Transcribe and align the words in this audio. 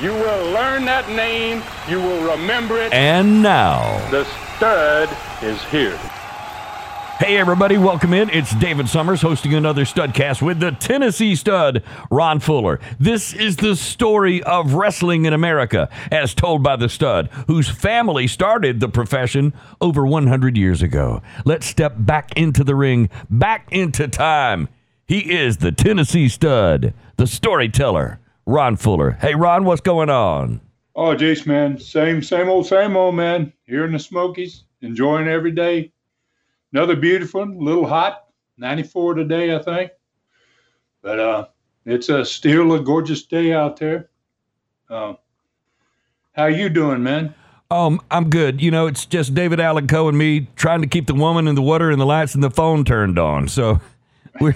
You 0.00 0.12
will 0.12 0.50
learn 0.50 0.84
that 0.84 1.08
name. 1.08 1.62
You 1.88 1.98
will 1.98 2.30
remember 2.36 2.78
it. 2.78 2.92
And 2.92 3.42
now, 3.42 3.98
the 4.10 4.24
stud 4.56 5.08
is 5.42 5.62
here. 5.70 5.96
Hey, 7.18 7.38
everybody, 7.38 7.78
welcome 7.78 8.12
in. 8.12 8.28
It's 8.28 8.54
David 8.56 8.90
Summers 8.90 9.22
hosting 9.22 9.54
another 9.54 9.86
Studcast 9.86 10.42
with 10.42 10.60
the 10.60 10.72
Tennessee 10.72 11.34
stud, 11.34 11.82
Ron 12.10 12.40
Fuller. 12.40 12.78
This 13.00 13.32
is 13.32 13.56
the 13.56 13.74
story 13.74 14.42
of 14.42 14.74
wrestling 14.74 15.24
in 15.24 15.32
America, 15.32 15.88
as 16.12 16.34
told 16.34 16.62
by 16.62 16.76
the 16.76 16.90
stud, 16.90 17.28
whose 17.46 17.70
family 17.70 18.26
started 18.26 18.80
the 18.80 18.90
profession 18.90 19.54
over 19.80 20.04
100 20.04 20.58
years 20.58 20.82
ago. 20.82 21.22
Let's 21.46 21.64
step 21.64 21.94
back 21.96 22.36
into 22.36 22.62
the 22.64 22.74
ring, 22.74 23.08
back 23.30 23.66
into 23.72 24.08
time. 24.08 24.68
He 25.08 25.32
is 25.32 25.56
the 25.56 25.72
Tennessee 25.72 26.28
stud, 26.28 26.92
the 27.16 27.26
storyteller, 27.26 28.20
Ron 28.46 28.76
Fuller. 28.76 29.12
Hey, 29.20 29.34
Ron, 29.34 29.64
what's 29.64 29.80
going 29.80 30.08
on? 30.08 30.60
Oh, 30.94 31.14
Jace, 31.14 31.46
man, 31.46 31.78
same, 31.78 32.22
same 32.22 32.48
old, 32.48 32.66
same 32.66 32.96
old, 32.96 33.14
man. 33.16 33.52
Here 33.64 33.84
in 33.84 33.92
the 33.92 33.98
Smokies, 33.98 34.64
enjoying 34.80 35.28
every 35.28 35.50
day 35.50 35.92
another 36.72 36.96
beautiful 36.96 37.40
one, 37.40 37.54
a 37.54 37.58
little 37.58 37.86
hot, 37.86 38.26
94 38.58 39.14
today, 39.14 39.54
I 39.54 39.62
think. 39.62 39.90
But 41.02 41.18
uh, 41.18 41.46
it's 41.84 42.08
a 42.08 42.24
still 42.24 42.74
a 42.74 42.80
gorgeous 42.80 43.24
day 43.24 43.52
out 43.52 43.78
there. 43.78 44.10
Uh, 44.90 45.14
how 46.32 46.46
you 46.46 46.68
doing, 46.68 47.02
man? 47.02 47.34
Um, 47.70 48.00
I'm 48.10 48.30
good. 48.30 48.60
You 48.60 48.70
know, 48.70 48.86
it's 48.86 49.06
just 49.06 49.34
David 49.34 49.58
Allan 49.58 49.88
Coe 49.88 50.08
and 50.08 50.16
me 50.16 50.48
trying 50.54 50.82
to 50.82 50.86
keep 50.86 51.06
the 51.06 51.14
woman 51.14 51.48
and 51.48 51.56
the 51.56 51.62
water 51.62 51.90
and 51.90 52.00
the 52.00 52.06
lights 52.06 52.34
and 52.34 52.44
the 52.44 52.50
phone 52.50 52.84
turned 52.84 53.18
on. 53.18 53.48
So 53.48 53.80
we're 54.40 54.54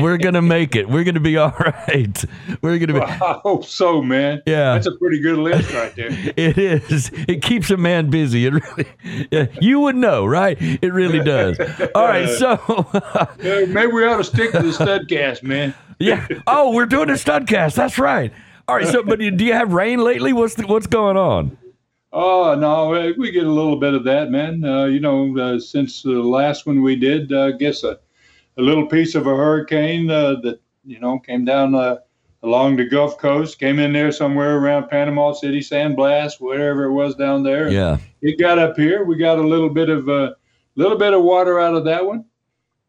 we're 0.00 0.18
gonna 0.18 0.42
make 0.42 0.76
it. 0.76 0.88
We're 0.88 1.04
gonna 1.04 1.20
be 1.20 1.36
all 1.36 1.54
right. 1.58 2.24
We're 2.62 2.78
gonna 2.78 2.92
be. 2.92 3.00
Well, 3.00 3.08
I 3.08 3.40
hope 3.42 3.64
so, 3.64 4.02
man. 4.02 4.42
Yeah, 4.46 4.74
that's 4.74 4.86
a 4.86 4.96
pretty 4.96 5.20
good 5.20 5.38
list 5.38 5.72
right 5.72 5.94
there. 5.94 6.08
it 6.36 6.58
is. 6.58 7.10
It 7.28 7.42
keeps 7.42 7.70
a 7.70 7.76
man 7.76 8.10
busy. 8.10 8.46
It 8.46 8.54
really. 8.54 8.86
Yeah, 9.30 9.46
you 9.60 9.80
would 9.80 9.96
know, 9.96 10.26
right? 10.26 10.56
It 10.60 10.92
really 10.92 11.20
does. 11.20 11.58
All 11.94 12.04
right, 12.04 12.28
so 12.38 12.58
yeah, 13.42 13.64
maybe 13.66 13.92
we 13.92 14.04
ought 14.04 14.18
to 14.18 14.24
stick 14.24 14.52
to 14.52 14.62
the 14.62 14.72
studcast, 14.72 15.42
man. 15.42 15.74
yeah. 15.98 16.26
Oh, 16.46 16.72
we're 16.72 16.86
doing 16.86 17.10
a 17.10 17.14
studcast. 17.14 17.74
That's 17.74 17.98
right. 17.98 18.32
All 18.68 18.76
right. 18.76 18.86
So, 18.86 19.02
but 19.02 19.18
do 19.18 19.44
you 19.44 19.52
have 19.52 19.72
rain 19.72 20.00
lately? 20.00 20.32
What's 20.32 20.54
the, 20.54 20.66
what's 20.66 20.86
going 20.86 21.16
on? 21.16 21.56
Oh 22.12 22.56
no, 22.56 23.14
we 23.16 23.30
get 23.30 23.46
a 23.46 23.50
little 23.50 23.76
bit 23.76 23.94
of 23.94 24.02
that, 24.04 24.30
man. 24.30 24.64
Uh, 24.64 24.86
you 24.86 24.98
know, 24.98 25.38
uh, 25.38 25.60
since 25.60 26.02
the 26.02 26.10
last 26.10 26.66
one 26.66 26.82
we 26.82 26.96
did, 26.96 27.32
uh, 27.32 27.46
I 27.46 27.52
guess 27.52 27.84
a 27.84 28.00
a 28.60 28.62
little 28.62 28.86
piece 28.86 29.14
of 29.14 29.26
a 29.26 29.34
hurricane 29.34 30.10
uh, 30.10 30.36
that 30.42 30.60
you 30.84 31.00
know 31.00 31.18
came 31.18 31.44
down 31.44 31.74
uh, 31.74 31.96
along 32.42 32.76
the 32.76 32.84
Gulf 32.84 33.18
Coast, 33.18 33.58
came 33.58 33.78
in 33.78 33.92
there 33.92 34.12
somewhere 34.12 34.58
around 34.58 34.88
Panama 34.88 35.32
City, 35.32 35.62
San 35.62 35.94
Blas, 35.94 36.40
wherever 36.40 36.84
it 36.84 36.92
was 36.92 37.14
down 37.16 37.42
there. 37.42 37.70
Yeah, 37.70 37.98
it 38.20 38.38
got 38.38 38.58
up 38.58 38.76
here. 38.76 39.04
We 39.04 39.16
got 39.16 39.38
a 39.38 39.46
little 39.46 39.70
bit 39.70 39.88
of 39.88 40.08
a 40.08 40.12
uh, 40.12 40.34
little 40.76 40.98
bit 40.98 41.14
of 41.14 41.22
water 41.22 41.58
out 41.58 41.74
of 41.74 41.84
that 41.84 42.04
one. 42.04 42.26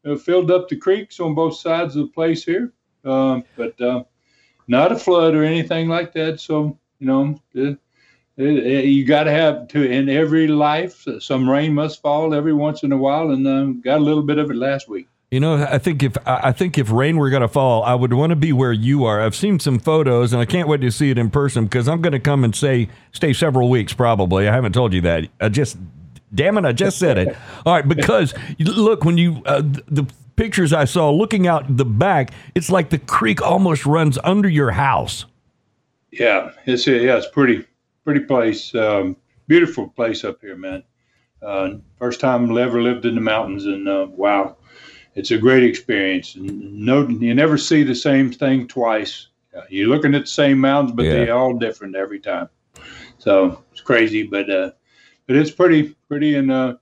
It 0.04 0.20
filled 0.20 0.52
up 0.52 0.68
the 0.68 0.76
creeks 0.76 1.20
on 1.20 1.36
both 1.36 1.58
sides 1.58 1.96
of 1.96 2.08
the 2.08 2.12
place 2.12 2.44
here, 2.44 2.74
um, 3.06 3.46
but 3.56 3.80
uh, 3.80 4.04
not 4.68 4.92
a 4.92 4.98
flood 4.98 5.36
or 5.36 5.44
anything 5.44 5.88
like 5.88 6.14
that. 6.14 6.40
So 6.40 6.78
you 7.00 7.08
know. 7.08 7.42
It, 7.54 7.80
it, 8.38 8.66
it, 8.66 8.86
you 8.86 9.06
got 9.06 9.26
to 9.26 9.32
have 9.32 9.68
to 9.68 9.84
in 9.84 10.08
every 10.08 10.48
life 10.48 11.06
some 11.20 11.48
rain 11.48 11.74
must 11.74 12.02
fall 12.02 12.34
every 12.34 12.54
once 12.54 12.82
in 12.82 12.94
a 12.94 12.98
while 12.98 13.32
and 13.32 13.46
um, 13.46 13.82
got 13.82 14.00
a 14.00 14.04
little 14.04 14.24
bit 14.24 14.38
of 14.38 14.50
it 14.50 14.56
last 14.56 14.88
week 14.88 15.10
you 15.32 15.40
know, 15.40 15.64
I 15.64 15.78
think 15.78 16.04
if 16.04 16.18
I 16.28 16.52
think 16.52 16.78
if 16.78 16.92
rain 16.92 17.16
were 17.16 17.30
going 17.30 17.42
to 17.42 17.48
fall, 17.48 17.84
I 17.84 17.96
would 17.96 18.12
want 18.12 18.32
to 18.32 18.36
be 18.36 18.52
where 18.52 18.74
you 18.74 19.06
are. 19.06 19.22
I've 19.22 19.36
seen 19.36 19.60
some 19.60 19.80
photos, 19.80 20.34
and 20.34 20.42
I 20.42 20.46
can't 20.46 20.68
wait 20.68 20.82
to 20.82 20.92
see 20.92 21.10
it 21.10 21.18
in 21.18 21.30
person 21.30 21.64
because 21.64 21.88
I'm 21.88 22.02
going 22.02 22.12
to 22.12 22.20
come 22.20 22.44
and 22.44 22.54
say 22.54 22.90
stay 23.14 23.32
several 23.32 23.70
weeks. 23.70 23.94
Probably, 23.94 24.50
I 24.50 24.54
haven't 24.54 24.74
told 24.74 24.92
you 24.92 25.00
that. 25.02 25.30
I 25.40 25.48
just, 25.48 25.78
damn 26.36 26.58
it, 26.58 26.66
I 26.66 26.74
just 26.74 27.00
said 27.00 27.18
it. 27.18 27.38
All 27.66 27.74
right, 27.74 27.88
because 27.88 28.34
look, 28.60 29.06
when 29.06 29.18
you 29.18 29.42
uh, 29.46 29.62
the 29.62 30.06
pictures 30.36 30.74
I 30.74 30.84
saw 30.84 31.10
looking 31.10 31.48
out 31.48 31.78
the 31.78 31.86
back, 31.86 32.32
it's 32.54 32.70
like 32.70 32.90
the 32.90 33.00
creek 33.00 33.42
almost 33.42 33.86
runs 33.86 34.18
under 34.26 34.50
your 34.50 34.72
house. 34.72 35.24
Yeah, 36.12 36.52
it's 36.66 36.86
yeah, 36.86 37.16
it's 37.16 37.30
pretty 37.30 37.66
pretty 38.04 38.20
place, 38.20 38.76
um, 38.76 39.16
beautiful 39.48 39.88
place 39.88 40.26
up 40.26 40.42
here, 40.42 40.58
man. 40.58 40.84
Uh, 41.42 41.76
first 41.98 42.20
time 42.20 42.52
I 42.52 42.62
ever 42.62 42.82
lived 42.82 43.06
in 43.06 43.16
the 43.16 43.22
mountains, 43.22 43.66
and 43.66 43.88
uh, 43.88 44.08
wow 44.12 44.58
it's 45.16 45.32
a 45.32 45.38
great 45.38 45.64
experience. 45.64 46.36
No, 46.38 47.08
you 47.08 47.34
never 47.34 47.58
see 47.58 47.84
the 47.84 47.96
same 47.96 48.32
thing 48.32 48.68
twice. 48.68 49.28
You're 49.70 49.90
looking 49.90 50.16
at 50.16 50.22
the 50.22 50.28
same 50.28 50.60
mountains, 50.60 50.94
but 50.96 51.06
yeah. 51.06 51.14
they're 51.14 51.36
all 51.36 51.54
different 51.54 51.96
every 51.96 52.20
time. 52.20 52.50
So 53.18 53.64
it's 53.72 53.82
crazy, 53.82 54.24
but 54.24 54.50
uh, 54.50 54.72
but 55.28 55.36
it's 55.36 55.52
pretty 55.52 55.96
pretty, 56.08 56.36
and 56.36 56.52
uh, 56.52 56.76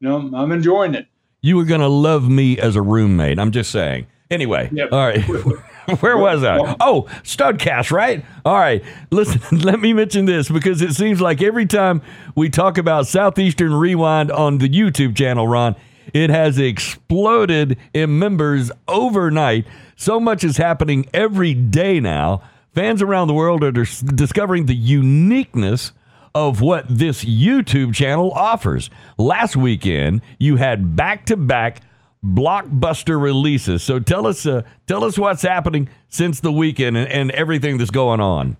you 0.00 0.08
know 0.08 0.30
I'm 0.34 0.50
enjoying 0.52 0.94
it. 0.94 1.06
You 1.42 1.56
were 1.56 1.64
gonna 1.64 1.88
love 1.88 2.28
me 2.28 2.58
as 2.58 2.76
a 2.76 2.82
roommate. 2.82 3.38
I'm 3.38 3.52
just 3.52 3.70
saying. 3.70 4.06
Anyway, 4.30 4.70
yep. 4.72 4.90
all 4.90 5.06
right. 5.06 5.22
Where 6.00 6.16
was 6.16 6.42
I? 6.42 6.58
Oh, 6.80 7.02
Studcast, 7.22 7.92
right? 7.92 8.24
All 8.44 8.58
right. 8.58 8.82
Listen, 9.10 9.58
let 9.60 9.80
me 9.80 9.92
mention 9.92 10.24
this 10.24 10.48
because 10.48 10.80
it 10.80 10.94
seems 10.94 11.20
like 11.20 11.42
every 11.42 11.66
time 11.66 12.00
we 12.34 12.48
talk 12.48 12.78
about 12.78 13.06
Southeastern 13.06 13.74
Rewind 13.74 14.32
on 14.32 14.58
the 14.58 14.68
YouTube 14.68 15.14
channel, 15.14 15.46
Ron, 15.46 15.76
it 16.12 16.30
has 16.30 16.58
exploded 16.58 17.78
in 17.92 18.18
members 18.18 18.70
overnight. 18.88 19.66
So 19.96 20.20
much 20.20 20.44
is 20.44 20.56
happening 20.56 21.06
every 21.14 21.54
day 21.54 22.00
now. 22.00 22.42
Fans 22.74 23.00
around 23.00 23.28
the 23.28 23.34
world 23.34 23.62
are 23.62 23.72
dis- 23.72 24.00
discovering 24.00 24.66
the 24.66 24.74
uniqueness 24.74 25.92
of 26.34 26.60
what 26.60 26.86
this 26.88 27.24
YouTube 27.24 27.94
channel 27.94 28.32
offers. 28.32 28.90
Last 29.16 29.54
weekend, 29.56 30.22
you 30.38 30.56
had 30.56 30.96
back 30.96 31.26
to 31.26 31.36
back 31.36 31.82
blockbuster 32.24 33.20
releases. 33.20 33.82
So 33.82 34.00
tell 34.00 34.26
us, 34.26 34.44
uh, 34.46 34.62
tell 34.86 35.04
us 35.04 35.18
what's 35.18 35.42
happening 35.42 35.88
since 36.08 36.40
the 36.40 36.50
weekend 36.50 36.96
and, 36.96 37.08
and 37.08 37.30
everything 37.32 37.78
that's 37.78 37.90
going 37.90 38.20
on. 38.20 38.56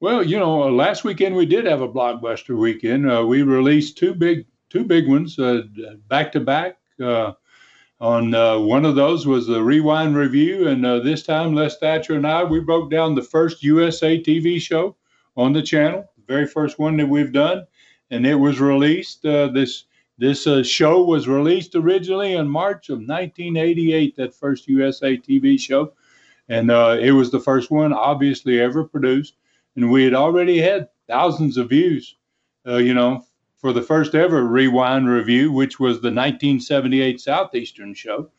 Well, 0.00 0.22
you 0.22 0.38
know, 0.38 0.64
uh, 0.64 0.70
last 0.70 1.04
weekend 1.04 1.34
we 1.34 1.46
did 1.46 1.64
have 1.64 1.80
a 1.80 1.88
blockbuster 1.88 2.56
weekend. 2.56 3.10
Uh, 3.10 3.24
we 3.24 3.42
released 3.42 3.98
two 3.98 4.14
big 4.14 4.46
two 4.72 4.84
big 4.84 5.06
ones 5.06 5.38
back 6.08 6.32
to 6.32 6.40
back. 6.40 6.78
On 8.02 8.34
uh, 8.34 8.58
one 8.58 8.84
of 8.84 8.96
those 8.96 9.28
was 9.28 9.46
the 9.46 9.62
Rewind 9.62 10.16
Review, 10.16 10.66
and 10.66 10.84
uh, 10.84 10.98
this 10.98 11.22
time 11.22 11.54
Les 11.54 11.78
Thatcher 11.78 12.14
and 12.14 12.26
I 12.26 12.42
we 12.42 12.58
broke 12.58 12.90
down 12.90 13.14
the 13.14 13.22
first 13.22 13.62
USA 13.62 14.20
TV 14.20 14.60
show 14.60 14.96
on 15.36 15.52
the 15.52 15.62
channel, 15.62 16.10
the 16.16 16.24
very 16.26 16.48
first 16.48 16.80
one 16.80 16.96
that 16.96 17.08
we've 17.08 17.32
done, 17.32 17.64
and 18.10 18.26
it 18.26 18.34
was 18.34 18.58
released. 18.58 19.24
Uh, 19.24 19.46
this 19.52 19.84
this 20.18 20.48
uh, 20.48 20.64
show 20.64 21.04
was 21.04 21.28
released 21.28 21.76
originally 21.76 22.32
in 22.32 22.48
March 22.48 22.88
of 22.88 22.98
1988. 22.98 24.16
That 24.16 24.34
first 24.34 24.66
USA 24.66 25.16
TV 25.16 25.56
show, 25.60 25.92
and 26.48 26.72
uh, 26.72 26.96
it 27.00 27.12
was 27.12 27.30
the 27.30 27.38
first 27.38 27.70
one 27.70 27.92
obviously 27.92 28.58
ever 28.58 28.82
produced, 28.82 29.36
and 29.76 29.92
we 29.92 30.02
had 30.02 30.14
already 30.14 30.60
had 30.60 30.88
thousands 31.06 31.56
of 31.56 31.68
views. 31.68 32.16
Uh, 32.66 32.78
you 32.78 32.94
know, 32.94 33.24
for 33.62 33.72
the 33.72 33.82
first 33.82 34.14
ever 34.14 34.44
Rewind 34.44 35.08
review, 35.08 35.52
which 35.52 35.80
was 35.80 36.02
the 36.02 36.08
1978 36.12 37.20
Southeastern 37.22 37.94
show. 37.94 38.30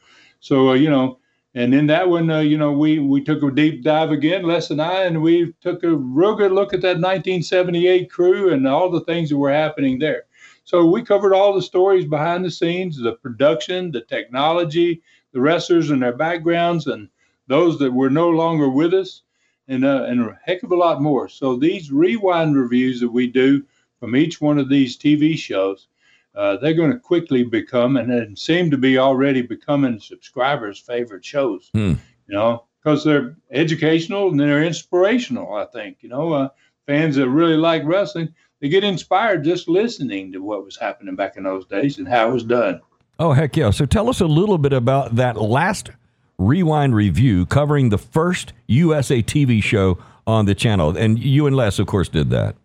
So, 0.41 0.71
uh, 0.71 0.75
you 0.75 0.91
know, 0.91 1.19
And 1.55 1.73
in 1.75 1.87
that 1.87 2.09
one, 2.09 2.29
uh, 2.31 2.41
you 2.41 2.57
know, 2.57 2.73
we 2.73 2.99
we 2.99 3.23
took 3.23 3.43
a 3.43 3.51
deep 3.51 3.83
dive 3.83 4.11
again, 4.11 4.43
Les 4.43 4.71
and 4.71 4.81
I, 4.81 5.05
and 5.05 5.21
we 5.23 5.53
took 5.61 5.83
a 5.83 5.95
real 5.95 6.35
good 6.35 6.51
look 6.51 6.73
at 6.73 6.81
that 6.81 6.99
1978 6.99 8.11
crew 8.11 8.53
and 8.53 8.67
all 8.67 8.91
the 8.91 9.01
things 9.01 9.29
that 9.29 9.37
were 9.37 9.53
happening 9.53 9.99
there. 9.99 10.23
So 10.65 10.85
we 10.85 11.03
covered 11.03 11.33
all 11.33 11.53
the 11.53 11.61
stories 11.61 12.05
behind 12.05 12.45
the 12.45 12.51
scenes, 12.51 12.97
the 12.99 13.13
production, 13.13 13.91
the 13.91 14.01
technology, 14.01 15.01
the 15.33 15.41
wrestlers 15.41 15.91
and 15.91 16.01
their 16.03 16.17
backgrounds, 16.17 16.87
and 16.87 17.09
those 17.47 17.79
that 17.79 17.93
were 17.93 18.11
no 18.11 18.29
longer 18.29 18.69
with 18.69 18.93
us, 18.93 19.23
and 19.67 19.85
uh, 19.85 20.05
and 20.09 20.21
a 20.21 20.39
heck 20.45 20.63
of 20.63 20.71
a 20.71 20.75
lot 20.75 21.01
more. 21.01 21.29
So 21.29 21.55
these 21.57 21.91
rewind 21.91 22.55
reviews 22.57 22.99
that 23.01 23.11
we 23.13 23.27
do 23.27 23.63
from 24.03 24.17
each 24.17 24.41
one 24.41 24.59
of 24.59 24.67
these 24.67 24.97
TV 24.97 25.37
shows 25.37 25.87
uh, 26.35 26.57
they're 26.57 26.73
going 26.73 26.91
to 26.91 26.99
quickly 26.99 27.41
become 27.41 27.95
and, 27.95 28.11
and 28.11 28.37
seem 28.37 28.69
to 28.69 28.77
be 28.77 28.97
already 28.97 29.41
becoming 29.41 29.97
subscribers' 29.97 30.77
favorite 30.77 31.23
shows. 31.23 31.69
Hmm. 31.73 31.93
You 32.27 32.35
know, 32.35 32.65
because 32.83 33.05
they're 33.05 33.37
educational 33.51 34.27
and 34.27 34.37
they're 34.37 34.61
inspirational. 34.61 35.55
I 35.55 35.67
think 35.67 35.99
you 36.01 36.09
know 36.09 36.33
uh, 36.33 36.49
fans 36.85 37.15
that 37.15 37.29
really 37.29 37.55
like 37.55 37.83
wrestling 37.85 38.33
they 38.59 38.67
get 38.67 38.83
inspired 38.83 39.45
just 39.45 39.69
listening 39.69 40.33
to 40.33 40.39
what 40.39 40.65
was 40.65 40.75
happening 40.75 41.15
back 41.15 41.37
in 41.37 41.43
those 41.43 41.65
days 41.65 41.97
and 41.97 42.05
how 42.05 42.27
it 42.27 42.33
was 42.33 42.43
done. 42.43 42.81
Oh 43.19 43.31
heck 43.31 43.55
yeah! 43.55 43.69
So 43.69 43.85
tell 43.85 44.09
us 44.09 44.19
a 44.19 44.27
little 44.27 44.57
bit 44.57 44.73
about 44.73 45.15
that 45.15 45.37
last 45.37 45.91
rewind 46.37 46.93
review 46.93 47.45
covering 47.45 47.87
the 47.87 47.97
first 47.97 48.51
USA 48.67 49.23
TV 49.23 49.63
show 49.63 49.97
on 50.27 50.45
the 50.45 50.55
channel, 50.55 50.97
and 50.97 51.17
you 51.17 51.47
and 51.47 51.55
Les, 51.55 51.79
of 51.79 51.87
course, 51.87 52.09
did 52.09 52.31
that. 52.31 52.57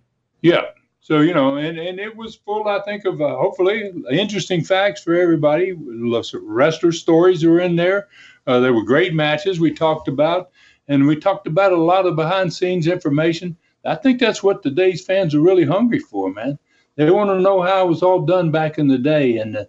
Yeah, 0.43 0.63
so 1.09 1.21
you 1.21 1.33
know, 1.33 1.57
and, 1.57 1.79
and 1.79 1.99
it 1.99 2.15
was 2.15 2.37
full, 2.37 2.69
I 2.69 2.83
think, 2.83 3.07
of 3.07 3.23
uh, 3.23 3.35
hopefully 3.35 3.91
interesting 4.11 4.63
facts 4.63 5.03
for 5.03 5.15
everybody. 5.15 5.73
Wrestler 5.73 6.93
stories 6.93 7.43
were 7.43 7.61
in 7.61 7.77
there. 7.77 8.09
Uh, 8.47 8.61
there 8.61 8.75
were 8.75 8.85
great 8.85 9.15
matches 9.15 9.59
we 9.59 9.73
talked 9.73 10.09
about, 10.09 10.51
and 10.87 11.07
we 11.07 11.17
talked 11.17 11.47
about 11.47 11.73
a 11.73 11.83
lot 11.83 12.05
of 12.05 12.15
behind 12.15 12.53
scenes 12.53 12.87
information. 12.87 13.57
I 13.87 13.95
think 13.95 14.21
that's 14.21 14.43
what 14.43 14.63
today's 14.63 15.03
fans 15.03 15.35
are 15.35 15.41
really 15.41 15.65
hungry 15.65 15.99
for, 15.99 16.31
man. 16.31 16.59
They 16.97 17.11
want 17.11 17.31
to 17.31 17.41
know 17.41 17.63
how 17.63 17.87
it 17.87 17.89
was 17.89 18.03
all 18.03 18.27
done 18.27 18.51
back 18.51 18.77
in 18.77 18.89
the 18.89 18.99
day, 18.99 19.39
and 19.39 19.57
uh, 19.57 19.65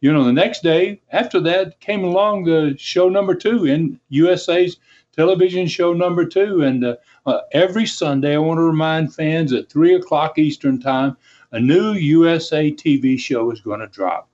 you 0.00 0.12
know, 0.12 0.22
the 0.22 0.32
next 0.32 0.62
day 0.62 1.02
after 1.10 1.40
that 1.40 1.80
came 1.80 2.04
along 2.04 2.44
the 2.44 2.76
show 2.78 3.08
number 3.08 3.34
two 3.34 3.64
in 3.64 3.98
USA's 4.10 4.76
television 5.14 5.66
show 5.66 5.92
number 5.92 6.24
two, 6.24 6.62
and 6.62 6.84
uh, 6.84 6.96
uh, 7.26 7.40
every 7.52 7.86
Sunday, 7.86 8.34
I 8.34 8.38
want 8.38 8.58
to 8.58 8.62
remind 8.62 9.14
fans 9.14 9.52
at 9.52 9.70
3 9.70 9.94
o'clock 9.94 10.38
Eastern 10.38 10.80
Time, 10.80 11.16
a 11.52 11.60
new 11.60 11.92
USA 11.92 12.70
TV 12.70 13.18
show 13.18 13.50
is 13.50 13.60
going 13.60 13.80
to 13.80 13.86
drop. 13.86 14.28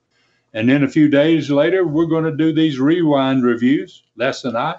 And 0.53 0.67
then 0.67 0.83
a 0.83 0.89
few 0.89 1.07
days 1.07 1.49
later, 1.49 1.87
we're 1.87 2.05
going 2.05 2.25
to 2.25 2.35
do 2.35 2.51
these 2.51 2.79
rewind 2.79 3.43
reviews, 3.43 4.03
Les 4.17 4.43
and 4.43 4.57
I, 4.57 4.75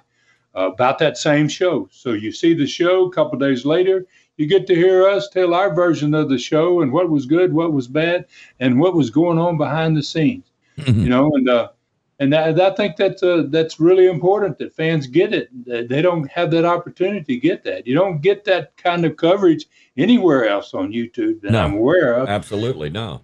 uh, 0.54 0.72
about 0.72 0.99
that 0.99 1.16
same 1.16 1.49
show. 1.49 1.88
So 1.90 2.12
you 2.12 2.32
see 2.32 2.52
the 2.52 2.66
show, 2.66 3.06
a 3.06 3.12
couple 3.12 3.38
days 3.38 3.64
later, 3.64 4.06
you 4.37 4.46
get 4.46 4.66
to 4.66 4.75
hear 4.75 5.08
us 5.08 5.28
tell 5.28 5.55
our 5.55 5.75
version 5.75 6.14
of 6.14 6.28
the 6.28 6.38
show 6.38 6.82
and 6.82 6.93
what 6.93 7.10
was 7.10 7.26
good, 7.26 7.52
what 7.52 7.72
was 7.72 7.88
bad, 7.88 8.26
and 8.60 8.81
what 8.81 8.94
was 8.94 9.10
going 9.10 9.38
on 9.38 9.56
behind 9.56 9.96
the 9.96 10.02
scenes. 10.02 10.44
Mm-hmm. 10.78 11.02
You 11.02 11.08
know, 11.08 11.31
and 11.34 11.48
uh, 11.48 11.69
and 12.22 12.32
that, 12.32 12.60
I 12.60 12.70
think 12.74 12.96
that's 12.96 13.20
uh, 13.20 13.42
that's 13.48 13.80
really 13.80 14.06
important 14.06 14.58
that 14.58 14.72
fans 14.72 15.08
get 15.08 15.34
it. 15.34 15.48
They 15.88 16.00
don't 16.00 16.30
have 16.30 16.52
that 16.52 16.64
opportunity 16.64 17.34
to 17.34 17.40
get 17.40 17.64
that. 17.64 17.84
You 17.84 17.96
don't 17.96 18.20
get 18.20 18.44
that 18.44 18.76
kind 18.76 19.04
of 19.04 19.16
coverage 19.16 19.66
anywhere 19.96 20.48
else 20.48 20.72
on 20.72 20.92
YouTube 20.92 21.40
that 21.40 21.50
no, 21.50 21.60
I'm 21.60 21.74
aware 21.74 22.14
of. 22.14 22.28
Absolutely 22.28 22.90
no. 22.90 23.22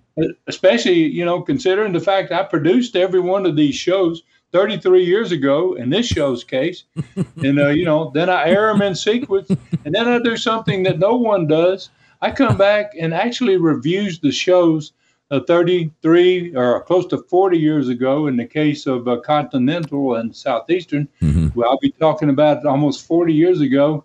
Especially 0.48 0.98
you 0.98 1.24
know 1.24 1.40
considering 1.40 1.92
the 1.92 2.00
fact 2.00 2.32
I 2.32 2.42
produced 2.42 2.96
every 2.96 3.20
one 3.20 3.46
of 3.46 3.54
these 3.54 3.76
shows 3.76 4.24
33 4.50 5.04
years 5.04 5.30
ago 5.30 5.74
in 5.74 5.90
this 5.90 6.06
show's 6.06 6.42
case, 6.42 6.82
and 7.36 7.60
uh, 7.60 7.68
you 7.68 7.84
know 7.84 8.10
then 8.12 8.28
I 8.28 8.48
air 8.48 8.72
them 8.72 8.82
in 8.82 8.96
sequence, 8.96 9.48
and 9.84 9.94
then 9.94 10.08
I 10.08 10.18
do 10.18 10.36
something 10.36 10.82
that 10.82 10.98
no 10.98 11.14
one 11.14 11.46
does. 11.46 11.90
I 12.20 12.32
come 12.32 12.56
back 12.56 12.94
and 12.98 13.14
actually 13.14 13.58
reviews 13.58 14.18
the 14.18 14.32
shows 14.32 14.92
uh, 15.30 15.40
33 15.40 16.54
or 16.56 16.82
close 16.84 17.06
to 17.06 17.18
40 17.18 17.58
years 17.58 17.88
ago 17.88 18.26
in 18.26 18.36
the 18.36 18.46
case 18.46 18.86
of 18.86 19.06
uh, 19.08 19.20
Continental 19.20 20.16
and 20.16 20.34
Southeastern. 20.34 21.08
Mm-hmm. 21.20 21.48
Well, 21.58 21.70
I'll 21.70 21.78
be 21.78 21.92
talking 21.92 22.30
about 22.30 22.64
almost 22.64 23.06
40 23.06 23.32
years 23.32 23.60
ago. 23.60 24.04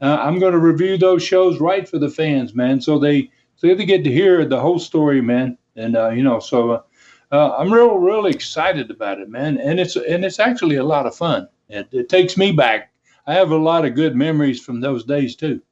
Uh, 0.00 0.18
I'm 0.20 0.38
going 0.38 0.52
to 0.52 0.58
review 0.58 0.98
those 0.98 1.22
shows 1.22 1.60
right 1.60 1.88
for 1.88 1.98
the 1.98 2.10
fans, 2.10 2.54
man. 2.54 2.80
So 2.80 2.98
they 2.98 3.30
so 3.56 3.72
they 3.72 3.84
get 3.84 4.04
to 4.04 4.12
hear 4.12 4.44
the 4.44 4.60
whole 4.60 4.78
story, 4.78 5.20
man. 5.20 5.56
And 5.76 5.96
uh, 5.96 6.10
you 6.10 6.22
know, 6.22 6.40
so 6.40 6.70
uh, 6.72 6.82
uh, 7.32 7.56
I'm 7.56 7.72
real, 7.72 7.98
really 7.98 8.32
excited 8.32 8.90
about 8.90 9.20
it, 9.20 9.28
man. 9.28 9.58
And 9.58 9.78
it's 9.78 9.96
and 9.96 10.24
it's 10.24 10.40
actually 10.40 10.76
a 10.76 10.84
lot 10.84 11.06
of 11.06 11.16
fun. 11.16 11.48
It, 11.68 11.88
it 11.92 12.08
takes 12.08 12.36
me 12.36 12.52
back. 12.52 12.92
I 13.26 13.34
have 13.34 13.52
a 13.52 13.56
lot 13.56 13.84
of 13.84 13.94
good 13.94 14.14
memories 14.14 14.62
from 14.62 14.80
those 14.80 15.04
days 15.04 15.34
too. 15.36 15.62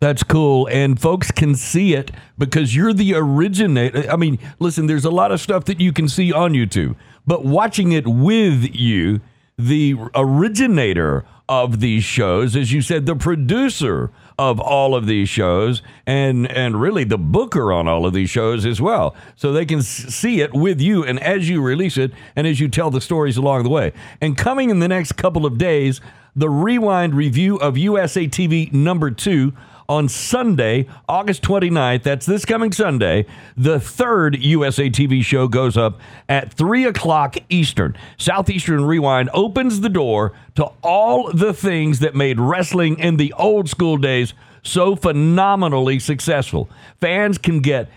That's 0.00 0.22
cool. 0.22 0.66
And 0.68 0.98
folks 0.98 1.30
can 1.30 1.54
see 1.54 1.94
it 1.94 2.10
because 2.38 2.74
you're 2.74 2.94
the 2.94 3.14
originator. 3.14 4.10
I 4.10 4.16
mean, 4.16 4.38
listen, 4.58 4.86
there's 4.86 5.04
a 5.04 5.10
lot 5.10 5.30
of 5.30 5.40
stuff 5.40 5.66
that 5.66 5.78
you 5.78 5.92
can 5.92 6.08
see 6.08 6.32
on 6.32 6.52
YouTube, 6.52 6.96
but 7.26 7.44
watching 7.44 7.92
it 7.92 8.08
with 8.08 8.74
you, 8.74 9.20
the 9.58 9.94
originator 10.14 11.26
of 11.50 11.80
these 11.80 12.02
shows, 12.02 12.56
as 12.56 12.72
you 12.72 12.80
said, 12.80 13.04
the 13.04 13.14
producer 13.14 14.10
of 14.38 14.58
all 14.58 14.94
of 14.94 15.04
these 15.04 15.28
shows 15.28 15.82
and 16.06 16.50
and 16.50 16.80
really 16.80 17.04
the 17.04 17.18
booker 17.18 17.74
on 17.74 17.86
all 17.86 18.06
of 18.06 18.14
these 18.14 18.30
shows 18.30 18.64
as 18.64 18.80
well 18.80 19.14
so 19.36 19.52
they 19.52 19.66
can 19.66 19.82
see 19.82 20.40
it 20.40 20.54
with 20.54 20.80
you 20.80 21.04
and 21.04 21.20
as 21.20 21.46
you 21.46 21.60
release 21.60 21.98
it 21.98 22.10
and 22.34 22.46
as 22.46 22.58
you 22.58 22.66
tell 22.66 22.90
the 22.90 23.02
stories 23.02 23.36
along 23.36 23.64
the 23.64 23.68
way 23.68 23.92
and 24.18 24.38
coming 24.38 24.70
in 24.70 24.78
the 24.78 24.88
next 24.88 25.12
couple 25.12 25.44
of 25.44 25.58
days 25.58 26.00
the 26.34 26.48
rewind 26.48 27.14
review 27.14 27.56
of 27.56 27.76
USA 27.76 28.26
TV 28.26 28.72
number 28.72 29.10
2 29.10 29.52
on 29.90 30.08
Sunday, 30.08 30.86
August 31.08 31.42
29th. 31.42 32.04
That's 32.04 32.24
this 32.24 32.44
coming 32.44 32.70
Sunday. 32.70 33.26
The 33.56 33.80
third 33.80 34.40
USA 34.40 34.88
TV 34.88 35.24
show 35.24 35.48
goes 35.48 35.76
up 35.76 36.00
at 36.28 36.54
3 36.54 36.84
o'clock 36.84 37.36
Eastern. 37.48 37.96
Southeastern 38.16 38.84
Rewind 38.84 39.30
opens 39.34 39.80
the 39.80 39.88
door 39.88 40.32
to 40.54 40.66
all 40.84 41.32
the 41.32 41.52
things 41.52 41.98
that 41.98 42.14
made 42.14 42.38
wrestling 42.38 43.00
in 43.00 43.16
the 43.16 43.32
old 43.32 43.68
school 43.68 43.96
days 43.96 44.32
so 44.62 44.94
phenomenally 44.94 45.98
successful. 45.98 46.70
Fans 47.00 47.36
can 47.36 47.58
get 47.58 47.90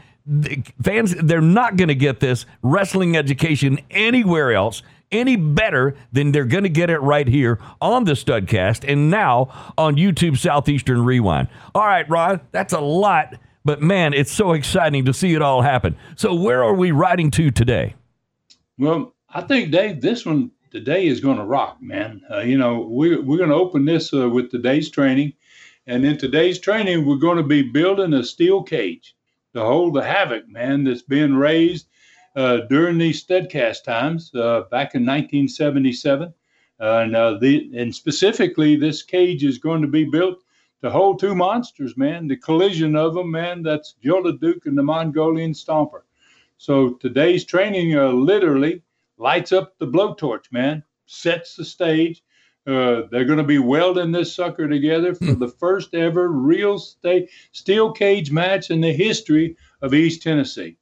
fans 0.82 1.14
they're 1.16 1.42
not 1.42 1.76
going 1.76 1.90
to 1.90 1.96
get 1.96 2.22
this 2.22 2.46
wrestling 2.62 3.18
education 3.18 3.78
anywhere 3.92 4.54
else 4.54 4.82
any 5.14 5.36
better 5.36 5.96
than 6.12 6.32
they're 6.32 6.46
going 6.46 6.64
to 6.64 6.70
get 6.70 6.90
it 6.90 7.00
right 7.00 7.28
here 7.28 7.60
on 7.82 8.04
the 8.04 8.14
Studcast 8.14 8.84
and 8.92 9.10
now 9.10 9.74
on 9.78 9.96
YouTube 9.96 10.38
Southeastern 10.38 11.06
Rewind. 11.06 11.48
All 11.74 11.86
right, 11.86 12.10
Ron, 12.10 12.42
that's 12.52 12.74
a 12.74 12.82
lot, 12.82 13.36
but 13.64 13.82
man, 13.82 14.14
it's 14.14 14.32
so 14.32 14.52
exciting 14.54 15.06
to 15.06 15.14
see 15.14 15.34
it 15.34 15.42
all 15.42 15.62
happen. 15.62 15.96
So, 16.16 16.34
where 16.34 16.64
are 16.64 16.74
we 16.74 16.92
riding 16.92 17.32
to 17.32 17.52
today? 17.52 17.96
Well, 18.78 19.14
I 19.30 19.42
think, 19.42 19.72
Dave, 19.72 20.02
this 20.02 20.26
one 20.26 20.52
today 20.72 21.06
is 21.08 21.20
going 21.20 21.38
to 21.38 21.46
rock, 21.46 21.78
man. 21.82 22.22
Uh, 22.30 22.40
you 22.40 22.58
know, 22.58 22.82
we, 22.82 23.16
we're 23.16 23.38
going 23.38 23.50
to 23.50 23.56
open 23.56 23.86
this 23.86 24.14
uh, 24.14 24.30
with 24.30 24.52
today's 24.52 24.90
training. 24.90 25.34
And 25.86 26.06
in 26.06 26.18
today's 26.18 26.60
training, 26.60 27.06
we're 27.06 27.18
going 27.18 27.38
to 27.38 27.44
be 27.44 27.62
building 27.62 28.14
a 28.14 28.24
steel 28.24 28.64
cage 28.64 29.16
to 29.54 29.62
hold 29.62 29.94
the 29.94 30.04
havoc, 30.04 30.48
man, 30.48 30.84
that's 30.84 31.02
being 31.02 31.36
raised 31.36 31.88
uh, 32.36 32.58
during 32.70 32.98
these 32.98 33.24
Studcast 33.24 33.84
times 33.84 34.34
uh, 34.36 34.62
back 34.72 34.96
in 34.96 35.06
1977. 35.06 36.34
Uh, 36.80 37.00
and, 37.00 37.16
uh, 37.16 37.38
the, 37.40 37.70
and 37.76 37.94
specifically, 37.94 38.76
this 38.76 39.04
cage 39.04 39.44
is 39.44 39.58
going 39.58 39.82
to 39.82 39.88
be 39.88 40.04
built 40.04 40.40
to 40.82 40.90
hold 40.90 41.20
two 41.20 41.36
monsters, 41.36 41.96
man. 41.96 42.28
The 42.28 42.36
collision 42.36 42.96
of 42.96 43.14
them, 43.14 43.32
man, 43.32 43.64
that's 43.64 43.96
Joe 44.04 44.32
Duke 44.32 44.66
and 44.66 44.78
the 44.78 44.84
Mongolian 44.84 45.54
Stomper. 45.54 46.02
So 46.58 46.94
today's 46.94 47.46
training 47.46 47.98
uh, 47.98 48.10
literally 48.10 48.82
lights 49.18 49.52
up 49.52 49.78
the 49.78 49.88
blowtorch, 49.88 50.52
man, 50.52 50.84
sets 51.06 51.56
the 51.56 51.66
stage. 51.66 52.24
Uh, 52.66 53.04
they're 53.12 53.26
going 53.26 53.38
to 53.38 53.44
be 53.44 53.60
welding 53.60 54.12
this 54.12 54.34
sucker 54.34 54.68
together 54.68 55.14
for 55.14 55.34
hmm. 55.34 55.40
the 55.40 55.50
first 55.50 55.94
ever 55.94 56.30
real 56.30 56.80
steel 57.52 57.92
cage 57.92 58.32
match 58.32 58.72
in 58.72 58.82
the 58.82 58.94
history 58.94 59.56
of 59.82 59.94
East 59.94 60.24
Tennessee 60.24 60.78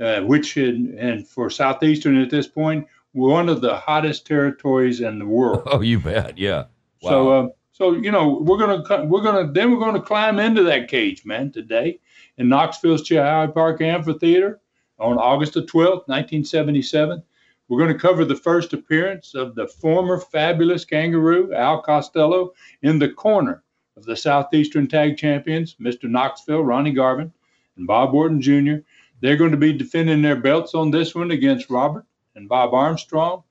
uh, 0.00 0.20
which 0.22 0.56
in, 0.56 0.96
and 0.98 1.26
for 1.26 1.50
southeastern 1.50 2.20
at 2.20 2.30
this 2.30 2.46
point, 2.46 2.86
one 3.12 3.48
of 3.48 3.60
the 3.60 3.76
hottest 3.76 4.26
territories 4.26 5.00
in 5.00 5.18
the 5.18 5.26
world. 5.26 5.62
Oh, 5.66 5.80
you 5.80 6.00
bet, 6.00 6.38
yeah. 6.38 6.64
Wow. 7.02 7.10
So, 7.10 7.30
uh, 7.30 7.48
so 7.72 7.92
you 7.92 8.10
know, 8.10 8.38
we're 8.42 8.58
gonna 8.58 9.06
we're 9.06 9.22
gonna 9.22 9.52
then 9.52 9.70
we're 9.70 9.84
gonna 9.84 10.02
climb 10.02 10.38
into 10.38 10.62
that 10.64 10.88
cage, 10.88 11.24
man, 11.24 11.50
today 11.50 12.00
in 12.38 12.48
Knoxville's 12.48 13.08
Chilhowee 13.08 13.54
Park 13.54 13.80
Amphitheater 13.80 14.60
on 14.98 15.18
August 15.18 15.54
the 15.54 15.64
twelfth, 15.64 16.08
nineteen 16.08 16.44
seventy 16.44 16.82
seven. 16.82 17.22
We're 17.68 17.78
going 17.78 17.92
to 17.92 17.98
cover 17.98 18.26
the 18.26 18.36
first 18.36 18.74
appearance 18.74 19.34
of 19.34 19.54
the 19.54 19.66
former 19.66 20.18
fabulous 20.18 20.84
kangaroo, 20.84 21.54
Al 21.54 21.80
Costello, 21.80 22.52
in 22.82 22.98
the 22.98 23.08
corner 23.08 23.62
of 23.96 24.04
the 24.04 24.14
Southeastern 24.14 24.88
Tag 24.88 25.16
Champions, 25.16 25.76
Mr. 25.80 26.04
Knoxville, 26.04 26.64
Ronnie 26.64 26.92
Garvin, 26.92 27.32
and 27.76 27.86
Bob 27.86 28.12
Orton 28.12 28.42
Jr. 28.42 28.82
They're 29.22 29.38
going 29.38 29.52
to 29.52 29.56
be 29.56 29.72
defending 29.72 30.22
their 30.22 30.36
belts 30.36 30.74
on 30.74 30.90
this 30.90 31.14
one 31.14 31.30
against 31.30 31.70
Robert 31.70 32.04
and 32.36 32.48
Bob 32.48 32.74
Armstrong. 32.74 33.44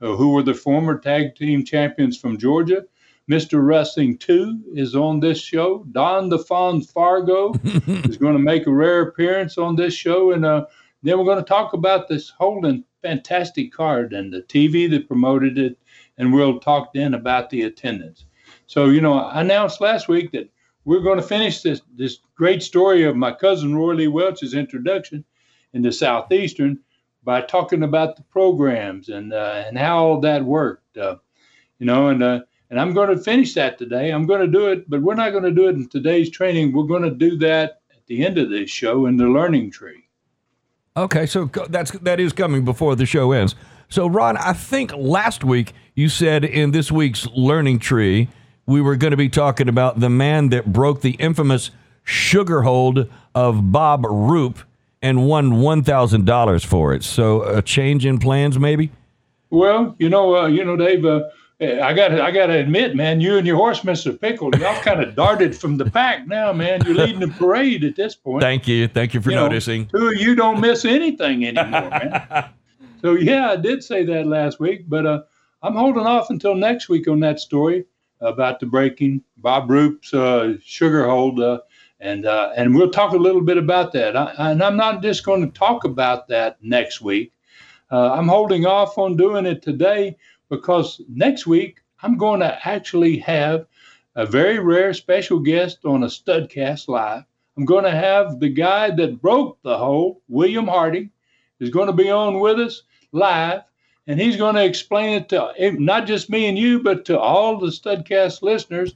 uh, 0.00 0.16
who 0.16 0.32
were 0.32 0.42
the 0.42 0.54
former 0.54 0.98
tag 0.98 1.34
team 1.36 1.64
champions 1.64 2.18
from 2.18 2.38
Georgia. 2.38 2.84
Mr. 3.30 3.64
Wrestling 3.66 4.18
2 4.18 4.64
is 4.74 4.94
on 4.94 5.20
this 5.20 5.40
show. 5.40 5.84
Don 5.90 6.28
the 6.28 6.38
Fonz 6.38 6.92
Fargo 6.92 7.54
is 7.64 8.16
going 8.18 8.34
to 8.36 8.42
make 8.42 8.66
a 8.66 8.72
rare 8.72 9.02
appearance 9.02 9.58
on 9.58 9.76
this 9.76 9.94
show. 9.94 10.32
And 10.32 10.44
uh, 10.44 10.66
then 11.02 11.18
we're 11.18 11.24
going 11.24 11.38
to 11.38 11.48
talk 11.48 11.72
about 11.72 12.08
this 12.08 12.30
Holden 12.30 12.84
fantastic 13.02 13.72
card 13.72 14.12
and 14.12 14.32
the 14.32 14.42
TV 14.42 14.88
that 14.90 15.08
promoted 15.08 15.58
it. 15.58 15.78
And 16.18 16.32
we'll 16.32 16.60
talk 16.60 16.92
then 16.94 17.14
about 17.14 17.50
the 17.50 17.62
attendance. 17.62 18.26
So, 18.66 18.86
you 18.86 19.00
know, 19.00 19.14
I 19.14 19.40
announced 19.40 19.80
last 19.80 20.08
week 20.08 20.32
that 20.32 20.50
we're 20.86 21.00
going 21.00 21.20
to 21.20 21.26
finish 21.26 21.60
this, 21.60 21.82
this 21.96 22.20
great 22.36 22.62
story 22.62 23.04
of 23.04 23.16
my 23.16 23.32
cousin 23.32 23.76
Roy 23.76 23.94
Lee 23.94 24.06
Welch's 24.06 24.54
introduction 24.54 25.24
in 25.74 25.82
the 25.82 25.92
Southeastern 25.92 26.78
by 27.24 27.42
talking 27.42 27.82
about 27.82 28.16
the 28.16 28.22
programs 28.22 29.08
and 29.08 29.34
uh, 29.34 29.64
and 29.66 29.76
how 29.76 29.98
all 29.98 30.20
that 30.20 30.44
worked. 30.44 30.96
Uh, 30.96 31.16
you 31.78 31.86
know, 31.86 32.08
and 32.08 32.22
uh, 32.22 32.40
and 32.70 32.80
I'm 32.80 32.94
going 32.94 33.14
to 33.14 33.22
finish 33.22 33.52
that 33.54 33.78
today. 33.78 34.10
I'm 34.10 34.26
going 34.26 34.40
to 34.40 34.46
do 34.46 34.68
it, 34.68 34.88
but 34.88 35.02
we're 35.02 35.14
not 35.14 35.32
going 35.32 35.44
to 35.44 35.50
do 35.50 35.68
it 35.68 35.74
in 35.74 35.88
today's 35.88 36.30
training. 36.30 36.72
We're 36.72 36.84
going 36.84 37.02
to 37.02 37.10
do 37.10 37.36
that 37.38 37.80
at 37.92 38.06
the 38.06 38.24
end 38.24 38.38
of 38.38 38.48
this 38.48 38.70
show 38.70 39.06
in 39.06 39.16
the 39.16 39.26
learning 39.26 39.72
tree. 39.72 40.04
Okay, 40.96 41.26
so 41.26 41.46
that's 41.68 41.90
that 41.90 42.20
is 42.20 42.32
coming 42.32 42.64
before 42.64 42.94
the 42.94 43.06
show 43.06 43.32
ends. 43.32 43.56
So 43.88 44.06
Ron, 44.06 44.36
I 44.36 44.52
think 44.52 44.92
last 44.94 45.42
week 45.42 45.72
you 45.96 46.08
said 46.08 46.44
in 46.44 46.70
this 46.70 46.92
week's 46.92 47.26
learning 47.34 47.80
tree 47.80 48.28
we 48.66 48.80
were 48.80 48.96
going 48.96 49.12
to 49.12 49.16
be 49.16 49.28
talking 49.28 49.68
about 49.68 50.00
the 50.00 50.10
man 50.10 50.48
that 50.50 50.72
broke 50.72 51.00
the 51.00 51.12
infamous 51.12 51.70
sugar 52.04 52.62
hold 52.62 53.08
of 53.34 53.72
Bob 53.72 54.04
Roop 54.04 54.58
and 55.02 55.26
won 55.26 55.60
one 55.60 55.82
thousand 55.82 56.24
dollars 56.24 56.64
for 56.64 56.92
it. 56.92 57.04
So 57.04 57.42
a 57.42 57.62
change 57.62 58.04
in 58.04 58.18
plans, 58.18 58.58
maybe. 58.58 58.90
Well, 59.50 59.94
you 59.98 60.08
know, 60.08 60.36
uh, 60.36 60.46
you 60.46 60.64
know, 60.64 60.76
Dave. 60.76 61.04
Uh, 61.04 61.22
I 61.58 61.94
got 61.94 62.12
I 62.20 62.32
got 62.32 62.46
to 62.46 62.58
admit, 62.58 62.94
man, 62.94 63.20
you 63.20 63.38
and 63.38 63.46
your 63.46 63.56
horse, 63.56 63.82
Mister 63.82 64.12
Pickle, 64.12 64.54
y'all 64.56 64.78
kind 64.82 65.02
of 65.02 65.14
darted 65.14 65.56
from 65.56 65.78
the 65.78 65.88
pack 65.90 66.26
now, 66.26 66.52
man. 66.52 66.84
You're 66.84 66.94
leading 66.94 67.20
the 67.20 67.28
parade 67.28 67.82
at 67.82 67.96
this 67.96 68.14
point. 68.14 68.42
Thank 68.42 68.68
you, 68.68 68.88
thank 68.88 69.14
you 69.14 69.22
for 69.22 69.30
you 69.30 69.36
noticing. 69.36 69.88
Know, 69.94 70.00
two 70.00 70.06
of 70.08 70.16
you 70.16 70.34
don't 70.34 70.60
miss 70.60 70.84
anything 70.84 71.46
anymore, 71.46 71.88
man. 71.88 72.50
so 73.00 73.12
yeah, 73.12 73.52
I 73.52 73.56
did 73.56 73.82
say 73.82 74.04
that 74.04 74.26
last 74.26 74.60
week, 74.60 74.84
but 74.86 75.06
uh, 75.06 75.22
I'm 75.62 75.76
holding 75.76 76.06
off 76.06 76.28
until 76.28 76.54
next 76.54 76.90
week 76.90 77.08
on 77.08 77.20
that 77.20 77.40
story 77.40 77.86
about 78.20 78.60
the 78.60 78.66
breaking 78.66 79.22
Bob 79.38 79.70
Roop's 79.70 80.12
uh, 80.14 80.54
sugar 80.64 81.06
hold, 81.06 81.40
and 82.00 82.26
uh, 82.26 82.52
and 82.56 82.74
we'll 82.74 82.90
talk 82.90 83.12
a 83.12 83.18
little 83.18 83.40
bit 83.40 83.58
about 83.58 83.92
that. 83.92 84.16
I, 84.16 84.32
and 84.38 84.62
I'm 84.62 84.76
not 84.76 85.02
just 85.02 85.24
going 85.24 85.44
to 85.44 85.58
talk 85.58 85.84
about 85.84 86.28
that 86.28 86.62
next 86.62 87.00
week. 87.00 87.32
Uh, 87.90 88.12
I'm 88.12 88.28
holding 88.28 88.66
off 88.66 88.98
on 88.98 89.16
doing 89.16 89.46
it 89.46 89.62
today 89.62 90.16
because 90.48 91.00
next 91.08 91.46
week 91.46 91.80
I'm 92.02 92.16
going 92.16 92.40
to 92.40 92.68
actually 92.68 93.18
have 93.18 93.66
a 94.16 94.26
very 94.26 94.58
rare 94.58 94.94
special 94.94 95.38
guest 95.38 95.84
on 95.84 96.02
a 96.02 96.06
Studcast 96.06 96.88
Live. 96.88 97.24
I'm 97.56 97.64
going 97.64 97.84
to 97.84 97.90
have 97.90 98.40
the 98.40 98.48
guy 98.48 98.90
that 98.90 99.22
broke 99.22 99.58
the 99.62 99.76
hole, 99.76 100.20
William 100.28 100.66
Harding, 100.66 101.10
is 101.60 101.70
going 101.70 101.86
to 101.86 101.92
be 101.92 102.10
on 102.10 102.40
with 102.40 102.58
us 102.58 102.82
live, 103.12 103.62
and 104.06 104.20
he's 104.20 104.36
going 104.36 104.54
to 104.54 104.64
explain 104.64 105.14
it 105.14 105.28
to 105.30 105.52
not 105.78 106.06
just 106.06 106.30
me 106.30 106.46
and 106.46 106.58
you, 106.58 106.82
but 106.82 107.04
to 107.06 107.18
all 107.18 107.58
the 107.58 107.68
Studcast 107.68 108.42
listeners, 108.42 108.94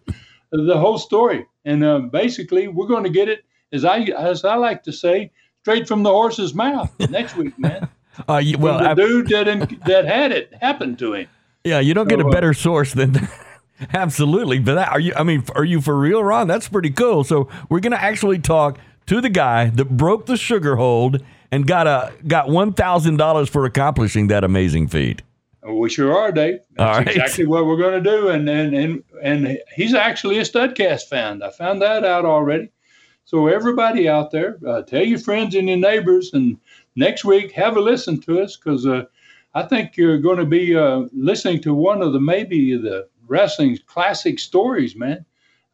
the 0.53 0.79
whole 0.79 0.99
story. 0.99 1.47
And 1.65 1.85
uh, 1.85 1.99
basically, 1.99 2.69
we're 2.69 2.87
going 2.87 3.05
to 3.05 3.11
get 3.11 3.29
it, 3.29 3.45
as 3.73 3.85
I 3.85 4.01
as 4.01 4.45
I 4.45 4.55
like 4.55 4.83
to 4.85 4.93
say, 4.93 5.31
straight 5.63 5.87
from 5.87 6.03
the 6.03 6.11
horse's 6.11 6.55
mouth 6.55 6.93
next 7.11 7.37
week, 7.37 7.59
man. 7.59 7.89
Uh, 8.29 8.43
well, 8.59 8.81
the 8.81 8.91
I, 8.91 8.95
dude 8.95 9.29
that 9.29 9.47
that 9.87 10.05
had 10.05 10.33
it 10.33 10.53
happen 10.61 10.97
to 10.97 11.15
him. 11.15 11.29
Yeah, 11.65 11.79
you 11.79 11.95
don't 11.95 12.09
get 12.09 12.21
a 12.21 12.27
uh, 12.27 12.31
better 12.31 12.53
source 12.53 12.93
than 12.93 13.29
absolutely. 13.95 14.59
But 14.59 14.75
that, 14.75 14.89
are 14.89 15.01
you? 15.01 15.15
I 15.17 15.23
mean, 15.23 15.45
are 15.55 15.65
you 15.65 15.81
for 15.81 15.97
real, 15.97 16.23
Ron? 16.23 16.49
That's 16.49 16.69
pretty 16.69 16.91
cool. 16.91 17.25
So 17.25 17.49
we're 17.71 17.81
gonna 17.81 17.97
actually 17.97 18.41
talk 18.41 18.79
to 19.07 19.21
the 19.21 19.31
guy 19.31 19.71
that 19.71 19.97
broke 19.97 20.27
the 20.27 20.37
sugar 20.37 20.77
hold 20.77 21.23
and 21.53 21.67
got 21.67 21.87
a 21.87 22.13
got 22.27 22.49
one 22.49 22.73
thousand 22.73 23.17
dollars 23.17 23.49
for 23.49 23.65
accomplishing 23.65 24.29
that 24.29 24.45
amazing 24.45 24.89
feat. 24.89 25.23
We 25.67 25.91
sure 25.91 26.17
are, 26.17 26.33
Dave. 26.33 26.61
That's 26.77 27.11
exactly 27.11 27.47
what 27.47 27.67
we're 27.67 27.77
going 27.77 28.03
to 28.03 28.11
do, 28.11 28.29
and 28.29 28.49
and 28.49 28.75
and 28.75 29.05
and 29.23 29.59
he's 29.75 29.95
actually 29.95 30.39
a 30.39 30.43
Studcast 30.43 31.09
fan. 31.09 31.43
I 31.43 31.51
found 31.51 31.83
that 31.83 32.05
out 32.05 32.25
already. 32.25 32.71
So 33.25 33.47
everybody 33.47 34.09
out 34.09 34.31
there, 34.31 34.59
uh, 34.67 34.83
tell 34.83 35.05
your 35.05 35.19
friends 35.19 35.55
and 35.55 35.69
your 35.69 35.79
neighbors, 35.79 36.33
and 36.33 36.59
next 36.97 37.25
week 37.25 37.53
have 37.53 37.77
a 37.77 37.81
listen 37.81 38.21
to 38.23 38.41
us 38.41 38.57
because 38.57 38.87
uh, 38.87 39.05
I 39.55 39.63
think 39.65 39.97
you're 39.97 40.19
going 40.19 40.39
to 40.39 40.47
be 40.47 40.77
uh, 40.77 41.03
listening 41.13 41.61
to 41.63 41.75
one 41.75 42.03
of 42.03 42.13
the 42.13 42.21
maybe 42.21 42.77
the 42.77 43.09
wrestling's 43.29 43.81
classic 43.81 44.39
stories, 44.39 44.97
man. 44.97 45.25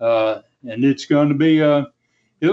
Uh, 0.01 0.41
and 0.69 0.85
it's 0.85 1.07
going 1.07 1.29
to 1.29 1.35
be 1.35 1.63
uh, 1.63 1.85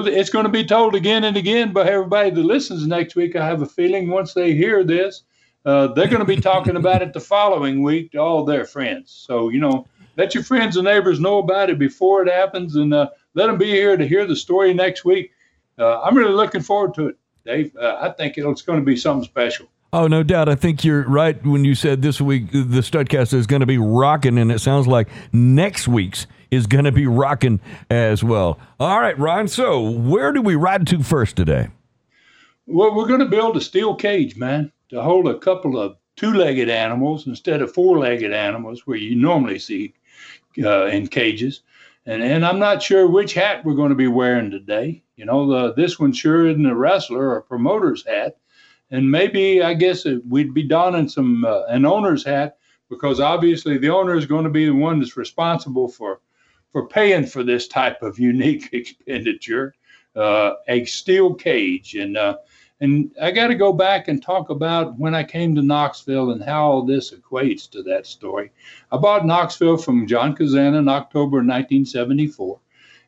it's 0.02 0.30
going 0.30 0.46
to 0.46 0.52
be 0.52 0.66
told 0.66 0.96
again 0.96 1.24
and 1.24 1.38
again 1.38 1.74
by 1.74 1.88
everybody 1.88 2.30
that 2.30 2.44
listens 2.44 2.86
next 2.88 3.16
week. 3.16 3.36
I 3.36 3.46
have 3.46 3.62
a 3.62 3.66
feeling 3.66 4.10
once 4.10 4.34
they 4.34 4.54
hear 4.54 4.84
this, 4.84 5.24
uh, 5.66 5.88
they're 5.88 6.08
going 6.08 6.20
to 6.20 6.26
be 6.26 6.40
talking 6.40 6.76
about 6.76 7.02
it 7.02 7.14
the 7.14 7.20
following 7.20 7.84
week 7.84 8.12
to 8.12 8.18
all 8.18 8.44
their 8.46 8.66
friends. 8.66 9.12
So 9.12 9.50
you 9.50 9.60
know, 9.60 9.88
let 10.18 10.34
your 10.34 10.44
friends 10.44 10.78
and 10.78 10.86
neighbors 10.86 11.20
know 11.20 11.40
about 11.40 11.70
it 11.70 11.80
before 11.80 12.22
it 12.22 12.32
happens, 12.32 12.76
and 12.76 12.94
uh, 12.94 13.10
let 13.34 13.48
them 13.48 13.58
be 13.58 13.70
here 13.70 13.98
to 13.98 14.08
hear 14.08 14.26
the 14.26 14.36
story 14.36 14.74
next 14.74 15.06
week. 15.06 15.32
Uh, 15.78 16.02
I'm 16.02 16.18
really 16.18 16.34
looking 16.34 16.62
forward 16.62 16.94
to 16.96 17.08
it, 17.08 17.18
Dave. 17.46 17.76
I 17.78 18.10
think 18.10 18.38
it's 18.38 18.62
going 18.62 18.80
to 18.80 18.86
be 18.86 18.96
something 18.96 19.28
special. 19.28 19.68
Oh, 19.94 20.08
no 20.08 20.24
doubt. 20.24 20.50
I 20.50 20.56
think 20.56 20.84
you're 20.84 21.08
right 21.08 21.42
when 21.46 21.64
you 21.64 21.76
said 21.76 22.02
this 22.02 22.20
week 22.20 22.50
the 22.52 22.82
Studcast 22.82 23.32
is 23.32 23.46
going 23.46 23.60
to 23.60 23.68
be 23.68 23.78
rocking, 23.78 24.40
and 24.40 24.52
it 24.52 24.58
sounds 24.58 24.88
like 24.88 25.08
next 25.32 25.88
week's 25.88 26.26
is 26.50 26.66
going 26.66 26.86
to 26.86 26.92
be 26.92 27.06
rocking 27.06 27.60
as 27.92 28.24
well. 28.24 28.60
All 28.80 29.00
right, 29.00 29.18
Ron. 29.20 29.48
So, 29.48 29.88
where 29.88 30.32
do 30.32 30.42
we 30.42 30.56
ride 30.56 30.88
to 30.88 31.04
first 31.04 31.36
today? 31.36 31.68
Well, 32.66 32.96
we're 32.96 33.08
going 33.08 33.20
to 33.20 33.28
build 33.28 33.56
a 33.56 33.62
steel 33.62 33.94
cage, 33.94 34.36
man, 34.36 34.72
to 34.90 35.00
hold 35.00 35.28
a 35.28 35.38
couple 35.38 35.80
of 35.80 35.96
two 36.16 36.34
legged 36.34 36.70
animals 36.70 37.28
instead 37.28 37.62
of 37.62 37.72
four 37.72 38.00
legged 38.00 38.34
animals 38.34 38.88
where 38.88 38.98
you 38.98 39.16
normally 39.16 39.60
see 39.60 39.94
uh, 40.64 40.88
in 40.88 41.08
cages. 41.08 41.62
And, 42.08 42.24
and 42.24 42.44
I'm 42.44 42.58
not 42.58 42.82
sure 42.82 43.08
which 43.08 43.36
hat 43.36 43.64
we're 43.64 43.76
going 43.76 43.90
to 43.90 43.96
be 43.96 44.08
wearing 44.08 44.50
today. 44.50 45.04
You 45.18 45.26
know, 45.26 45.48
the, 45.48 45.74
this 45.76 46.00
one 46.00 46.14
sure 46.14 46.48
isn't 46.48 46.66
a 46.66 46.76
wrestler 46.76 47.30
or 47.30 47.38
a 47.38 47.44
promoter's 47.44 48.04
hat 48.08 48.38
and 48.92 49.10
maybe 49.10 49.62
I 49.62 49.74
guess 49.74 50.06
we'd 50.28 50.54
be 50.54 50.64
donning 50.64 51.10
some 51.10 51.46
uh, 51.46 51.64
an 51.66 51.86
owner's 51.86 52.24
hat 52.24 52.58
because 52.90 53.20
obviously 53.20 53.78
the 53.78 53.90
owner 53.90 54.16
is 54.16 54.26
going 54.26 54.44
to 54.44 54.50
be 54.50 54.66
the 54.66 54.76
one 54.76 55.00
that's 55.00 55.18
responsible 55.18 55.88
for 55.88 56.20
for 56.72 56.88
paying 56.88 57.26
for 57.26 57.44
this 57.44 57.68
type 57.68 58.02
of 58.02 58.20
unique 58.20 58.70
expenditure, 58.74 59.76
uh, 60.16 60.54
a 60.68 60.84
steel 60.86 61.34
cage, 61.34 61.96
and 61.96 62.18
uh, 62.18 62.38
and 62.82 63.12
I 63.22 63.32
got 63.32 63.48
to 63.48 63.56
go 63.56 63.72
back 63.72 64.08
and 64.10 64.22
talk 64.22 64.50
about 64.50 64.98
when 65.00 65.16
I 65.16 65.24
came 65.24 65.56
to 65.56 65.62
Knoxville 65.62 66.32
and 66.32 66.44
how 66.44 66.66
all 66.66 66.86
this 66.86 67.14
equates 67.14 67.70
to 67.72 67.84
that 67.84 68.06
story. 68.06 68.52
I 68.92 68.98
bought 68.98 69.26
Knoxville 69.26 69.78
from 69.78 70.08
John 70.08 70.36
Kazana 70.36 70.80
in 70.80 70.90
October 70.90 71.38
1974, 71.38 72.60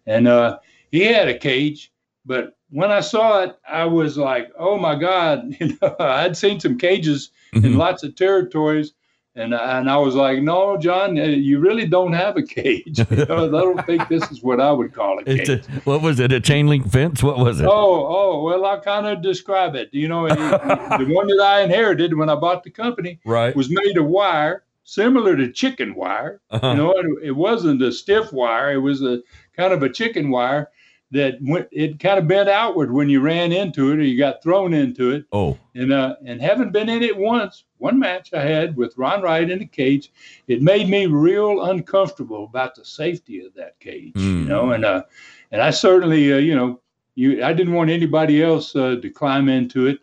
and 0.05 0.27
uh, 0.27 0.59
he 0.91 1.01
had 1.01 1.27
a 1.27 1.37
cage, 1.37 1.91
but 2.25 2.55
when 2.75 2.91
I 2.91 2.99
saw 2.99 3.41
it, 3.41 3.57
I 3.65 3.85
was 3.85 4.17
like, 4.17 4.51
"Oh 4.59 4.77
my 4.77 4.95
God!" 4.95 5.55
You 5.59 5.77
know, 5.81 5.95
I'd 5.97 6.35
seen 6.35 6.59
some 6.59 6.77
cages 6.77 7.31
mm-hmm. 7.53 7.65
in 7.65 7.77
lots 7.77 8.03
of 8.03 8.15
territories, 8.15 8.91
and 9.33 9.53
and 9.53 9.89
I 9.89 9.95
was 9.95 10.13
like, 10.13 10.41
"No, 10.41 10.75
John, 10.75 11.17
uh, 11.17 11.23
you 11.23 11.59
really 11.59 11.87
don't 11.87 12.11
have 12.11 12.35
a 12.35 12.43
cage. 12.43 12.99
You 13.09 13.25
know, 13.25 13.45
I 13.47 13.61
don't 13.61 13.85
think 13.85 14.09
this 14.09 14.29
is 14.29 14.43
what 14.43 14.59
I 14.59 14.73
would 14.73 14.93
call 14.93 15.19
a 15.19 15.23
cage." 15.37 15.49
A, 15.49 15.61
what 15.85 16.01
was 16.01 16.19
it? 16.19 16.33
A 16.33 16.41
chain 16.41 16.67
link 16.67 16.85
fence? 16.91 17.23
What 17.23 17.37
was 17.37 17.61
it? 17.61 17.65
Oh, 17.65 18.07
oh, 18.19 18.43
well, 18.43 18.65
I 18.65 18.77
kind 18.79 19.07
of 19.07 19.21
describe 19.21 19.75
it. 19.75 19.87
You 19.93 20.09
know, 20.09 20.25
it, 20.25 20.35
the 20.35 21.07
one 21.09 21.27
that 21.27 21.41
I 21.41 21.61
inherited 21.61 22.17
when 22.17 22.29
I 22.29 22.35
bought 22.35 22.63
the 22.63 22.71
company 22.71 23.19
right. 23.23 23.55
was 23.55 23.69
made 23.69 23.97
of 23.97 24.05
wire, 24.05 24.65
similar 24.83 25.37
to 25.37 25.49
chicken 25.49 25.95
wire. 25.95 26.41
Uh-huh. 26.51 26.71
You 26.71 26.75
know, 26.75 26.91
it, 26.91 27.27
it 27.27 27.35
wasn't 27.37 27.81
a 27.81 27.93
stiff 27.93 28.33
wire; 28.33 28.73
it 28.73 28.79
was 28.79 29.01
a 29.01 29.21
kind 29.55 29.71
of 29.71 29.81
a 29.81 29.89
chicken 29.89 30.29
wire 30.29 30.69
that 31.11 31.37
went, 31.41 31.67
it 31.71 31.99
kind 31.99 32.17
of 32.17 32.27
bent 32.27 32.49
outward 32.49 32.91
when 32.91 33.09
you 33.09 33.21
ran 33.21 33.51
into 33.51 33.91
it 33.91 33.99
or 33.99 34.03
you 34.03 34.17
got 34.17 34.41
thrown 34.41 34.73
into 34.73 35.11
it. 35.11 35.25
Oh, 35.31 35.57
and 35.75 35.93
uh, 35.93 36.15
and 36.25 36.41
having 36.41 36.71
been 36.71 36.89
in 36.89 37.03
it 37.03 37.15
once, 37.15 37.65
one 37.77 37.99
match 37.99 38.33
I 38.33 38.41
had 38.41 38.75
with 38.75 38.97
Ron 38.97 39.21
Wright 39.21 39.49
in 39.49 39.59
the 39.59 39.65
cage, 39.65 40.11
it 40.47 40.61
made 40.61 40.89
me 40.89 41.05
real 41.05 41.63
uncomfortable 41.65 42.45
about 42.45 42.75
the 42.75 42.85
safety 42.85 43.45
of 43.45 43.53
that 43.53 43.79
cage, 43.79 44.13
mm. 44.13 44.21
you 44.21 44.41
hmm. 44.43 44.47
know, 44.47 44.71
and 44.71 44.85
uh, 44.85 45.03
and 45.51 45.61
I 45.61 45.71
certainly, 45.71 46.33
uh, 46.33 46.37
you 46.37 46.55
know, 46.55 46.81
you 47.15 47.43
I 47.43 47.53
didn't 47.53 47.73
want 47.73 47.89
anybody 47.89 48.43
else 48.43 48.75
uh, 48.75 48.95
to 49.01 49.09
climb 49.09 49.47
into 49.47 49.87
it, 49.87 49.99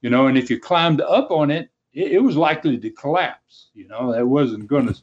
you 0.00 0.10
know, 0.10 0.26
and 0.26 0.38
if 0.38 0.50
you 0.50 0.58
climbed 0.58 1.00
up 1.00 1.30
on 1.30 1.50
it, 1.50 1.70
it, 1.92 2.12
it 2.12 2.22
was 2.22 2.36
likely 2.36 2.78
to 2.78 2.90
collapse, 2.90 3.68
you 3.74 3.86
know, 3.88 4.12
that 4.12 4.26
wasn't 4.26 4.66
going 4.66 4.86
to 4.86 4.96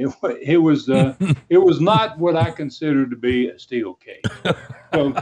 it, 0.00 0.38
it 0.42 0.56
was 0.58 0.88
uh, 0.88 1.14
it 1.48 1.58
was 1.58 1.80
not 1.80 2.18
what 2.18 2.36
I 2.36 2.50
considered 2.50 3.10
to 3.10 3.16
be 3.16 3.48
a 3.48 3.58
steel 3.58 3.94
cage. 3.94 4.22
So, 4.92 5.14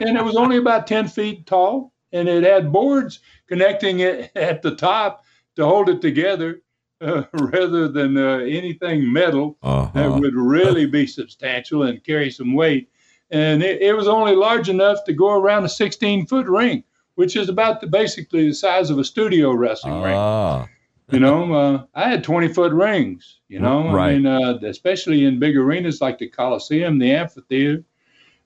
and 0.00 0.16
it 0.18 0.24
was 0.24 0.36
only 0.36 0.56
about 0.58 0.86
ten 0.86 1.08
feet 1.08 1.46
tall, 1.46 1.92
and 2.12 2.28
it 2.28 2.42
had 2.42 2.72
boards 2.72 3.20
connecting 3.48 4.00
it 4.00 4.30
at 4.36 4.62
the 4.62 4.74
top 4.74 5.24
to 5.56 5.64
hold 5.64 5.88
it 5.88 6.00
together. 6.02 6.62
uh, 7.00 7.22
rather 7.32 7.88
than 7.88 8.16
uh, 8.16 8.38
anything 8.38 9.12
metal 9.12 9.58
Uh-huh. 9.62 9.90
that 9.94 10.10
would 10.20 10.34
really 10.34 10.86
be 10.86 11.06
substantial 11.06 11.82
and 11.82 12.02
carry 12.02 12.30
some 12.30 12.54
weight. 12.54 12.88
And 13.30 13.62
it, 13.62 13.82
it 13.82 13.92
was 13.94 14.08
only 14.08 14.34
large 14.34 14.68
enough 14.70 15.04
to 15.04 15.12
go 15.12 15.30
around 15.32 15.64
a 15.64 15.68
16 15.68 16.26
foot 16.26 16.46
ring, 16.46 16.84
which 17.16 17.36
is 17.36 17.48
about 17.50 17.80
the, 17.82 17.86
basically 17.86 18.48
the 18.48 18.54
size 18.54 18.88
of 18.88 18.98
a 18.98 19.04
studio 19.04 19.52
wrestling 19.52 20.00
ring. 20.02 20.14
You 21.10 21.20
know, 21.20 21.52
uh, 21.52 21.84
I 21.94 22.08
had 22.08 22.24
20 22.24 22.48
foot 22.48 22.72
rings, 22.72 23.38
you 23.48 23.60
know, 23.60 23.92
Right. 23.92 24.10
I 24.10 24.18
mean, 24.18 24.26
uh, 24.26 24.58
especially 24.64 25.24
in 25.24 25.38
big 25.38 25.56
arenas 25.56 26.00
like 26.00 26.18
the 26.18 26.28
Coliseum, 26.28 26.98
the 26.98 27.12
amphitheater. 27.12 27.84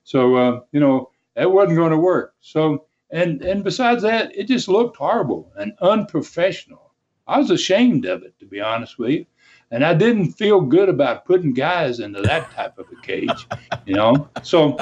So, 0.03 0.35
uh, 0.35 0.59
you 0.71 0.79
know, 0.79 1.09
that 1.35 1.51
wasn't 1.51 1.77
going 1.77 1.91
to 1.91 1.97
work. 1.97 2.35
So, 2.41 2.85
and, 3.09 3.41
and 3.41 3.63
besides 3.63 4.03
that, 4.03 4.35
it 4.37 4.47
just 4.47 4.67
looked 4.67 4.97
horrible 4.97 5.51
and 5.57 5.73
unprofessional. 5.81 6.91
I 7.27 7.39
was 7.39 7.49
ashamed 7.49 8.05
of 8.05 8.23
it, 8.23 8.37
to 8.39 8.45
be 8.45 8.61
honest 8.61 8.99
with 8.99 9.11
you. 9.11 9.25
And 9.71 9.83
I 9.83 9.93
didn't 9.93 10.33
feel 10.33 10.61
good 10.61 10.89
about 10.89 11.25
putting 11.25 11.53
guys 11.53 11.99
into 11.99 12.21
that 12.21 12.51
type 12.51 12.77
of 12.77 12.87
a 12.91 13.01
cage, 13.01 13.47
you 13.85 13.95
know. 13.95 14.29
So, 14.43 14.77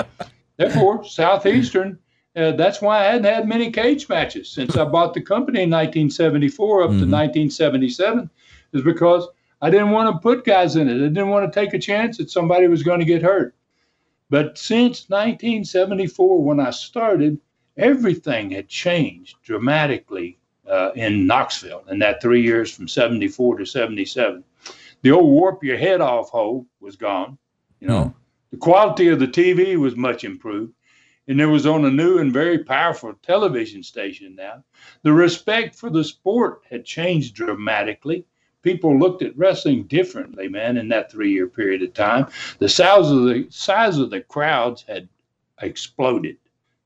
therefore, 0.57 1.05
Southeastern, 1.05 1.99
uh, 2.35 2.51
that's 2.51 2.81
why 2.81 2.99
I 2.99 3.03
hadn't 3.05 3.23
had 3.25 3.47
many 3.47 3.71
cage 3.71 4.07
matches 4.09 4.49
since 4.49 4.75
I 4.77 4.85
bought 4.85 5.13
the 5.13 5.21
company 5.21 5.63
in 5.63 5.69
1974 5.69 6.83
up 6.83 6.89
to 6.91 6.95
Mhm. 6.97 7.09
1977, 7.09 8.29
is 8.73 8.81
because 8.83 9.27
I 9.61 9.69
didn't 9.69 9.91
want 9.91 10.13
to 10.15 10.19
put 10.21 10.45
guys 10.45 10.75
in 10.75 10.87
it. 10.87 10.95
I 10.95 11.07
didn't 11.09 11.29
want 11.29 11.51
to 11.51 11.59
take 11.59 11.73
a 11.73 11.79
chance 11.79 12.17
that 12.17 12.29
somebody 12.29 12.67
was 12.67 12.83
going 12.83 12.99
to 12.99 13.05
get 13.05 13.21
hurt. 13.21 13.55
But 14.29 14.57
since 14.57 15.09
1974, 15.09 16.43
when 16.43 16.59
I 16.59 16.69
started, 16.69 17.39
everything 17.77 18.51
had 18.51 18.67
changed 18.67 19.37
dramatically 19.43 20.37
uh, 20.67 20.91
in 20.95 21.25
Knoxville 21.25 21.83
in 21.89 21.97
that 21.99 22.21
three 22.21 22.43
years 22.43 22.71
from 22.71 22.87
74 22.87 23.57
to 23.57 23.65
77. 23.65 24.43
The 25.01 25.11
old 25.11 25.25
warp 25.31 25.63
your 25.63 25.77
head 25.77 25.99
off 25.99 26.29
hole 26.29 26.67
was 26.79 26.95
gone. 26.95 27.37
You 27.79 27.87
know, 27.87 28.03
Hmm. 28.03 28.09
the 28.51 28.57
quality 28.57 29.07
of 29.07 29.19
the 29.19 29.27
TV 29.27 29.77
was 29.77 29.95
much 29.95 30.23
improved. 30.23 30.73
And 31.29 31.39
it 31.39 31.45
was 31.45 31.67
on 31.67 31.85
a 31.85 31.91
new 31.91 32.17
and 32.17 32.33
very 32.33 32.57
powerful 32.57 33.13
television 33.21 33.83
station 33.83 34.35
now. 34.35 34.63
The 35.03 35.13
respect 35.13 35.75
for 35.75 35.91
the 35.91 36.03
sport 36.03 36.63
had 36.67 36.83
changed 36.83 37.35
dramatically. 37.35 38.25
People 38.63 38.97
looked 38.97 39.21
at 39.21 39.37
wrestling 39.37 39.83
differently, 39.83 40.47
man, 40.49 40.75
in 40.75 40.89
that 40.89 41.11
three 41.11 41.31
year 41.31 41.47
period 41.47 41.83
of 41.83 41.93
time. 41.93 42.25
The 42.57 42.67
size 42.67 43.11
of 43.11 43.25
the 43.25 43.45
size 43.51 43.99
of 43.99 44.09
the 44.09 44.21
crowds 44.21 44.83
had 44.87 45.07
exploded. 45.61 46.37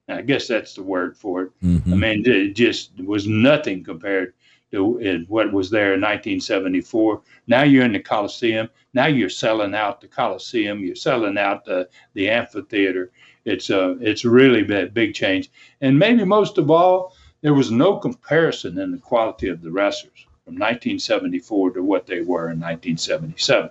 I 0.09 0.21
guess 0.21 0.47
that's 0.47 0.75
the 0.75 0.83
word 0.83 1.17
for 1.17 1.43
it. 1.43 1.51
I 1.63 1.65
mhm. 1.65 1.99
mean, 1.99 2.23
it 2.25 2.53
just 2.53 2.91
was 2.99 3.25
nothing 3.25 3.81
compared 3.81 4.33
to 4.71 5.25
what 5.29 5.53
was 5.53 5.69
there 5.69 5.93
in 5.93 6.01
1974. 6.01 7.21
Now 7.47 7.63
you're 7.63 7.85
in 7.85 7.93
the 7.93 7.99
Coliseum. 7.99 8.69
Now 8.93 9.05
you're 9.05 9.29
selling 9.29 9.73
out 9.73 10.01
the 10.01 10.07
Coliseum. 10.07 10.83
You're 10.83 10.95
selling 10.95 11.37
out 11.37 11.63
the, 11.63 11.87
the 12.13 12.29
amphitheater. 12.29 13.11
It's 13.45 13.69
a 13.69 13.97
it's 13.99 14.25
really 14.25 14.63
big, 14.63 14.93
big 14.93 15.13
change. 15.13 15.49
And 15.81 15.99
maybe 15.99 16.23
most 16.23 16.57
of 16.57 16.71
all, 16.71 17.15
there 17.41 17.53
was 17.53 17.71
no 17.71 17.97
comparison 17.97 18.79
in 18.79 18.91
the 18.91 18.97
quality 18.97 19.49
of 19.49 19.61
the 19.61 19.71
wrestlers 19.71 20.25
from 20.45 20.53
1974 20.55 21.71
to 21.71 21.83
what 21.83 22.05
they 22.05 22.21
were 22.21 22.49
in 22.51 22.59
1977. 22.59 23.69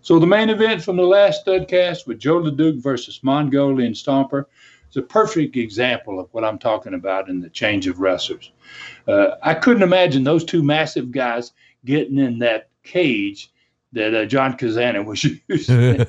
So 0.00 0.18
the 0.18 0.26
main 0.26 0.48
event 0.48 0.82
from 0.82 0.96
the 0.96 1.02
last 1.02 1.44
Studcast 1.44 2.06
with 2.06 2.18
Joe 2.18 2.40
LeDuc 2.40 2.82
versus 2.82 3.20
Mongolian 3.22 3.92
Stomper 3.92 4.46
is 4.90 4.96
a 4.96 5.02
perfect 5.02 5.56
example 5.56 6.18
of 6.18 6.28
what 6.32 6.44
I'm 6.44 6.58
talking 6.58 6.94
about 6.94 7.28
in 7.28 7.40
the 7.40 7.50
change 7.50 7.86
of 7.86 8.00
wrestlers. 8.00 8.50
Uh, 9.06 9.32
I 9.42 9.54
couldn't 9.54 9.82
imagine 9.82 10.24
those 10.24 10.44
two 10.44 10.62
massive 10.62 11.10
guys 11.10 11.52
getting 11.84 12.18
in 12.18 12.38
that 12.40 12.68
cage 12.84 13.52
that 13.92 14.14
uh, 14.14 14.24
John 14.26 14.56
Kazana 14.56 15.04
was 15.04 15.24
using. 15.48 16.06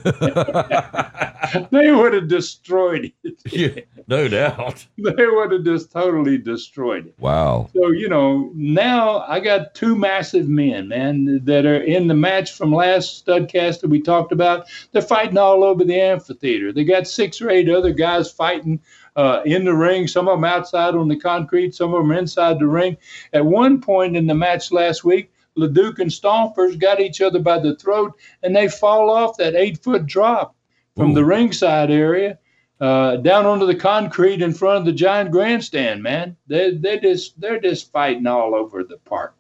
they 1.71 1.91
would 1.91 2.13
have 2.13 2.27
destroyed 2.27 3.11
it. 3.23 3.41
Yeah, 3.51 3.81
no 4.07 4.27
doubt. 4.27 4.85
They 4.97 5.25
would 5.25 5.51
have 5.51 5.63
just 5.63 5.91
totally 5.91 6.37
destroyed 6.37 7.07
it. 7.07 7.15
Wow. 7.19 7.69
So, 7.73 7.89
you 7.89 8.07
know, 8.07 8.51
now 8.53 9.19
I 9.19 9.39
got 9.39 9.73
two 9.73 9.95
massive 9.95 10.47
men, 10.47 10.89
man, 10.89 11.41
that 11.45 11.65
are 11.65 11.81
in 11.81 12.07
the 12.07 12.13
match 12.13 12.51
from 12.53 12.73
last 12.73 13.25
studcast 13.25 13.81
that 13.81 13.89
we 13.89 14.01
talked 14.01 14.31
about. 14.31 14.67
They're 14.91 15.01
fighting 15.01 15.37
all 15.37 15.63
over 15.63 15.83
the 15.83 15.99
amphitheater. 15.99 16.71
They 16.71 16.83
got 16.83 17.07
six 17.07 17.41
or 17.41 17.49
eight 17.49 17.69
other 17.69 17.91
guys 17.91 18.31
fighting 18.31 18.79
uh, 19.15 19.41
in 19.45 19.65
the 19.65 19.73
ring, 19.73 20.07
some 20.07 20.27
of 20.27 20.37
them 20.37 20.45
outside 20.45 20.95
on 20.95 21.07
the 21.07 21.17
concrete, 21.17 21.75
some 21.75 21.93
of 21.93 22.01
them 22.01 22.11
inside 22.11 22.59
the 22.59 22.67
ring. 22.67 22.97
At 23.33 23.45
one 23.45 23.81
point 23.81 24.15
in 24.15 24.27
the 24.27 24.35
match 24.35 24.71
last 24.71 25.03
week, 25.03 25.31
Leduc 25.59 25.99
and 25.99 26.11
Stompers 26.11 26.79
got 26.79 26.99
each 26.99 27.21
other 27.21 27.39
by 27.39 27.59
the 27.59 27.75
throat 27.75 28.13
and 28.43 28.55
they 28.55 28.67
fall 28.67 29.09
off 29.09 29.37
that 29.37 29.55
eight 29.55 29.83
foot 29.83 30.05
drop 30.05 30.55
from 30.95 31.11
Ooh. 31.11 31.15
the 31.15 31.25
ringside 31.25 31.91
area 31.91 32.39
uh, 32.81 33.17
down 33.17 33.45
onto 33.45 33.65
the 33.65 33.75
concrete 33.75 34.41
in 34.41 34.53
front 34.53 34.79
of 34.79 34.85
the 34.85 34.91
giant 34.91 35.31
grandstand. 35.31 36.01
Man, 36.01 36.35
they 36.47 36.71
they 36.71 36.99
just 36.99 37.39
they're 37.39 37.59
just 37.59 37.91
fighting 37.91 38.27
all 38.27 38.55
over 38.55 38.83
the 38.83 38.97
park. 38.97 39.35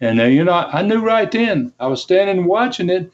And 0.00 0.20
uh, 0.20 0.24
you 0.24 0.44
know, 0.44 0.52
I 0.52 0.82
knew 0.82 1.00
right 1.00 1.30
then. 1.30 1.72
I 1.78 1.86
was 1.86 2.02
standing 2.02 2.46
watching 2.46 2.88
it. 2.88 3.12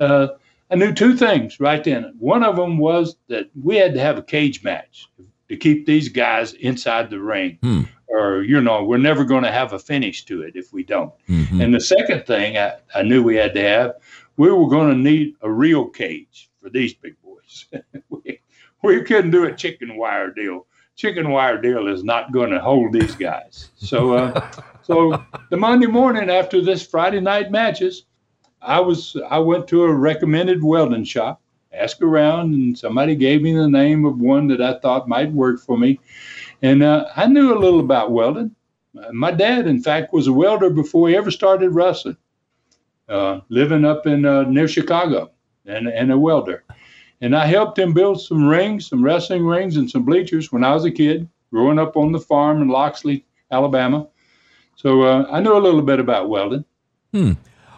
Uh, 0.00 0.28
I 0.70 0.76
knew 0.76 0.92
two 0.92 1.16
things 1.16 1.60
right 1.60 1.82
then. 1.84 2.14
One 2.18 2.42
of 2.42 2.56
them 2.56 2.78
was 2.78 3.16
that 3.28 3.50
we 3.62 3.76
had 3.76 3.94
to 3.94 4.00
have 4.00 4.18
a 4.18 4.22
cage 4.22 4.64
match 4.64 5.08
to 5.48 5.56
keep 5.56 5.86
these 5.86 6.08
guys 6.08 6.52
inside 6.54 7.10
the 7.10 7.20
ring, 7.20 7.58
Hmm. 7.62 7.82
or 8.08 8.42
you 8.42 8.60
know, 8.60 8.84
we're 8.84 8.98
never 8.98 9.24
going 9.24 9.44
to 9.44 9.52
have 9.52 9.72
a 9.72 9.78
finish 9.78 10.24
to 10.26 10.42
it 10.42 10.56
if 10.56 10.72
we 10.72 10.82
don't. 10.84 11.12
Mhm. 11.28 11.62
And 11.62 11.74
the 11.74 11.80
second 11.80 12.26
thing 12.26 12.56
I, 12.56 12.74
I 12.94 13.02
knew 13.02 13.22
we 13.22 13.36
had 13.36 13.54
to 13.54 13.62
have, 13.62 13.94
we 14.36 14.50
were 14.50 14.68
going 14.68 14.90
to 14.90 14.96
need 14.96 15.34
a 15.42 15.50
real 15.50 15.86
cage 15.86 16.50
for 16.62 16.70
these 16.70 16.94
big 16.94 17.14
boys. 17.22 17.66
we, 18.10 18.40
we 18.82 19.02
couldn't 19.02 19.30
do 19.30 19.44
a 19.44 19.52
chicken 19.52 19.96
wire 19.96 20.30
deal. 20.30 20.66
Chicken 20.96 21.30
wire 21.30 21.60
deal 21.60 21.88
is 21.88 22.04
not 22.04 22.32
going 22.32 22.50
to 22.50 22.60
hold 22.60 22.92
these 22.92 23.14
guys. 23.16 23.70
So, 23.76 24.14
uh, 24.14 24.50
so 24.82 25.22
the 25.50 25.56
Monday 25.56 25.86
morning 25.88 26.30
after 26.30 26.60
this 26.60 26.86
Friday 26.86 27.20
night 27.20 27.50
matches, 27.50 28.04
I 28.62 28.80
was 28.80 29.16
I 29.28 29.38
went 29.40 29.66
to 29.68 29.82
a 29.82 29.92
recommended 29.92 30.62
welding 30.64 31.04
shop, 31.04 31.42
asked 31.74 32.02
around, 32.02 32.54
and 32.54 32.78
somebody 32.78 33.14
gave 33.14 33.42
me 33.42 33.54
the 33.54 33.68
name 33.68 34.04
of 34.04 34.20
one 34.20 34.48
that 34.48 34.60
I 34.60 34.78
thought 34.78 35.08
might 35.08 35.32
work 35.32 35.60
for 35.60 35.76
me. 35.76 36.00
And 36.62 36.82
uh, 36.82 37.06
I 37.16 37.26
knew 37.26 37.52
a 37.52 37.58
little 37.58 37.80
about 37.80 38.12
welding. 38.12 38.54
My 39.12 39.32
dad, 39.32 39.66
in 39.66 39.82
fact, 39.82 40.12
was 40.12 40.26
a 40.26 40.32
welder 40.32 40.70
before 40.70 41.08
he 41.08 41.16
ever 41.16 41.30
started 41.30 41.70
wrestling, 41.70 42.16
uh, 43.08 43.40
living 43.48 43.84
up 43.84 44.06
in 44.06 44.24
uh, 44.24 44.42
near 44.42 44.68
Chicago, 44.68 45.30
and, 45.66 45.88
and 45.88 46.12
a 46.12 46.18
welder. 46.18 46.64
And 47.20 47.34
I 47.34 47.46
helped 47.46 47.78
him 47.78 47.92
build 47.92 48.20
some 48.20 48.46
rings, 48.46 48.88
some 48.88 49.04
wrestling 49.04 49.44
rings, 49.44 49.76
and 49.76 49.90
some 49.90 50.04
bleachers 50.04 50.52
when 50.52 50.62
I 50.62 50.72
was 50.72 50.84
a 50.84 50.90
kid, 50.90 51.28
growing 51.50 51.78
up 51.78 51.96
on 51.96 52.12
the 52.12 52.20
farm 52.20 52.62
in 52.62 52.68
Loxley, 52.68 53.24
Alabama. 53.50 54.06
So 54.76 55.02
uh, 55.02 55.26
I 55.30 55.40
know 55.40 55.56
a 55.56 55.62
little 55.62 55.82
bit 55.82 56.00
about 56.00 56.28
welding. 56.28 56.64
Hmm. 57.12 57.32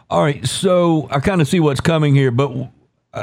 All 0.08 0.22
right, 0.22 0.46
so 0.46 1.08
I 1.10 1.18
kind 1.20 1.40
of 1.40 1.48
see 1.48 1.60
what's 1.60 1.80
coming 1.80 2.14
here, 2.14 2.30
but 2.30 2.52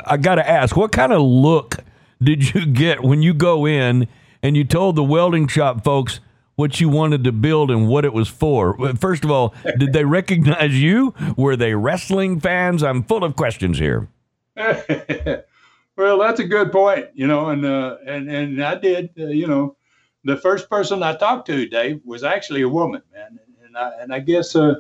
I, 0.06 0.18
got 0.18 0.36
to 0.36 0.50
ask, 0.50 0.76
what 0.76 0.92
kind 0.92 1.12
of 1.12 1.22
look 1.22 1.78
did 2.22 2.54
you 2.54 2.66
get 2.74 3.04
when 3.04 3.22
you 3.22 3.34
go 3.34 3.66
in 3.66 4.08
and 4.42 4.58
you 4.58 4.64
told 4.64 4.96
the 4.96 5.04
welding 5.04 5.48
shop 5.48 5.84
folks 5.84 6.20
what 6.56 6.80
you 6.80 6.88
wanted 6.88 7.24
to 7.24 7.32
build 7.32 7.72
and 7.72 7.88
what 7.88 8.06
it 8.06 8.14
was 8.14 8.28
for? 8.28 8.78
First 8.96 9.24
of 9.24 9.32
all, 9.32 9.54
did 9.78 9.94
they 9.94 10.06
recognize 10.06 10.82
you? 10.82 11.14
Were 11.38 11.56
they 11.56 11.76
wrestling 11.76 12.40
fans? 12.40 12.84
I'm 12.84 13.04
full 13.04 13.24
of 13.24 13.36
questions 13.36 13.80
here. 13.80 14.08
well, 14.56 16.20
that's 16.20 16.40
a 16.40 16.44
good 16.44 16.72
point, 16.72 17.08
you 17.14 17.26
know, 17.26 17.50
and 17.50 17.66
uh, 17.66 17.98
and 18.06 18.30
and 18.30 18.64
I 18.64 18.76
did, 18.76 19.10
uh, 19.20 19.26
you 19.26 19.48
know, 19.48 19.76
the 20.24 20.38
first 20.38 20.70
person 20.70 21.02
I 21.02 21.16
talked 21.16 21.48
to, 21.48 21.68
Dave, 21.68 22.02
was 22.06 22.24
actually 22.24 22.62
a 22.62 22.70
woman, 22.70 23.02
man, 23.12 23.40
and 23.66 23.76
I 23.76 23.92
and 24.00 24.14
I 24.14 24.20
guess, 24.20 24.56
uh, 24.56 24.76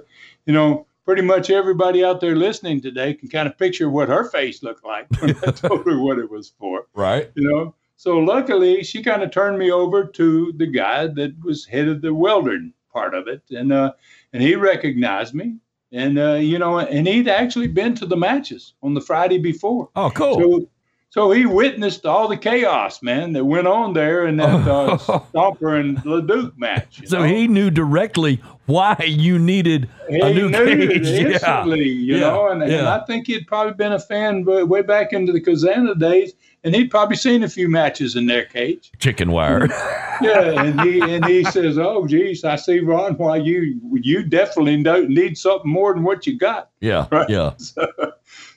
you 0.45 0.53
know, 0.53 0.85
pretty 1.05 1.21
much 1.21 1.49
everybody 1.49 2.03
out 2.03 2.21
there 2.21 2.35
listening 2.35 2.81
today 2.81 3.13
can 3.13 3.29
kind 3.29 3.47
of 3.47 3.57
picture 3.57 3.89
what 3.89 4.09
her 4.09 4.29
face 4.29 4.63
looked 4.63 4.85
like 4.85 5.07
when 5.19 5.31
I 5.45 5.51
told 5.51 5.85
her 5.85 5.99
what 5.99 6.19
it 6.19 6.29
was 6.29 6.53
for, 6.59 6.87
Right. 6.93 7.31
you 7.35 7.49
know. 7.49 7.75
So 7.95 8.17
luckily, 8.17 8.83
she 8.83 9.01
kind 9.03 9.23
of 9.23 9.31
turned 9.31 9.57
me 9.57 9.71
over 9.71 10.05
to 10.05 10.53
the 10.57 10.67
guy 10.67 11.07
that 11.07 11.33
was 11.43 11.65
head 11.65 11.87
of 11.87 12.01
the 12.01 12.13
welding 12.13 12.73
part 12.91 13.13
of 13.13 13.27
it, 13.27 13.41
and 13.49 13.71
uh, 13.71 13.93
and 14.33 14.41
he 14.43 14.55
recognized 14.55 15.33
me. 15.33 15.57
And 15.91 16.17
uh, 16.17 16.33
you 16.33 16.57
know, 16.59 16.79
and 16.79 17.07
he'd 17.07 17.27
actually 17.29 17.67
been 17.67 17.93
to 17.95 18.05
the 18.05 18.17
matches 18.17 18.73
on 18.81 18.93
the 18.93 18.99
Friday 19.01 19.37
before. 19.37 19.89
Oh, 19.95 20.09
cool. 20.09 20.35
So, 20.39 20.69
so 21.11 21.31
he 21.31 21.45
witnessed 21.45 22.07
all 22.07 22.27
the 22.27 22.35
chaos, 22.35 23.03
man, 23.03 23.33
that 23.33 23.45
went 23.45 23.67
on 23.67 23.93
there 23.93 24.25
in 24.25 24.37
that 24.37 24.67
uh, 24.67 24.97
Stomper 24.97 25.79
and 25.79 26.03
Leduc 26.03 26.57
match. 26.57 27.03
So 27.05 27.19
know? 27.19 27.25
he 27.25 27.47
knew 27.47 27.69
directly 27.69 28.41
why 28.65 28.95
you 29.05 29.37
needed 29.39 29.89
He 30.09 30.19
a 30.19 30.33
new 30.33 30.49
knew 30.49 30.57
it 30.57 31.03
cage. 31.03 31.07
Yeah. 31.43 31.65
you 31.65 32.19
know, 32.19 32.47
and, 32.49 32.61
and 32.63 32.71
Yeah. 32.71 32.95
I 32.95 33.05
think 33.05 33.27
he'd 33.27 33.47
probably 33.47 33.73
been 33.73 33.91
a 33.93 33.99
fan 33.99 34.45
way 34.45 34.63
way 34.63 34.81
back 34.81 35.13
into 35.13 35.31
the 35.33 35.41
Kazana 35.41 35.97
days 35.99 36.33
and 36.63 36.73
he'd 36.73 36.89
probably 36.89 37.17
seen 37.17 37.43
a 37.43 37.49
few 37.49 37.67
matches 37.69 38.15
in 38.15 38.25
their 38.25 38.45
cage. 38.45 38.91
Chicken 38.99 39.31
wire. 39.31 39.67
yeah, 40.21 40.61
and 40.63 40.79
he 40.81 41.01
and 41.01 41.25
he 41.25 41.43
says, 41.43 41.77
"Oh, 41.77 42.07
geez, 42.07 42.45
I 42.45 42.55
see, 42.55 42.79
Ron. 42.79 43.15
Why 43.17 43.35
you 43.37 43.79
you 43.91 44.23
definitely 44.23 44.81
don't 44.81 45.09
need 45.09 45.37
something 45.37 45.69
more 45.69 45.93
than 45.93 46.03
what 46.03 46.25
you 46.25 46.37
got." 46.37 46.69
Yeah, 46.79 47.07
right? 47.11 47.29
yeah. 47.29 47.51
So, 47.57 47.85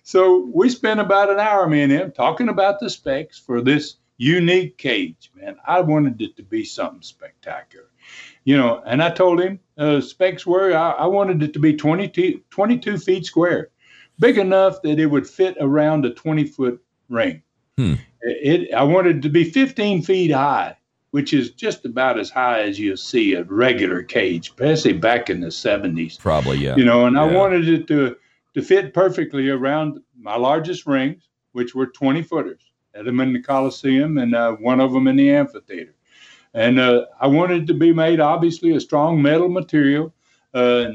so 0.04 0.48
we 0.54 0.68
spent 0.68 1.00
about 1.00 1.30
an 1.30 1.40
hour, 1.40 1.68
me 1.68 1.82
and 1.82 1.90
him, 1.90 2.12
talking 2.12 2.48
about 2.48 2.78
the 2.78 2.90
specs 2.90 3.38
for 3.40 3.60
this 3.60 3.96
unique 4.18 4.78
cage. 4.78 5.32
Man, 5.34 5.56
I 5.66 5.80
wanted 5.80 6.20
it 6.22 6.36
to 6.36 6.44
be 6.44 6.64
something 6.64 7.02
spectacular, 7.02 7.86
you 8.46 8.56
know. 8.56 8.82
And 8.86 9.02
I 9.02 9.10
told 9.10 9.42
him 9.42 9.60
uh, 9.76 10.00
specs 10.00 10.46
were 10.46 10.74
I, 10.74 10.92
I 10.92 11.06
wanted 11.06 11.42
it 11.42 11.52
to 11.52 11.58
be 11.58 11.76
22, 11.76 12.40
22 12.48 12.96
feet 12.96 13.26
square, 13.26 13.68
big 14.18 14.38
enough 14.38 14.80
that 14.82 14.98
it 14.98 15.06
would 15.06 15.28
fit 15.28 15.58
around 15.60 16.06
a 16.06 16.14
twenty 16.14 16.44
foot 16.44 16.82
ring. 17.10 17.42
Hmm. 17.76 17.94
It, 18.22 18.72
I 18.72 18.82
wanted 18.82 19.18
it 19.18 19.22
to 19.22 19.28
be 19.28 19.44
15 19.44 20.02
feet 20.02 20.32
high, 20.32 20.76
which 21.10 21.32
is 21.32 21.50
just 21.50 21.84
about 21.84 22.18
as 22.18 22.30
high 22.30 22.62
as 22.62 22.80
you'll 22.80 22.96
see 22.96 23.34
a 23.34 23.44
regular 23.44 24.02
cage, 24.02 24.48
especially 24.48 24.94
back 24.94 25.30
in 25.30 25.40
the 25.40 25.48
70s. 25.48 26.18
Probably, 26.18 26.58
yeah. 26.58 26.74
You 26.74 26.84
know, 26.84 27.06
and 27.06 27.14
yeah. 27.14 27.22
I 27.22 27.32
wanted 27.32 27.68
it 27.68 27.86
to 27.88 28.16
to 28.54 28.62
fit 28.62 28.94
perfectly 28.94 29.50
around 29.50 30.00
my 30.18 30.34
largest 30.34 30.86
rings, 30.86 31.28
which 31.52 31.74
were 31.74 31.86
20 31.86 32.22
footers. 32.22 32.62
Had 32.94 33.04
them 33.04 33.20
in 33.20 33.34
the 33.34 33.42
Coliseum 33.42 34.16
and 34.16 34.34
uh, 34.34 34.52
one 34.52 34.80
of 34.80 34.92
them 34.92 35.06
in 35.08 35.16
the 35.16 35.30
amphitheater. 35.30 35.95
And 36.56 36.80
uh, 36.80 37.04
I 37.20 37.26
wanted 37.26 37.64
it 37.64 37.66
to 37.66 37.74
be 37.74 37.92
made, 37.92 38.18
obviously, 38.18 38.74
a 38.74 38.80
strong 38.80 39.20
metal 39.20 39.50
material, 39.50 40.14
uh, 40.54 40.86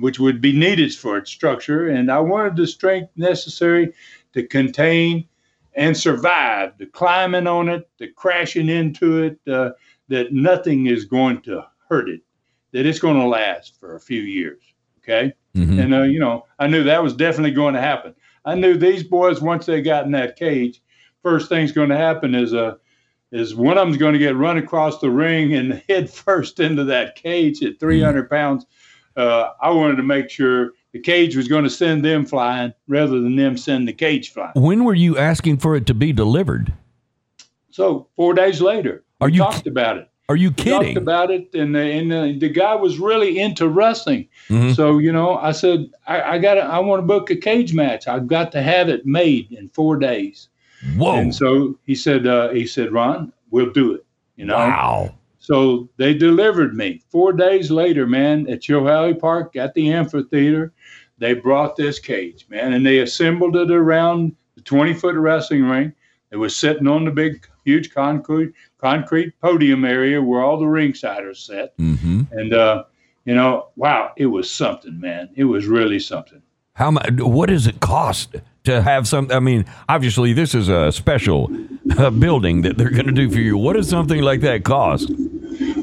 which 0.00 0.20
would 0.20 0.40
be 0.40 0.52
needed 0.52 0.94
for 0.94 1.18
its 1.18 1.32
structure. 1.32 1.88
And 1.88 2.08
I 2.08 2.20
wanted 2.20 2.54
the 2.54 2.68
strength 2.68 3.10
necessary 3.16 3.92
to 4.32 4.46
contain 4.46 5.26
and 5.74 5.96
survive 5.96 6.78
the 6.78 6.86
climbing 6.86 7.48
on 7.48 7.68
it, 7.68 7.90
the 7.98 8.06
crashing 8.08 8.68
into 8.68 9.24
it, 9.24 9.40
uh, 9.52 9.70
that 10.06 10.32
nothing 10.32 10.86
is 10.86 11.04
going 11.04 11.42
to 11.42 11.66
hurt 11.88 12.08
it, 12.08 12.20
that 12.72 12.86
it's 12.86 13.00
going 13.00 13.18
to 13.18 13.26
last 13.26 13.78
for 13.80 13.96
a 13.96 14.00
few 14.00 14.22
years. 14.22 14.62
Okay. 14.98 15.32
Mm-hmm. 15.56 15.80
And, 15.80 15.94
uh, 15.94 16.02
you 16.02 16.20
know, 16.20 16.46
I 16.60 16.68
knew 16.68 16.84
that 16.84 17.02
was 17.02 17.14
definitely 17.14 17.50
going 17.50 17.74
to 17.74 17.80
happen. 17.80 18.14
I 18.44 18.54
knew 18.54 18.76
these 18.76 19.02
boys, 19.02 19.40
once 19.40 19.66
they 19.66 19.82
got 19.82 20.04
in 20.04 20.12
that 20.12 20.36
cage, 20.36 20.80
first 21.24 21.48
thing's 21.48 21.72
going 21.72 21.88
to 21.88 21.96
happen 21.96 22.36
is 22.36 22.54
uh, 22.54 22.76
is 23.32 23.54
one 23.54 23.76
of 23.76 23.86
them's 23.86 23.96
going 23.96 24.14
to 24.14 24.18
get 24.18 24.36
run 24.36 24.56
across 24.56 25.00
the 25.00 25.10
ring 25.10 25.54
and 25.54 25.82
head 25.88 26.10
first 26.10 26.60
into 26.60 26.84
that 26.84 27.14
cage 27.16 27.62
at 27.62 27.78
300 27.78 28.24
mm-hmm. 28.24 28.34
pounds. 28.34 28.66
Uh, 29.16 29.50
I 29.60 29.70
wanted 29.70 29.96
to 29.96 30.02
make 30.02 30.30
sure 30.30 30.72
the 30.92 31.00
cage 31.00 31.36
was 31.36 31.48
going 31.48 31.64
to 31.64 31.70
send 31.70 32.04
them 32.04 32.24
flying 32.24 32.72
rather 32.86 33.20
than 33.20 33.36
them 33.36 33.56
send 33.56 33.88
the 33.88 33.92
cage 33.92 34.32
flying. 34.32 34.52
When 34.54 34.84
were 34.84 34.94
you 34.94 35.18
asking 35.18 35.58
for 35.58 35.74
it 35.76 35.86
to 35.86 35.94
be 35.94 36.12
delivered? 36.12 36.72
So 37.70 38.08
four 38.16 38.34
days 38.34 38.60
later, 38.60 39.04
Are 39.20 39.28
we 39.28 39.34
you 39.34 39.40
talked 39.40 39.66
about 39.66 39.98
it. 39.98 40.08
Are 40.30 40.36
you 40.36 40.52
kidding? 40.52 40.94
Talked 40.94 40.96
about 40.98 41.30
it, 41.30 41.54
and 41.54 41.74
the, 41.74 41.80
and 41.80 42.12
the, 42.12 42.36
the 42.38 42.50
guy 42.50 42.74
was 42.74 42.98
really 42.98 43.38
into 43.38 43.66
wrestling. 43.66 44.28
Mm-hmm. 44.50 44.72
So 44.72 44.98
you 44.98 45.10
know, 45.10 45.36
I 45.36 45.52
said, 45.52 45.90
I, 46.06 46.22
I 46.22 46.38
got, 46.38 46.58
I 46.58 46.78
want 46.80 47.00
to 47.00 47.06
book 47.06 47.30
a 47.30 47.36
cage 47.36 47.72
match. 47.72 48.06
I've 48.06 48.26
got 48.26 48.52
to 48.52 48.62
have 48.62 48.90
it 48.90 49.06
made 49.06 49.52
in 49.52 49.70
four 49.70 49.96
days. 49.96 50.48
Whoa! 50.96 51.16
And 51.16 51.34
so 51.34 51.78
he 51.84 51.94
said, 51.94 52.26
uh, 52.26 52.50
he 52.50 52.66
said, 52.66 52.92
Ron, 52.92 53.32
we'll 53.50 53.70
do 53.70 53.94
it. 53.94 54.04
You 54.36 54.46
know. 54.46 54.56
Wow. 54.56 55.14
So 55.38 55.88
they 55.96 56.14
delivered 56.14 56.76
me 56.76 57.00
four 57.08 57.32
days 57.32 57.70
later, 57.70 58.06
man, 58.06 58.48
at 58.50 58.62
Yohei 58.62 59.18
Park 59.18 59.56
at 59.56 59.72
the 59.74 59.92
amphitheater. 59.92 60.72
They 61.18 61.34
brought 61.34 61.74
this 61.74 61.98
cage, 61.98 62.46
man, 62.48 62.74
and 62.74 62.84
they 62.84 62.98
assembled 62.98 63.56
it 63.56 63.70
around 63.70 64.36
the 64.54 64.60
20 64.60 64.94
foot 64.94 65.16
wrestling 65.16 65.64
ring. 65.64 65.92
It 66.30 66.36
was 66.36 66.54
sitting 66.54 66.86
on 66.86 67.04
the 67.04 67.10
big, 67.10 67.48
huge 67.64 67.92
concrete 67.92 68.52
concrete 68.78 69.32
podium 69.40 69.84
area 69.84 70.22
where 70.22 70.42
all 70.42 70.58
the 70.58 70.66
ringside 70.66 71.24
are 71.24 71.34
set. 71.34 71.76
Mm-hmm. 71.78 72.22
And 72.32 72.52
uh, 72.52 72.84
you 73.24 73.34
know, 73.34 73.68
wow, 73.76 74.12
it 74.16 74.26
was 74.26 74.50
something, 74.50 75.00
man. 75.00 75.30
It 75.34 75.44
was 75.44 75.66
really 75.66 75.98
something. 75.98 76.42
How 76.74 76.90
much? 76.90 77.10
What 77.14 77.48
does 77.48 77.66
it 77.66 77.80
cost 77.80 78.36
to 78.68 78.82
have 78.82 79.08
some? 79.08 79.30
I 79.30 79.40
mean, 79.40 79.64
obviously, 79.88 80.32
this 80.32 80.54
is 80.54 80.68
a 80.68 80.92
special 80.92 81.50
uh, 81.96 82.10
building 82.10 82.62
that 82.62 82.76
they're 82.76 82.90
going 82.90 83.06
to 83.06 83.12
do 83.12 83.30
for 83.30 83.38
you. 83.38 83.56
What 83.56 83.76
does 83.76 83.88
something 83.88 84.20
like 84.20 84.40
that 84.42 84.64
cost? 84.64 85.10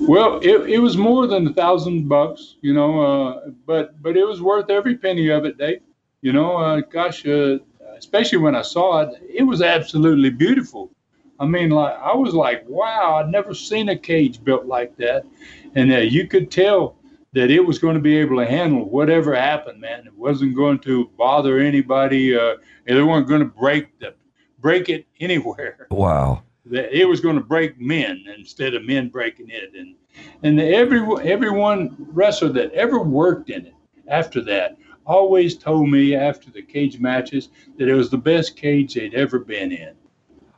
Well, 0.08 0.40
it, 0.44 0.70
it 0.70 0.78
was 0.78 0.96
more 0.96 1.26
than 1.26 1.48
a 1.48 1.54
thousand 1.54 2.08
bucks, 2.08 2.56
you 2.62 2.74
know, 2.74 3.02
uh, 3.02 3.50
but 3.66 4.02
but 4.02 4.16
it 4.16 4.24
was 4.24 4.40
worth 4.42 4.70
every 4.70 4.98
penny 4.98 5.30
of 5.30 5.46
it, 5.46 5.58
Dave. 5.58 5.82
You 6.22 6.32
know, 6.32 6.58
uh, 6.58 6.82
gosh, 6.82 7.26
uh, 7.26 7.58
especially 7.98 8.38
when 8.38 8.56
I 8.56 8.62
saw 8.62 9.02
it, 9.02 9.10
it 9.28 9.44
was 9.44 9.62
absolutely 9.62 10.30
beautiful. 10.30 10.92
I 11.40 11.46
mean, 11.46 11.72
like 11.72 11.98
I 11.98 12.16
was 12.16 12.34
like, 12.34 12.64
wow, 12.68 13.16
I'd 13.16 13.30
never 13.30 13.54
seen 13.56 13.90
a 13.90 13.98
cage 13.98 14.44
built 14.44 14.66
like 14.66 14.96
that, 14.98 15.26
and 15.74 15.92
uh, 15.92 15.98
you 15.98 16.28
could 16.28 16.52
tell 16.52 16.98
that 17.36 17.52
it 17.52 17.60
was 17.60 17.78
going 17.78 17.96
to 17.96 18.02
be 18.02 18.18
able 18.18 18.38
to 18.38 18.46
handle 18.46 18.90
whatever 18.90 19.36
happened, 19.36 19.82
man. 19.82 20.08
It 20.08 20.16
wasn't 20.16 20.56
going 20.56 20.80
to 20.80 21.12
bother 21.18 21.60
anybody. 21.60 22.36
Uh, 22.36 22.56
they 22.86 23.02
weren't 23.02 23.28
going 23.28 23.42
to 23.42 23.46
break 23.46 24.00
the 24.00 24.16
break 24.60 24.90
it 24.90 25.06
anywhere. 25.20 25.88
Wow. 25.92 26.42
It 26.72 27.08
was 27.08 27.20
going 27.20 27.36
to 27.36 27.44
break 27.44 27.80
men 27.80 28.24
instead 28.36 28.74
of 28.74 28.84
men 28.84 29.10
breaking 29.10 29.50
it, 29.52 29.76
and 29.76 29.96
and 30.42 30.60
every 30.60 31.00
everyone 31.30 31.96
wrestler 32.00 32.50
that 32.50 32.72
ever 32.72 33.00
worked 33.00 33.52
in 33.52 33.68
it 33.68 33.76
after 34.08 34.42
that 34.46 34.78
always 35.06 35.56
told 35.56 35.92
me 35.92 36.16
after 36.16 36.50
the 36.50 36.64
cage 36.64 37.00
matches 37.00 37.50
that 37.78 37.88
it 37.88 37.94
was 37.94 38.10
the 38.10 38.18
best 38.18 38.56
cage 38.56 38.96
they'd 38.96 39.14
ever 39.14 39.38
been 39.38 39.72
in. 39.72 39.94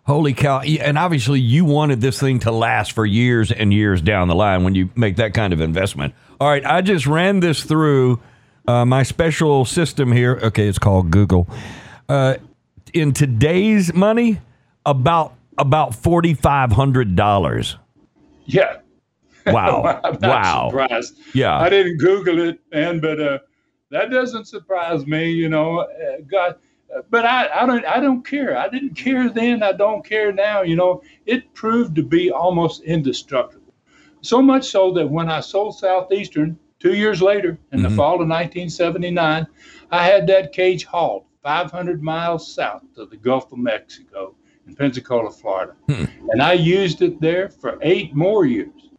Holy 0.05 0.33
cow. 0.33 0.61
And 0.61 0.97
obviously, 0.97 1.41
you 1.41 1.65
wanted 1.65 1.99
this 1.99 2.17
thing 2.17 2.39
to 2.39 2.51
last 2.51 2.93
for 2.93 3.05
years 3.05 3.51
and 3.51 3.73
years 3.73 4.01
down 4.01 4.29
the 4.29 4.35
line 4.35 4.63
when 4.63 4.73
you 4.73 4.89
make 4.95 5.17
that 5.17 5.33
kind 5.33 5.51
of 5.51 5.59
investment. 5.59 6.13
All 6.39 6.47
right, 6.47 6.65
I 6.65 6.82
just 6.82 7.08
ran 7.08 7.39
this 7.39 7.63
through 7.63 8.19
uh, 8.67 8.86
my 8.86 9.04
special 9.04 9.65
system 9.65 10.12
here. 10.12 10.39
Okay, 10.43 10.67
it's 10.67 10.78
called 10.78 11.10
Google. 11.10 11.47
Uh, 12.08 12.36
in 12.93 13.12
today's 13.13 13.93
money, 13.93 14.39
about 14.86 15.34
about 15.58 15.95
forty 15.95 16.34
five 16.34 16.71
hundred 16.71 17.15
dollars. 17.15 17.78
Yeah. 18.45 18.78
Wow. 19.47 20.02
wow. 20.21 20.69
Surprised. 20.69 21.17
Yeah. 21.34 21.58
I 21.58 21.69
didn't 21.69 21.97
Google 21.97 22.39
it, 22.39 22.60
man, 22.71 23.00
but 23.00 23.19
uh, 23.19 23.39
that 23.89 24.12
doesn't 24.12 24.45
surprise 24.45 25.08
me. 25.08 25.32
You 25.32 25.50
know, 25.50 25.80
uh, 25.80 26.21
God 26.30 26.56
but 27.10 27.26
I, 27.26 27.50
I 27.54 27.65
don't 27.65 27.86
I 27.86 28.00
don't 28.00 28.26
care. 28.26 28.58
I 28.58 28.69
didn't 28.69 28.95
care 28.95 29.30
then. 29.30 29.63
I 29.63 29.71
don't 29.71 30.06
care 30.06 30.32
now. 30.32 30.62
You 30.62 30.76
know, 30.76 31.02
it 31.26 31.54
proved 31.54 31.95
to 31.95 32.04
be 32.04 32.32
almost 32.32 32.84
indestructible. 32.84 33.56
So 34.27 34.41
much 34.41 34.67
so 34.67 34.91
that 34.91 35.09
when 35.09 35.29
I 35.29 35.39
sold 35.39 35.77
Southeastern 35.77 36.59
two 36.79 36.95
years 36.95 37.21
later 37.21 37.57
in 37.71 37.79
mm-hmm. 37.79 37.83
the 37.83 37.95
fall 37.95 38.15
of 38.15 38.27
1979, 38.27 39.47
I 39.89 40.05
had 40.05 40.27
that 40.27 40.51
cage 40.51 40.83
hauled 40.83 41.23
500 41.43 42.03
miles 42.03 42.53
south 42.53 42.83
of 42.97 43.09
the 43.09 43.15
Gulf 43.15 43.53
of 43.53 43.57
Mexico 43.57 44.35
in 44.67 44.75
Pensacola, 44.75 45.31
Florida, 45.31 45.75
mm-hmm. 45.87 46.29
and 46.29 46.41
I 46.41 46.53
used 46.53 47.01
it 47.01 47.21
there 47.21 47.47
for 47.47 47.79
eight 47.81 48.13
more 48.13 48.45
years. 48.45 48.89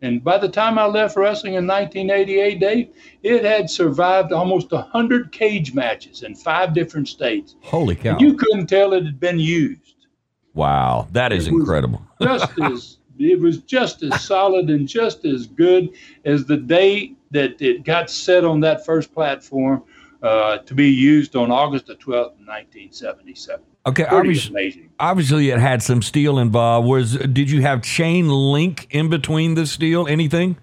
And 0.00 0.24
by 0.24 0.38
the 0.38 0.48
time 0.48 0.78
I 0.78 0.86
left 0.86 1.18
wrestling 1.18 1.54
in 1.54 1.66
1988, 1.66 2.58
Dave, 2.58 2.88
it 3.22 3.44
had 3.44 3.68
survived 3.68 4.32
almost 4.32 4.70
100 4.70 5.32
cage 5.32 5.74
matches 5.74 6.22
in 6.22 6.34
five 6.34 6.72
different 6.72 7.08
states. 7.08 7.56
Holy 7.60 7.94
cow. 7.94 8.12
And 8.12 8.20
you 8.22 8.34
couldn't 8.34 8.68
tell 8.68 8.94
it 8.94 9.04
had 9.04 9.20
been 9.20 9.38
used. 9.38 10.06
Wow, 10.54 11.08
that 11.12 11.30
is 11.32 11.46
incredible. 11.46 12.00
just 12.22 12.58
as 12.62 12.97
it 13.18 13.40
was 13.40 13.58
just 13.58 14.02
as 14.02 14.24
solid 14.24 14.70
and 14.70 14.88
just 14.88 15.24
as 15.24 15.46
good 15.46 15.90
as 16.24 16.44
the 16.44 16.56
day 16.56 17.12
that 17.30 17.60
it 17.60 17.84
got 17.84 18.10
set 18.10 18.44
on 18.44 18.60
that 18.60 18.84
first 18.84 19.12
platform 19.14 19.82
uh, 20.22 20.58
to 20.58 20.74
be 20.74 20.88
used 20.88 21.36
on 21.36 21.50
August 21.50 21.86
the 21.86 21.94
12th, 21.94 22.34
1977. 22.46 23.64
Okay, 23.86 24.04
obviously, 24.04 24.88
obviously 24.98 25.50
it 25.50 25.58
had 25.58 25.82
some 25.82 26.02
steel 26.02 26.38
involved. 26.38 26.86
Was 26.86 27.16
did 27.16 27.50
you 27.50 27.62
have 27.62 27.82
chain 27.82 28.28
link 28.28 28.86
in 28.90 29.08
between 29.08 29.54
the 29.54 29.66
steel? 29.66 30.06
Anything? 30.06 30.58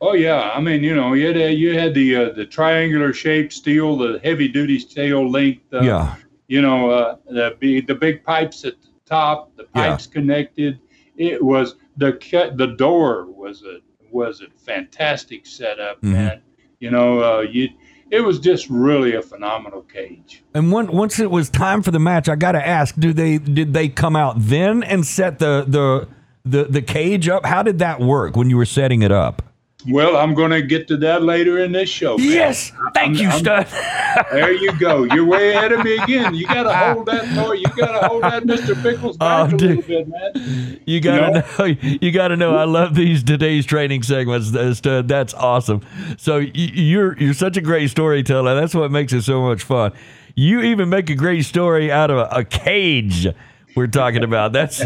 Oh 0.00 0.14
yeah, 0.14 0.50
I 0.54 0.60
mean 0.60 0.82
you 0.82 0.94
know 0.94 1.12
you 1.12 1.28
had 1.28 1.54
you 1.54 1.78
had 1.78 1.94
the 1.94 2.16
uh, 2.16 2.32
the 2.32 2.46
triangular 2.46 3.12
shaped 3.12 3.52
steel, 3.52 3.96
the 3.96 4.20
heavy 4.24 4.48
duty 4.48 4.78
steel 4.80 5.28
link. 5.30 5.60
Uh, 5.72 5.82
yeah. 5.82 6.16
You 6.48 6.62
know 6.62 6.90
uh, 6.90 7.16
the 7.26 7.84
the 7.86 7.94
big 7.94 8.24
pipes 8.24 8.64
at 8.64 8.80
the 8.80 8.88
top, 9.06 9.54
the 9.56 9.64
pipes 9.64 10.06
yeah. 10.06 10.12
connected. 10.12 10.80
It 11.18 11.44
was 11.44 11.74
the 11.96 12.18
the 12.56 12.68
door 12.68 13.26
was 13.26 13.62
a 13.62 13.80
was 14.10 14.40
a 14.40 14.48
fantastic 14.58 15.44
setup, 15.46 15.98
mm-hmm. 15.98 16.12
man. 16.12 16.42
You 16.80 16.90
know 16.90 17.20
uh, 17.22 17.40
you 17.40 17.68
it 18.10 18.20
was 18.20 18.38
just 18.38 18.70
really 18.70 19.14
a 19.14 19.22
phenomenal 19.22 19.82
cage. 19.82 20.42
And 20.54 20.72
when, 20.72 20.86
once 20.86 21.18
it 21.18 21.30
was 21.30 21.50
time 21.50 21.82
for 21.82 21.90
the 21.90 21.98
match, 21.98 22.28
I 22.28 22.36
got 22.36 22.52
to 22.52 22.66
ask: 22.66 22.94
Do 22.96 23.12
they 23.12 23.38
did 23.38 23.74
they 23.74 23.88
come 23.88 24.16
out 24.16 24.36
then 24.38 24.82
and 24.82 25.04
set 25.04 25.38
the 25.38 25.64
the 25.66 26.08
the 26.44 26.64
the 26.64 26.82
cage 26.82 27.28
up? 27.28 27.44
How 27.44 27.62
did 27.62 27.80
that 27.80 28.00
work 28.00 28.36
when 28.36 28.48
you 28.48 28.56
were 28.56 28.64
setting 28.64 29.02
it 29.02 29.12
up? 29.12 29.42
Well, 29.86 30.16
I'm 30.16 30.34
going 30.34 30.50
to 30.50 30.60
get 30.60 30.88
to 30.88 30.96
that 30.98 31.22
later 31.22 31.60
in 31.60 31.70
this 31.70 31.88
show. 31.88 32.18
Man. 32.18 32.26
Yes, 32.28 32.72
thank 32.94 33.16
I'm, 33.16 33.22
you, 33.22 33.30
Stud. 33.30 33.68
there 34.32 34.52
you 34.52 34.76
go. 34.76 35.04
You're 35.04 35.24
way 35.24 35.50
ahead 35.54 35.70
of 35.70 35.84
me 35.84 35.96
again. 35.98 36.34
You 36.34 36.48
got 36.48 36.64
to 36.64 36.74
hold 36.74 37.06
that 37.06 37.24
thought. 37.28 37.52
You 37.52 37.66
got 37.76 38.00
to 38.00 38.08
hold 38.08 38.24
that 38.24 38.42
Mr. 38.42 38.80
Pickles 38.82 39.16
back 39.18 39.52
oh, 39.52 39.54
a 39.54 39.56
little 39.56 39.82
bit, 39.82 40.08
man. 40.08 40.80
You 40.84 41.00
got 41.00 41.18
to 41.18 41.44
you 41.64 41.74
know? 41.76 41.90
know. 41.92 41.98
You 42.00 42.10
got 42.10 42.28
to 42.28 42.36
know. 42.36 42.56
I 42.56 42.64
love 42.64 42.96
these 42.96 43.22
today's 43.22 43.66
training 43.66 44.02
segments, 44.02 44.52
uh, 44.52 44.74
Stud. 44.74 45.06
That's 45.06 45.32
awesome. 45.34 45.82
So 46.18 46.38
you're 46.38 47.16
you're 47.16 47.34
such 47.34 47.56
a 47.56 47.60
great 47.60 47.88
storyteller. 47.90 48.56
That's 48.56 48.74
what 48.74 48.90
makes 48.90 49.12
it 49.12 49.22
so 49.22 49.42
much 49.42 49.62
fun. 49.62 49.92
You 50.34 50.60
even 50.60 50.88
make 50.88 51.08
a 51.08 51.14
great 51.14 51.44
story 51.44 51.92
out 51.92 52.10
of 52.10 52.18
a, 52.18 52.40
a 52.40 52.44
cage. 52.44 53.28
We're 53.76 53.86
talking 53.86 54.24
about. 54.24 54.52
That's 54.52 54.82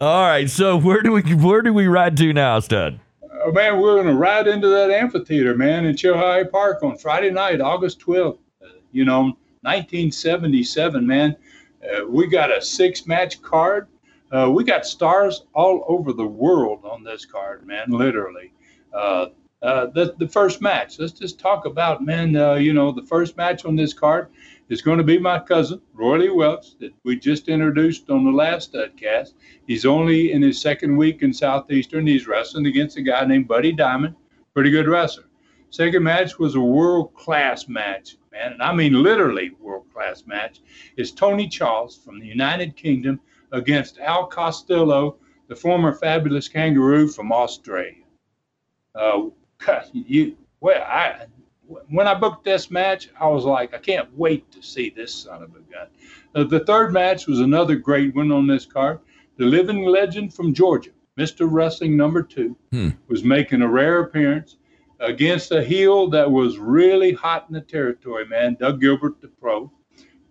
all 0.00 0.26
right. 0.26 0.50
So 0.50 0.76
where 0.76 1.02
do 1.02 1.12
we 1.12 1.22
where 1.36 1.62
do 1.62 1.72
we 1.72 1.86
ride 1.86 2.16
to 2.16 2.32
now, 2.32 2.58
Stud? 2.58 2.98
Oh, 3.44 3.52
man, 3.52 3.80
we're 3.80 3.94
going 3.94 4.06
to 4.06 4.14
ride 4.14 4.46
into 4.46 4.68
that 4.68 4.90
amphitheater, 4.90 5.56
man, 5.56 5.84
in 5.86 5.94
Chilhowee 5.94 6.50
Park 6.50 6.82
on 6.82 6.96
Friday 6.96 7.30
night, 7.30 7.60
August 7.60 8.00
12th. 8.00 8.38
Uh, 8.62 8.68
you 8.92 9.04
know, 9.04 9.36
1977, 9.62 11.06
man. 11.06 11.36
Uh, 11.82 12.06
we 12.06 12.26
got 12.26 12.56
a 12.56 12.60
six 12.62 13.06
match 13.06 13.42
card. 13.42 13.88
Uh, 14.32 14.50
we 14.50 14.64
got 14.64 14.86
stars 14.86 15.44
all 15.54 15.84
over 15.86 16.12
the 16.12 16.26
world 16.26 16.84
on 16.84 17.04
this 17.04 17.24
card, 17.24 17.66
man, 17.66 17.86
literally. 17.88 18.52
Uh, 18.92 19.26
uh, 19.62 19.86
the, 19.86 20.14
the 20.18 20.28
first 20.28 20.60
match, 20.60 20.98
let's 20.98 21.12
just 21.12 21.38
talk 21.38 21.64
about, 21.66 22.04
man, 22.04 22.36
uh, 22.36 22.54
you 22.54 22.72
know, 22.72 22.92
the 22.92 23.02
first 23.02 23.36
match 23.36 23.64
on 23.64 23.76
this 23.76 23.94
card 23.94 24.28
is 24.68 24.82
going 24.82 24.98
to 24.98 25.04
be 25.04 25.18
my 25.18 25.38
cousin, 25.38 25.80
Roy 25.92 26.18
Lee 26.18 26.30
Welch, 26.30 26.78
that 26.78 26.92
we 27.04 27.16
just 27.16 27.48
introduced 27.48 28.08
on 28.10 28.24
the 28.24 28.30
last 28.30 28.72
Studcast. 28.72 29.34
He's 29.66 29.84
only 29.84 30.32
in 30.32 30.42
his 30.42 30.60
second 30.60 30.96
week 30.96 31.22
in 31.22 31.32
Southeastern. 31.32 32.06
He's 32.06 32.26
wrestling 32.26 32.66
against 32.66 32.96
a 32.96 33.02
guy 33.02 33.24
named 33.24 33.48
Buddy 33.48 33.72
Diamond, 33.72 34.14
pretty 34.54 34.70
good 34.70 34.88
wrestler. 34.88 35.24
Second 35.70 36.04
match 36.04 36.38
was 36.38 36.54
a 36.54 36.60
world 36.60 37.12
class 37.14 37.68
match, 37.68 38.16
man, 38.32 38.52
and 38.52 38.62
I 38.62 38.72
mean 38.74 39.02
literally 39.02 39.50
world 39.60 39.86
class 39.92 40.24
match. 40.26 40.60
Is 40.96 41.12
Tony 41.12 41.48
Charles 41.48 41.96
from 41.96 42.20
the 42.20 42.26
United 42.26 42.76
Kingdom 42.76 43.20
against 43.52 43.98
Al 43.98 44.26
Costello, 44.26 45.16
the 45.48 45.56
former 45.56 45.92
fabulous 45.92 46.48
kangaroo 46.48 47.08
from 47.08 47.32
Australia. 47.32 48.04
Uh, 48.94 49.30
you, 49.92 50.36
well, 50.60 50.82
I 50.82 51.26
when 51.88 52.08
I 52.08 52.14
booked 52.14 52.44
this 52.44 52.70
match, 52.70 53.08
I 53.20 53.26
was 53.26 53.44
like, 53.44 53.74
I 53.74 53.78
can't 53.78 54.08
wait 54.16 54.50
to 54.52 54.62
see 54.62 54.90
this 54.90 55.14
son 55.14 55.42
of 55.42 55.50
a 55.50 55.60
gun. 55.60 55.86
Uh, 56.34 56.44
the 56.44 56.64
third 56.64 56.92
match 56.92 57.26
was 57.26 57.40
another 57.40 57.76
great 57.76 58.14
one 58.14 58.32
on 58.32 58.46
this 58.46 58.66
card. 58.66 59.00
The 59.36 59.44
living 59.44 59.84
legend 59.84 60.32
from 60.32 60.54
Georgia, 60.54 60.90
Mr. 61.18 61.48
Wrestling 61.50 61.96
number 61.96 62.22
two, 62.22 62.56
hmm. 62.70 62.90
was 63.08 63.24
making 63.24 63.62
a 63.62 63.68
rare 63.68 64.00
appearance 64.00 64.56
against 65.00 65.52
a 65.52 65.62
heel 65.62 66.08
that 66.10 66.30
was 66.30 66.58
really 66.58 67.12
hot 67.12 67.46
in 67.48 67.54
the 67.54 67.60
territory, 67.60 68.26
man, 68.26 68.56
Doug 68.58 68.80
Gilbert, 68.80 69.20
the 69.20 69.28
pro. 69.28 69.70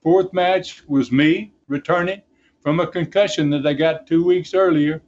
Fourth 0.02 0.34
match 0.34 0.84
was 0.88 1.12
me 1.12 1.54
returning 1.68 2.22
from 2.62 2.80
a 2.80 2.88
concussion 2.88 3.50
that 3.52 3.66
I 3.66 3.74
got 3.74 4.08
two 4.08 4.24
weeks 4.24 4.54
earlier 4.54 5.02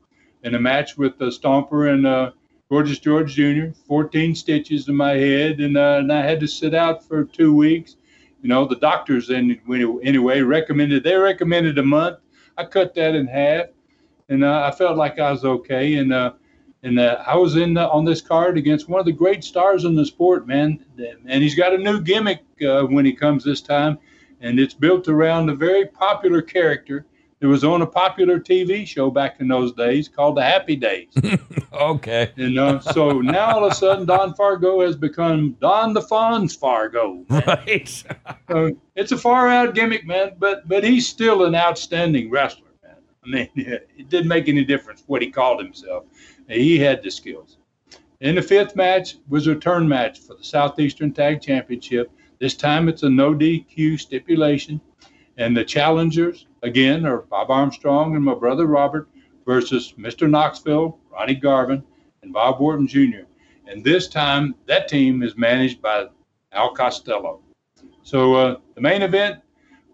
in 0.43 0.55
a 0.55 0.59
match 0.59 0.97
with 0.97 1.17
the 1.17 1.25
Stomper 1.25 1.91
and 1.93 2.05
uh, 2.05 2.31
Gorgeous 2.69 2.97
George 2.97 3.35
Jr., 3.35 3.67
14 3.87 4.33
stitches 4.33 4.87
in 4.87 4.95
my 4.95 5.11
head, 5.11 5.59
and, 5.59 5.77
uh, 5.77 5.97
and 5.99 6.11
I 6.11 6.21
had 6.21 6.39
to 6.39 6.47
sit 6.47 6.73
out 6.73 7.07
for 7.07 7.23
two 7.23 7.55
weeks. 7.55 7.97
You 8.41 8.49
know, 8.49 8.65
the 8.65 8.75
doctors 8.75 9.29
and 9.29 9.57
anyway 10.03 10.41
recommended 10.41 11.03
they 11.03 11.15
recommended 11.15 11.77
a 11.77 11.83
month. 11.83 12.19
I 12.57 12.65
cut 12.65 12.93
that 12.95 13.15
in 13.15 13.27
half, 13.27 13.67
and 14.29 14.43
uh, 14.43 14.63
I 14.71 14.75
felt 14.75 14.97
like 14.97 15.19
I 15.19 15.31
was 15.31 15.45
okay. 15.45 15.95
And 15.95 16.13
uh, 16.13 16.33
and 16.83 16.99
uh, 16.99 17.23
I 17.25 17.35
was 17.35 17.55
in 17.55 17.73
the, 17.73 17.89
on 17.89 18.05
this 18.05 18.21
card 18.21 18.57
against 18.57 18.87
one 18.87 18.99
of 18.99 19.07
the 19.07 19.11
great 19.11 19.43
stars 19.43 19.85
in 19.85 19.95
the 19.95 20.05
sport, 20.05 20.47
man. 20.47 20.85
And 21.25 21.41
he's 21.41 21.55
got 21.55 21.73
a 21.73 21.77
new 21.77 21.99
gimmick 21.99 22.43
uh, 22.63 22.83
when 22.83 23.05
he 23.05 23.13
comes 23.13 23.43
this 23.43 23.61
time, 23.61 23.97
and 24.41 24.59
it's 24.59 24.75
built 24.75 25.07
around 25.07 25.49
a 25.49 25.55
very 25.55 25.87
popular 25.87 26.43
character 26.43 27.07
it 27.45 27.47
was 27.47 27.63
on 27.63 27.83
a 27.83 27.85
popular 27.85 28.39
TV 28.39 28.87
show 28.87 29.11
back 29.11 29.39
in 29.39 29.47
those 29.47 29.71
days 29.73 30.07
called 30.07 30.35
The 30.35 30.41
Happy 30.41 30.75
Days. 30.75 31.09
okay. 31.73 32.31
You 32.35 32.49
know, 32.49 32.79
so 32.79 33.21
now 33.21 33.51
all 33.51 33.65
of 33.65 33.71
a 33.71 33.75
sudden 33.75 34.07
Don 34.07 34.33
Fargo 34.33 34.81
has 34.81 34.95
become 34.95 35.55
Don 35.61 35.93
the 35.93 36.01
Fonz 36.01 36.57
Fargo. 36.57 37.23
Man. 37.29 37.43
Right. 37.45 38.03
uh, 38.49 38.69
it's 38.95 39.11
a 39.11 39.17
far 39.17 39.47
out 39.49 39.75
gimmick, 39.75 40.07
man, 40.07 40.31
but 40.39 40.67
but 40.67 40.83
he's 40.83 41.07
still 41.07 41.45
an 41.45 41.53
outstanding 41.53 42.31
wrestler, 42.31 42.69
man. 42.81 42.95
I 43.23 43.29
mean, 43.29 43.49
it 43.55 44.09
didn't 44.09 44.27
make 44.27 44.49
any 44.49 44.63
difference 44.63 45.03
what 45.05 45.21
he 45.21 45.29
called 45.29 45.63
himself. 45.63 46.05
He 46.49 46.79
had 46.79 47.03
the 47.03 47.11
skills. 47.11 47.57
In 48.21 48.33
the 48.33 48.41
fifth 48.41 48.75
match 48.75 49.17
was 49.29 49.45
a 49.45 49.51
return 49.51 49.87
match 49.87 50.19
for 50.19 50.33
the 50.33 50.43
Southeastern 50.43 51.13
Tag 51.13 51.41
Championship. 51.41 52.09
This 52.39 52.55
time 52.55 52.89
it's 52.89 53.03
a 53.03 53.09
no 53.09 53.35
DQ 53.35 53.99
stipulation. 53.99 54.81
And 55.37 55.55
the 55.55 55.65
challengers, 55.65 56.47
again, 56.65 57.05
are 57.05 57.19
Bob 57.19 57.51
Armstrong 57.51 58.15
and 58.15 58.25
my 58.25 58.33
brother 58.33 58.65
Robert 58.65 59.07
versus 59.45 59.93
Mr. 59.97 60.29
Knoxville, 60.29 60.97
Ronnie 61.11 61.35
Garvin, 61.35 61.83
and 62.23 62.33
Bob 62.33 62.59
Orton 62.59 62.87
Jr. 62.87 63.25
And 63.67 63.83
this 63.83 64.07
time, 64.07 64.55
that 64.65 64.87
team 64.87 65.21
is 65.21 65.37
managed 65.37 65.81
by 65.81 66.07
Al 66.51 66.73
Costello. 66.73 67.41
So 68.01 68.33
uh, 68.33 68.57
the 68.73 68.81
main 68.81 69.03
event 69.03 69.41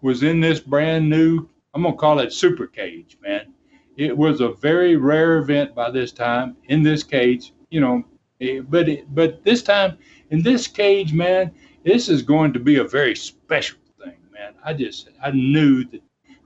was 0.00 0.22
in 0.22 0.40
this 0.40 0.60
brand 0.60 1.08
new, 1.08 1.48
I'm 1.74 1.82
going 1.82 1.94
to 1.94 1.98
call 1.98 2.18
it 2.20 2.32
Super 2.32 2.66
Cage, 2.66 3.18
man. 3.22 3.52
It 3.96 4.16
was 4.16 4.40
a 4.40 4.48
very 4.48 4.96
rare 4.96 5.38
event 5.38 5.74
by 5.74 5.90
this 5.90 6.12
time 6.12 6.56
in 6.64 6.82
this 6.82 7.02
cage, 7.02 7.52
you 7.70 7.80
know. 7.80 8.02
Eh, 8.40 8.60
but 8.60 8.88
but 9.14 9.44
this 9.44 9.62
time 9.62 9.98
in 10.30 10.42
this 10.42 10.66
cage, 10.66 11.12
man, 11.12 11.52
this 11.84 12.08
is 12.08 12.22
going 12.22 12.54
to 12.54 12.58
be 12.58 12.76
a 12.76 12.84
very 12.84 13.14
special 13.14 13.78
thing, 14.02 14.16
man, 14.32 14.54
I 14.64 14.72
just 14.72 15.10
I 15.22 15.30
knew 15.30 15.84
that 15.84 16.00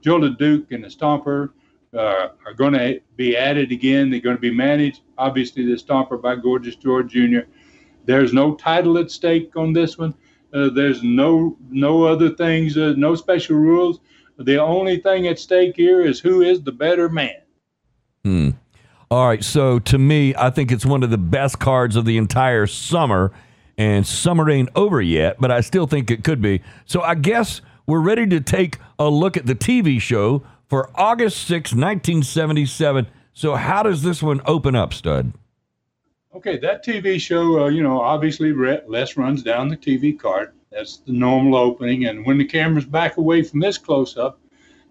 Joe 0.07 0.25
Duke 0.29 0.71
and 0.71 0.85
the 0.85 0.87
Stomper 0.87 1.49
uh, 1.93 2.29
are 2.45 2.53
going 2.55 2.71
to 2.71 3.01
be 3.17 3.35
added 3.35 3.73
again. 3.73 4.09
They're 4.09 4.21
going 4.21 4.37
to 4.37 4.41
be 4.41 4.53
managed, 4.53 5.01
obviously, 5.17 5.65
the 5.65 5.73
Stomper 5.73 6.21
by 6.21 6.37
Gorgeous 6.37 6.77
George 6.77 7.11
Jr. 7.11 7.39
There's 8.05 8.31
no 8.31 8.55
title 8.55 8.97
at 8.99 9.11
stake 9.11 9.57
on 9.57 9.73
this 9.73 9.97
one. 9.97 10.15
Uh, 10.53 10.69
there's 10.69 11.03
no 11.03 11.57
no 11.69 12.05
other 12.05 12.29
things, 12.29 12.77
uh, 12.77 12.93
no 12.95 13.15
special 13.15 13.57
rules. 13.57 13.99
The 14.37 14.61
only 14.61 14.99
thing 14.99 15.27
at 15.27 15.39
stake 15.39 15.75
here 15.75 15.99
is 15.99 16.21
who 16.21 16.41
is 16.41 16.61
the 16.61 16.71
better 16.71 17.09
man. 17.09 17.41
Hmm. 18.23 18.49
All 19.11 19.27
right. 19.27 19.43
So 19.43 19.79
to 19.79 19.97
me, 19.97 20.33
I 20.37 20.51
think 20.51 20.71
it's 20.71 20.85
one 20.85 21.03
of 21.03 21.09
the 21.09 21.17
best 21.17 21.59
cards 21.59 21.97
of 21.97 22.05
the 22.05 22.15
entire 22.17 22.65
summer. 22.65 23.33
And 23.77 24.07
summer 24.07 24.49
ain't 24.49 24.69
over 24.73 25.01
yet, 25.01 25.35
but 25.39 25.51
I 25.51 25.61
still 25.61 25.85
think 25.85 26.09
it 26.09 26.23
could 26.23 26.41
be. 26.41 26.61
So 26.85 27.01
I 27.01 27.13
guess 27.13 27.61
we're 27.87 28.01
ready 28.01 28.27
to 28.27 28.41
take 28.41 28.77
a 28.99 29.09
look 29.09 29.37
at 29.37 29.45
the 29.45 29.55
TV 29.55 29.99
show 29.99 30.43
for 30.67 30.91
August 30.93 31.47
6, 31.47 31.71
1977. 31.71 33.07
So, 33.33 33.55
how 33.55 33.81
does 33.83 34.03
this 34.03 34.21
one 34.21 34.41
open 34.45 34.75
up, 34.75 34.93
Stud? 34.93 35.31
Okay, 36.35 36.57
that 36.57 36.85
TV 36.85 37.19
show, 37.19 37.63
uh, 37.63 37.67
you 37.69 37.81
know, 37.81 37.99
obviously 38.01 38.53
Les 38.53 39.17
runs 39.17 39.41
down 39.41 39.69
the 39.69 39.77
TV 39.77 40.19
card. 40.19 40.53
That's 40.71 40.97
the 40.97 41.13
normal 41.13 41.55
opening. 41.55 42.05
And 42.05 42.25
when 42.25 42.37
the 42.37 42.45
camera's 42.45 42.85
back 42.85 43.17
away 43.17 43.41
from 43.41 43.61
this 43.61 43.77
close 43.77 44.17
up, 44.17 44.39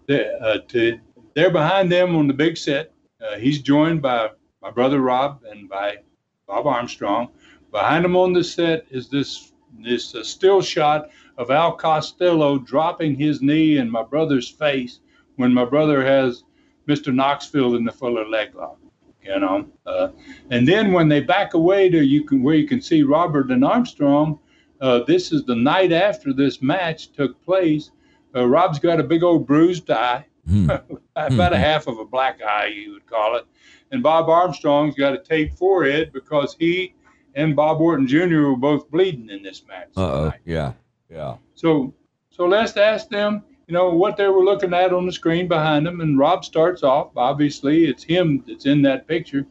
uh, 0.09 0.59
to, 0.68 0.98
they're 1.35 1.50
behind 1.50 1.92
them 1.92 2.16
on 2.16 2.26
the 2.26 2.35
big 2.35 2.56
set. 2.56 2.92
Uh, 3.20 3.37
he's 3.37 3.61
joined 3.61 4.00
by 4.00 4.30
my 4.62 4.70
brother 4.70 5.00
Rob 5.00 5.42
and 5.48 5.68
by 5.68 5.98
Bob 6.46 6.66
Armstrong. 6.66 7.28
Behind 7.70 8.04
him 8.04 8.16
on 8.16 8.32
the 8.32 8.42
set 8.42 8.87
is 8.90 9.09
this 9.09 9.52
this 9.82 10.14
uh, 10.14 10.22
still 10.22 10.60
shot 10.60 11.10
of 11.38 11.50
Al 11.50 11.72
Costello 11.72 12.58
dropping 12.58 13.14
his 13.14 13.42
knee 13.42 13.76
in 13.76 13.90
my 13.90 14.02
brother's 14.02 14.48
face 14.48 15.00
when 15.36 15.52
my 15.52 15.64
brother 15.64 16.04
has 16.04 16.44
Mr. 16.88 17.14
Knoxville 17.14 17.76
in 17.76 17.84
the 17.84 17.92
fuller 17.92 18.26
leg 18.26 18.54
lock. 18.54 18.78
You 19.22 19.40
know, 19.40 19.66
uh, 19.86 20.08
and 20.50 20.68
then 20.68 20.92
when 20.92 21.08
they 21.08 21.20
back 21.20 21.54
away 21.54 21.88
to 21.88 22.04
you 22.04 22.22
can 22.22 22.44
where 22.44 22.54
you 22.54 22.68
can 22.68 22.80
see 22.80 23.02
Robert 23.02 23.50
and 23.50 23.64
Armstrong. 23.64 24.38
Uh, 24.80 25.00
this 25.04 25.32
is 25.32 25.42
the 25.44 25.56
night 25.56 25.90
after 25.90 26.32
this 26.32 26.62
match 26.62 27.10
took 27.12 27.42
place. 27.44 27.90
Uh, 28.36 28.46
Rob's 28.46 28.78
got 28.78 29.00
a 29.00 29.02
big 29.02 29.24
old 29.24 29.46
bruised 29.46 29.90
eye, 29.90 30.24
mm. 30.48 30.64
about 31.16 31.52
mm. 31.52 31.54
a 31.54 31.58
half 31.58 31.88
of 31.88 31.98
a 31.98 32.04
black 32.04 32.40
eye, 32.40 32.66
you 32.66 32.92
would 32.92 33.06
call 33.06 33.36
it. 33.36 33.46
And 33.90 34.02
Bob 34.02 34.28
Armstrong's 34.28 34.94
got 34.94 35.14
a 35.14 35.18
taped 35.18 35.58
forehead 35.58 36.12
because 36.12 36.54
he 36.58 36.94
and 37.37 37.55
Bob 37.55 37.81
Orton 37.81 38.09
Jr. 38.09 38.40
were 38.40 38.57
both 38.57 38.90
bleeding 38.90 39.31
in 39.31 39.42
this 39.42 39.62
match. 39.68 39.90
Uh 39.96 40.33
yeah. 40.44 40.72
Yeah. 41.09 41.37
So 41.55 41.94
so 42.31 42.46
let's 42.46 42.77
ask 42.77 43.09
them, 43.09 43.44
you 43.68 43.75
know, 43.75 43.90
what 43.90 44.16
they 44.16 44.27
were 44.27 44.44
looking 44.44 44.75
at 44.75 44.92
on 44.92 45.07
the 45.07 45.12
screen 45.12 45.46
behind 45.46 45.87
them. 45.87 46.01
And 46.01 46.18
Rob 46.18 46.44
starts 46.44 46.83
off. 46.83 47.16
Obviously, 47.16 47.85
it's 47.87 48.03
him 48.03 48.42
that's 48.46 48.66
in 48.66 48.83
that 48.83 49.07
picture. 49.07 49.46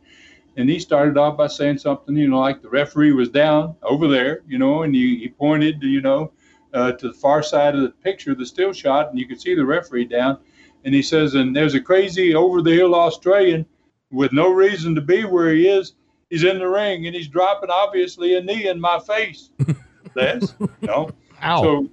And 0.58 0.70
he 0.70 0.80
started 0.80 1.18
off 1.18 1.38
by 1.38 1.48
saying 1.48 1.80
something, 1.80 2.16
you 2.16 2.30
know, 2.30 2.40
like 2.40 2.62
the 2.62 2.70
referee 2.70 3.12
was 3.12 3.30
down 3.30 3.76
over 3.84 4.08
there, 4.08 4.42
you 4.48 4.58
know, 4.58 4.84
and 4.84 4.96
he, 4.96 5.18
he 5.18 5.28
pointed, 5.28 5.84
you 5.84 6.02
know, 6.02 6.32
uh, 6.74 6.94
to 6.94 7.10
the 7.10 7.14
far 7.14 7.44
side 7.44 7.76
of 7.76 7.82
the 7.82 7.90
picture, 7.90 8.34
the 8.36 8.46
still 8.46 8.72
shot, 8.72 9.10
and 9.10 9.20
you 9.20 9.28
could 9.28 9.42
see 9.42 9.54
the 9.54 9.66
referee 9.66 10.06
down. 10.06 10.38
And 10.86 10.94
he 10.94 11.02
says, 11.02 11.36
and 11.36 11.56
there's 11.56 11.74
a 11.74 11.82
crazy 11.82 12.36
over 12.36 12.62
the 12.62 12.72
hill 12.72 12.96
Australian 12.96 13.66
with 14.12 14.32
no 14.32 14.50
reason 14.50 14.96
to 14.96 15.02
be 15.02 15.26
where 15.26 15.54
he 15.54 15.68
is. 15.68 15.96
He's 16.36 16.44
in 16.44 16.60
the 16.60 16.68
ring 16.68 17.08
and 17.08 17.16
he's 17.16 17.30
dropping 17.30 17.70
obviously 17.70 18.36
a 18.36 18.42
knee 18.42 18.68
in 18.68 18.80
my 18.80 19.00
face. 19.00 19.52
Les, 20.16 20.54
you 20.60 20.70
know. 20.82 21.10
Ow. 21.42 21.64
So 21.64 21.90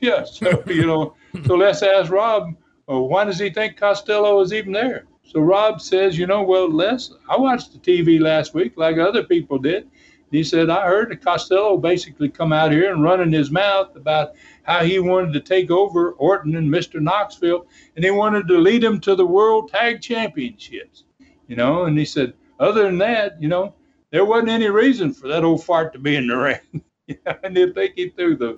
yeah, 0.00 0.24
so 0.24 0.62
you 0.66 0.86
know, 0.86 1.14
so 1.46 1.54
let's 1.54 1.82
ask 1.82 2.12
Rob, 2.12 2.54
well, 2.86 3.08
why 3.08 3.24
does 3.24 3.38
he 3.38 3.48
think 3.48 3.78
Costello 3.78 4.40
is 4.42 4.52
even 4.52 4.72
there? 4.72 5.06
So 5.24 5.40
Rob 5.40 5.80
says, 5.80 6.18
you 6.18 6.26
know, 6.26 6.42
well, 6.42 6.70
Les, 6.70 7.10
I 7.30 7.38
watched 7.38 7.72
the 7.72 7.78
TV 7.78 8.20
last 8.20 8.52
week 8.52 8.74
like 8.76 8.98
other 8.98 9.24
people 9.24 9.58
did. 9.58 9.88
He 10.30 10.44
said, 10.44 10.68
I 10.68 10.86
heard 10.86 11.10
that 11.10 11.24
Costello 11.24 11.78
basically 11.78 12.28
come 12.28 12.52
out 12.52 12.70
here 12.70 12.92
and 12.92 13.02
run 13.02 13.22
in 13.22 13.32
his 13.32 13.50
mouth 13.50 13.96
about 13.96 14.34
how 14.64 14.84
he 14.84 14.98
wanted 14.98 15.32
to 15.32 15.40
take 15.40 15.70
over 15.70 16.12
Orton 16.12 16.56
and 16.56 16.70
Mr. 16.70 17.00
Knoxville, 17.00 17.66
and 17.96 18.04
he 18.04 18.10
wanted 18.10 18.46
to 18.48 18.58
lead 18.58 18.84
him 18.84 19.00
to 19.00 19.14
the 19.14 19.24
World 19.24 19.70
Tag 19.70 20.02
Championships. 20.02 21.04
You 21.46 21.56
know, 21.56 21.84
and 21.84 21.98
he 21.98 22.04
said, 22.04 22.34
other 22.60 22.82
than 22.82 22.98
that, 22.98 23.40
you 23.40 23.48
know, 23.48 23.74
there 24.10 24.24
wasn't 24.24 24.50
any 24.50 24.68
reason 24.68 25.12
for 25.12 25.28
that 25.28 25.44
old 25.44 25.64
fart 25.64 25.92
to 25.92 25.98
be 25.98 26.16
in 26.16 26.26
the 26.26 26.36
ring. 26.36 26.82
and 27.42 27.56
they 27.56 27.70
think 27.72 27.94
he 27.96 28.08
threw 28.10 28.36
the 28.36 28.54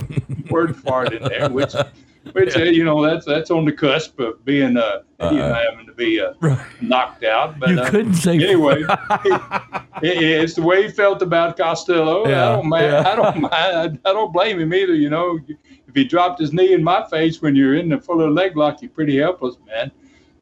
word 0.50 0.76
fart 0.76 1.12
in 1.12 1.22
there, 1.22 1.48
which 1.48 1.74
which 2.32 2.56
yeah. 2.56 2.64
you 2.64 2.84
know 2.84 3.02
that's 3.02 3.24
that's 3.24 3.50
on 3.50 3.64
the 3.64 3.72
cusp 3.72 4.18
of 4.20 4.44
being 4.44 4.76
uh, 4.76 5.02
uh 5.20 5.30
you 5.30 5.38
know, 5.38 5.54
having 5.54 5.86
to 5.86 5.92
be 5.92 6.20
uh, 6.20 6.32
right. 6.40 6.60
knocked 6.80 7.24
out. 7.24 7.58
But 7.58 7.70
you 7.70 7.80
uh, 7.80 7.90
couldn't 7.90 8.14
say 8.14 8.34
anyway. 8.34 8.84
it, 10.02 10.22
it's 10.42 10.54
the 10.54 10.62
way 10.62 10.84
he 10.84 10.88
felt 10.90 11.22
about 11.22 11.56
Costello. 11.56 12.28
Yeah. 12.28 12.48
I 12.48 12.56
don't 12.56 12.68
mind. 12.68 12.84
Yeah. 12.86 13.08
I 13.08 13.16
don't 13.16 13.40
mind. 13.40 13.54
I, 13.54 13.84
I, 13.84 14.12
don't 14.12 14.32
blame 14.32 14.58
him 14.58 14.74
either. 14.74 14.94
You 14.94 15.10
know, 15.10 15.38
if 15.48 15.94
he 15.94 16.04
dropped 16.04 16.40
his 16.40 16.52
knee 16.52 16.74
in 16.74 16.82
my 16.82 17.06
face 17.08 17.40
when 17.40 17.56
you're 17.56 17.76
in 17.76 17.88
the 17.88 17.98
fuller 17.98 18.30
leg 18.30 18.56
lock, 18.56 18.82
you're 18.82 18.90
pretty 18.90 19.16
helpless, 19.18 19.56
man. 19.66 19.90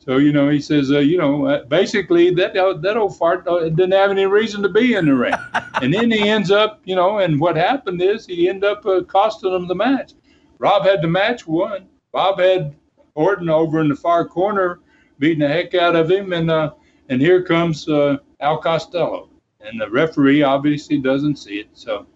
So 0.08 0.16
you 0.16 0.32
know, 0.32 0.48
he 0.48 0.58
says, 0.58 0.90
uh, 0.90 1.00
you 1.00 1.18
know, 1.18 1.44
uh, 1.44 1.64
basically 1.64 2.30
that 2.30 2.56
uh, 2.56 2.72
that 2.78 2.96
old 2.96 3.18
fart 3.18 3.46
uh, 3.46 3.68
didn't 3.68 3.92
have 3.92 4.10
any 4.10 4.24
reason 4.24 4.62
to 4.62 4.70
be 4.70 4.94
in 4.94 5.04
the 5.04 5.14
ring, 5.14 5.34
and 5.82 5.92
then 5.92 6.10
he 6.10 6.30
ends 6.30 6.50
up, 6.50 6.80
you 6.84 6.96
know, 6.96 7.18
and 7.18 7.38
what 7.38 7.56
happened 7.56 8.00
is 8.00 8.24
he 8.24 8.48
ended 8.48 8.64
up 8.64 8.86
uh, 8.86 9.02
costing 9.02 9.52
him 9.52 9.68
the 9.68 9.74
match. 9.74 10.12
Rob 10.58 10.84
had 10.84 11.02
the 11.02 11.08
match 11.08 11.46
won. 11.46 11.86
Bob 12.10 12.38
had 12.38 12.74
Orton 13.16 13.50
over 13.50 13.80
in 13.80 13.90
the 13.90 13.94
far 13.94 14.26
corner 14.26 14.80
beating 15.18 15.40
the 15.40 15.48
heck 15.48 15.74
out 15.74 15.94
of 15.94 16.10
him, 16.10 16.32
and 16.32 16.50
uh, 16.50 16.72
and 17.10 17.20
here 17.20 17.42
comes 17.42 17.86
uh, 17.86 18.16
Al 18.40 18.56
Costello, 18.56 19.28
and 19.60 19.78
the 19.78 19.90
referee 19.90 20.42
obviously 20.42 20.96
doesn't 20.96 21.36
see 21.36 21.56
it. 21.60 21.68
So 21.74 22.06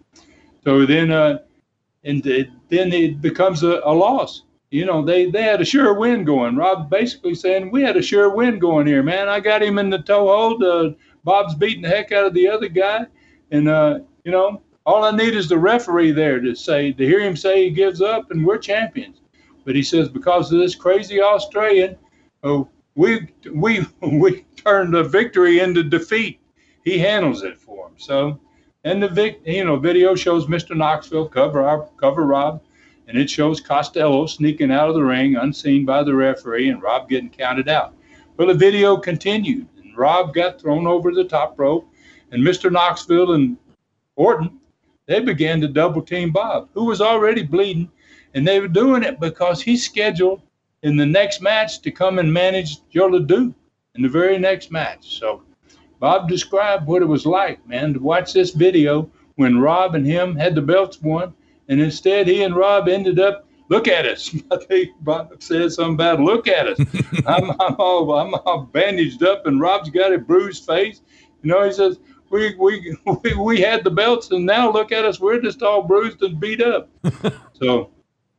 so 0.63 0.87
then 0.87 1.11
uh, 1.11 1.41
and 2.03 2.25
it, 2.25 2.49
then 2.69 2.91
it 2.91 3.21
becomes 3.21 3.61
a, 3.61 3.81
a 3.85 3.93
loss. 3.93 4.45
You 4.73 4.85
know, 4.85 5.05
they, 5.05 5.29
they 5.29 5.43
had 5.43 5.61
a 5.61 5.65
sure 5.65 5.93
win 5.93 6.23
going. 6.23 6.55
Rob 6.55 6.89
basically 6.89 7.35
saying, 7.35 7.69
We 7.69 7.83
had 7.83 7.95
a 7.95 8.01
sure 8.01 8.33
win 8.33 8.57
going 8.57 8.87
here, 8.87 9.03
man. 9.03 9.29
I 9.29 9.39
got 9.39 9.61
him 9.61 9.77
in 9.77 9.91
the 9.91 9.99
toe 9.99 10.25
hold. 10.25 10.63
Uh, 10.63 10.93
Bob's 11.23 11.53
beating 11.53 11.83
the 11.83 11.89
heck 11.89 12.11
out 12.11 12.25
of 12.25 12.33
the 12.33 12.47
other 12.47 12.67
guy. 12.67 13.05
And, 13.51 13.69
uh, 13.69 13.99
you 14.23 14.31
know, 14.31 14.63
all 14.83 15.03
I 15.03 15.11
need 15.11 15.35
is 15.35 15.47
the 15.47 15.59
referee 15.59 16.13
there 16.13 16.39
to 16.39 16.55
say 16.55 16.91
to 16.91 17.05
hear 17.05 17.19
him 17.19 17.37
say 17.37 17.65
he 17.65 17.69
gives 17.69 18.01
up, 18.01 18.31
and 18.31 18.43
we're 18.43 18.57
champions. 18.57 19.21
But 19.63 19.75
he 19.75 19.83
says 19.83 20.09
because 20.09 20.51
of 20.51 20.59
this 20.59 20.73
crazy 20.73 21.21
Australian, 21.21 21.95
oh, 22.41 22.67
we 22.95 23.27
we 23.53 23.85
we 24.01 24.43
turned 24.55 24.95
the 24.95 25.03
victory 25.03 25.59
into 25.59 25.83
defeat. 25.83 26.39
He 26.83 26.97
handles 26.97 27.43
it 27.43 27.59
for 27.59 27.89
him. 27.89 27.93
So, 27.97 28.39
and 28.83 29.03
the 29.03 29.07
vic, 29.07 29.39
you 29.45 29.65
know, 29.65 29.77
video 29.77 30.15
shows 30.15 30.47
Mr. 30.47 30.75
Knoxville 30.75 31.29
cover 31.29 31.61
our 31.61 31.87
cover 31.97 32.25
Rob, 32.25 32.63
and 33.13 33.21
it 33.21 33.29
shows 33.29 33.61
Costello 33.61 34.25
sneaking 34.25 34.71
out 34.71 34.89
of 34.89 34.95
the 34.95 35.03
ring 35.03 35.35
unseen 35.35 35.85
by 35.85 36.01
the 36.01 36.15
referee, 36.15 36.69
and 36.69 36.81
Rob 36.81 37.07
getting 37.07 37.29
counted 37.29 37.69
out. 37.69 37.93
Well, 38.37 38.47
the 38.47 38.55
video 38.55 38.97
continued, 38.97 39.67
and 39.83 39.95
Rob 39.95 40.33
got 40.33 40.59
thrown 40.59 40.87
over 40.87 41.11
the 41.11 41.23
top 41.23 41.59
rope, 41.59 41.87
and 42.31 42.41
Mr. 42.41 42.71
Knoxville 42.71 43.33
and 43.33 43.55
Orton 44.15 44.59
they 45.05 45.19
began 45.19 45.61
to 45.61 45.67
double 45.67 46.01
team 46.01 46.31
Bob, 46.31 46.69
who 46.73 46.85
was 46.85 47.01
already 47.01 47.43
bleeding, 47.43 47.91
and 48.33 48.47
they 48.47 48.59
were 48.59 48.67
doing 48.67 49.03
it 49.03 49.19
because 49.19 49.61
he's 49.61 49.85
scheduled 49.85 50.41
in 50.81 50.97
the 50.97 51.05
next 51.05 51.39
match 51.39 51.81
to 51.81 51.91
come 51.91 52.17
and 52.17 52.33
manage 52.33 52.87
Joe 52.89 53.09
LeDuc 53.09 53.53
in 53.93 54.01
the 54.01 54.09
very 54.09 54.39
next 54.39 54.71
match. 54.71 55.19
So 55.19 55.43
Bob 55.99 56.27
described 56.27 56.87
what 56.87 57.03
it 57.03 57.07
was 57.07 57.27
like, 57.27 57.63
man, 57.67 57.93
to 57.93 57.99
watch 57.99 58.33
this 58.33 58.51
video 58.51 59.07
when 59.35 59.59
Rob 59.59 59.93
and 59.93 60.05
him 60.05 60.35
had 60.35 60.55
the 60.55 60.63
belts 60.63 60.99
won, 60.99 61.35
and 61.69 61.79
instead 61.81 62.27
he 62.27 62.43
and 62.43 62.55
Rob 62.55 62.87
ended 62.87 63.19
up. 63.19 63.47
Look 63.69 63.87
at 63.87 64.05
us. 64.05 64.35
I 64.51 64.57
think 64.57 64.89
Bob 65.01 65.41
said 65.41 65.71
something 65.71 65.95
about 65.95 66.19
look 66.19 66.47
at 66.47 66.67
us. 66.67 66.79
I'm, 67.25 67.51
I'm, 67.59 67.75
all, 67.79 68.13
I'm 68.13 68.33
all 68.33 68.63
bandaged 68.71 69.23
up, 69.23 69.45
and 69.47 69.59
Rob's 69.59 69.89
got 69.89 70.13
a 70.13 70.17
bruised 70.17 70.65
face. 70.65 71.01
You 71.41 71.51
know, 71.51 71.63
he 71.63 71.71
says, 71.71 71.97
we, 72.33 72.55
we 72.55 72.97
we 73.05 73.33
we 73.35 73.61
had 73.61 73.83
the 73.83 73.91
belts, 73.91 74.31
and 74.31 74.45
now 74.45 74.71
look 74.71 74.91
at 74.91 75.05
us. 75.05 75.19
We're 75.19 75.39
just 75.39 75.61
all 75.61 75.83
bruised 75.83 76.21
and 76.23 76.39
beat 76.39 76.61
up. 76.61 76.89
so, 77.53 77.91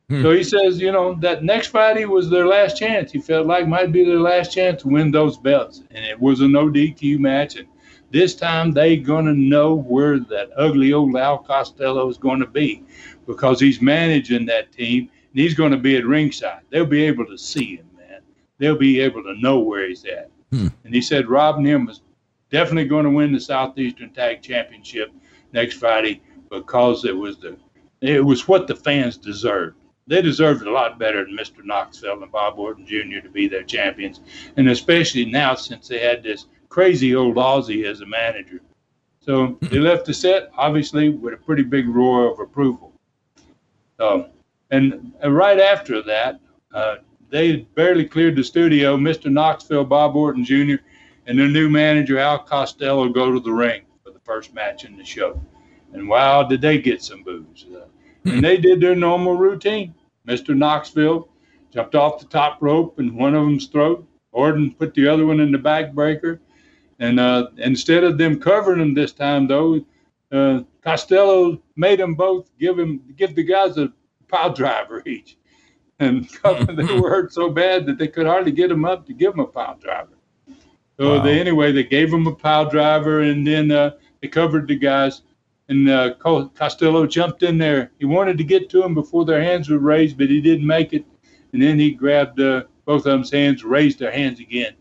hmm. 0.09 0.21
so 0.21 0.31
he 0.31 0.43
says, 0.43 0.79
you 0.79 0.91
know, 0.91 1.15
that 1.21 1.43
next 1.43 1.67
Friday 1.67 2.05
was 2.05 2.29
their 2.29 2.45
last 2.45 2.77
chance. 2.77 3.11
He 3.11 3.21
felt 3.21 3.47
like 3.47 3.67
might 3.67 3.93
be 3.93 4.03
their 4.03 4.19
last 4.19 4.53
chance 4.53 4.81
to 4.81 4.89
win 4.89 5.11
those 5.11 5.37
belts, 5.37 5.81
and 5.91 6.03
it 6.03 6.19
was 6.19 6.41
a 6.41 6.47
no 6.47 6.67
DQ 6.69 7.19
match. 7.19 7.55
And 7.55 7.67
this 8.11 8.35
time 8.35 8.73
they 8.73 8.97
gonna 8.97 9.33
know 9.33 9.73
where 9.73 10.19
that 10.19 10.49
ugly 10.57 10.91
old 10.91 11.15
Al 11.15 11.37
Costello 11.37 12.09
is 12.09 12.17
going 12.17 12.41
to 12.41 12.47
be, 12.47 12.83
because 13.25 13.59
he's 13.59 13.81
managing 13.81 14.45
that 14.47 14.71
team, 14.71 15.09
and 15.31 15.39
he's 15.39 15.53
going 15.53 15.71
to 15.71 15.77
be 15.77 15.97
at 15.97 16.05
ringside. 16.05 16.61
They'll 16.69 16.85
be 16.85 17.03
able 17.03 17.25
to 17.25 17.37
see 17.37 17.77
him, 17.77 17.89
man. 17.97 18.21
They'll 18.57 18.77
be 18.77 18.99
able 19.01 19.23
to 19.23 19.39
know 19.39 19.59
where 19.59 19.87
he's 19.87 20.05
at. 20.05 20.29
Hmm. 20.51 20.67
And 20.83 20.93
he 20.93 21.01
said 21.01 21.27
Rob 21.27 21.57
and 21.57 21.67
him 21.67 21.85
was 21.85 22.01
definitely 22.49 22.85
going 22.85 23.05
to 23.05 23.11
win 23.11 23.33
the 23.33 23.39
Southeastern 23.39 24.11
Tag 24.11 24.41
Championship 24.41 25.11
next 25.51 25.75
Friday 25.75 26.21
because 26.49 27.05
it 27.05 27.15
was 27.15 27.37
the 27.37 27.57
it 28.01 28.23
was 28.23 28.47
what 28.47 28.67
the 28.67 28.75
fans 28.75 29.17
deserved. 29.17 29.77
They 30.07 30.21
deserved 30.21 30.61
it 30.61 30.67
a 30.67 30.71
lot 30.71 30.99
better 30.99 31.25
than 31.25 31.35
Mr. 31.35 31.63
Knoxville 31.63 32.21
and 32.21 32.31
Bob 32.31 32.59
Orton 32.59 32.85
Jr. 32.85 33.21
to 33.23 33.29
be 33.29 33.47
their 33.47 33.63
champions, 33.63 34.21
and 34.57 34.69
especially 34.69 35.25
now 35.25 35.55
since 35.55 35.87
they 35.87 35.99
had 35.99 36.21
this 36.21 36.45
crazy 36.69 37.15
old 37.15 37.35
Aussie 37.35 37.85
as 37.85 38.01
a 38.01 38.05
manager. 38.05 38.61
So 39.21 39.57
they 39.61 39.79
left 39.79 40.05
the 40.05 40.13
set 40.13 40.51
obviously 40.55 41.09
with 41.09 41.33
a 41.33 41.37
pretty 41.37 41.63
big 41.63 41.87
roar 41.89 42.31
of 42.31 42.39
approval. 42.39 42.93
Um, 43.99 44.27
and, 44.71 45.13
and 45.21 45.35
right 45.35 45.59
after 45.59 46.01
that, 46.03 46.39
uh, 46.73 46.97
they 47.29 47.57
barely 47.75 48.05
cleared 48.05 48.35
the 48.35 48.43
studio. 48.43 48.97
Mr. 48.97 49.31
Knoxville, 49.31 49.85
Bob 49.85 50.15
Orton 50.15 50.43
Jr 50.43 50.75
and 51.27 51.39
their 51.39 51.47
new 51.47 51.69
manager 51.69 52.19
Al 52.19 52.39
Costello 52.39 53.09
go 53.09 53.31
to 53.31 53.39
the 53.39 53.51
ring 53.51 53.81
for 54.03 54.11
the 54.11 54.19
first 54.19 54.53
match 54.53 54.85
in 54.85 54.97
the 54.97 55.05
show. 55.05 55.39
And 55.93 56.07
wow, 56.07 56.43
did 56.43 56.61
they 56.61 56.79
get 56.79 57.01
some 57.01 57.23
boos! 57.23 57.65
Uh, 57.73 57.85
and 58.25 58.43
they 58.43 58.57
did 58.57 58.81
their 58.81 58.95
normal 58.95 59.35
routine. 59.35 59.93
Mr. 60.27 60.55
Knoxville 60.55 61.29
jumped 61.71 61.95
off 61.95 62.19
the 62.19 62.25
top 62.25 62.57
rope 62.61 62.99
in 62.99 63.15
one 63.15 63.35
of 63.35 63.45
them's 63.45 63.67
throat. 63.67 64.05
Orton 64.31 64.73
put 64.73 64.93
the 64.93 65.07
other 65.07 65.25
one 65.25 65.39
in 65.39 65.51
the 65.51 65.57
backbreaker. 65.57 66.39
And 66.99 67.19
uh, 67.19 67.47
instead 67.57 68.03
of 68.03 68.17
them 68.17 68.39
covering 68.39 68.81
him 68.81 68.93
this 68.93 69.13
time, 69.13 69.47
though, 69.47 69.85
uh, 70.31 70.61
Costello 70.81 71.61
made 71.75 71.99
them 71.99 72.15
both 72.15 72.49
give 72.59 72.77
him 72.77 73.01
give 73.15 73.35
the 73.35 73.43
guys 73.43 73.77
a 73.77 73.91
pile 74.27 74.53
driver 74.53 75.01
each. 75.07 75.37
And 75.99 76.27
they 76.43 76.83
were 76.99 77.09
hurt 77.09 77.33
so 77.33 77.49
bad 77.49 77.85
that 77.85 77.97
they 77.97 78.09
could 78.09 78.25
hardly 78.25 78.51
get 78.51 78.69
them 78.69 78.83
up 78.83 79.05
to 79.07 79.13
give 79.13 79.31
them 79.31 79.39
a 79.39 79.47
pile 79.47 79.77
driver. 79.77 80.17
So 80.97 81.17
wow. 81.17 81.23
they 81.23 81.39
anyway 81.39 81.71
they 81.71 81.83
gave 81.83 82.11
him 82.11 82.27
a 82.27 82.35
pile 82.35 82.69
driver 82.69 83.21
and 83.21 83.45
then 83.45 83.71
uh, 83.71 83.91
they 84.21 84.27
covered 84.27 84.67
the 84.67 84.75
guys. 84.75 85.21
And 85.67 85.89
uh, 85.89 86.13
Costello 86.15 87.07
jumped 87.07 87.41
in 87.41 87.57
there. 87.57 87.91
He 87.97 88.05
wanted 88.05 88.37
to 88.37 88.43
get 88.43 88.69
to 88.69 88.83
him 88.83 88.93
before 88.93 89.25
their 89.25 89.41
hands 89.41 89.67
were 89.67 89.79
raised, 89.79 90.15
but 90.15 90.29
he 90.29 90.39
didn't 90.39 90.67
make 90.67 90.93
it. 90.93 91.05
And 91.53 91.61
then 91.61 91.79
he 91.79 91.91
grabbed 91.91 92.39
uh, 92.39 92.65
both 92.85 93.05
of 93.07 93.13
them's 93.13 93.31
hands, 93.31 93.63
raised 93.63 93.97
their 93.97 94.11
hands 94.11 94.39
again. 94.39 94.75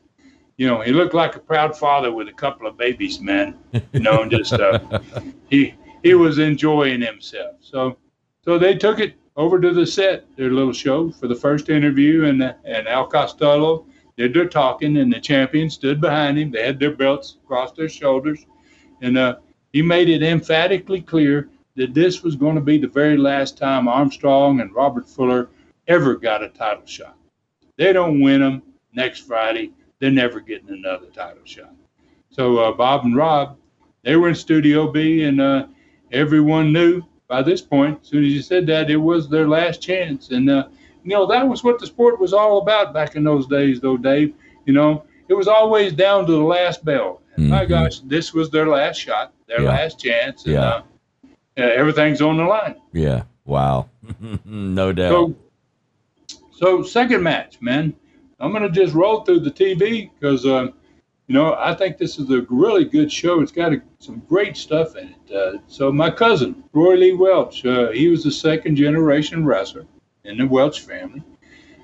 You 0.57 0.69
know, 0.69 0.81
he 0.81 0.93
looked 0.93 1.15
like 1.15 1.35
a 1.37 1.41
proud 1.41 1.77
father 1.77 2.13
with 2.13 2.29
a 2.29 2.33
couple 2.33 2.67
of 2.67 2.77
babies, 2.77 3.21
man. 3.21 3.59
You 3.93 4.01
know, 4.01 4.23
and 4.23 4.31
just 4.31 4.53
uh, 4.53 4.79
he 5.51 5.75
he 6.03 6.15
was 6.15 6.39
enjoying 6.39 7.01
himself. 7.01 7.57
So 7.61 7.97
so 8.43 8.59
they 8.59 8.77
took 8.77 9.01
it 9.01 9.15
over 9.37 9.61
to 9.61 9.73
the 9.73 9.87
set, 9.87 10.25
their 10.37 10.51
little 10.51 10.73
show 10.73 11.11
for 11.11 11.27
the 11.27 11.35
first 11.35 11.69
interview, 11.69 12.25
and 12.25 12.43
and 12.65 12.87
Al 12.87 13.07
Costello 13.07 13.87
did 14.17 14.33
their 14.33 14.49
talking, 14.49 14.97
and 14.99 15.13
the 15.13 15.21
champion 15.21 15.69
stood 15.69 16.01
behind 16.01 16.39
him. 16.39 16.53
They 16.53 16.65
had 16.65 16.79
their 16.79 16.95
belts 16.95 17.37
across 17.43 17.73
their 17.73 17.89
shoulders, 17.89 18.47
and 19.03 19.19
uh, 19.19 19.37
he 19.73 19.83
made 19.83 20.09
it 20.09 20.23
emphatically 20.23 21.01
clear 21.01 21.49
that 21.77 21.95
this 21.95 22.23
was 22.23 22.37
going 22.37 22.55
to 22.55 22.61
be 22.61 22.79
the 22.79 22.87
very 22.87 23.17
last 23.17 23.59
time 23.59 23.89
Armstrong 23.89 24.61
and 24.61 24.73
Robert 24.73 25.09
Fuller 25.09 25.49
ever 25.89 26.15
got 26.15 26.45
a 26.45 26.49
title 26.49 26.87
shot. 26.87 27.17
They 27.77 27.93
don't 27.93 28.21
win 28.21 28.41
them 28.41 28.63
next 28.93 29.21
Friday, 29.21 29.73
they're 30.05 30.11
never 30.11 30.39
getting 30.39 30.69
another 30.69 31.07
title 31.07 31.41
shot. 31.45 31.73
So 32.29 32.59
uh, 32.59 32.73
Bob 32.73 33.07
and 33.07 33.17
Rob, 33.17 33.57
they 34.03 34.17
were 34.17 34.29
in 34.29 34.35
Studio 34.35 34.93
B, 34.93 35.23
and 35.23 35.41
uh, 35.41 35.67
everyone 36.13 36.75
knew 36.75 37.03
by 37.27 37.41
this 37.41 37.63
point, 37.63 38.01
as 38.03 38.09
soon 38.09 38.23
as 38.23 38.33
he 38.33 38.43
said 38.43 38.67
that, 38.67 38.91
it 38.91 38.99
was 38.99 39.31
their 39.31 39.49
last 39.49 39.81
chance. 39.81 40.31
And 40.31 40.51
uh, 40.51 40.69
you 41.05 41.13
know, 41.13 41.25
that 41.29 41.49
was 41.49 41.65
what 41.65 41.79
the 41.79 41.87
sport 41.87 42.21
was 42.21 42.35
all 42.35 42.59
about 42.59 42.93
back 42.93 43.17
in 43.17 43.25
those 43.25 43.47
days, 43.47 43.81
though, 43.81 43.97
Dave. 43.97 44.35
You 44.67 44.75
know, 44.75 45.05
it 45.29 45.33
was 45.33 45.49
always 45.49 45.95
down 45.95 46.27
to 46.27 46.33
the 46.33 46.45
last 46.45 46.85
bell. 46.85 47.23
Mm-hmm. 47.39 47.49
my 47.49 47.65
gosh, 47.65 48.01
this 48.01 48.35
was 48.35 48.51
their 48.51 48.69
last 48.69 49.01
shot, 49.01 49.33
their 49.47 49.63
yeah. 49.63 49.69
last 49.71 49.99
chance. 49.99 50.45
And, 50.45 50.53
yeah. 50.53 50.83
Uh, 51.57 51.63
everything's 51.63 52.21
on 52.21 52.37
the 52.37 52.45
line. 52.45 52.77
Yeah. 52.93 53.23
Wow. 53.47 53.89
no 54.45 54.93
doubt. 54.93 55.09
So, 55.09 56.39
so, 56.53 56.83
second 56.83 57.23
match, 57.23 57.63
man. 57.63 57.95
I'm 58.45 58.51
going 58.51 58.63
to 58.63 58.69
just 58.69 58.93
roll 58.93 59.23
through 59.23 59.41
the 59.41 59.51
TV 59.51 60.11
because, 60.21 60.45
uh, 60.45 60.67
you 61.29 61.35
know, 61.35 61.55
I 61.55 61.75
think 61.75 61.97
this 61.97 62.19
is 62.19 62.29
a 62.31 62.43
really 62.51 62.85
good 62.85 63.11
show. 63.11 63.41
It's 63.41 63.51
got 63.51 63.73
a, 63.73 63.81
some 64.01 64.19
great 64.29 64.59
stuff 64.59 64.97
in 64.97 65.15
it. 65.15 65.35
Uh, 65.35 65.59
so, 65.67 65.91
my 65.91 66.11
cousin, 66.11 66.63
Roy 66.75 66.97
Lee 66.97 67.15
Welch, 67.15 67.65
uh, 67.65 67.91
he 67.93 68.09
was 68.09 68.27
a 68.27 68.31
second 68.31 68.77
generation 68.77 69.47
wrestler 69.47 69.87
in 70.25 70.37
the 70.37 70.47
Welch 70.47 70.81
family. 70.81 71.23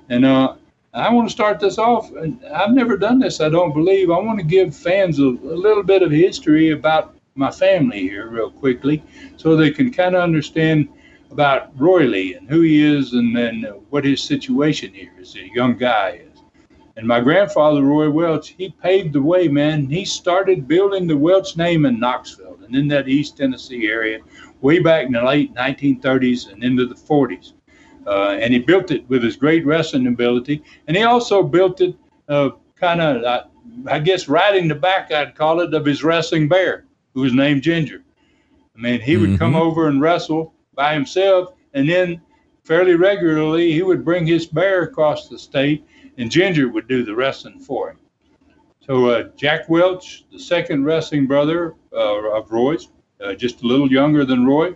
And 0.09 0.23
uh, 0.23 0.57
I 0.93 1.11
want 1.11 1.27
to 1.29 1.31
start 1.31 1.59
this 1.59 1.79
off. 1.79 2.11
And 2.11 2.45
I've 2.45 2.73
never 2.73 2.95
done 2.95 3.17
this, 3.17 3.41
I 3.41 3.49
don't 3.49 3.73
believe. 3.73 4.11
I 4.11 4.19
want 4.19 4.37
to 4.37 4.45
give 4.45 4.75
fans 4.75 5.17
a, 5.17 5.23
a 5.23 5.57
little 5.65 5.83
bit 5.83 6.03
of 6.03 6.11
history 6.11 6.69
about 6.69 7.15
my 7.33 7.49
family 7.49 8.01
here, 8.01 8.29
real 8.29 8.51
quickly, 8.51 9.01
so 9.35 9.55
they 9.55 9.71
can 9.71 9.91
kind 9.91 10.15
of 10.15 10.21
understand 10.21 10.89
about 11.31 11.71
Roy 11.79 12.03
Lee 12.03 12.35
and 12.35 12.47
who 12.47 12.61
he 12.61 12.83
is 12.83 13.13
and 13.13 13.35
then 13.35 13.63
what 13.89 14.05
his 14.05 14.21
situation 14.21 14.93
here 14.93 15.13
as 15.19 15.35
a 15.35 15.49
young 15.55 15.75
guy 15.75 16.21
is. 16.23 16.30
And 16.97 17.07
my 17.07 17.21
grandfather, 17.21 17.83
Roy 17.83 18.09
Welch, 18.09 18.49
he 18.49 18.69
paved 18.69 19.13
the 19.13 19.21
way, 19.21 19.47
man. 19.47 19.89
He 19.89 20.03
started 20.05 20.67
building 20.67 21.07
the 21.07 21.17
Welch 21.17 21.55
name 21.55 21.85
in 21.85 21.99
Knoxville 21.99 22.59
and 22.65 22.75
in 22.75 22.87
that 22.89 23.07
East 23.07 23.37
Tennessee 23.37 23.87
area 23.87 24.19
way 24.61 24.79
back 24.79 25.05
in 25.05 25.13
the 25.13 25.23
late 25.23 25.53
1930s 25.53 26.51
and 26.51 26.63
into 26.63 26.85
the 26.85 26.95
40s. 26.95 27.53
Uh, 28.05 28.37
and 28.39 28.53
he 28.53 28.59
built 28.59 28.91
it 28.91 29.07
with 29.09 29.23
his 29.23 29.35
great 29.35 29.65
wrestling 29.65 30.07
ability. 30.07 30.63
And 30.87 30.97
he 30.97 31.03
also 31.03 31.43
built 31.43 31.81
it 31.81 31.95
uh, 32.27 32.49
kind 32.75 33.01
of, 33.01 33.23
uh, 33.23 33.43
I 33.87 33.99
guess, 33.99 34.27
riding 34.27 34.67
the 34.67 34.75
back, 34.75 35.11
I'd 35.11 35.35
call 35.35 35.61
it, 35.61 35.73
of 35.73 35.85
his 35.85 36.03
wrestling 36.03 36.47
bear, 36.47 36.85
who 37.13 37.21
was 37.21 37.33
named 37.33 37.61
Ginger. 37.61 38.03
I 38.75 38.79
mean, 38.79 39.01
he 39.01 39.13
mm-hmm. 39.13 39.31
would 39.31 39.39
come 39.39 39.53
mm-hmm. 39.53 39.61
over 39.61 39.87
and 39.87 40.01
wrestle 40.01 40.53
by 40.73 40.93
himself, 40.93 41.53
and 41.73 41.87
then 41.87 42.21
fairly 42.63 42.95
regularly 42.95 43.71
he 43.71 43.81
would 43.81 44.05
bring 44.05 44.25
his 44.25 44.45
bear 44.45 44.83
across 44.83 45.27
the 45.27 45.39
state, 45.39 45.85
and 46.17 46.31
Ginger 46.31 46.69
would 46.69 46.87
do 46.87 47.03
the 47.03 47.15
wrestling 47.15 47.59
for 47.59 47.91
him. 47.91 47.97
So 48.81 49.09
uh, 49.09 49.23
Jack 49.35 49.69
Welch, 49.69 50.25
the 50.31 50.39
second 50.39 50.85
wrestling 50.85 51.27
brother 51.27 51.75
uh, 51.93 52.31
of 52.31 52.51
Roy's, 52.51 52.89
uh, 53.23 53.33
just 53.33 53.61
a 53.61 53.67
little 53.67 53.91
younger 53.91 54.25
than 54.25 54.45
Roy, 54.45 54.75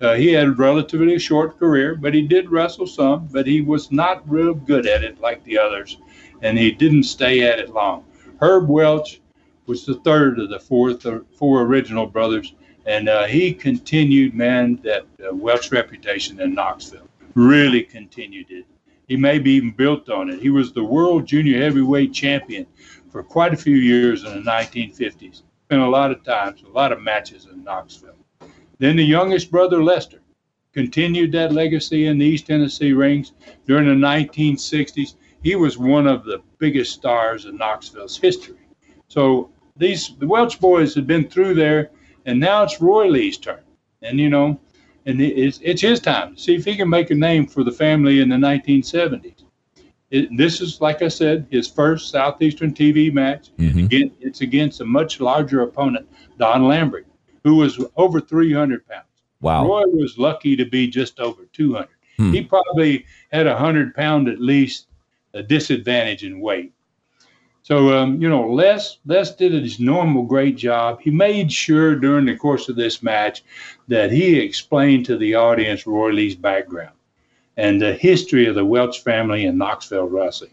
uh, 0.00 0.14
he 0.14 0.32
had 0.32 0.46
a 0.46 0.52
relatively 0.52 1.18
short 1.18 1.58
career, 1.58 1.94
but 1.94 2.12
he 2.12 2.20
did 2.20 2.50
wrestle 2.50 2.86
some, 2.86 3.28
but 3.32 3.46
he 3.46 3.62
was 3.62 3.90
not 3.90 4.28
real 4.28 4.52
good 4.52 4.86
at 4.86 5.02
it 5.02 5.20
like 5.20 5.42
the 5.44 5.58
others, 5.58 5.96
and 6.42 6.58
he 6.58 6.70
didn't 6.70 7.04
stay 7.04 7.42
at 7.42 7.58
it 7.58 7.70
long. 7.70 8.04
Herb 8.40 8.68
Welch 8.68 9.20
was 9.64 9.86
the 9.86 9.94
third 9.94 10.38
of 10.38 10.50
the 10.50 10.60
fourth, 10.60 11.06
four 11.34 11.62
original 11.62 12.06
brothers, 12.06 12.54
and 12.84 13.08
uh, 13.08 13.24
he 13.24 13.52
continued, 13.54 14.34
man, 14.34 14.78
that 14.84 15.06
uh, 15.26 15.34
Welch 15.34 15.72
reputation 15.72 16.40
in 16.40 16.54
Knoxville. 16.54 17.05
Really 17.36 17.82
continued 17.82 18.50
it. 18.50 18.64
He 19.08 19.14
may 19.14 19.34
maybe 19.34 19.50
even 19.52 19.70
built 19.72 20.08
on 20.08 20.30
it. 20.30 20.40
He 20.40 20.48
was 20.48 20.72
the 20.72 20.82
world 20.82 21.26
junior 21.26 21.60
heavyweight 21.60 22.14
champion 22.14 22.66
for 23.10 23.22
quite 23.22 23.52
a 23.52 23.58
few 23.58 23.76
years 23.76 24.24
in 24.24 24.30
the 24.30 24.50
1950s. 24.50 25.42
Spent 25.66 25.82
a 25.82 25.86
lot 25.86 26.10
of 26.10 26.24
times, 26.24 26.62
a 26.62 26.68
lot 26.70 26.92
of 26.92 27.02
matches 27.02 27.46
in 27.52 27.62
Knoxville. 27.62 28.16
Then 28.78 28.96
the 28.96 29.04
youngest 29.04 29.50
brother, 29.50 29.84
Lester, 29.84 30.22
continued 30.72 31.30
that 31.32 31.52
legacy 31.52 32.06
in 32.06 32.16
the 32.16 32.24
East 32.24 32.46
Tennessee 32.46 32.94
rings 32.94 33.32
during 33.66 33.86
the 33.86 34.06
1960s. 34.06 35.16
He 35.42 35.56
was 35.56 35.76
one 35.76 36.06
of 36.06 36.24
the 36.24 36.40
biggest 36.56 36.94
stars 36.94 37.44
in 37.44 37.58
Knoxville's 37.58 38.16
history. 38.16 38.66
So 39.08 39.50
these 39.76 40.16
the 40.18 40.26
Welch 40.26 40.58
boys 40.58 40.94
had 40.94 41.06
been 41.06 41.28
through 41.28 41.52
there, 41.52 41.90
and 42.24 42.40
now 42.40 42.62
it's 42.62 42.80
Roy 42.80 43.08
Lee's 43.08 43.36
turn. 43.36 43.60
And 44.00 44.18
you 44.18 44.30
know, 44.30 44.58
and 45.06 45.20
it's 45.20 45.60
it's 45.62 45.82
his 45.82 46.00
time 46.00 46.34
to 46.34 46.40
see 46.40 46.54
if 46.54 46.64
he 46.64 46.76
can 46.76 46.88
make 46.88 47.10
a 47.10 47.14
name 47.14 47.46
for 47.46 47.64
the 47.64 47.72
family 47.72 48.20
in 48.20 48.28
the 48.28 48.36
1970s. 48.36 49.44
It, 50.10 50.28
this 50.36 50.60
is, 50.60 50.80
like 50.80 51.02
I 51.02 51.08
said, 51.08 51.48
his 51.50 51.66
first 51.66 52.10
Southeastern 52.10 52.72
TV 52.72 53.12
match. 53.12 53.50
Mm-hmm. 53.58 53.86
Again, 53.86 54.12
it's 54.20 54.40
against 54.40 54.80
a 54.80 54.84
much 54.84 55.20
larger 55.20 55.62
opponent, 55.62 56.08
Don 56.38 56.68
Lambert 56.68 57.06
who 57.46 57.54
was 57.54 57.78
over 57.96 58.20
300 58.20 58.84
pounds. 58.88 59.04
Wow. 59.40 59.68
Roy 59.68 59.84
was 59.86 60.18
lucky 60.18 60.56
to 60.56 60.64
be 60.64 60.88
just 60.88 61.20
over 61.20 61.44
200. 61.52 61.88
Hmm. 62.16 62.32
He 62.32 62.42
probably 62.42 63.06
had 63.30 63.46
a 63.46 63.52
100 63.52 63.94
pound 63.94 64.26
at 64.26 64.40
least 64.40 64.88
a 65.32 65.44
disadvantage 65.44 66.24
in 66.24 66.40
weight. 66.40 66.72
So, 67.66 67.92
um, 67.98 68.22
you 68.22 68.28
know, 68.28 68.48
Les, 68.48 68.98
Les 69.06 69.34
did 69.34 69.52
his 69.52 69.80
normal 69.80 70.22
great 70.22 70.56
job. 70.56 71.00
He 71.00 71.10
made 71.10 71.50
sure 71.50 71.96
during 71.96 72.24
the 72.24 72.36
course 72.36 72.68
of 72.68 72.76
this 72.76 73.02
match 73.02 73.42
that 73.88 74.12
he 74.12 74.38
explained 74.38 75.04
to 75.06 75.16
the 75.16 75.34
audience 75.34 75.84
Roy 75.84 76.10
Lee's 76.10 76.36
background 76.36 76.94
and 77.56 77.82
the 77.82 77.94
history 77.94 78.46
of 78.46 78.54
the 78.54 78.64
Welch 78.64 79.02
family 79.02 79.46
in 79.46 79.58
Knoxville 79.58 80.06
wrestling. 80.06 80.52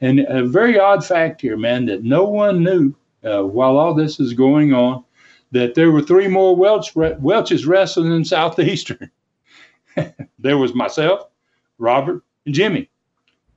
And 0.00 0.20
a 0.20 0.42
very 0.46 0.78
odd 0.78 1.04
fact 1.04 1.42
here, 1.42 1.58
man, 1.58 1.84
that 1.84 2.02
no 2.02 2.24
one 2.24 2.64
knew 2.64 2.94
uh, 3.22 3.42
while 3.42 3.76
all 3.76 3.92
this 3.92 4.18
is 4.18 4.32
going 4.32 4.72
on 4.72 5.04
that 5.50 5.74
there 5.74 5.90
were 5.90 6.00
three 6.00 6.28
more 6.28 6.56
Welch, 6.56 6.96
Welches 6.96 7.66
wrestling 7.66 8.10
in 8.10 8.24
Southeastern. 8.24 9.10
there 10.38 10.56
was 10.56 10.74
myself, 10.74 11.28
Robert, 11.76 12.22
and 12.46 12.54
Jimmy. 12.54 12.88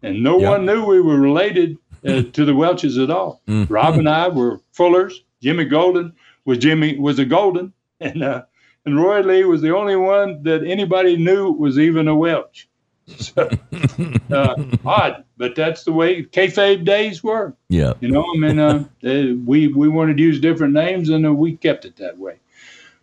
And 0.04 0.22
no 0.22 0.36
one 0.36 0.66
knew 0.66 0.84
we 0.84 1.00
were 1.00 1.18
related 1.18 1.78
uh, 2.08 2.24
to 2.34 2.46
the 2.46 2.56
Welches 2.56 2.98
at 2.98 3.10
all. 3.10 3.42
Mm-hmm. 3.48 3.72
Rob 3.72 3.96
and 3.96 4.10
I 4.10 4.28
were 4.28 4.62
Fullers. 4.72 5.14
Jimmy 5.42 5.66
Golden 5.66 6.14
was 6.46 6.58
Jimmy 6.58 6.98
was 6.98 7.20
a 7.20 7.26
Golden, 7.26 7.74
and 8.00 8.24
uh, 8.24 8.44
and 8.86 8.98
Roy 8.98 9.22
Lee 9.22 9.44
was 9.44 9.62
the 9.62 9.76
only 9.76 9.96
one 9.96 10.44
that 10.44 10.64
anybody 10.64 11.18
knew 11.18 11.52
was 11.52 11.78
even 11.78 12.08
a 12.08 12.16
Welch. 12.16 12.70
So, 13.08 13.50
uh, 14.32 14.64
odd, 14.84 15.24
but 15.38 15.56
that's 15.56 15.84
the 15.84 15.94
way 15.94 16.24
kayfabe 16.24 16.84
days 16.84 17.24
were. 17.24 17.56
Yeah, 17.70 17.94
you 18.02 18.10
know, 18.10 18.26
I 18.34 18.38
mean, 18.38 18.60
uh, 18.60 18.86
we 19.46 19.68
we 19.68 19.88
wanted 19.88 20.18
to 20.18 20.24
use 20.24 20.40
different 20.40 20.74
names, 20.74 21.10
and 21.10 21.26
uh, 21.26 21.34
we 21.34 21.58
kept 21.58 21.86
it 21.86 21.98
that 21.98 22.18
way. 22.18 22.40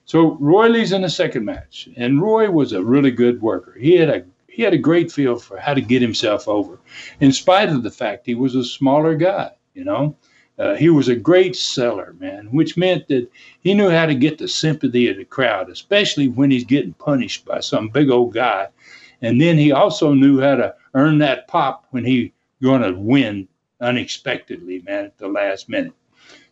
So 0.07 0.37
Roy 0.39 0.69
Lee's 0.69 0.93
in 0.93 1.03
the 1.03 1.09
second 1.09 1.47
match, 1.47 1.89
and 1.97 2.21
Roy 2.21 2.51
was 2.51 2.73
a 2.73 2.83
really 2.83 3.11
good 3.11 3.41
worker. 3.41 3.75
He 3.79 3.97
had 3.97 4.11
a 4.11 4.25
he 4.55 4.63
had 4.63 4.75
a 4.75 4.79
great 4.79 5.11
feel 5.11 5.37
for 5.37 5.59
how 5.59 5.75
to 5.75 5.81
get 5.81 6.03
himself 6.03 6.49
over, 6.49 6.79
in 7.21 7.33
spite 7.33 7.69
of 7.69 7.83
the 7.83 7.91
fact 7.91 8.27
he 8.27 8.35
was 8.35 8.55
a 8.55 8.65
smaller 8.65 9.15
guy. 9.15 9.51
You 9.75 9.85
know, 9.85 10.17
uh, 10.59 10.75
he 10.75 10.89
was 10.89 11.09
a 11.09 11.17
great 11.17 11.57
seller, 11.57 12.15
man, 12.21 12.47
which 12.53 12.77
meant 12.77 13.09
that 13.09 13.29
he 13.61 13.75
knew 13.75 13.91
how 13.91 14.07
to 14.07 14.15
get 14.15 14.39
the 14.39 14.49
sympathy 14.49 15.09
of 15.09 15.17
the 15.17 15.25
crowd, 15.25 15.69
especially 15.69 16.29
when 16.29 16.51
he's 16.51 16.65
getting 16.65 16.95
punished 16.95 17.45
by 17.45 17.61
some 17.61 17.89
big 17.89 18.11
old 18.11 18.35
guy 18.35 18.69
and 19.25 19.41
then 19.41 19.57
he 19.57 19.73
also 19.73 20.13
knew 20.13 20.41
how 20.41 20.57
to 20.57 20.75
earn 20.93 21.19
that 21.19 21.49
pop 21.49 21.87
when 21.91 22.05
he 22.05 22.33
going 22.63 22.83
to 22.83 22.93
win 22.93 23.49
unexpectedly, 23.81 24.83
man, 24.83 25.07
at 25.07 25.19
the 25.19 25.29
last 25.29 25.69
minute. 25.69 25.95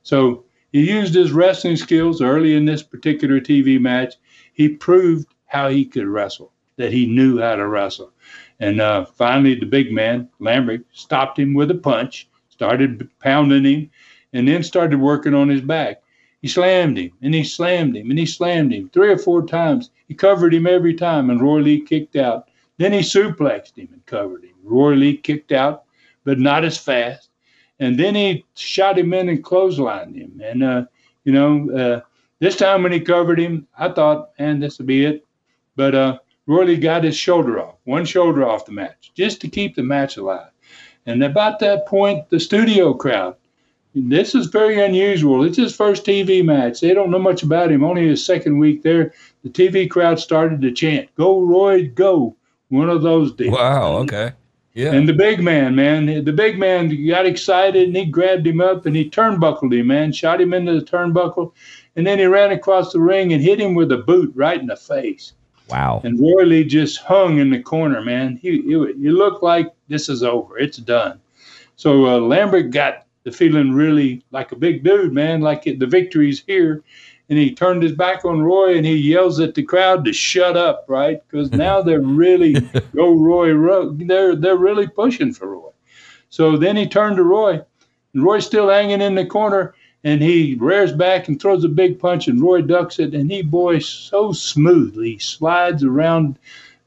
So 0.03 0.45
he 0.73 0.89
used 0.89 1.15
his 1.15 1.33
wrestling 1.33 1.77
skills 1.77 2.23
early 2.23 2.55
in 2.55 2.65
this 2.65 2.83
particular 2.83 3.41
TV 3.41 3.79
match. 3.81 4.15
He 4.55 4.69
proved 4.71 5.29
how 5.47 5.69
he 5.69 5.85
could 5.85 6.07
wrestle, 6.07 6.52
that 6.77 6.93
he 6.93 7.07
knew 7.07 7.41
how 7.41 7.57
to 7.57 7.67
wrestle. 7.67 8.13
And 8.61 8.81
uh, 8.81 9.05
finally, 9.05 9.55
the 9.55 9.67
big 9.67 9.93
man, 9.93 10.29
Lambert, 10.39 10.85
stopped 10.93 11.39
him 11.39 11.55
with 11.55 11.71
a 11.71 11.77
punch, 11.77 12.29
started 12.49 13.09
pounding 13.19 13.65
him, 13.65 13.91
and 14.33 14.47
then 14.47 14.63
started 14.63 15.01
working 15.01 15.35
on 15.35 15.49
his 15.49 15.61
back. 15.61 16.03
He 16.43 16.49
slammed 16.49 16.99
him, 16.99 17.13
and 17.23 17.35
he 17.35 17.45
slammed 17.45 17.97
him, 17.97 18.11
and 18.11 18.19
he 18.19 18.27
slammed 18.27 18.73
him 18.73 18.89
three 18.89 19.11
or 19.11 19.19
four 19.19 19.47
times. 19.47 19.91
He 20.09 20.15
covered 20.15 20.53
him 20.53 20.67
every 20.67 20.95
time, 20.95 21.31
and 21.31 21.41
Roy 21.41 21.59
Lee 21.61 21.81
kicked 21.81 22.17
out. 22.17 22.49
Then 22.79 22.93
he 22.93 23.01
suplexed 23.01 23.77
him 23.77 23.89
and 23.93 24.05
covered 24.07 24.45
him. 24.45 24.55
Roy 24.65 24.95
Lee 24.95 25.17
kicked 25.17 25.53
out, 25.53 25.85
but 26.25 26.39
not 26.39 26.65
as 26.65 26.79
fast. 26.79 27.31
And 27.79 27.99
then 27.99 28.15
he 28.15 28.45
shot 28.55 28.99
him 28.99 29.13
in 29.13 29.29
and 29.29 29.43
clotheslined 29.43 30.17
him. 30.17 30.41
And, 30.43 30.63
uh, 30.63 30.85
you 31.25 31.33
know, 31.33 31.71
uh, 31.71 32.01
this 32.39 32.57
time 32.57 32.83
when 32.83 32.93
he 32.93 33.01
covered 33.01 33.39
him, 33.39 33.67
I 33.79 33.89
thought, 33.89 34.31
man, 34.39 34.61
this 34.61 34.79
will 34.79 34.87
be 34.87 35.05
it. 35.05 35.27
But 35.77 35.95
Roy 36.47 36.77
got 36.77 37.05
his 37.05 37.17
shoulder 37.17 37.61
off, 37.61 37.77
one 37.85 38.05
shoulder 38.05 38.47
off 38.47 38.67
the 38.67 38.73
match, 38.73 39.13
just 39.15 39.41
to 39.41 39.49
keep 39.49 39.77
the 39.77 39.83
match 39.83 40.17
alive. 40.17 40.51
And 41.07 41.23
about 41.23 41.59
that 41.61 41.87
point, 41.87 42.29
the 42.31 42.41
studio 42.41 42.95
crowd, 42.95 43.37
this 43.95 44.35
is 44.35 44.47
very 44.47 44.83
unusual. 44.83 45.45
It's 45.45 45.57
his 45.57 45.77
first 45.77 46.05
TV 46.05 46.45
match. 46.45 46.81
They 46.81 46.95
don't 46.95 47.11
know 47.11 47.19
much 47.19 47.43
about 47.43 47.71
him. 47.71 47.85
Only 47.85 48.09
his 48.09 48.25
second 48.25 48.59
week 48.59 48.83
there, 48.83 49.13
the 49.43 49.51
TV 49.51 49.89
crowd 49.89 50.19
started 50.19 50.63
to 50.63 50.73
chant, 50.73 51.15
"Go 51.15 51.43
Roy, 51.43 51.89
go!" 51.89 52.35
One 52.71 52.89
of 52.89 53.03
those 53.03 53.33
deals. 53.33 53.53
Wow. 53.53 53.99
Okay. 53.99 54.33
Yeah. 54.75 54.95
And 54.95 55.07
the 55.07 55.13
big 55.13 55.43
man, 55.43 55.75
man, 55.75 56.07
the 56.07 56.33
big 56.33 56.59
man 56.59 57.07
got 57.07 57.27
excited 57.27 57.89
and 57.89 57.97
he 57.97 58.07
grabbed 58.07 58.47
him 58.47 58.63
up 58.63 58.87
and 58.87 58.97
he 58.97 59.11
turnbuckled 59.11 59.75
him, 59.75 59.89
man, 59.89 60.13
shot 60.13 60.41
him 60.41 60.55
into 60.55 60.81
the 60.81 60.87
turnbuckle, 60.87 61.53
and 61.95 62.07
then 62.07 62.19
he 62.19 62.25
ran 62.25 62.53
across 62.53 62.93
the 62.93 63.01
ring 63.01 63.35
and 63.35 63.43
hit 63.43 63.61
him 63.61 63.75
with 63.75 63.93
a 63.93 63.99
boot 63.99 64.33
right 64.35 64.59
in 64.59 64.69
the 64.69 64.77
face. 64.77 65.35
Wow. 65.69 66.01
And 66.05 66.21
Roy 66.21 66.45
Lee 66.45 66.65
just 66.65 66.99
hung 66.99 67.39
in 67.39 67.51
the 67.51 67.63
corner, 67.63 68.03
man. 68.03 68.37
He, 68.37 68.63
he, 68.63 68.73
he 68.73 69.11
looked 69.11 69.43
like 69.43 69.69
this 69.89 70.09
is 70.09 70.23
over. 70.23 70.59
It's 70.59 70.79
done. 70.79 71.21
So 71.77 72.07
uh, 72.07 72.19
Lambert 72.19 72.71
got 72.71 73.07
the 73.25 73.33
feeling 73.33 73.73
really 73.73 74.23
like 74.31 74.53
a 74.53 74.57
big 74.57 74.83
dude, 74.83 75.13
man, 75.13 75.41
like 75.41 75.67
it, 75.67 75.79
the 75.79 75.87
victory's 75.87 76.43
here. 76.47 76.83
And 77.29 77.39
he 77.39 77.55
turned 77.55 77.83
his 77.83 77.93
back 77.93 78.25
on 78.25 78.43
Roy 78.43 78.77
and 78.77 78.85
he 78.85 78.95
yells 78.95 79.41
at 79.41 79.55
the 79.55 79.63
crowd 79.63 80.05
to 80.05 80.13
shut 80.13 80.57
up, 80.57 80.85
right? 80.89 81.21
Because 81.29 81.51
now 81.53 81.81
they're 81.81 82.01
really 82.01 82.55
go 82.95 83.15
Roy, 83.15 83.53
Roy. 83.53 83.91
They're 83.91 84.37
they're 84.37 84.57
really 84.57 84.87
pushing 84.87 85.33
for 85.33 85.49
Roy. 85.49 85.71
So 86.29 86.57
then 86.57 86.77
he 86.77 86.87
turned 86.87 87.17
to 87.17 87.25
Roy, 87.25 87.61
and 88.15 88.25
Roy's 88.25 88.47
still 88.47 88.69
hanging 88.69 89.03
in 89.03 89.15
the 89.15 89.27
corner, 89.27 89.75
and 90.05 90.23
he 90.23 90.57
rears 90.59 90.93
back 90.93 91.29
and 91.29 91.41
throws 91.41 91.65
a 91.65 91.69
big 91.69 91.99
punch, 91.99 92.29
and 92.29 92.43
Roy 92.43 92.63
ducks 92.63 92.99
it, 92.99 93.15
and 93.15 93.31
he 93.31 93.43
boy 93.43 93.79
so 93.79 94.33
smoothly 94.33 95.19
slides 95.19 95.85
around 95.85 96.39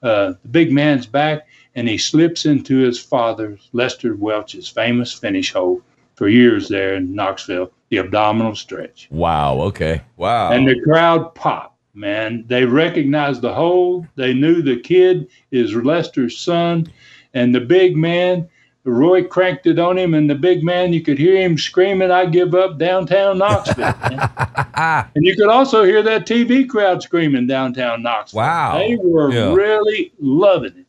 uh, 0.03 0.33
the 0.41 0.47
big 0.49 0.71
man's 0.71 1.05
back, 1.05 1.47
and 1.75 1.87
he 1.87 1.97
slips 1.97 2.45
into 2.45 2.77
his 2.77 2.99
father's 2.99 3.69
Lester 3.73 4.15
Welch's 4.15 4.67
famous 4.67 5.13
finish 5.13 5.53
hold 5.53 5.81
for 6.15 6.27
years 6.27 6.67
there 6.67 6.95
in 6.95 7.13
Knoxville, 7.13 7.71
the 7.89 7.97
abdominal 7.97 8.55
stretch. 8.55 9.07
Wow. 9.11 9.59
Okay. 9.61 10.01
Wow. 10.17 10.51
And 10.51 10.67
the 10.67 10.79
crowd 10.81 11.35
popped. 11.35 11.73
Man, 11.93 12.43
they 12.47 12.65
recognized 12.65 13.41
the 13.41 13.53
hold. 13.53 14.05
They 14.15 14.33
knew 14.33 14.61
the 14.61 14.79
kid 14.79 15.29
is 15.51 15.73
Lester's 15.73 16.37
son, 16.37 16.87
and 17.33 17.55
the 17.55 17.61
big 17.61 17.95
man 17.95 18.49
Roy 18.91 19.23
cranked 19.23 19.65
it 19.65 19.79
on 19.79 19.97
him, 19.97 20.13
and 20.13 20.29
the 20.29 20.35
big 20.35 20.63
man, 20.63 20.93
you 20.93 21.01
could 21.01 21.17
hear 21.17 21.35
him 21.37 21.57
screaming, 21.57 22.11
I 22.11 22.27
give 22.27 22.53
up 22.53 22.77
downtown 22.77 23.39
Knoxville. 23.39 23.95
and 24.75 25.25
you 25.25 25.35
could 25.35 25.49
also 25.49 25.83
hear 25.83 26.03
that 26.03 26.27
TV 26.27 26.69
crowd 26.69 27.01
screaming 27.01 27.47
downtown 27.47 28.03
Knoxville. 28.03 28.41
Wow. 28.41 28.77
They 28.77 28.95
were 28.95 29.31
yeah. 29.31 29.53
really 29.53 30.13
loving 30.19 30.77
it. 30.77 30.85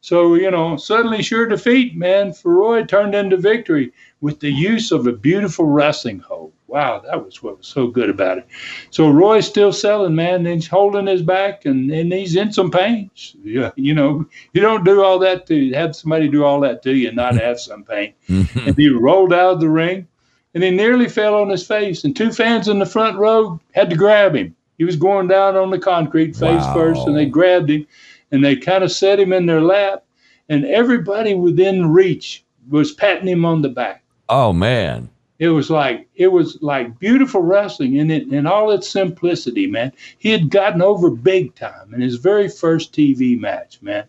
So, 0.00 0.34
you 0.34 0.50
know, 0.50 0.76
suddenly 0.76 1.22
sure 1.22 1.46
defeat, 1.46 1.96
man, 1.96 2.32
for 2.32 2.54
Roy 2.54 2.84
turned 2.84 3.14
into 3.14 3.36
victory 3.36 3.92
with 4.20 4.40
the 4.40 4.50
use 4.50 4.90
of 4.90 5.06
a 5.06 5.12
beautiful 5.12 5.66
wrestling 5.66 6.20
hold 6.20 6.52
wow, 6.76 7.00
that 7.06 7.24
was 7.24 7.42
what 7.42 7.56
was 7.56 7.66
so 7.66 7.86
good 7.86 8.10
about 8.10 8.36
it. 8.36 8.46
So 8.90 9.10
Roy's 9.10 9.46
still 9.46 9.72
selling, 9.72 10.14
man. 10.14 10.46
And 10.46 10.46
he's 10.46 10.66
holding 10.66 11.06
his 11.06 11.22
back 11.22 11.64
and, 11.64 11.90
and 11.90 12.12
he's 12.12 12.36
in 12.36 12.52
some 12.52 12.70
pain. 12.70 13.10
Yeah, 13.42 13.70
you 13.76 13.94
know, 13.94 14.26
you 14.52 14.60
don't 14.60 14.84
do 14.84 15.02
all 15.02 15.18
that 15.20 15.46
to 15.46 15.72
have 15.72 15.96
somebody 15.96 16.28
do 16.28 16.44
all 16.44 16.60
that 16.60 16.82
to 16.82 16.94
you 16.94 17.08
and 17.08 17.16
not 17.16 17.32
mm-hmm. 17.32 17.46
have 17.46 17.58
some 17.58 17.82
pain. 17.82 18.12
Mm-hmm. 18.28 18.68
and 18.68 18.76
he 18.76 18.90
rolled 18.90 19.32
out 19.32 19.54
of 19.54 19.60
the 19.60 19.70
ring 19.70 20.06
and 20.52 20.62
he 20.62 20.70
nearly 20.70 21.08
fell 21.08 21.34
on 21.34 21.48
his 21.48 21.66
face. 21.66 22.04
And 22.04 22.14
two 22.14 22.30
fans 22.30 22.68
in 22.68 22.78
the 22.78 22.84
front 22.84 23.16
row 23.16 23.58
had 23.72 23.88
to 23.88 23.96
grab 23.96 24.34
him. 24.34 24.54
He 24.76 24.84
was 24.84 24.96
going 24.96 25.28
down 25.28 25.56
on 25.56 25.70
the 25.70 25.78
concrete 25.78 26.36
face 26.36 26.60
wow. 26.60 26.74
first, 26.74 27.06
and 27.06 27.16
they 27.16 27.24
grabbed 27.24 27.70
him 27.70 27.86
and 28.30 28.44
they 28.44 28.54
kind 28.54 28.84
of 28.84 28.92
set 28.92 29.18
him 29.18 29.32
in 29.32 29.46
their 29.46 29.62
lap. 29.62 30.04
And 30.50 30.66
everybody 30.66 31.34
within 31.34 31.90
reach 31.90 32.44
was 32.68 32.92
patting 32.92 33.28
him 33.28 33.46
on 33.46 33.62
the 33.62 33.70
back. 33.70 34.02
Oh 34.28 34.52
man 34.52 35.08
it 35.38 35.48
was 35.48 35.70
like 35.70 36.08
it 36.14 36.28
was 36.28 36.58
like 36.62 36.98
beautiful 36.98 37.42
wrestling 37.42 37.96
in 37.96 38.10
it 38.10 38.32
in 38.32 38.46
all 38.46 38.70
its 38.70 38.88
simplicity, 38.88 39.66
man. 39.66 39.92
He 40.18 40.30
had 40.30 40.50
gotten 40.50 40.82
over 40.82 41.10
big 41.10 41.54
time 41.54 41.92
in 41.92 42.00
his 42.00 42.16
very 42.16 42.48
first 42.48 42.92
TV 42.92 43.38
match, 43.38 43.80
man. 43.82 44.04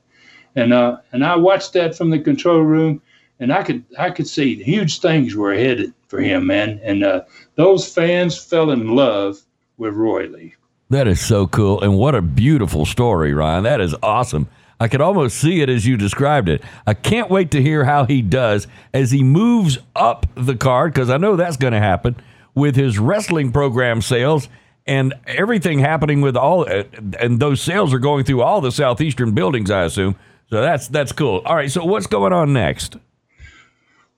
And 0.56 0.74
uh, 0.74 0.98
and 1.12 1.26
I 1.26 1.36
watched 1.36 1.74
that 1.74 1.96
from 1.96 2.10
the 2.10 2.20
control 2.20 2.62
room, 2.62 3.02
and 3.40 3.52
I 3.52 3.64
could 3.64 3.84
I 4.00 4.10
could 4.10 4.28
see 4.28 4.62
huge 4.64 5.00
things 5.00 5.36
were 5.36 5.54
headed 5.54 5.94
for 6.08 6.20
him, 6.22 6.48
man. 6.48 6.80
And 6.84 7.04
uh, 7.04 7.22
those 7.56 7.92
fans 7.92 8.38
fell 8.38 8.72
in 8.72 8.96
love 8.96 9.40
with 9.78 9.94
Roy 9.94 10.28
Lee. 10.28 10.56
That 10.90 11.08
is 11.08 11.20
so 11.20 11.48
cool, 11.48 11.82
and 11.82 11.98
what 11.98 12.16
a 12.16 12.22
beautiful 12.22 12.86
story, 12.86 13.34
Ron. 13.34 13.64
That 13.64 13.82
is 13.82 13.94
awesome. 14.02 14.48
I 14.80 14.88
could 14.88 15.02
almost 15.02 15.40
see 15.40 15.62
it 15.62 15.70
as 15.70 15.86
you 15.86 15.98
described 15.98 16.50
it. 16.50 16.62
I 16.86 16.94
can't 16.94 17.30
wait 17.30 17.52
to 17.52 17.62
hear 17.62 17.86
how 17.86 18.06
he 18.06 18.22
does 18.22 18.68
as 18.94 19.12
he 19.12 19.24
moves 19.24 19.80
up 19.96 20.28
the 20.36 20.56
card 20.56 20.94
because 20.94 21.10
I 21.10 21.18
know 21.18 21.36
that's 21.36 21.58
going 21.58 21.74
to 21.74 21.80
happen 21.80 22.16
with 22.54 22.76
his 22.76 23.00
wrestling 23.00 23.52
program 23.52 24.02
sales 24.02 24.48
and 24.86 25.14
everything 25.26 25.80
happening 25.80 26.22
with 26.22 26.38
all 26.38 26.62
uh, 26.62 26.84
and 27.20 27.40
those 27.40 27.62
sales 27.62 27.94
are 27.94 28.00
going 28.00 28.24
through 28.24 28.42
all 28.42 28.62
the 28.62 28.72
southeastern 28.72 29.34
buildings 29.34 29.70
I 29.70 29.84
assume. 29.84 30.16
So 30.50 30.62
that's 30.62 30.88
that's 30.88 31.12
cool. 31.12 31.42
All 31.46 31.56
right, 31.56 31.70
so 31.70 31.84
what's 31.84 32.08
going 32.08 32.34
on 32.34 32.54
next? 32.54 32.98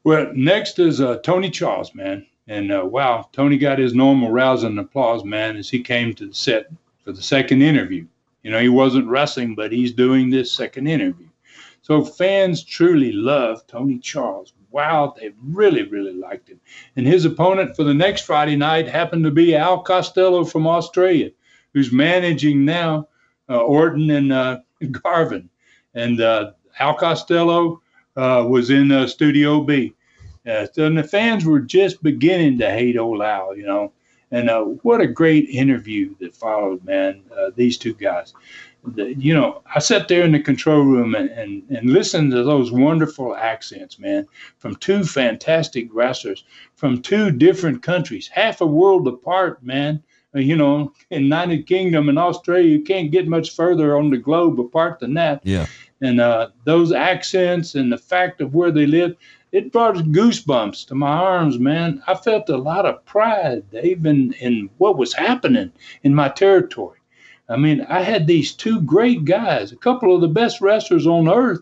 Well, 0.03 0.31
next 0.33 0.79
is 0.79 1.01
uh, 1.01 1.17
Tony 1.17 1.49
Charles, 1.49 1.93
man. 1.95 2.25
And 2.47 2.71
uh, 2.71 2.83
wow, 2.83 3.29
Tony 3.31 3.57
got 3.57 3.79
his 3.79 3.93
normal 3.93 4.31
rousing 4.31 4.77
applause, 4.77 5.23
man, 5.23 5.55
as 5.57 5.69
he 5.69 5.81
came 5.81 6.13
to 6.15 6.27
the 6.27 6.33
set 6.33 6.71
for 7.03 7.11
the 7.11 7.21
second 7.21 7.61
interview. 7.61 8.05
You 8.49 8.55
know, 8.55 8.61
he 8.61 8.69
wasn't 8.69 9.07
wrestling, 9.07 9.53
but 9.53 9.71
he's 9.71 9.91
doing 9.91 10.31
this 10.31 10.51
second 10.51 10.87
interview. 10.87 11.27
So 11.83 12.03
fans 12.03 12.63
truly 12.63 13.11
love 13.11 13.67
Tony 13.67 13.99
Charles. 13.99 14.53
Wow, 14.71 15.13
they 15.15 15.33
really, 15.39 15.83
really 15.83 16.13
liked 16.13 16.49
him. 16.49 16.59
And 16.95 17.05
his 17.05 17.25
opponent 17.25 17.75
for 17.75 17.83
the 17.83 17.93
next 17.93 18.23
Friday 18.23 18.55
night 18.55 18.87
happened 18.87 19.23
to 19.25 19.29
be 19.29 19.55
Al 19.55 19.83
Costello 19.83 20.43
from 20.45 20.65
Australia, 20.65 21.29
who's 21.75 21.91
managing 21.91 22.65
now 22.65 23.07
uh, 23.49 23.59
Orton 23.59 24.09
and 24.09 24.33
uh, 24.33 24.61
Garvin. 24.91 25.47
And 25.93 26.19
uh, 26.19 26.53
Al 26.79 26.95
Costello 26.95 27.83
uh, 28.17 28.47
was 28.49 28.71
in 28.71 28.91
uh, 28.91 29.05
Studio 29.05 29.61
B. 29.61 29.93
Uh, 30.47 30.65
and 30.77 30.97
the 30.97 31.03
fans 31.03 31.45
were 31.45 31.59
just 31.59 32.01
beginning 32.01 32.57
to 32.57 32.71
hate 32.71 32.97
old 32.97 33.21
Al, 33.21 33.55
you 33.55 33.67
know. 33.67 33.93
And 34.31 34.49
uh, 34.49 34.63
what 34.63 35.01
a 35.01 35.07
great 35.07 35.49
interview 35.49 36.15
that 36.19 36.35
followed, 36.35 36.83
man. 36.83 37.23
Uh, 37.35 37.51
these 37.55 37.77
two 37.77 37.93
guys. 37.93 38.33
The, 38.95 39.13
you 39.15 39.33
know, 39.33 39.61
I 39.75 39.79
sat 39.79 40.07
there 40.07 40.23
in 40.23 40.31
the 40.31 40.39
control 40.39 40.83
room 40.83 41.13
and, 41.13 41.29
and, 41.31 41.63
and 41.69 41.89
listened 41.89 42.31
to 42.31 42.43
those 42.43 42.71
wonderful 42.71 43.35
accents, 43.35 43.99
man, 43.99 44.25
from 44.57 44.75
two 44.75 45.03
fantastic 45.03 45.89
wrestlers 45.91 46.45
from 46.79 47.01
two 47.01 47.29
different 47.29 47.83
countries, 47.83 48.29
half 48.29 48.61
a 48.61 48.65
world 48.65 49.05
apart, 49.07 49.61
man. 49.61 50.01
Uh, 50.33 50.39
you 50.39 50.55
know, 50.55 50.93
in 51.09 51.23
United 51.23 51.67
Kingdom 51.67 52.07
and 52.07 52.17
Australia, 52.17 52.69
you 52.69 52.81
can't 52.81 53.11
get 53.11 53.27
much 53.27 53.53
further 53.53 53.97
on 53.97 54.09
the 54.09 54.17
globe 54.17 54.59
apart 54.61 54.99
than 54.99 55.13
that. 55.15 55.41
Yeah. 55.43 55.65
And 56.01 56.21
uh, 56.21 56.49
those 56.63 56.93
accents 56.93 57.75
and 57.75 57.91
the 57.91 57.97
fact 57.97 58.39
of 58.39 58.53
where 58.53 58.71
they 58.71 58.85
live, 58.85 59.17
it 59.51 59.71
brought 59.71 59.95
goosebumps 59.95 60.87
to 60.87 60.95
my 60.95 61.09
arms, 61.11 61.57
man. 61.57 62.03
I 62.05 62.13
felt 62.13 62.49
a 62.49 62.57
lot 62.57 62.85
of 62.85 63.03
pride, 63.05 63.69
Dave, 63.71 64.05
in, 64.05 64.33
in 64.33 64.69
what 64.77 64.97
was 64.97 65.13
happening 65.13 65.71
in 66.03 66.13
my 66.13 66.29
territory. 66.29 66.99
I 67.49 67.57
mean, 67.57 67.81
I 67.89 68.01
had 68.01 68.27
these 68.27 68.53
two 68.53 68.79
great 68.81 69.25
guys, 69.25 69.71
a 69.71 69.75
couple 69.75 70.13
of 70.13 70.21
the 70.21 70.27
best 70.27 70.61
wrestlers 70.61 71.07
on 71.07 71.27
earth. 71.27 71.61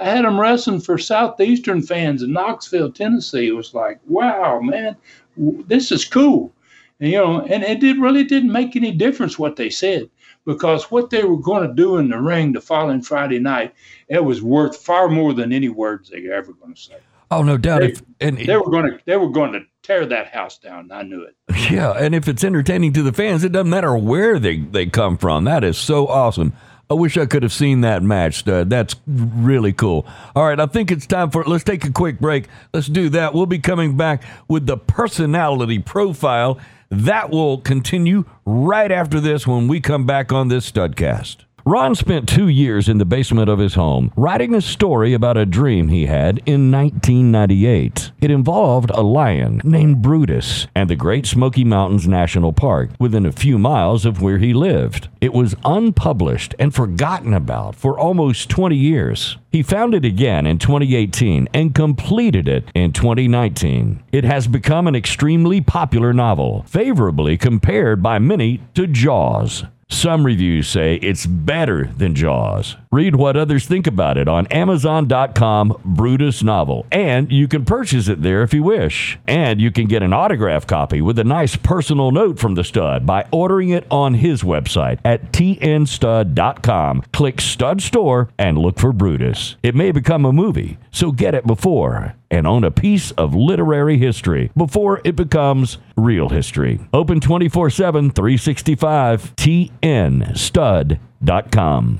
I 0.00 0.04
had 0.04 0.24
them 0.24 0.40
wrestling 0.40 0.80
for 0.80 0.98
Southeastern 0.98 1.82
fans 1.82 2.22
in 2.22 2.32
Knoxville, 2.32 2.90
Tennessee. 2.90 3.46
It 3.46 3.52
was 3.52 3.72
like, 3.72 4.00
wow, 4.06 4.60
man, 4.60 4.96
this 5.36 5.92
is 5.92 6.04
cool. 6.04 6.52
And, 6.98 7.10
you 7.10 7.18
know, 7.18 7.40
and 7.42 7.62
it 7.62 7.78
did 7.78 7.98
really 7.98 8.24
didn't 8.24 8.50
make 8.50 8.74
any 8.74 8.90
difference 8.90 9.38
what 9.38 9.54
they 9.54 9.70
said 9.70 10.10
because 10.44 10.90
what 10.90 11.10
they 11.10 11.22
were 11.22 11.40
going 11.40 11.68
to 11.68 11.74
do 11.74 11.98
in 11.98 12.08
the 12.08 12.18
ring 12.18 12.52
the 12.52 12.60
following 12.60 13.02
Friday 13.02 13.38
night, 13.38 13.74
it 14.08 14.24
was 14.24 14.42
worth 14.42 14.76
far 14.76 15.08
more 15.08 15.34
than 15.34 15.52
any 15.52 15.68
words 15.68 16.10
they 16.10 16.22
were 16.22 16.34
ever 16.34 16.52
going 16.52 16.74
to 16.74 16.80
say. 16.80 16.96
Oh, 17.30 17.42
no 17.42 17.56
doubt. 17.56 17.80
They, 17.80 17.88
if, 17.88 18.02
and 18.20 18.38
they 18.38 18.56
were 18.56 18.70
going 18.70 18.90
to 18.90 18.98
they 19.04 19.16
were 19.16 19.28
going 19.28 19.52
to 19.52 19.60
tear 19.82 20.06
that 20.06 20.28
house 20.28 20.58
down. 20.58 20.90
I 20.92 21.02
knew 21.02 21.22
it. 21.22 21.34
Yeah, 21.70 21.92
and 21.92 22.14
if 22.14 22.28
it's 22.28 22.44
entertaining 22.44 22.94
to 22.94 23.02
the 23.02 23.12
fans, 23.12 23.44
it 23.44 23.52
doesn't 23.52 23.68
matter 23.68 23.96
where 23.96 24.38
they 24.38 24.58
they 24.58 24.86
come 24.86 25.18
from. 25.18 25.44
That 25.44 25.64
is 25.64 25.76
so 25.76 26.06
awesome. 26.06 26.54
I 26.90 26.94
wish 26.94 27.18
I 27.18 27.26
could 27.26 27.42
have 27.42 27.52
seen 27.52 27.82
that 27.82 28.02
match. 28.02 28.38
Stud. 28.38 28.70
That's 28.70 28.96
really 29.06 29.74
cool. 29.74 30.06
All 30.34 30.44
right, 30.44 30.58
I 30.58 30.66
think 30.66 30.90
it's 30.90 31.06
time 31.06 31.30
for 31.30 31.44
let's 31.44 31.64
take 31.64 31.84
a 31.84 31.92
quick 31.92 32.18
break. 32.18 32.46
Let's 32.72 32.86
do 32.86 33.10
that. 33.10 33.34
We'll 33.34 33.46
be 33.46 33.58
coming 33.58 33.96
back 33.96 34.22
with 34.48 34.66
the 34.66 34.78
personality 34.78 35.78
profile. 35.78 36.58
That 36.90 37.28
will 37.28 37.58
continue 37.58 38.24
right 38.46 38.90
after 38.90 39.20
this 39.20 39.46
when 39.46 39.68
we 39.68 39.80
come 39.80 40.06
back 40.06 40.32
on 40.32 40.48
this 40.48 40.70
studcast. 40.70 41.44
Ron 41.68 41.94
spent 41.94 42.26
two 42.26 42.48
years 42.48 42.88
in 42.88 42.96
the 42.96 43.04
basement 43.04 43.50
of 43.50 43.58
his 43.58 43.74
home 43.74 44.10
writing 44.16 44.54
a 44.54 44.60
story 44.62 45.12
about 45.12 45.36
a 45.36 45.44
dream 45.44 45.88
he 45.88 46.06
had 46.06 46.40
in 46.46 46.72
1998. 46.72 48.10
It 48.22 48.30
involved 48.30 48.88
a 48.88 49.02
lion 49.02 49.60
named 49.62 50.00
Brutus 50.00 50.66
and 50.74 50.88
the 50.88 50.96
Great 50.96 51.26
Smoky 51.26 51.64
Mountains 51.64 52.08
National 52.08 52.54
Park 52.54 52.92
within 52.98 53.26
a 53.26 53.32
few 53.32 53.58
miles 53.58 54.06
of 54.06 54.22
where 54.22 54.38
he 54.38 54.54
lived. 54.54 55.10
It 55.20 55.34
was 55.34 55.56
unpublished 55.62 56.54
and 56.58 56.74
forgotten 56.74 57.34
about 57.34 57.74
for 57.74 57.98
almost 57.98 58.48
20 58.48 58.74
years. 58.74 59.36
He 59.52 59.62
found 59.62 59.92
it 59.92 60.06
again 60.06 60.46
in 60.46 60.56
2018 60.56 61.50
and 61.52 61.74
completed 61.74 62.48
it 62.48 62.64
in 62.74 62.94
2019. 62.94 64.02
It 64.10 64.24
has 64.24 64.46
become 64.46 64.86
an 64.86 64.96
extremely 64.96 65.60
popular 65.60 66.14
novel, 66.14 66.64
favorably 66.66 67.36
compared 67.36 68.02
by 68.02 68.18
many 68.18 68.62
to 68.72 68.86
Jaws. 68.86 69.64
Some 69.90 70.24
reviews 70.24 70.68
say 70.68 70.96
it's 70.96 71.24
better 71.24 71.90
than 71.96 72.14
Jaws. 72.14 72.76
Read 72.90 73.16
what 73.16 73.36
others 73.36 73.66
think 73.66 73.86
about 73.86 74.16
it 74.16 74.28
on 74.28 74.46
Amazon.com 74.46 75.78
Brutus 75.84 76.42
novel. 76.42 76.86
And 76.90 77.30
you 77.30 77.46
can 77.46 77.66
purchase 77.66 78.08
it 78.08 78.22
there 78.22 78.42
if 78.42 78.54
you 78.54 78.62
wish. 78.62 79.18
And 79.26 79.60
you 79.60 79.70
can 79.70 79.86
get 79.86 80.02
an 80.02 80.14
autograph 80.14 80.66
copy 80.66 81.02
with 81.02 81.18
a 81.18 81.24
nice 81.24 81.54
personal 81.54 82.10
note 82.12 82.38
from 82.38 82.54
the 82.54 82.64
stud 82.64 83.04
by 83.04 83.26
ordering 83.30 83.68
it 83.68 83.86
on 83.90 84.14
his 84.14 84.42
website 84.42 85.00
at 85.04 85.32
tnstud.com. 85.32 87.02
Click 87.12 87.40
Stud 87.42 87.82
Store 87.82 88.30
and 88.38 88.56
look 88.56 88.78
for 88.78 88.94
Brutus. 88.94 89.56
It 89.62 89.74
may 89.74 89.92
become 89.92 90.24
a 90.24 90.32
movie, 90.32 90.78
so 90.90 91.12
get 91.12 91.34
it 91.34 91.46
before 91.46 92.14
and 92.30 92.46
own 92.46 92.64
a 92.64 92.70
piece 92.70 93.10
of 93.12 93.34
literary 93.34 93.98
history 93.98 94.50
before 94.56 95.00
it 95.04 95.16
becomes 95.16 95.78
real 95.96 96.30
history. 96.30 96.80
Open 96.92 97.20
24 97.20 97.68
7, 97.70 98.10
365, 98.10 99.36
tnstud.com. 99.36 101.00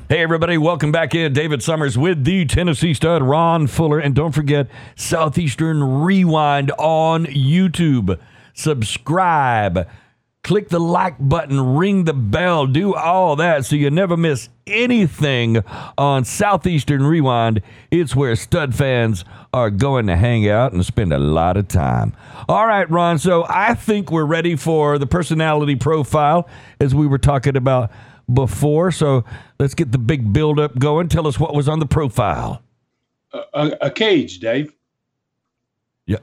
Hey, 0.09 0.21
everybody, 0.23 0.59
welcome 0.59 0.93
back 0.93 1.13
in. 1.13 1.33
David 1.33 1.61
Summers 1.61 1.99
with 1.99 2.23
the 2.23 2.45
Tennessee 2.45 2.95
stud, 2.95 3.21
Ron 3.21 3.67
Fuller. 3.67 3.99
And 3.99 4.15
don't 4.15 4.31
forget 4.31 4.69
Southeastern 4.95 5.83
Rewind 5.83 6.71
on 6.79 7.27
YouTube. 7.27 8.17
Subscribe 8.55 9.89
click 10.49 10.71
the 10.71 10.81
like 10.81 11.15
button, 11.19 11.77
ring 11.77 12.05
the 12.05 12.15
bell, 12.15 12.67
do 12.67 12.95
all 12.95 13.37
that 13.37 13.67
so 13.67 13.77
you 13.77 13.91
never 13.91 14.17
miss 14.17 14.49
anything 14.67 15.63
on 15.99 16.25
Southeastern 16.25 17.05
Rewind. 17.05 17.61
It's 17.91 18.17
where 18.17 18.35
stud 18.35 18.75
fans 18.75 19.27
are 19.53 19.69
going 19.69 20.07
to 20.07 20.17
hang 20.17 20.49
out 20.49 20.73
and 20.73 20.87
spend 20.87 21.13
a 21.13 21.19
lot 21.19 21.59
of 21.59 21.69
time. 21.69 22.15
All 22.49 22.67
right, 22.67 22.89
Ron. 22.91 23.19
So 23.19 23.45
I 23.47 23.75
think 23.75 24.11
we're 24.11 24.25
ready 24.25 24.57
for 24.57 24.97
the 24.97 25.07
personality 25.07 25.77
profile 25.77 26.49
as 26.81 26.95
we 26.95 27.07
were 27.07 27.19
talking 27.19 27.55
about 27.55 27.91
before. 28.33 28.91
So 28.91 29.25
let's 29.59 29.75
get 29.75 29.93
the 29.93 29.99
big 29.99 30.33
build 30.33 30.59
up 30.59 30.79
going. 30.79 31.09
Tell 31.09 31.27
us 31.27 31.39
what 31.39 31.55
was 31.55 31.69
on 31.69 31.79
the 31.79 31.87
profile. 31.87 32.63
A, 33.33 33.73
a 33.83 33.91
cage, 33.91 34.41
Dave. 34.41 34.73
Yeah, 36.07 36.19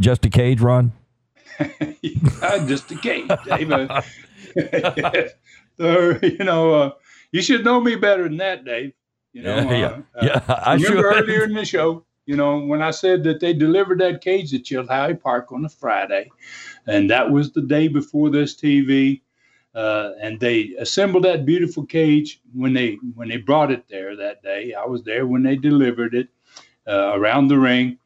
just 0.00 0.24
a 0.24 0.30
cage, 0.30 0.60
Ron. 0.60 0.92
just 2.66 2.90
a 2.90 2.96
cage, 2.96 3.30
Dave. 3.44 3.68
so, 5.78 6.18
you 6.22 6.38
know, 6.38 6.74
uh, 6.74 6.90
you 7.32 7.42
should 7.42 7.64
know 7.64 7.80
me 7.80 7.96
better 7.96 8.24
than 8.24 8.38
that, 8.38 8.64
Dave. 8.64 8.92
You 9.32 9.42
know, 9.42 9.56
yeah, 9.56 9.78
yeah. 9.78 9.86
Uh, 9.86 10.40
yeah 10.48 10.62
I 10.64 10.74
remember 10.74 10.96
should. 10.96 11.22
earlier 11.22 11.44
in 11.44 11.54
the 11.54 11.64
show, 11.64 12.04
you 12.26 12.36
know, 12.36 12.58
when 12.60 12.82
I 12.82 12.90
said 12.90 13.24
that 13.24 13.40
they 13.40 13.52
delivered 13.52 14.00
that 14.00 14.20
cage 14.20 14.52
at 14.54 14.62
Chilhowee 14.64 15.20
Park 15.20 15.52
on 15.52 15.64
a 15.64 15.68
Friday, 15.68 16.30
and 16.86 17.10
that 17.10 17.30
was 17.30 17.52
the 17.52 17.62
day 17.62 17.88
before 17.88 18.30
this 18.30 18.56
TV, 18.56 19.20
uh, 19.78 20.14
and 20.20 20.40
they 20.40 20.74
assembled 20.80 21.22
that 21.22 21.46
beautiful 21.46 21.86
cage 21.86 22.40
when 22.52 22.72
they 22.72 22.98
when 23.14 23.28
they 23.28 23.36
brought 23.36 23.70
it 23.70 23.84
there 23.88 24.16
that 24.16 24.42
day. 24.42 24.74
I 24.74 24.84
was 24.84 25.04
there 25.04 25.24
when 25.24 25.44
they 25.44 25.54
delivered 25.54 26.14
it 26.14 26.28
uh, 26.88 27.12
around 27.14 27.46
the 27.46 27.60
ring, 27.60 27.96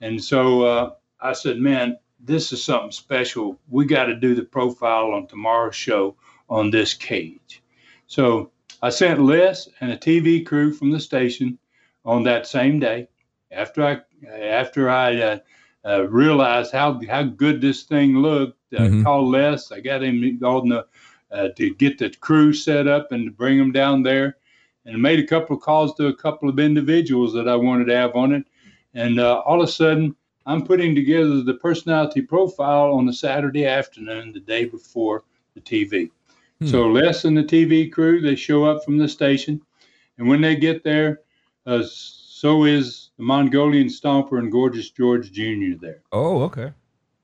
and 0.00 0.22
so 0.22 0.62
uh, 0.62 0.90
I 1.20 1.32
said, 1.32 1.58
"Man, 1.58 1.96
this 2.18 2.52
is 2.52 2.64
something 2.64 2.90
special. 2.90 3.60
We 3.68 3.84
got 3.84 4.06
to 4.06 4.16
do 4.16 4.34
the 4.34 4.42
profile 4.42 5.12
on 5.12 5.28
tomorrow's 5.28 5.76
show 5.76 6.16
on 6.48 6.72
this 6.72 6.94
cage. 6.94 7.62
So 8.08 8.50
I 8.82 8.90
sent 8.90 9.20
Les 9.20 9.68
and 9.80 9.92
a 9.92 9.96
TV 9.96 10.44
crew 10.44 10.72
from 10.72 10.90
the 10.90 10.98
station 10.98 11.60
on 12.04 12.24
that 12.24 12.48
same 12.48 12.80
day. 12.80 13.06
After 13.52 13.84
I 13.84 14.00
after 14.28 14.90
I 14.90 15.16
uh, 15.20 15.38
uh, 15.84 16.08
realized 16.08 16.72
how 16.72 17.00
how 17.08 17.22
good 17.22 17.60
this 17.60 17.84
thing 17.84 18.16
looked, 18.16 18.58
uh, 18.74 18.80
mm-hmm. 18.80 19.02
called 19.04 19.30
Les. 19.30 19.70
I 19.70 19.78
got 19.78 20.02
him 20.02 20.40
on 20.42 20.68
the 20.68 20.86
uh, 21.32 21.48
to 21.56 21.74
get 21.74 21.98
the 21.98 22.10
crew 22.10 22.52
set 22.52 22.86
up 22.86 23.12
and 23.12 23.26
to 23.26 23.30
bring 23.30 23.58
them 23.58 23.72
down 23.72 24.02
there, 24.02 24.36
and 24.84 25.00
made 25.00 25.18
a 25.18 25.26
couple 25.26 25.56
of 25.56 25.62
calls 25.62 25.94
to 25.94 26.06
a 26.06 26.14
couple 26.14 26.48
of 26.48 26.58
individuals 26.58 27.32
that 27.34 27.48
I 27.48 27.56
wanted 27.56 27.86
to 27.86 27.96
have 27.96 28.16
on 28.16 28.32
it. 28.32 28.44
And 28.94 29.20
uh, 29.20 29.40
all 29.40 29.62
of 29.62 29.68
a 29.68 29.72
sudden, 29.72 30.16
I'm 30.46 30.64
putting 30.64 30.94
together 30.94 31.42
the 31.42 31.54
personality 31.54 32.22
profile 32.22 32.92
on 32.92 33.08
a 33.08 33.12
Saturday 33.12 33.66
afternoon, 33.66 34.32
the 34.32 34.40
day 34.40 34.64
before 34.64 35.24
the 35.54 35.60
TV. 35.60 36.10
Hmm. 36.60 36.66
So 36.66 36.88
Les 36.88 37.24
and 37.24 37.36
the 37.36 37.44
TV 37.44 37.90
crew, 37.90 38.20
they 38.20 38.34
show 38.34 38.64
up 38.64 38.84
from 38.84 38.98
the 38.98 39.08
station, 39.08 39.60
and 40.18 40.28
when 40.28 40.40
they 40.40 40.56
get 40.56 40.82
there, 40.82 41.20
uh, 41.66 41.82
so 41.84 42.64
is 42.64 43.10
the 43.18 43.22
Mongolian 43.22 43.88
Stomper 43.88 44.38
and 44.38 44.50
Gorgeous 44.50 44.90
George 44.90 45.30
Jr. 45.30 45.76
there. 45.78 46.02
Oh, 46.10 46.42
okay. 46.42 46.72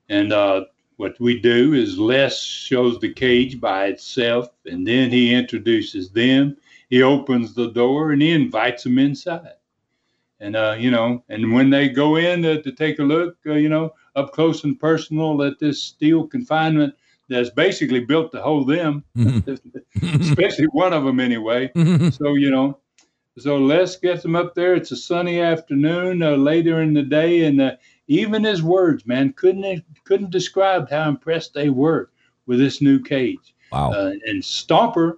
And 0.09 0.31
uh, 0.31 0.65
what 0.97 1.19
we 1.19 1.39
do 1.39 1.73
is 1.73 1.97
Les 1.97 2.43
shows 2.43 2.99
the 2.99 3.13
cage 3.13 3.59
by 3.59 3.87
itself, 3.87 4.49
and 4.65 4.85
then 4.85 5.09
he 5.09 5.33
introduces 5.33 6.11
them. 6.11 6.57
He 6.89 7.01
opens 7.01 7.53
the 7.53 7.71
door 7.71 8.11
and 8.11 8.21
he 8.21 8.31
invites 8.31 8.83
them 8.83 8.99
inside 8.99 9.57
and 10.39 10.55
uh, 10.55 10.75
you 10.77 10.91
know, 10.91 11.23
and 11.29 11.53
when 11.53 11.69
they 11.69 11.89
go 11.89 12.15
in 12.17 12.43
to, 12.43 12.61
to 12.61 12.71
take 12.71 12.99
a 12.99 13.03
look, 13.03 13.37
uh, 13.45 13.53
you 13.53 13.69
know, 13.69 13.93
up 14.15 14.31
close 14.31 14.63
and 14.63 14.79
personal 14.79 15.41
at 15.43 15.59
this 15.59 15.81
steel 15.81 16.27
confinement 16.27 16.93
that's 17.29 17.49
basically 17.49 17.99
built 17.99 18.31
to 18.31 18.41
hold 18.41 18.69
them, 18.69 19.03
mm-hmm. 19.17 20.21
especially 20.21 20.65
one 20.65 20.93
of 20.93 21.03
them 21.03 21.19
anyway. 21.19 21.69
Mm-hmm. 21.75 22.09
so 22.09 22.35
you 22.35 22.51
know, 22.51 22.77
so 23.37 23.57
Les 23.57 23.95
gets 23.97 24.23
them 24.23 24.35
up 24.35 24.55
there. 24.55 24.75
It's 24.75 24.91
a 24.91 24.95
sunny 24.95 25.41
afternoon 25.41 26.21
uh, 26.23 26.35
later 26.35 26.81
in 26.81 26.93
the 26.93 27.03
day, 27.03 27.45
and 27.45 27.61
uh, 27.61 27.71
even 28.07 28.43
his 28.43 28.63
words, 28.63 29.05
man, 29.05 29.33
couldn't 29.33 29.83
couldn't 30.05 30.31
describe 30.31 30.89
how 30.89 31.09
impressed 31.09 31.53
they 31.53 31.69
were 31.69 32.09
with 32.45 32.59
this 32.59 32.81
new 32.81 32.99
cage. 32.99 33.55
Wow! 33.71 33.91
Uh, 33.91 34.13
and 34.25 34.41
Stomper, 34.41 35.17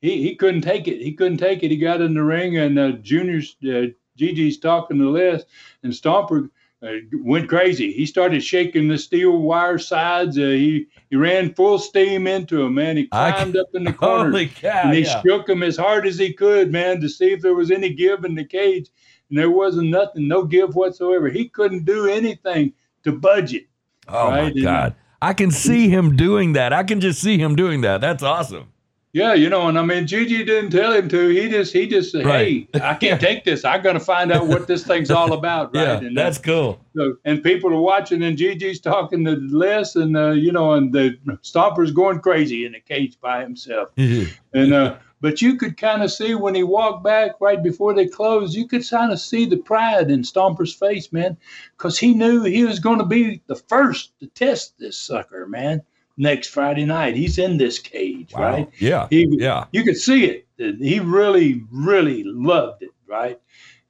he, 0.00 0.22
he 0.22 0.36
couldn't 0.36 0.62
take 0.62 0.86
it. 0.86 1.00
He 1.00 1.12
couldn't 1.12 1.38
take 1.38 1.62
it. 1.62 1.70
He 1.70 1.76
got 1.76 2.02
in 2.02 2.14
the 2.14 2.22
ring, 2.22 2.58
and 2.58 2.78
uh, 2.78 2.92
Junior's 2.92 3.56
uh, 3.64 3.86
Gigi's 4.16 4.58
talking 4.58 4.98
to 4.98 5.10
Les, 5.10 5.42
and 5.82 5.92
Stomper 5.92 6.50
uh, 6.82 6.92
went 7.12 7.48
crazy. 7.48 7.92
He 7.92 8.04
started 8.04 8.44
shaking 8.44 8.88
the 8.88 8.98
steel 8.98 9.38
wire 9.38 9.78
sides. 9.78 10.36
Uh, 10.36 10.42
he 10.42 10.86
he 11.08 11.16
ran 11.16 11.54
full 11.54 11.78
steam 11.78 12.26
into 12.26 12.62
him, 12.62 12.74
man. 12.74 12.96
He 12.96 13.06
climbed 13.06 13.56
up 13.56 13.68
in 13.74 13.84
the 13.84 13.92
corner 13.94 14.36
and 14.36 14.94
he 14.94 15.04
yeah. 15.04 15.22
shook 15.22 15.48
him 15.48 15.62
as 15.62 15.76
hard 15.76 16.06
as 16.06 16.18
he 16.18 16.32
could, 16.32 16.70
man, 16.70 17.00
to 17.00 17.08
see 17.08 17.32
if 17.32 17.40
there 17.40 17.54
was 17.54 17.70
any 17.70 17.94
give 17.94 18.24
in 18.24 18.34
the 18.34 18.44
cage. 18.44 18.90
And 19.30 19.38
there 19.38 19.50
wasn't 19.50 19.90
nothing, 19.90 20.28
no 20.28 20.44
give 20.44 20.74
whatsoever. 20.74 21.28
He 21.28 21.48
couldn't 21.48 21.84
do 21.84 22.06
anything 22.06 22.72
to 23.04 23.12
budget. 23.12 23.66
Oh 24.08 24.28
right? 24.28 24.54
my 24.54 24.62
God. 24.62 24.84
And, 24.84 24.94
I 25.22 25.32
can 25.32 25.50
see 25.50 25.88
him 25.88 26.16
doing 26.16 26.52
that. 26.52 26.72
I 26.72 26.84
can 26.84 27.00
just 27.00 27.20
see 27.20 27.38
him 27.38 27.56
doing 27.56 27.80
that. 27.80 28.00
That's 28.00 28.22
awesome. 28.22 28.72
Yeah, 29.16 29.32
you 29.32 29.48
know, 29.48 29.66
and 29.66 29.78
I 29.78 29.82
mean, 29.82 30.06
Gigi 30.06 30.44
didn't 30.44 30.72
tell 30.72 30.92
him 30.92 31.08
to. 31.08 31.28
He 31.28 31.48
just, 31.48 31.72
he 31.72 31.86
just 31.86 32.12
said, 32.12 32.26
right. 32.26 32.68
"Hey, 32.70 32.80
I 32.82 32.92
can't 32.92 33.18
take 33.18 33.44
this. 33.44 33.64
I 33.64 33.78
got 33.78 33.94
to 33.94 34.00
find 34.00 34.30
out 34.30 34.46
what 34.46 34.66
this 34.66 34.86
thing's 34.86 35.10
all 35.10 35.32
about." 35.32 35.46
Right? 35.76 35.82
Yeah, 35.82 36.06
and 36.06 36.14
that's 36.14 36.36
cool. 36.36 36.78
So, 36.94 37.16
and 37.24 37.42
people 37.42 37.72
are 37.72 37.80
watching, 37.80 38.22
and 38.22 38.36
Gigi's 38.36 38.78
talking 38.78 39.24
to 39.24 39.36
Les, 39.48 39.96
and 39.96 40.18
uh, 40.18 40.32
you 40.32 40.52
know, 40.52 40.74
and 40.74 40.92
the 40.92 41.16
Stomper's 41.42 41.92
going 41.92 42.20
crazy 42.20 42.66
in 42.66 42.72
the 42.72 42.80
cage 42.80 43.18
by 43.18 43.40
himself. 43.40 43.88
and 43.96 44.74
uh, 44.74 44.96
but 45.22 45.40
you 45.40 45.56
could 45.56 45.78
kind 45.78 46.02
of 46.02 46.12
see 46.12 46.34
when 46.34 46.54
he 46.54 46.62
walked 46.62 47.02
back 47.02 47.32
right 47.40 47.62
before 47.62 47.94
they 47.94 48.06
closed, 48.06 48.54
you 48.54 48.68
could 48.68 48.86
kind 48.86 49.12
of 49.12 49.18
see 49.18 49.46
the 49.46 49.56
pride 49.56 50.10
in 50.10 50.24
Stomper's 50.24 50.74
face, 50.74 51.10
man, 51.10 51.38
because 51.78 51.98
he 51.98 52.12
knew 52.12 52.42
he 52.42 52.66
was 52.66 52.80
going 52.80 52.98
to 52.98 53.06
be 53.06 53.40
the 53.46 53.56
first 53.56 54.12
to 54.20 54.26
test 54.26 54.78
this 54.78 54.98
sucker, 54.98 55.46
man 55.46 55.82
next 56.16 56.48
Friday 56.48 56.84
night. 56.84 57.16
He's 57.16 57.38
in 57.38 57.56
this 57.56 57.78
cage, 57.78 58.32
wow. 58.34 58.40
right? 58.42 58.70
Yeah. 58.78 59.06
He, 59.10 59.26
yeah. 59.30 59.66
You 59.72 59.84
could 59.84 59.96
see 59.96 60.26
it. 60.26 60.46
He 60.56 61.00
really, 61.00 61.64
really 61.70 62.24
loved 62.24 62.82
it, 62.82 62.90
right? 63.06 63.38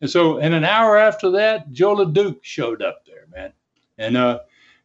And 0.01 0.11
so, 0.11 0.39
and 0.39 0.53
an 0.55 0.65
hour 0.65 0.97
after 0.97 1.31
that, 1.33 1.73
Joe 1.73 1.97
LeDuc 1.97 2.39
showed 2.43 2.83
up 2.83 3.07
there, 3.07 3.27
man. 3.33 3.53
And, 3.99 4.17
uh, 4.17 4.41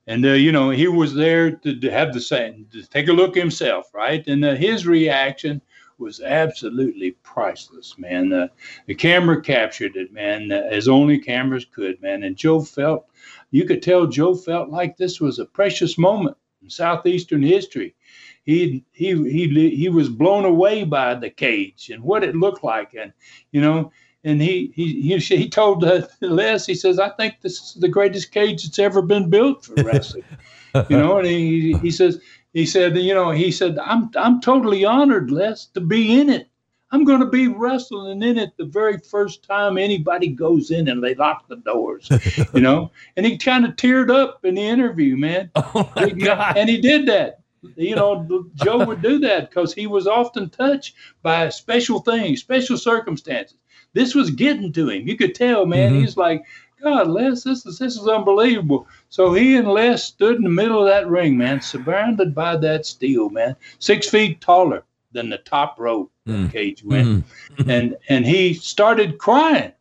and 0.07 0.25
uh, 0.25 0.29
you 0.29 0.51
know, 0.51 0.69
he 0.69 0.87
was 0.87 1.13
there 1.13 1.51
to, 1.51 1.79
to 1.79 1.91
have 1.91 2.13
the 2.13 2.21
same, 2.21 2.67
to 2.71 2.83
take 2.83 3.07
a 3.07 3.13
look 3.13 3.35
himself, 3.35 3.93
right? 3.93 4.25
And 4.27 4.45
uh, 4.45 4.55
his 4.55 4.87
reaction 4.87 5.61
was 5.97 6.21
absolutely 6.21 7.11
priceless, 7.23 7.95
man. 7.97 8.33
Uh, 8.33 8.47
the 8.87 8.95
camera 8.95 9.41
captured 9.41 9.95
it, 9.95 10.11
man, 10.11 10.51
uh, 10.51 10.67
as 10.69 10.87
only 10.87 11.19
cameras 11.19 11.65
could, 11.65 12.01
man. 12.01 12.23
And 12.23 12.35
Joe 12.35 12.61
felt, 12.61 13.05
you 13.51 13.65
could 13.65 13.83
tell 13.83 14.07
Joe 14.07 14.33
felt 14.33 14.69
like 14.69 14.97
this 14.97 15.19
was 15.19 15.39
a 15.39 15.45
precious 15.45 15.97
moment 15.97 16.37
southeastern 16.67 17.41
history. 17.41 17.95
He 18.43 18.83
he 18.91 19.09
he 19.29 19.69
he 19.75 19.89
was 19.89 20.09
blown 20.09 20.45
away 20.45 20.83
by 20.83 21.15
the 21.15 21.29
cage 21.29 21.89
and 21.89 22.03
what 22.03 22.23
it 22.23 22.35
looked 22.35 22.63
like, 22.63 22.93
and 22.93 23.13
you 23.51 23.61
know, 23.61 23.91
and 24.23 24.41
he 24.41 24.71
he 24.75 25.01
he, 25.01 25.17
he 25.37 25.49
told 25.49 25.83
Les, 26.21 26.65
he 26.65 26.75
says, 26.75 26.99
I 26.99 27.09
think 27.09 27.41
this 27.41 27.61
is 27.61 27.73
the 27.75 27.87
greatest 27.87 28.31
cage 28.31 28.63
that's 28.63 28.79
ever 28.79 29.01
been 29.01 29.29
built 29.29 29.65
for 29.65 29.75
wrestling. 29.83 30.25
you 30.89 30.97
know, 30.97 31.17
and 31.17 31.27
he 31.27 31.73
he 31.81 31.91
says 31.91 32.19
he 32.53 32.65
said, 32.65 32.97
you 32.97 33.13
know, 33.13 33.31
he 33.31 33.51
said, 33.51 33.77
I'm 33.79 34.09
I'm 34.15 34.41
totally 34.41 34.85
honored, 34.85 35.31
Les, 35.31 35.67
to 35.67 35.81
be 35.81 36.19
in 36.19 36.29
it. 36.29 36.47
I'm 36.91 37.05
going 37.05 37.21
to 37.21 37.25
be 37.25 37.47
wrestling 37.47 38.21
in 38.21 38.37
it 38.37 38.57
the 38.57 38.65
very 38.65 38.97
first 38.97 39.43
time 39.43 39.77
anybody 39.77 40.27
goes 40.27 40.71
in 40.71 40.89
and 40.89 41.01
they 41.01 41.15
lock 41.15 41.47
the 41.47 41.55
doors, 41.55 42.09
you 42.53 42.59
know. 42.59 42.91
and 43.15 43.25
he 43.25 43.37
kind 43.37 43.65
of 43.65 43.77
teared 43.77 44.11
up 44.11 44.43
in 44.43 44.55
the 44.55 44.61
interview, 44.61 45.15
man. 45.15 45.51
Oh 45.55 45.89
my 45.95 46.07
he, 46.07 46.11
God. 46.11 46.57
And 46.57 46.69
he 46.69 46.81
did 46.81 47.05
that. 47.07 47.39
You 47.75 47.95
know, 47.95 48.49
Joe 48.55 48.83
would 48.85 49.01
do 49.01 49.19
that 49.19 49.49
because 49.49 49.73
he 49.73 49.87
was 49.87 50.07
often 50.07 50.49
touched 50.49 50.95
by 51.21 51.49
special 51.49 51.99
things, 51.99 52.41
special 52.41 52.77
circumstances. 52.77 53.57
This 53.93 54.15
was 54.15 54.31
getting 54.31 54.73
to 54.73 54.89
him. 54.89 55.07
You 55.07 55.15
could 55.15 55.35
tell, 55.35 55.65
man. 55.65 55.91
Mm-hmm. 55.91 56.01
He's 56.01 56.17
like, 56.17 56.43
God, 56.81 57.07
Les, 57.07 57.43
this 57.43 57.65
is 57.65 57.77
this 57.77 57.95
is 57.95 58.07
unbelievable. 58.07 58.87
So 59.09 59.33
he 59.33 59.55
and 59.55 59.67
Les 59.67 60.03
stood 60.03 60.37
in 60.37 60.43
the 60.43 60.49
middle 60.49 60.81
of 60.81 60.87
that 60.87 61.07
ring, 61.07 61.37
man, 61.37 61.61
surrounded 61.61 62.33
by 62.33 62.57
that 62.57 62.85
steel, 62.85 63.29
man, 63.29 63.55
six 63.77 64.09
feet 64.09 64.41
taller 64.41 64.83
than 65.11 65.29
the 65.29 65.37
top 65.37 65.79
rope 65.79 66.11
mm. 66.27 66.51
cage 66.51 66.83
went, 66.83 67.07
mm-hmm. 67.07 67.69
and 67.69 67.97
and 68.09 68.25
he 68.25 68.53
started 68.53 69.17
crying. 69.17 69.71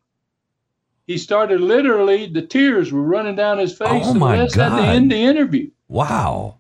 He 1.07 1.19
started 1.19 1.61
literally, 1.61 2.27
the 2.27 2.43
tears 2.43 2.93
were 2.93 3.03
running 3.03 3.35
down 3.35 3.59
his 3.59 3.77
face. 3.77 4.05
Oh 4.07 4.15
my 4.15 4.37
Les 4.37 4.55
God. 4.55 4.73
At 4.73 4.77
the 4.77 4.89
end 4.89 5.11
of 5.11 5.19
the 5.19 5.25
interview. 5.25 5.71
Wow. 5.89 6.59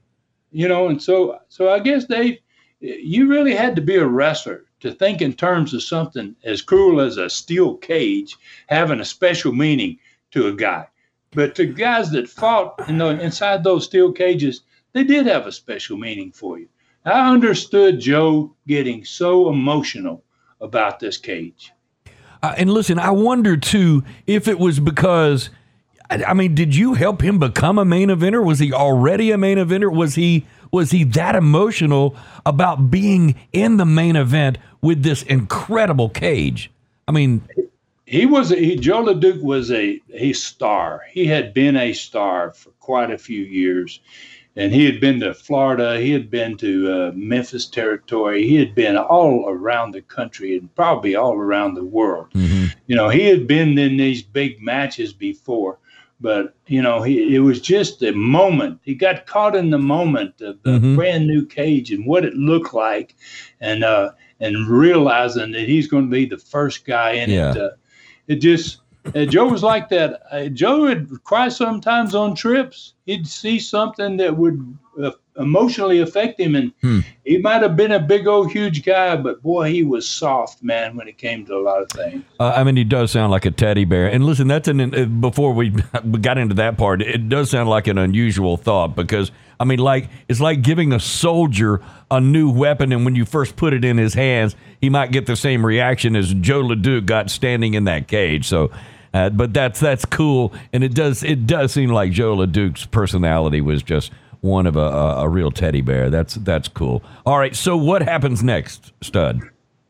You 0.51 0.66
know, 0.66 0.89
and 0.89 1.01
so 1.01 1.39
so 1.49 1.70
I 1.70 1.78
guess 1.78 2.05
Dave, 2.07 2.39
you 2.81 3.28
really 3.28 3.55
had 3.55 3.76
to 3.76 3.83
be 3.83 3.95
a 3.95 4.07
wrestler 4.07 4.64
to 4.81 4.93
think 4.93 5.22
in 5.22 5.35
terms 5.35 5.72
of 5.72 5.83
something 5.83 6.35
as 6.43 6.62
cruel 6.62 7.01
as 7.01 7.16
a 7.16 7.31
steel 7.31 7.76
cage 7.76 8.37
having 8.66 9.01
a 9.01 9.05
special 9.05 9.53
meaning 9.53 9.99
to 10.33 10.49
a 10.49 10.53
guy. 10.53 10.87
But 11.33 11.55
the 11.55 11.66
guys 11.66 12.11
that 12.11 12.28
fought 12.28 12.89
in 12.89 12.99
the, 12.99 13.07
inside 13.20 13.62
those 13.62 13.85
steel 13.85 14.11
cages, 14.11 14.62
they 14.95 15.05
did 15.05 15.26
have 15.26 15.47
a 15.47 15.53
special 15.53 15.97
meaning 15.97 16.33
for 16.33 16.59
you. 16.59 16.68
I 17.11 17.30
understood 17.30 18.00
Joe 18.00 18.54
getting 18.66 19.04
so 19.04 19.50
emotional 19.50 20.22
about 20.61 21.00
this 21.00 21.16
cage. 21.16 21.72
Uh, 22.42 22.54
and 22.56 22.72
listen, 22.72 22.98
I 22.98 23.11
wonder 23.11 23.56
too 23.56 24.04
if 24.26 24.48
it 24.48 24.58
was 24.58 24.80
because, 24.80 25.50
I 26.08 26.32
mean, 26.34 26.54
did 26.54 26.74
you 26.74 26.94
help 26.94 27.22
him 27.22 27.38
become 27.38 27.78
a 27.78 27.84
main 27.84 28.08
eventer? 28.08 28.44
Was 28.44 28.58
he 28.58 28.72
already 28.72 29.30
a 29.30 29.38
main 29.38 29.58
eventer? 29.58 29.92
Was 29.92 30.14
he 30.14 30.46
was 30.72 30.92
he 30.92 31.04
that 31.04 31.34
emotional 31.34 32.16
about 32.46 32.90
being 32.90 33.34
in 33.52 33.76
the 33.76 33.84
main 33.84 34.16
event 34.16 34.58
with 34.80 35.02
this 35.02 35.22
incredible 35.24 36.08
cage? 36.08 36.70
I 37.08 37.12
mean, 37.12 37.42
he 38.06 38.24
was 38.24 38.50
he, 38.50 38.76
Joe 38.76 39.04
LeDuc 39.04 39.42
was 39.42 39.70
a 39.70 40.00
a 40.14 40.32
star. 40.32 41.02
He 41.11 41.26
had 41.26 41.52
been 41.52 41.76
a 41.76 41.92
star 41.92 42.52
for 42.52 42.70
quite 42.80 43.11
a 43.11 43.18
few 43.18 43.42
years, 43.42 44.00
and 44.57 44.72
he 44.72 44.84
had 44.84 45.01
been 45.01 45.20
to 45.20 45.32
Florida. 45.32 46.01
He 46.01 46.11
had 46.11 46.30
been 46.30 46.57
to 46.59 46.92
uh, 46.92 47.12
Memphis 47.14 47.66
territory. 47.66 48.46
He 48.46 48.57
had 48.57 48.74
been 48.74 48.96
all 48.96 49.48
around 49.48 49.92
the 49.92 50.03
country 50.03 50.57
and 50.57 50.74
probably 50.74 51.14
all 51.14 51.34
around 51.34 51.74
the 51.74 51.84
world. 51.84 52.28
Mm-hmm. 52.34 52.66
You 52.86 52.96
know, 52.96 53.09
he 53.09 53.26
had 53.26 53.46
been 53.46 53.78
in 53.78 53.96
these 53.96 54.22
big 54.22 54.61
matches 54.61 55.12
before, 55.12 55.78
but 56.20 56.55
you 56.66 56.82
know, 56.82 57.03
he, 57.03 57.34
it 57.34 57.40
was 57.40 57.61
just 57.61 58.03
a 58.03 58.12
moment. 58.12 58.80
He 58.82 58.94
got 58.94 59.26
caught 59.26 59.55
in 59.55 59.70
the 59.70 59.78
moment 59.78 60.40
of 60.40 60.62
the 60.62 60.70
mm-hmm. 60.72 60.96
brand 60.96 61.26
new 61.26 61.46
cage 61.46 61.92
and 61.92 62.05
what 62.05 62.24
it 62.24 62.34
looked 62.34 62.74
like, 62.74 63.14
and 63.61 63.84
uh, 63.84 64.12
and 64.40 64.68
realizing 64.68 65.53
that 65.53 65.68
he's 65.68 65.86
going 65.86 66.07
to 66.07 66.11
be 66.11 66.26
the 66.26 66.38
first 66.38 66.84
guy 66.84 67.12
in 67.12 67.30
yeah. 67.30 67.53
it. 67.53 67.57
Uh, 67.57 67.70
it 68.26 68.36
just 68.36 68.80
uh, 69.14 69.24
Joe 69.26 69.48
was 69.48 69.62
like 69.62 69.88
that. 69.90 70.22
Uh, 70.30 70.46
Joe 70.46 70.80
would 70.80 71.22
cry 71.24 71.48
sometimes 71.48 72.14
on 72.14 72.34
trips. 72.34 72.94
He'd 73.06 73.26
see 73.26 73.58
something 73.58 74.16
that 74.18 74.36
would 74.36 74.76
uh, 75.02 75.12
emotionally 75.36 76.00
affect 76.00 76.38
him, 76.38 76.54
and 76.54 76.72
hmm. 76.80 77.00
he 77.24 77.38
might 77.38 77.62
have 77.62 77.76
been 77.76 77.92
a 77.92 78.00
big 78.00 78.26
old 78.26 78.50
huge 78.52 78.84
guy, 78.84 79.16
but 79.16 79.42
boy, 79.42 79.70
he 79.70 79.82
was 79.82 80.08
soft, 80.08 80.62
man, 80.62 80.96
when 80.96 81.08
it 81.08 81.18
came 81.18 81.46
to 81.46 81.56
a 81.56 81.62
lot 81.62 81.82
of 81.82 81.88
things. 81.88 82.22
Uh, 82.38 82.52
I 82.56 82.64
mean, 82.64 82.76
he 82.76 82.84
does 82.84 83.11
sound 83.11 83.30
like 83.30 83.46
a 83.46 83.50
teddy 83.50 83.84
bear. 83.84 84.06
And 84.08 84.24
listen, 84.24 84.48
that's 84.48 84.68
an 84.68 84.94
uh, 84.94 85.04
before 85.04 85.52
we 85.52 85.70
got 86.20 86.38
into 86.38 86.54
that 86.56 86.76
part, 86.76 87.02
it 87.02 87.28
does 87.28 87.50
sound 87.50 87.68
like 87.68 87.86
an 87.86 87.98
unusual 87.98 88.56
thought 88.56 88.94
because 88.94 89.30
I 89.61 89.64
mean, 89.64 89.78
like 89.78 90.08
it's 90.26 90.40
like 90.40 90.62
giving 90.62 90.92
a 90.94 90.98
soldier 90.98 91.82
a 92.11 92.20
new 92.20 92.50
weapon, 92.50 92.92
and 92.92 93.04
when 93.04 93.14
you 93.14 93.26
first 93.26 93.56
put 93.56 93.74
it 93.74 93.84
in 93.84 93.98
his 93.98 94.14
hands, 94.14 94.56
he 94.80 94.88
might 94.88 95.12
get 95.12 95.26
the 95.26 95.36
same 95.36 95.64
reaction 95.64 96.16
as 96.16 96.32
Joe 96.32 96.62
LeDuc 96.62 97.04
got 97.04 97.30
standing 97.30 97.74
in 97.74 97.84
that 97.84 98.08
cage. 98.08 98.48
So, 98.48 98.70
uh, 99.14 99.30
but 99.30 99.52
that's 99.52 99.80
that's 99.80 100.04
cool, 100.04 100.52
and 100.72 100.84
it 100.84 100.94
does 100.94 101.22
it 101.22 101.46
does 101.46 101.72
seem 101.72 101.90
like 101.90 102.12
Joe 102.12 102.34
LeDuc's 102.36 102.86
personality 102.86 103.61
was 103.61 103.82
just 103.82 104.12
one 104.40 104.66
of 104.66 104.76
a, 104.76 104.80
a, 104.80 105.24
a 105.24 105.28
real 105.28 105.50
teddy 105.50 105.80
bear. 105.80 106.11
That's 106.11 106.34
that's 106.34 106.68
cool. 106.68 107.02
All 107.26 107.38
right, 107.38 107.54
so 107.54 107.76
what 107.76 108.02
happens 108.02 108.42
next, 108.42 108.92
Stud? 109.02 109.42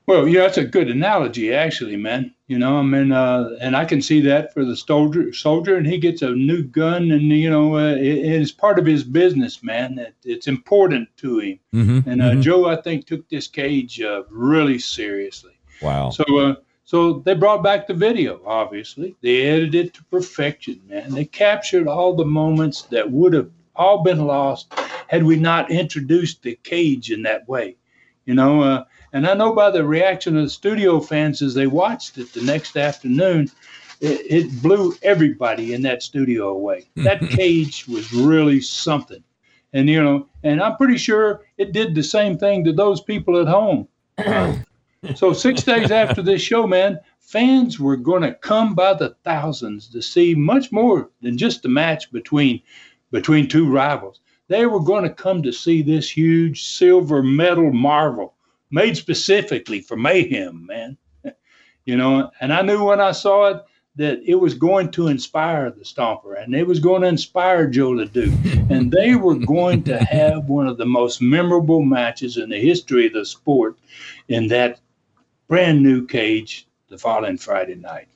Well, 0.07 0.27
yeah, 0.27 0.41
that's 0.41 0.59
a 0.59 0.65
good 0.65 0.91
analogy, 0.91 1.55
actually, 1.55 1.97
man. 1.97 2.35
You 2.49 2.59
know, 2.59 2.79
I 2.79 2.83
mean, 2.83 3.13
uh, 3.13 3.51
and 3.61 3.77
I 3.77 3.85
can 3.85 4.03
see 4.03 4.21
that 4.23 4.53
for 4.53 4.65
the 4.65 4.75
soldier, 4.75 5.33
soldier, 5.33 5.77
and 5.77 5.87
he 5.87 5.99
gets 5.99 6.21
a 6.23 6.31
new 6.31 6.65
gun, 6.65 7.13
and 7.13 7.23
you 7.29 7.49
know, 7.49 7.77
uh, 7.77 7.95
it, 7.95 8.19
it's 8.19 8.51
part 8.51 8.81
of 8.81 8.87
his 8.87 9.05
business, 9.05 9.63
man. 9.63 10.01
It, 10.01 10.17
it's 10.25 10.49
important 10.49 11.09
to 11.19 11.39
him. 11.39 11.61
Mm-hmm, 11.73 12.11
and 12.11 12.23
uh, 12.23 12.25
mm-hmm. 12.31 12.41
Joe, 12.41 12.67
I 12.67 12.83
think, 12.83 13.07
took 13.07 13.29
this 13.29 13.47
cage 13.47 14.01
uh, 14.01 14.25
really 14.31 14.81
seriously. 14.81 15.53
Wow. 15.81 16.11
So, 16.11 16.25
uh, 16.39 16.55
so 16.91 17.23
they 17.25 17.35
brought 17.35 17.63
back 17.63 17.87
the 17.87 17.95
video. 17.95 18.41
Obviously, 18.45 19.15
they 19.23 19.43
edited 19.43 19.75
it 19.77 19.95
to 19.95 20.05
perfection, 20.07 20.81
man. 20.89 21.15
They 21.15 21.25
captured 21.25 21.87
all 21.87 22.15
the 22.15 22.25
moments 22.25 22.83
that 22.91 23.09
would 23.09 23.33
have 23.33 23.49
all 23.77 24.03
been 24.03 24.27
lost 24.27 24.75
had 25.07 25.23
we 25.23 25.37
not 25.37 25.71
introduced 25.71 26.43
the 26.43 26.59
cage 26.65 27.13
in 27.13 27.23
that 27.23 27.49
way. 27.49 27.77
You 28.27 28.35
know, 28.35 28.63
uh, 28.63 28.85
and 29.13 29.25
I 29.25 29.35
know 29.35 29.53
by 29.53 29.71
the 29.71 29.85
reaction 29.85 30.37
of 30.37 30.43
the 30.43 30.51
studio 30.51 30.99
fans 30.99 31.43
as 31.43 31.55
they 31.55 31.69
watched 31.69 32.19
it 32.19 32.33
the 32.33 32.43
next 32.43 32.77
afternoon, 32.77 33.53
it, 34.01 34.27
it 34.29 34.61
blew 34.61 34.93
everybody 35.05 35.75
in 35.75 35.83
that 35.83 36.03
studio 36.03 36.49
away. 36.49 36.89
That 36.97 37.21
cage 37.21 37.87
was 37.87 38.13
really 38.13 38.61
something. 38.61 39.23
And, 39.73 39.89
you 39.89 40.03
know, 40.03 40.27
and 40.43 40.61
I'm 40.61 40.77
pretty 40.77 40.99
sure 40.99 41.43
it 41.57 41.71
did 41.71 41.95
the 41.95 42.03
same 42.03 42.37
thing 42.37 42.65
to 42.65 42.73
those 42.73 43.01
people 43.01 43.41
at 43.41 43.47
home. 43.47 43.87
so, 45.15 45.33
six 45.33 45.63
days 45.63 45.91
after 45.91 46.21
this 46.21 46.43
show, 46.43 46.67
man, 46.67 47.01
fans 47.19 47.81
were 47.81 47.97
going 47.97 48.21
to 48.21 48.35
come 48.35 48.75
by 48.75 48.93
the 48.93 49.17
thousands 49.25 49.89
to 49.89 50.03
see 50.03 50.35
much 50.35 50.71
more 50.71 51.11
than 51.23 51.39
just 51.39 51.65
a 51.65 51.69
match 51.69 52.13
between 52.13 52.61
between 53.11 53.49
two 53.49 53.67
rivals. 53.67 54.21
They 54.49 54.67
were 54.67 54.81
going 54.81 55.05
to 55.05 55.15
come 55.15 55.43
to 55.43 55.53
see 55.53 55.81
this 55.81 56.11
huge 56.11 56.65
silver 56.65 57.23
metal 57.23 57.73
marvel 57.73 58.35
made 58.71 58.97
specifically 58.97 59.81
for 59.81 59.97
mayhem, 59.97 60.67
man. 60.67 60.99
you 61.87 61.97
know, 61.97 62.31
and 62.41 62.53
I 62.53 62.61
knew 62.61 62.85
when 62.85 63.01
I 63.01 63.13
saw 63.13 63.47
it 63.47 63.63
that 63.97 64.21
it 64.25 64.37
was 64.37 64.55
going 64.55 64.91
to 64.91 65.09
inspire 65.09 65.71
the 65.71 65.85
Stomper 65.85 66.41
and 66.41 66.55
it 66.55 66.67
was 66.67 66.79
going 66.79 67.03
to 67.03 67.09
inspire 67.09 67.67
Joe 67.67 67.91
LeDuc. 67.91 68.71
and 68.71 68.93
they 68.93 69.15
were 69.15 69.35
going 69.35 69.83
to 69.85 69.99
have 70.05 70.45
one 70.45 70.69
of 70.69 70.77
the 70.77 70.87
most 70.87 71.23
memorable 71.23 71.83
matches 71.83 72.37
in 72.37 72.51
the 72.51 72.61
history 72.61 73.07
of 73.07 73.15
the 73.15 73.25
sport 73.25 73.79
in 74.29 74.49
that 74.49 74.79
brand 75.51 75.83
new 75.83 76.07
cage 76.07 76.69
the 76.89 76.97
following 76.97 77.37
Friday 77.37 77.75
night. 77.75 78.07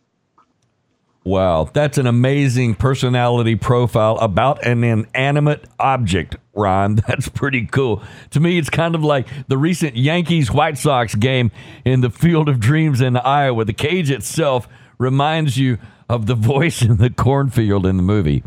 Wow, 1.24 1.68
that's 1.72 1.98
an 1.98 2.06
amazing 2.06 2.76
personality 2.76 3.56
profile 3.56 4.16
about 4.18 4.64
an 4.64 4.84
inanimate 4.84 5.64
object, 5.80 6.36
Ron. 6.52 6.96
That's 7.08 7.30
pretty 7.30 7.64
cool. 7.64 8.02
To 8.32 8.40
me, 8.40 8.58
it's 8.58 8.68
kind 8.68 8.94
of 8.94 9.02
like 9.02 9.26
the 9.48 9.56
recent 9.56 9.96
Yankees 9.96 10.52
White 10.52 10.76
Sox 10.76 11.14
game 11.14 11.50
in 11.82 12.02
the 12.02 12.10
Field 12.10 12.50
of 12.50 12.60
Dreams 12.60 13.00
in 13.00 13.16
Iowa. 13.16 13.64
The 13.64 13.72
cage 13.72 14.10
itself 14.10 14.68
reminds 14.98 15.56
you 15.56 15.78
of 16.10 16.26
the 16.26 16.34
voice 16.34 16.82
in 16.82 16.98
the 16.98 17.08
cornfield 17.08 17.86
in 17.86 17.96
the 17.96 18.02
movie. 18.02 18.44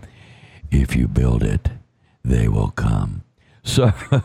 If 0.69 0.95
you 0.95 1.07
build 1.07 1.41
it, 1.41 1.69
they 2.23 2.47
will 2.47 2.69
come. 2.69 3.23
So, 3.67 3.91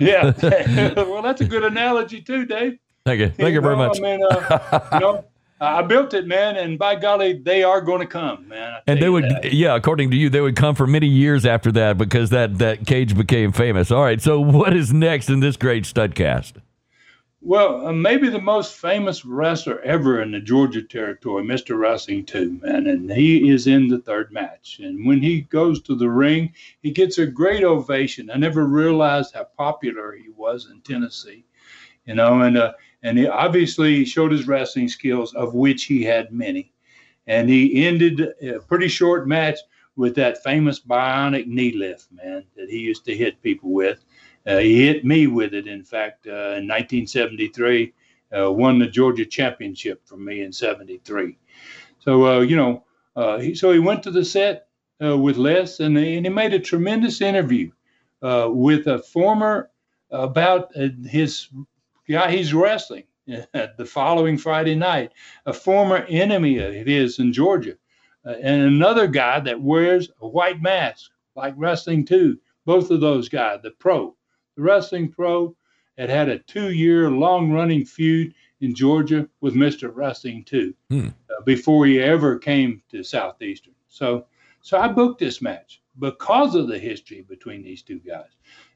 yeah. 0.00 0.32
well, 0.96 1.22
that's 1.22 1.40
a 1.42 1.44
good 1.44 1.64
analogy 1.64 2.22
too, 2.22 2.46
Dave. 2.46 2.78
Thank 3.04 3.20
you. 3.20 3.28
Thank 3.28 3.38
you, 3.38 3.46
you 3.54 3.60
very 3.60 3.76
much. 3.76 3.98
I 3.98 4.00
mean, 4.00 4.20
uh, 4.24 4.88
you 4.94 5.00
know, 5.00 5.24
I 5.60 5.82
built 5.82 6.14
it, 6.14 6.26
man, 6.26 6.56
and 6.56 6.78
by 6.78 6.96
golly, 6.96 7.34
they 7.34 7.62
are 7.62 7.80
going 7.80 8.00
to 8.00 8.06
come, 8.06 8.48
man. 8.48 8.80
And 8.86 9.00
they 9.00 9.08
would, 9.08 9.24
that. 9.24 9.52
yeah, 9.52 9.76
according 9.76 10.10
to 10.12 10.16
you, 10.16 10.30
they 10.30 10.40
would 10.40 10.56
come 10.56 10.74
for 10.74 10.86
many 10.86 11.06
years 11.06 11.44
after 11.44 11.70
that 11.72 11.98
because 11.98 12.30
that 12.30 12.58
that 12.58 12.86
cage 12.86 13.16
became 13.16 13.52
famous. 13.52 13.90
All 13.90 14.02
right, 14.02 14.20
so 14.20 14.40
what 14.40 14.74
is 14.74 14.92
next 14.92 15.28
in 15.28 15.40
this 15.40 15.56
great 15.56 15.84
studcast? 15.84 16.54
Well, 17.44 17.88
uh, 17.88 17.92
maybe 17.92 18.28
the 18.28 18.40
most 18.40 18.76
famous 18.76 19.24
wrestler 19.24 19.80
ever 19.80 20.22
in 20.22 20.30
the 20.30 20.38
Georgia 20.38 20.80
territory, 20.80 21.42
Mr. 21.42 21.76
Wrestling 21.76 22.24
2, 22.24 22.60
man, 22.62 22.86
and 22.86 23.10
he 23.10 23.50
is 23.50 23.66
in 23.66 23.88
the 23.88 23.98
third 23.98 24.30
match. 24.30 24.78
And 24.80 25.04
when 25.04 25.20
he 25.20 25.40
goes 25.40 25.82
to 25.82 25.96
the 25.96 26.08
ring, 26.08 26.52
he 26.82 26.92
gets 26.92 27.18
a 27.18 27.26
great 27.26 27.64
ovation. 27.64 28.30
I 28.30 28.36
never 28.36 28.64
realized 28.64 29.34
how 29.34 29.48
popular 29.58 30.12
he 30.12 30.28
was 30.28 30.70
in 30.70 30.82
Tennessee, 30.82 31.44
you 32.06 32.14
know, 32.14 32.42
and 32.42 32.56
uh, 32.56 32.74
and 33.02 33.18
he 33.18 33.26
obviously 33.26 34.04
showed 34.04 34.30
his 34.30 34.46
wrestling 34.46 34.88
skills, 34.88 35.34
of 35.34 35.52
which 35.52 35.84
he 35.84 36.04
had 36.04 36.32
many. 36.32 36.72
And 37.26 37.50
he 37.50 37.84
ended 37.84 38.20
a 38.40 38.60
pretty 38.60 38.86
short 38.86 39.26
match 39.26 39.58
with 39.96 40.14
that 40.14 40.44
famous 40.44 40.78
bionic 40.78 41.48
knee 41.48 41.72
lift, 41.72 42.06
man, 42.12 42.44
that 42.56 42.70
he 42.70 42.78
used 42.78 43.04
to 43.06 43.16
hit 43.16 43.42
people 43.42 43.72
with. 43.72 44.04
Uh, 44.46 44.58
he 44.58 44.86
hit 44.86 45.04
me 45.04 45.26
with 45.26 45.54
it, 45.54 45.66
in 45.66 45.84
fact, 45.84 46.26
uh, 46.26 46.58
in 46.58 46.68
1973. 46.68 47.92
Uh, 48.36 48.50
won 48.50 48.78
the 48.78 48.86
Georgia 48.86 49.26
championship 49.26 50.00
for 50.06 50.16
me 50.16 50.40
in 50.40 50.50
73. 50.50 51.36
So, 51.98 52.40
you 52.40 52.56
know, 52.56 52.84
he, 53.38 53.54
so 53.54 53.72
he 53.72 53.78
went 53.78 54.02
to 54.04 54.10
the 54.10 54.24
set 54.24 54.68
with 55.00 55.36
Les 55.36 55.80
and, 55.80 55.98
and 55.98 56.24
he 56.24 56.32
made 56.32 56.54
a 56.54 56.58
tremendous 56.58 57.20
interview 57.20 57.70
with 58.22 58.86
a 58.86 59.00
former 59.00 59.70
about 60.10 60.74
his 60.74 61.48
guy 62.08 62.30
he's 62.30 62.54
wrestling 62.54 63.04
the 63.26 63.86
following 63.86 64.36
Friday 64.36 64.74
night, 64.74 65.12
a 65.46 65.52
former 65.52 65.98
enemy 66.08 66.58
of 66.58 66.86
his 66.86 67.18
in 67.18 67.32
Georgia, 67.32 67.74
uh, 68.26 68.34
and 68.42 68.62
another 68.62 69.06
guy 69.06 69.40
that 69.40 69.60
wears 69.60 70.10
a 70.20 70.28
white 70.28 70.60
mask 70.60 71.10
like 71.34 71.54
wrestling 71.56 72.04
too. 72.04 72.38
Both 72.64 72.90
of 72.90 73.00
those 73.00 73.28
guys, 73.28 73.60
the 73.62 73.70
pro, 73.72 74.14
wrestling 74.56 75.10
pro, 75.10 75.56
had 75.98 76.10
had 76.10 76.28
a 76.28 76.38
two-year 76.40 77.10
long-running 77.10 77.84
feud 77.84 78.34
in 78.60 78.74
Georgia 78.74 79.28
with 79.40 79.54
Mr. 79.54 79.90
Wrestling 79.94 80.44
2, 80.44 80.74
hmm. 80.90 81.08
uh, 81.08 81.42
before 81.44 81.86
he 81.86 82.00
ever 82.00 82.38
came 82.38 82.82
to 82.90 83.02
Southeastern. 83.02 83.74
So, 83.88 84.26
so 84.60 84.78
I 84.78 84.88
booked 84.88 85.20
this 85.20 85.42
match 85.42 85.82
because 85.98 86.54
of 86.54 86.68
the 86.68 86.78
history 86.78 87.22
between 87.22 87.62
these 87.62 87.82
two 87.82 87.98
guys. 87.98 88.30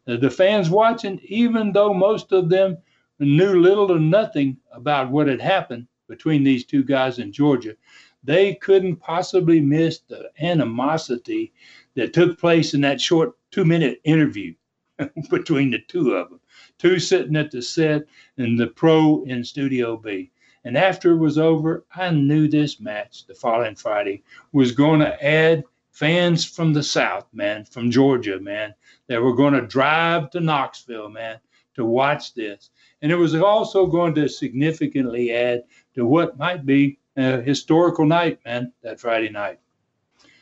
Uh, 0.06 0.16
the 0.16 0.30
fans 0.30 0.68
watching, 0.68 1.20
even 1.24 1.72
though 1.72 1.94
most 1.94 2.32
of 2.32 2.48
them 2.48 2.78
knew 3.18 3.60
little 3.60 3.90
or 3.90 3.98
nothing 3.98 4.56
about 4.72 5.10
what 5.10 5.26
had 5.26 5.40
happened 5.40 5.86
between 6.08 6.44
these 6.44 6.64
two 6.64 6.84
guys 6.84 7.18
in 7.18 7.32
Georgia, 7.32 7.74
they 8.22 8.54
couldn't 8.56 8.96
possibly 8.96 9.60
miss 9.60 10.00
the 10.00 10.30
animosity 10.40 11.52
that 11.94 12.12
took 12.12 12.38
place 12.38 12.74
in 12.74 12.80
that 12.82 13.00
short 13.00 13.32
two 13.50 13.64
minute 13.64 14.00
interview 14.04 14.52
between 15.30 15.70
the 15.70 15.78
two 15.88 16.14
of 16.14 16.30
them. 16.30 16.40
Two 16.78 16.98
sitting 16.98 17.36
at 17.36 17.50
the 17.50 17.62
set 17.62 18.04
and 18.36 18.58
the 18.58 18.66
pro 18.68 19.22
in 19.24 19.44
Studio 19.44 19.96
B. 19.96 20.30
And 20.64 20.76
after 20.76 21.12
it 21.12 21.18
was 21.18 21.38
over, 21.38 21.84
I 21.94 22.10
knew 22.10 22.48
this 22.48 22.80
match 22.80 23.26
the 23.26 23.34
following 23.34 23.76
Friday 23.76 24.24
was 24.52 24.72
going 24.72 25.00
to 25.00 25.24
add 25.24 25.64
fans 25.92 26.44
from 26.44 26.72
the 26.72 26.82
South, 26.82 27.26
man, 27.32 27.64
from 27.64 27.90
Georgia, 27.90 28.40
man, 28.40 28.74
that 29.06 29.22
were 29.22 29.34
going 29.34 29.54
to 29.54 29.62
drive 29.62 30.30
to 30.30 30.40
Knoxville, 30.40 31.08
man, 31.08 31.38
to 31.74 31.84
watch 31.84 32.34
this. 32.34 32.70
And 33.00 33.12
it 33.12 33.16
was 33.16 33.34
also 33.34 33.86
going 33.86 34.14
to 34.16 34.28
significantly 34.28 35.32
add 35.32 35.62
to 35.94 36.04
what 36.04 36.38
might 36.38 36.66
be 36.66 36.98
a 37.16 37.40
historical 37.40 38.04
night, 38.04 38.40
man, 38.44 38.72
that 38.82 39.00
Friday 39.00 39.30
night. 39.30 39.58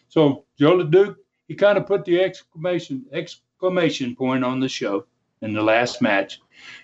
So 0.09 0.45
Joe 0.59 0.79
LeDuc, 0.79 1.17
he 1.49 1.55
kind 1.55 1.77
of 1.77 1.87
put 1.87 2.05
the 2.05 2.21
exclamation 2.21 3.05
exclamation 3.65 4.15
point 4.15 4.45
on 4.45 4.61
the 4.61 4.69
show 4.69 5.07
in 5.41 5.55
the 5.55 5.63
last 5.63 6.03
match. 6.03 6.39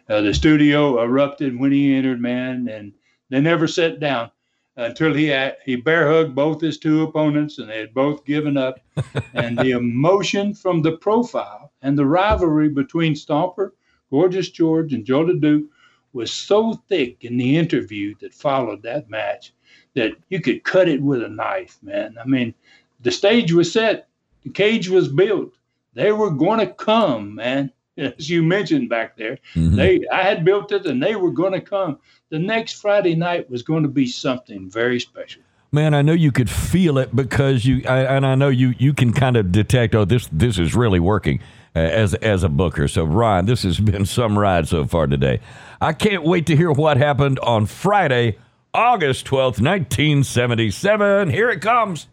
Uh, 0.09 0.23
the 0.23 0.33
studio 0.33 1.03
erupted 1.03 1.59
when 1.59 1.71
he 1.71 1.95
entered, 1.95 2.19
man, 2.19 2.69
and 2.69 2.95
they 3.29 3.39
never 3.39 3.67
sat 3.67 4.01
down 4.01 4.31
until 4.77 5.13
he 5.13 5.27
had, 5.27 5.59
he 5.67 5.77
bear 5.77 6.11
hugged 6.11 6.35
both 6.35 6.59
his 6.59 6.79
two 6.79 7.03
opponents, 7.03 7.59
and 7.59 7.69
they 7.69 7.79
had 7.79 7.93
both 7.93 8.25
given 8.25 8.57
up. 8.57 8.81
and 9.35 9.59
the 9.59 9.73
emotion 9.73 10.55
from 10.55 10.81
the 10.81 10.97
profile 10.97 11.71
and 11.83 11.99
the 11.99 12.07
rivalry 12.07 12.71
between 12.71 13.13
Stomper, 13.13 13.73
Gorgeous 14.11 14.49
George, 14.49 14.95
and 14.95 15.05
Joe 15.05 15.27
Duke 15.27 15.69
was 16.15 16.33
so 16.33 16.73
thick 16.89 17.25
in 17.27 17.37
the 17.37 17.59
interview 17.59 18.15
that 18.23 18.33
followed 18.33 18.83
that 18.85 19.11
match 19.11 19.53
that 19.95 20.13
you 20.31 20.41
could 20.41 20.65
cut 20.65 20.89
it 20.89 21.03
with 21.03 21.23
a 21.23 21.29
knife, 21.29 21.79
man. 21.83 22.17
I 22.19 22.27
mean, 22.27 22.55
the 23.01 23.11
stage 23.11 23.53
was 23.53 23.71
set, 23.71 24.09
the 24.45 24.51
cage 24.51 24.89
was 24.89 25.09
built. 25.09 25.53
They 26.01 26.13
were 26.13 26.31
going 26.31 26.61
to 26.61 26.67
come, 26.67 27.35
man. 27.35 27.73
As 27.99 28.31
you 28.31 28.43
mentioned 28.43 28.89
back 28.89 29.19
there, 29.19 29.37
mm-hmm. 29.55 29.77
they 29.77 30.01
I 30.11 30.23
had 30.23 30.47
built 30.47 30.73
it, 30.73 30.87
and 30.87 31.03
they 31.03 31.15
were 31.15 31.31
going 31.31 31.53
to 31.53 31.61
come. 31.61 31.99
The 32.31 32.39
next 32.39 32.81
Friday 32.81 33.15
night 33.15 33.51
was 33.51 33.63
going 33.63 33.83
to 33.83 33.89
be 33.89 34.07
something 34.07 34.71
very 34.71 34.99
special. 34.99 35.43
Man, 35.73 35.93
I 35.93 36.01
know 36.01 36.15
you 36.15 36.33
could 36.33 36.49
feel 36.49 36.97
it 36.97 37.15
because 37.15 37.67
you, 37.67 37.83
I, 37.87 38.17
and 38.17 38.25
I 38.25 38.35
know 38.35 38.49
you, 38.49 38.73
you 38.79 38.95
can 38.95 39.13
kind 39.13 39.37
of 39.37 39.53
detect. 39.53 39.95
Oh, 39.95 40.07
this 40.07 40.27
this 40.33 40.59
is 40.59 40.75
really 40.75 41.01
working 41.01 41.41
uh, 41.77 41.81
as 41.81 42.15
as 42.15 42.45
a 42.45 42.49
booker. 42.49 42.89
So, 42.89 43.05
Ron, 43.05 43.45
this 43.45 43.63
has 43.65 43.79
been 43.79 44.07
some 44.07 44.39
ride 44.39 44.69
so 44.69 44.87
far 44.87 45.07
today. 45.07 45.41
I 45.83 45.93
can't 45.93 46.23
wait 46.23 46.47
to 46.47 46.57
hear 46.57 46.73
what 46.73 46.97
happened 46.97 47.39
on 47.41 47.67
Friday, 47.67 48.39
August 48.73 49.27
12th, 49.27 49.61
1977. 49.61 51.29
Here 51.29 51.51
it 51.51 51.61
comes. 51.61 52.07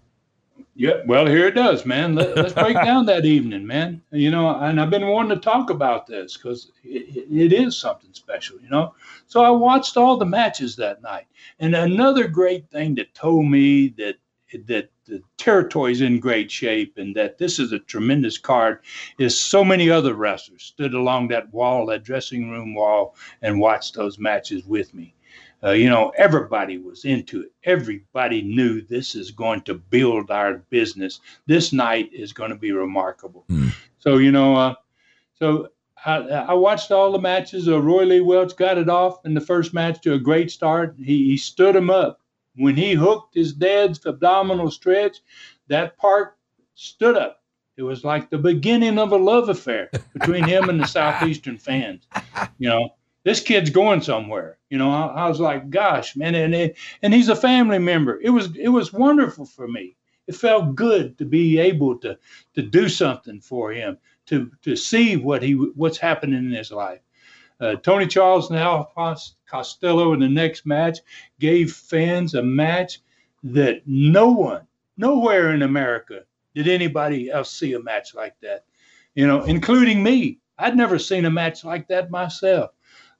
Yeah, 0.79 1.01
well, 1.07 1.25
here 1.25 1.47
it 1.47 1.55
does, 1.55 1.87
man. 1.87 2.13
Let, 2.13 2.37
us 2.37 2.53
break 2.53 2.75
down 2.75 3.07
that 3.07 3.25
evening, 3.25 3.65
man. 3.65 3.99
You 4.11 4.29
know, 4.29 4.47
and 4.47 4.79
I've 4.79 4.91
been 4.91 5.07
wanting 5.07 5.35
to 5.35 5.43
talk 5.43 5.71
about 5.71 6.05
this 6.05 6.37
because 6.37 6.71
it, 6.83 7.25
it 7.31 7.51
is 7.51 7.75
something 7.75 8.13
special, 8.13 8.61
you 8.61 8.69
know. 8.69 8.93
So 9.25 9.43
I 9.43 9.49
watched 9.49 9.97
all 9.97 10.17
the 10.17 10.25
matches 10.27 10.75
that 10.75 11.01
night, 11.01 11.25
and 11.59 11.75
another 11.75 12.27
great 12.27 12.69
thing 12.69 12.93
that 12.95 13.15
told 13.15 13.47
me 13.47 13.87
that 13.97 14.17
that 14.67 14.91
the 15.05 15.21
territory 15.37 15.91
is 15.91 16.01
in 16.01 16.19
great 16.19 16.51
shape 16.51 16.97
and 16.97 17.15
that 17.15 17.37
this 17.37 17.59
is 17.59 17.71
a 17.71 17.79
tremendous 17.79 18.37
card 18.37 18.79
is 19.19 19.37
so 19.37 19.63
many 19.63 19.89
other 19.89 20.13
wrestlers 20.13 20.63
stood 20.63 20.93
along 20.93 21.27
that 21.27 21.51
wall, 21.51 21.87
that 21.87 22.03
dressing 22.03 22.49
room 22.49 22.73
wall, 22.73 23.15
and 23.41 23.59
watched 23.59 23.95
those 23.95 24.17
matches 24.19 24.63
with 24.65 24.93
me. 24.93 25.13
Uh, 25.63 25.71
you 25.71 25.89
know, 25.89 26.11
everybody 26.17 26.77
was 26.77 27.03
into 27.05 27.41
it. 27.41 27.51
Everybody 27.63 28.41
knew 28.41 28.81
this 28.81 29.15
is 29.15 29.31
going 29.31 29.61
to 29.61 29.73
build 29.73 30.29
our 30.29 30.57
business. 30.69 31.19
This 31.47 31.73
night 31.73 32.11
is 32.13 32.31
going 32.31 32.51
to 32.51 32.57
be 32.57 32.71
remarkable. 32.71 33.45
Mm. 33.49 33.73
So, 33.97 34.17
you 34.17 34.31
know, 34.31 34.55
uh, 34.55 34.75
so 35.33 35.69
I, 36.05 36.17
I, 36.17 36.53
watched 36.53 36.91
all 36.91 37.11
the 37.11 37.19
matches. 37.19 37.67
Uh, 37.67 37.81
Roy 37.81 38.03
Lee 38.03 38.21
Welch 38.21 38.55
got 38.55 38.77
it 38.77 38.87
off 38.87 39.25
in 39.25 39.33
the 39.33 39.41
first 39.41 39.73
match 39.73 39.99
to 40.01 40.13
a 40.13 40.19
great 40.19 40.51
start. 40.51 40.95
He, 40.97 41.25
he 41.25 41.37
stood 41.37 41.75
him 41.75 41.89
up 41.89 42.21
when 42.57 42.75
he 42.75 42.93
hooked 42.93 43.35
his 43.35 43.53
dad's 43.53 44.05
abdominal 44.05 44.69
stretch, 44.71 45.17
that 45.67 45.97
part 45.97 46.37
stood 46.75 47.15
up. 47.15 47.43
It 47.77 47.83
was 47.83 48.03
like 48.03 48.29
the 48.29 48.39
beginning 48.39 48.97
of 48.97 49.11
a 49.11 49.17
love 49.17 49.49
affair 49.49 49.89
between 50.13 50.43
him 50.43 50.69
and 50.69 50.79
the 50.79 50.87
Southeastern 50.87 51.57
fans. 51.57 52.07
You 52.57 52.69
know, 52.69 52.89
this 53.27 53.41
kid's 53.41 53.69
going 53.69 54.01
somewhere. 54.01 54.57
You 54.69 54.77
know, 54.77 54.89
I, 54.89 55.07
I 55.07 55.27
was 55.27 55.41
like, 55.41 55.69
gosh, 55.69 56.15
man, 56.15 56.33
and 56.33 56.55
it, 56.55 56.77
and 57.01 57.13
he's 57.13 57.27
a 57.27 57.35
family 57.35 57.77
member. 57.77 58.21
It 58.21 58.29
was 58.29 58.55
it 58.55 58.69
was 58.69 58.93
wonderful 58.93 59.45
for 59.45 59.67
me. 59.67 59.97
It 60.27 60.35
felt 60.35 60.75
good 60.75 61.17
to 61.17 61.25
be 61.25 61.59
able 61.59 61.97
to 61.99 62.17
to 62.55 62.61
do 62.61 62.87
something 62.87 63.41
for 63.41 63.73
him, 63.73 63.97
to 64.27 64.49
to 64.61 64.77
see 64.77 65.17
what 65.17 65.43
he 65.43 65.55
what's 65.55 65.97
happening 65.97 66.37
in 66.45 66.51
his 66.51 66.71
life. 66.71 67.01
Uh, 67.59 67.75
Tony 67.75 68.07
Charles 68.07 68.49
and 68.49 68.57
Al 68.57 68.93
Costello 69.45 70.13
in 70.13 70.21
the 70.21 70.29
next 70.29 70.65
match 70.65 70.99
gave 71.37 71.73
fans 71.73 72.33
a 72.33 72.41
match 72.41 73.01
that 73.43 73.81
no 73.85 74.29
one, 74.31 74.65
nowhere 74.95 75.53
in 75.53 75.63
America, 75.63 76.23
did 76.55 76.69
anybody 76.69 77.29
else 77.29 77.51
see 77.51 77.73
a 77.73 77.79
match 77.81 78.15
like 78.15 78.39
that. 78.41 78.63
You 79.15 79.27
know, 79.27 79.43
including 79.43 80.01
me. 80.01 80.39
I'd 80.57 80.77
never 80.77 80.97
seen 80.97 81.25
a 81.25 81.29
match 81.29 81.65
like 81.65 81.89
that 81.89 82.09
myself. 82.09 82.71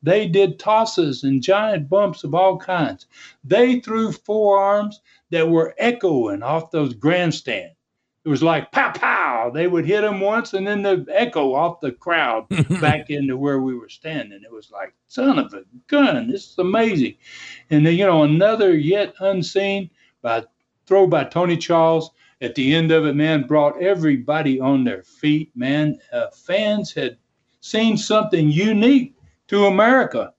They 0.04 0.28
did 0.28 0.60
tosses 0.60 1.24
and 1.24 1.42
giant 1.42 1.90
bumps 1.90 2.24
of 2.24 2.36
all 2.36 2.58
kinds. 2.58 3.08
They 3.44 3.80
threw 3.80 4.12
forearms 4.12 5.02
that 5.32 5.50
were 5.50 5.76
echoing 5.78 6.44
off 6.44 6.72
those 6.72 6.94
grandstands. 6.94 7.76
It 8.24 8.30
was 8.30 8.44
like 8.44 8.74
pow 8.74 8.92
pow. 8.92 9.50
They 9.50 9.68
would 9.68 9.86
hit 9.86 10.02
them 10.02 10.20
once, 10.20 10.54
and 10.54 10.68
then 10.68 10.82
the 10.82 11.06
echo 11.10 11.54
off 11.54 11.80
the 11.80 11.94
crowd 11.94 12.46
back 12.82 13.10
into 13.10 13.38
where 13.38 13.62
we 13.62 13.74
were 13.74 13.88
standing. 13.88 14.42
It 14.44 14.52
was 14.52 14.70
like 14.70 14.94
son 15.08 15.40
of 15.40 15.54
a 15.54 15.64
gun. 15.88 16.30
This 16.30 16.52
is 16.52 16.58
amazing. 16.58 17.16
And 17.70 17.86
then 17.86 17.96
you 17.96 18.06
know 18.06 18.24
another 18.24 18.78
yet 18.78 19.14
unseen 19.22 19.90
by 20.22 20.44
throw 20.88 21.08
by 21.08 21.24
Tony 21.24 21.56
Charles 21.56 22.12
at 22.42 22.56
the 22.56 22.76
end 22.76 22.92
of 22.92 23.06
it. 23.06 23.16
Man 23.16 23.48
brought 23.48 23.82
everybody 23.82 24.60
on 24.60 24.84
their 24.84 25.04
feet. 25.04 25.52
Man, 25.56 25.98
uh, 26.12 26.28
fans 26.32 26.94
had 26.94 27.18
seen 27.62 27.98
something 27.98 28.50
unique 28.50 29.17
to 29.48 29.66
America 29.66 30.34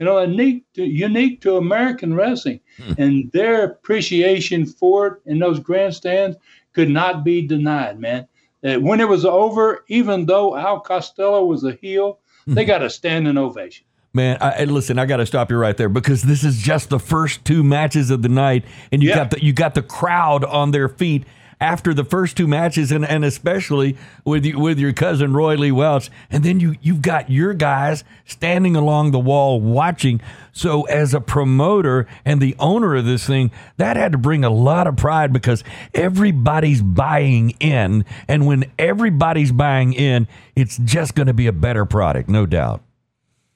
you 0.00 0.06
know, 0.06 0.18
unique 0.22 0.64
to, 0.72 0.82
unique 0.82 1.42
to 1.42 1.58
American 1.58 2.14
wrestling, 2.14 2.60
hmm. 2.82 2.92
and 2.96 3.30
their 3.32 3.64
appreciation 3.64 4.64
for 4.64 5.06
it 5.06 5.14
in 5.26 5.38
those 5.38 5.60
grandstands 5.60 6.38
could 6.72 6.88
not 6.88 7.22
be 7.22 7.46
denied, 7.46 8.00
man. 8.00 8.26
That 8.62 8.82
when 8.82 9.00
it 9.00 9.08
was 9.08 9.26
over, 9.26 9.84
even 9.88 10.24
though 10.24 10.56
Al 10.56 10.80
Costello 10.80 11.44
was 11.44 11.64
a 11.64 11.72
heel, 11.72 12.18
they 12.46 12.64
got 12.64 12.82
a 12.82 12.90
standing 12.90 13.36
ovation. 13.36 13.84
Man, 14.12 14.38
I, 14.40 14.64
listen, 14.64 14.98
I 14.98 15.06
got 15.06 15.18
to 15.18 15.26
stop 15.26 15.50
you 15.50 15.56
right 15.56 15.76
there 15.76 15.88
because 15.88 16.22
this 16.22 16.42
is 16.42 16.58
just 16.58 16.88
the 16.88 16.98
first 16.98 17.44
two 17.44 17.62
matches 17.62 18.10
of 18.10 18.22
the 18.22 18.28
night, 18.28 18.64
and 18.90 19.02
you 19.02 19.10
yeah. 19.10 19.16
got 19.16 19.30
the 19.30 19.44
you 19.44 19.52
got 19.52 19.74
the 19.74 19.82
crowd 19.82 20.44
on 20.44 20.70
their 20.72 20.88
feet 20.88 21.24
after 21.60 21.92
the 21.92 22.04
first 22.04 22.36
two 22.36 22.46
matches, 22.46 22.90
and, 22.90 23.04
and 23.04 23.24
especially 23.24 23.96
with 24.24 24.46
you, 24.46 24.58
with 24.58 24.78
your 24.78 24.92
cousin 24.92 25.34
Roy 25.34 25.56
Lee 25.56 25.72
Welch, 25.72 26.10
and 26.30 26.42
then 26.42 26.58
you 26.58 26.76
you've 26.80 27.02
got 27.02 27.30
your 27.30 27.52
guys 27.52 28.02
standing 28.24 28.76
along 28.76 29.10
the 29.10 29.18
wall 29.18 29.60
watching. 29.60 30.20
So 30.52 30.82
as 30.84 31.12
a 31.12 31.20
promoter 31.20 32.06
and 32.24 32.40
the 32.40 32.56
owner 32.58 32.96
of 32.96 33.04
this 33.04 33.26
thing, 33.26 33.50
that 33.76 33.96
had 33.96 34.12
to 34.12 34.18
bring 34.18 34.44
a 34.44 34.50
lot 34.50 34.86
of 34.86 34.96
pride 34.96 35.32
because 35.32 35.62
everybody's 35.94 36.82
buying 36.82 37.50
in, 37.60 38.04
and 38.26 38.46
when 38.46 38.64
everybody's 38.78 39.52
buying 39.52 39.92
in, 39.92 40.26
it's 40.56 40.78
just 40.78 41.14
going 41.14 41.28
to 41.28 41.34
be 41.34 41.46
a 41.46 41.52
better 41.52 41.84
product, 41.84 42.28
no 42.28 42.46
doubt. 42.46 42.82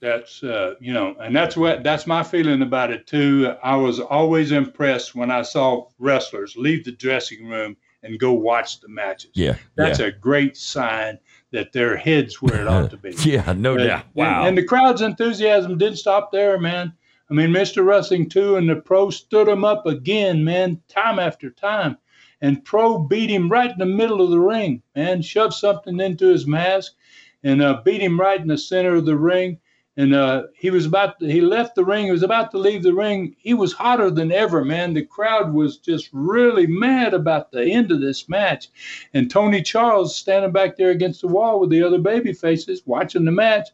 That's 0.00 0.42
uh, 0.42 0.74
you 0.80 0.92
know 0.92 1.16
and 1.18 1.34
that's 1.34 1.56
what 1.56 1.82
that's 1.82 2.06
my 2.06 2.22
feeling 2.22 2.60
about 2.60 2.90
it 2.90 3.06
too. 3.06 3.54
I 3.62 3.76
was 3.76 4.00
always 4.00 4.52
impressed 4.52 5.14
when 5.14 5.30
i 5.30 5.40
saw 5.40 5.86
wrestlers 5.98 6.54
leave 6.56 6.84
the 6.84 6.92
dressing 6.92 7.48
room 7.48 7.78
and 8.04 8.18
go 8.18 8.32
watch 8.32 8.80
the 8.80 8.88
matches. 8.88 9.30
Yeah, 9.34 9.56
that's 9.74 9.98
yeah. 9.98 10.06
a 10.06 10.12
great 10.12 10.56
sign 10.56 11.18
that 11.52 11.72
their 11.72 11.96
heads 11.96 12.42
where 12.42 12.60
it 12.60 12.68
ought 12.68 12.90
to 12.90 12.96
be. 12.96 13.14
yeah, 13.24 13.52
no 13.52 13.76
But- 13.76 13.86
doubt. 13.86 14.04
Wow. 14.14 14.40
And, 14.40 14.48
and 14.48 14.58
the 14.58 14.64
crowd's 14.64 15.02
enthusiasm 15.02 15.78
didn't 15.78 15.98
stop 15.98 16.30
there, 16.32 16.58
man. 16.58 16.92
I 17.30 17.34
mean, 17.34 17.50
Mr. 17.50 17.84
Wrestling 17.84 18.28
2, 18.28 18.56
and 18.56 18.68
the 18.68 18.76
pro 18.76 19.08
stood 19.10 19.48
him 19.48 19.64
up 19.64 19.86
again, 19.86 20.44
man, 20.44 20.80
time 20.88 21.18
after 21.18 21.50
time. 21.50 21.96
And 22.40 22.62
pro 22.64 22.98
beat 22.98 23.30
him 23.30 23.48
right 23.48 23.70
in 23.70 23.78
the 23.78 23.86
middle 23.86 24.20
of 24.20 24.30
the 24.30 24.40
ring, 24.40 24.82
man, 24.94 25.22
shoved 25.22 25.54
something 25.54 25.98
into 26.00 26.26
his 26.26 26.46
mask 26.46 26.92
and 27.42 27.62
uh, 27.62 27.80
beat 27.84 28.02
him 28.02 28.20
right 28.20 28.40
in 28.40 28.48
the 28.48 28.58
center 28.58 28.96
of 28.96 29.06
the 29.06 29.16
ring. 29.16 29.58
And 29.96 30.12
uh, 30.12 30.44
he 30.54 30.70
was 30.70 30.86
about 30.86 31.20
to, 31.20 31.30
he 31.30 31.40
left 31.40 31.76
the 31.76 31.84
ring. 31.84 32.06
He 32.06 32.10
was 32.10 32.24
about 32.24 32.50
to 32.50 32.58
leave 32.58 32.82
the 32.82 32.94
ring. 32.94 33.36
He 33.38 33.54
was 33.54 33.72
hotter 33.72 34.10
than 34.10 34.32
ever, 34.32 34.64
man. 34.64 34.92
The 34.92 35.04
crowd 35.04 35.52
was 35.52 35.78
just 35.78 36.08
really 36.12 36.66
mad 36.66 37.14
about 37.14 37.52
the 37.52 37.64
end 37.64 37.92
of 37.92 38.00
this 38.00 38.28
match. 38.28 38.68
And 39.12 39.30
Tony 39.30 39.62
Charles 39.62 40.16
standing 40.16 40.50
back 40.50 40.76
there 40.76 40.90
against 40.90 41.20
the 41.20 41.28
wall 41.28 41.60
with 41.60 41.70
the 41.70 41.82
other 41.82 41.98
baby 41.98 42.32
faces 42.32 42.82
watching 42.84 43.24
the 43.24 43.30
match. 43.30 43.68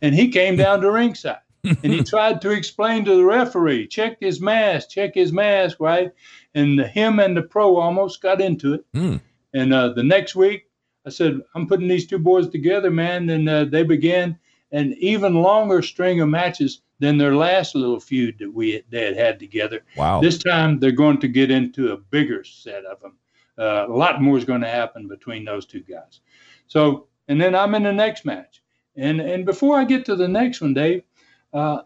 And 0.00 0.14
he 0.14 0.28
came 0.28 0.56
down 0.56 0.80
to 0.82 0.92
ringside 0.92 1.38
and 1.64 1.92
he 1.92 2.04
tried 2.04 2.40
to 2.42 2.50
explain 2.50 3.04
to 3.04 3.16
the 3.16 3.24
referee, 3.24 3.88
check 3.88 4.18
his 4.20 4.40
mask, 4.40 4.90
check 4.90 5.14
his 5.14 5.32
mask, 5.32 5.78
right? 5.80 6.12
And 6.54 6.80
him 6.80 7.18
and 7.18 7.36
the 7.36 7.42
pro 7.42 7.76
almost 7.76 8.22
got 8.22 8.40
into 8.40 8.74
it. 8.74 8.84
Hmm. 8.94 9.16
And 9.52 9.72
uh, 9.72 9.88
the 9.88 10.02
next 10.02 10.36
week, 10.36 10.68
I 11.06 11.10
said, 11.10 11.40
I'm 11.54 11.66
putting 11.66 11.88
these 11.88 12.06
two 12.06 12.18
boys 12.18 12.48
together, 12.48 12.90
man. 12.90 13.28
And 13.28 13.48
uh, 13.48 13.64
they 13.64 13.82
began 13.82 14.38
an 14.74 14.92
even 14.98 15.34
longer 15.34 15.80
string 15.82 16.20
of 16.20 16.28
matches 16.28 16.80
than 16.98 17.16
their 17.16 17.36
last 17.36 17.76
little 17.76 18.00
feud 18.00 18.36
that 18.40 18.52
we 18.52 18.82
they 18.90 19.04
had 19.04 19.16
had 19.16 19.38
together. 19.38 19.80
wow. 19.96 20.20
This 20.20 20.36
time, 20.36 20.80
they're 20.80 20.90
going 20.90 21.18
to 21.20 21.28
get 21.28 21.50
into 21.50 21.92
a 21.92 21.96
bigger 21.96 22.42
set 22.44 22.84
of 22.84 23.00
them. 23.00 23.16
Uh, 23.56 23.86
a 23.88 23.96
lot 23.96 24.20
more 24.20 24.36
is 24.36 24.44
going 24.44 24.62
to 24.62 24.68
happen 24.68 25.06
between 25.06 25.44
those 25.44 25.64
two 25.64 25.80
guys. 25.80 26.20
So, 26.66 27.06
and 27.28 27.40
then 27.40 27.54
I'm 27.54 27.74
in 27.76 27.84
the 27.84 27.92
next 27.92 28.24
match. 28.24 28.62
And 28.96 29.20
and 29.20 29.46
before 29.46 29.78
I 29.78 29.84
get 29.84 30.04
to 30.06 30.16
the 30.16 30.28
next 30.28 30.60
one, 30.60 30.74
Dave, 30.74 31.04
uh, 31.52 31.82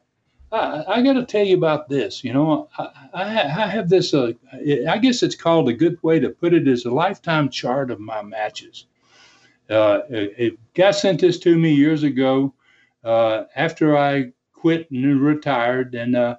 I, 0.50 0.84
I 0.88 1.02
got 1.02 1.14
to 1.14 1.26
tell 1.26 1.44
you 1.44 1.58
about 1.58 1.90
this. 1.90 2.24
You 2.24 2.32
know, 2.32 2.68
I, 2.78 2.88
I, 3.12 3.24
I 3.24 3.66
have 3.66 3.90
this. 3.90 4.14
Uh, 4.14 4.32
I 4.88 4.96
guess 4.96 5.22
it's 5.22 5.34
called 5.34 5.68
a 5.68 5.74
good 5.74 6.02
way 6.02 6.20
to 6.20 6.30
put 6.30 6.54
it 6.54 6.66
is 6.66 6.86
a 6.86 6.90
lifetime 6.90 7.50
chart 7.50 7.90
of 7.90 8.00
my 8.00 8.22
matches. 8.22 8.86
Uh, 9.68 10.00
a, 10.10 10.46
a 10.46 10.52
guy 10.72 10.90
sent 10.90 11.20
this 11.20 11.38
to 11.40 11.58
me 11.58 11.74
years 11.74 12.02
ago 12.02 12.54
uh, 13.04 13.44
after 13.56 13.96
I 13.96 14.32
quit 14.52 14.90
and 14.90 15.20
retired, 15.20 15.94
and 15.94 16.16
uh, 16.16 16.36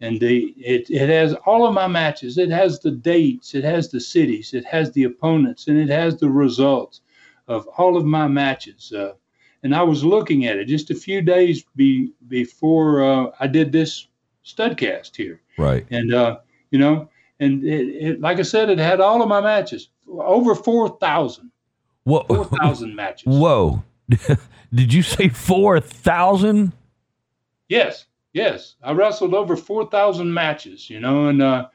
and 0.00 0.20
the 0.20 0.54
it, 0.58 0.90
it 0.90 1.08
has 1.08 1.34
all 1.46 1.66
of 1.66 1.74
my 1.74 1.86
matches. 1.86 2.38
It 2.38 2.50
has 2.50 2.80
the 2.80 2.90
dates, 2.90 3.54
it 3.54 3.64
has 3.64 3.90
the 3.90 4.00
cities, 4.00 4.54
it 4.54 4.64
has 4.66 4.92
the 4.92 5.04
opponents, 5.04 5.68
and 5.68 5.78
it 5.78 5.88
has 5.88 6.16
the 6.18 6.30
results 6.30 7.00
of 7.48 7.66
all 7.78 7.96
of 7.96 8.04
my 8.04 8.28
matches. 8.28 8.92
Uh, 8.92 9.12
and 9.62 9.74
I 9.74 9.82
was 9.82 10.04
looking 10.04 10.46
at 10.46 10.58
it 10.58 10.66
just 10.66 10.90
a 10.90 10.94
few 10.94 11.22
days 11.22 11.64
be, 11.74 12.12
before 12.28 13.02
uh, 13.02 13.30
I 13.40 13.46
did 13.46 13.72
this 13.72 14.08
studcast 14.44 15.16
here, 15.16 15.40
right. 15.56 15.86
and 15.90 16.12
uh, 16.12 16.38
you 16.70 16.78
know, 16.78 17.08
and 17.40 17.64
it, 17.64 17.88
it, 17.88 18.20
like 18.20 18.38
I 18.38 18.42
said, 18.42 18.68
it 18.68 18.78
had 18.78 19.00
all 19.00 19.22
of 19.22 19.28
my 19.28 19.40
matches, 19.40 19.88
over 20.08 20.54
four 20.54 20.98
thousand. 20.98 21.50
Whoa. 22.04 22.22
4,000 22.24 22.94
matches. 22.96 23.24
Whoa. 23.26 23.82
Did 24.74 24.92
you 24.92 25.02
say 25.02 25.28
4,000? 25.28 26.72
Yes, 27.68 28.06
yes. 28.32 28.76
I 28.82 28.92
wrestled 28.92 29.34
over 29.34 29.56
four 29.56 29.88
thousand 29.88 30.32
matches, 30.32 30.90
you 30.90 31.00
know, 31.00 31.28
and 31.28 31.40
uh, 31.42 31.68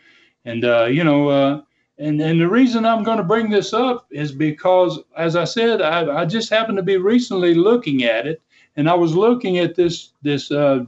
and 0.46 0.64
uh, 0.64 0.86
you 0.86 1.04
know, 1.04 1.30
uh, 1.30 1.62
and 1.98 2.22
and 2.22 2.40
the 2.40 2.48
reason 2.48 2.86
I'm 2.86 3.04
going 3.04 3.18
to 3.18 3.24
bring 3.24 3.50
this 3.50 3.74
up 3.74 4.08
is 4.12 4.32
because, 4.32 5.00
as 5.18 5.36
I 5.36 5.46
said, 5.46 5.82
I, 5.82 6.22
I 6.22 6.26
just 6.26 6.50
happened 6.50 6.78
to 6.78 6.84
be 6.84 6.98
recently 6.98 7.56
looking 7.56 8.04
at 8.04 8.28
it, 8.28 8.42
and 8.76 8.90
I 8.90 8.94
was 8.94 9.16
looking 9.16 9.58
at 9.58 9.76
this 9.76 10.14
this 10.22 10.52
uh, 10.52 10.86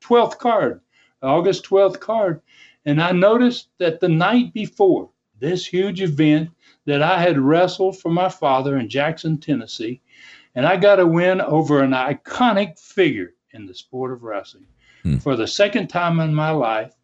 twelfth 0.00 0.38
card, 0.38 0.80
August 1.22 1.64
twelfth 1.64 2.00
card, 2.00 2.40
and 2.84 3.00
I 3.00 3.12
noticed 3.12 3.68
that 3.78 4.00
the 4.00 4.08
night 4.08 4.52
before 4.52 5.10
this 5.38 5.64
huge 5.64 6.02
event 6.02 6.50
that 6.86 7.02
I 7.02 7.22
had 7.22 7.38
wrestled 7.38 7.98
for 7.98 8.10
my 8.10 8.28
father 8.28 8.76
in 8.78 8.88
Jackson, 8.88 9.38
Tennessee, 9.38 10.02
and 10.54 10.66
I 10.66 10.76
got 10.76 11.00
a 11.00 11.06
win 11.06 11.40
over 11.40 11.82
an 11.82 11.92
iconic 11.92 12.78
figure 12.78 13.34
in 13.52 13.66
the 13.66 13.74
sport 13.74 14.12
of 14.12 14.22
wrestling 14.22 14.66
Hmm. 15.02 15.16
for 15.16 15.34
the 15.34 15.46
second 15.46 15.88
time 15.88 16.20
in 16.20 16.34
my 16.34 16.50
life. 16.50 16.94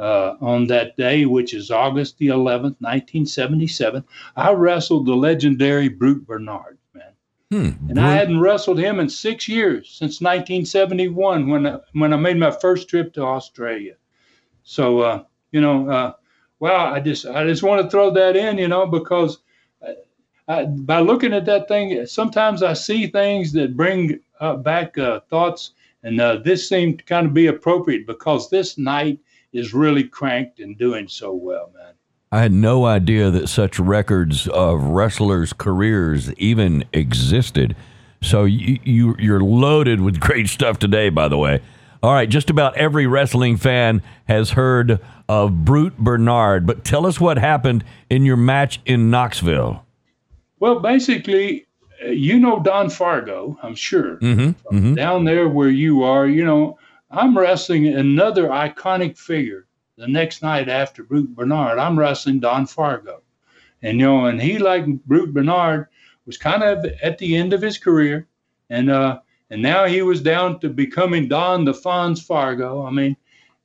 Uh, 0.00 0.36
on 0.40 0.68
that 0.68 0.96
day, 0.96 1.26
which 1.26 1.52
is 1.52 1.72
August 1.72 2.18
the 2.18 2.28
11th, 2.28 2.76
1977, 2.78 4.04
I 4.36 4.52
wrestled 4.52 5.06
the 5.06 5.16
legendary 5.16 5.88
Brute 5.88 6.24
Bernard, 6.24 6.78
man. 6.94 7.12
Hmm. 7.50 7.90
And 7.90 7.98
I 7.98 8.12
hadn't 8.14 8.38
wrestled 8.38 8.78
him 8.78 9.00
in 9.00 9.08
six 9.08 9.48
years 9.48 9.88
since 9.88 10.20
1971 10.20 11.48
when 11.48 11.66
I, 11.66 11.78
when 11.94 12.12
I 12.12 12.16
made 12.16 12.36
my 12.36 12.52
first 12.52 12.88
trip 12.88 13.12
to 13.14 13.22
Australia. 13.24 13.94
So 14.62 15.00
uh, 15.00 15.24
you 15.50 15.60
know, 15.60 15.90
uh, 15.90 16.12
well, 16.60 16.94
I 16.94 17.00
just 17.00 17.26
I 17.26 17.44
just 17.44 17.64
want 17.64 17.82
to 17.82 17.90
throw 17.90 18.10
that 18.12 18.36
in, 18.36 18.56
you 18.58 18.68
know, 18.68 18.86
because 18.86 19.38
I, 20.48 20.64
by 20.64 21.00
looking 21.00 21.34
at 21.34 21.44
that 21.44 21.68
thing, 21.68 22.06
sometimes 22.06 22.62
I 22.62 22.72
see 22.72 23.06
things 23.06 23.52
that 23.52 23.76
bring 23.76 24.18
uh, 24.40 24.56
back 24.56 24.96
uh, 24.96 25.20
thoughts, 25.28 25.72
and 26.02 26.20
uh, 26.20 26.36
this 26.36 26.68
seemed 26.68 27.00
to 27.00 27.04
kind 27.04 27.26
of 27.26 27.34
be 27.34 27.46
appropriate 27.46 28.06
because 28.06 28.48
this 28.48 28.78
night 28.78 29.18
is 29.52 29.74
really 29.74 30.04
cranked 30.04 30.58
and 30.58 30.78
doing 30.78 31.06
so 31.06 31.34
well, 31.34 31.70
man. 31.74 31.92
I 32.32 32.40
had 32.40 32.52
no 32.52 32.84
idea 32.84 33.30
that 33.30 33.48
such 33.48 33.78
records 33.78 34.48
of 34.48 34.82
wrestlers' 34.82 35.52
careers 35.52 36.32
even 36.34 36.84
existed. 36.92 37.74
So 38.22 38.44
you, 38.44 38.78
you 38.84 39.16
you're 39.18 39.40
loaded 39.40 40.00
with 40.00 40.20
great 40.20 40.48
stuff 40.48 40.78
today, 40.78 41.08
by 41.08 41.28
the 41.28 41.38
way. 41.38 41.60
All 42.02 42.12
right, 42.12 42.28
just 42.28 42.48
about 42.48 42.76
every 42.76 43.06
wrestling 43.06 43.56
fan 43.56 44.02
has 44.28 44.50
heard 44.50 45.00
of 45.28 45.64
Brute 45.64 45.98
Bernard, 45.98 46.64
but 46.66 46.84
tell 46.84 47.06
us 47.06 47.18
what 47.20 47.38
happened 47.38 47.82
in 48.08 48.24
your 48.24 48.36
match 48.36 48.80
in 48.86 49.10
Knoxville. 49.10 49.84
Well, 50.60 50.80
basically, 50.80 51.66
uh, 52.04 52.08
you 52.08 52.38
know 52.38 52.60
Don 52.60 52.90
Fargo, 52.90 53.58
I'm 53.62 53.74
sure. 53.74 54.16
Mm-hmm. 54.16 54.76
mm-hmm. 54.76 54.94
Down 54.94 55.24
there 55.24 55.48
where 55.48 55.70
you 55.70 56.02
are, 56.02 56.26
you 56.26 56.44
know, 56.44 56.78
I'm 57.10 57.38
wrestling 57.38 57.86
another 57.86 58.48
iconic 58.48 59.16
figure 59.16 59.66
the 59.96 60.08
next 60.08 60.42
night 60.42 60.68
after 60.68 61.02
Brute 61.02 61.34
Bernard. 61.34 61.78
I'm 61.78 61.98
wrestling 61.98 62.40
Don 62.40 62.66
Fargo. 62.66 63.22
And, 63.82 63.98
you 63.98 64.06
know, 64.06 64.26
and 64.26 64.40
he, 64.40 64.58
like 64.58 64.86
Brute 65.04 65.32
Bernard, 65.32 65.88
was 66.26 66.36
kind 66.36 66.62
of 66.62 66.84
at 67.02 67.18
the 67.18 67.36
end 67.36 67.52
of 67.52 67.62
his 67.62 67.78
career. 67.78 68.26
And, 68.70 68.90
uh, 68.90 69.20
and 69.50 69.62
now 69.62 69.86
he 69.86 70.02
was 70.02 70.20
down 70.20 70.60
to 70.60 70.68
becoming 70.68 71.28
Don 71.28 71.64
the 71.64 71.72
Fonz 71.72 72.22
Fargo. 72.22 72.84
I 72.84 72.90
mean, 72.90 73.16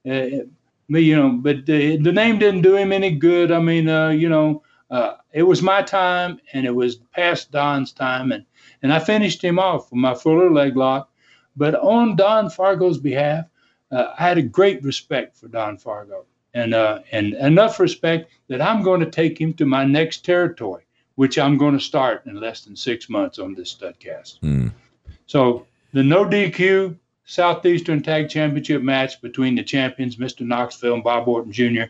uh, 0.09 0.45
you 0.87 1.15
know, 1.15 1.31
but 1.31 1.65
the, 1.65 1.97
the 1.97 2.11
name 2.11 2.39
didn't 2.39 2.61
do 2.61 2.75
him 2.75 2.91
any 2.91 3.11
good. 3.11 3.51
I 3.51 3.59
mean, 3.59 3.89
uh, 3.89 4.09
you 4.09 4.29
know, 4.29 4.63
uh, 4.93 5.17
it 5.31 5.41
was 5.41 5.63
my 5.63 5.81
time 5.81 6.39
and 6.53 6.67
it 6.67 6.75
was 6.75 6.97
past 7.15 7.51
Don's 7.51 7.91
time. 7.91 8.31
And, 8.31 8.45
and 8.83 8.93
I 8.93 8.99
finished 8.99 9.43
him 9.43 9.57
off 9.57 9.91
with 9.91 9.99
my 9.99 10.13
fuller 10.13 10.51
leg 10.51 10.77
lock. 10.77 11.09
But 11.57 11.73
on 11.73 12.15
Don 12.15 12.47
Fargo's 12.51 12.99
behalf, 12.99 13.45
uh, 13.91 14.13
I 14.17 14.21
had 14.21 14.37
a 14.37 14.43
great 14.43 14.83
respect 14.83 15.35
for 15.35 15.47
Don 15.47 15.79
Fargo 15.79 16.25
and, 16.53 16.75
uh, 16.75 16.99
and 17.11 17.33
enough 17.33 17.79
respect 17.79 18.29
that 18.49 18.61
I'm 18.61 18.83
going 18.83 18.99
to 18.99 19.09
take 19.09 19.41
him 19.41 19.55
to 19.55 19.65
my 19.65 19.83
next 19.83 20.23
territory, 20.23 20.83
which 21.15 21.39
I'm 21.39 21.57
going 21.57 21.73
to 21.73 21.83
start 21.83 22.27
in 22.27 22.39
less 22.39 22.63
than 22.63 22.75
six 22.75 23.09
months 23.09 23.39
on 23.39 23.55
this 23.55 23.73
studcast. 23.73 24.41
Mm. 24.41 24.71
So 25.25 25.65
the 25.93 26.03
no 26.03 26.23
DQ 26.23 26.95
Southeastern 27.25 28.03
Tag 28.03 28.29
Championship 28.29 28.83
match 28.83 29.19
between 29.21 29.55
the 29.55 29.63
champions, 29.63 30.17
Mr. 30.17 30.45
Knoxville 30.45 30.93
and 30.93 31.03
Bob 31.03 31.27
Orton 31.27 31.51
Jr., 31.51 31.85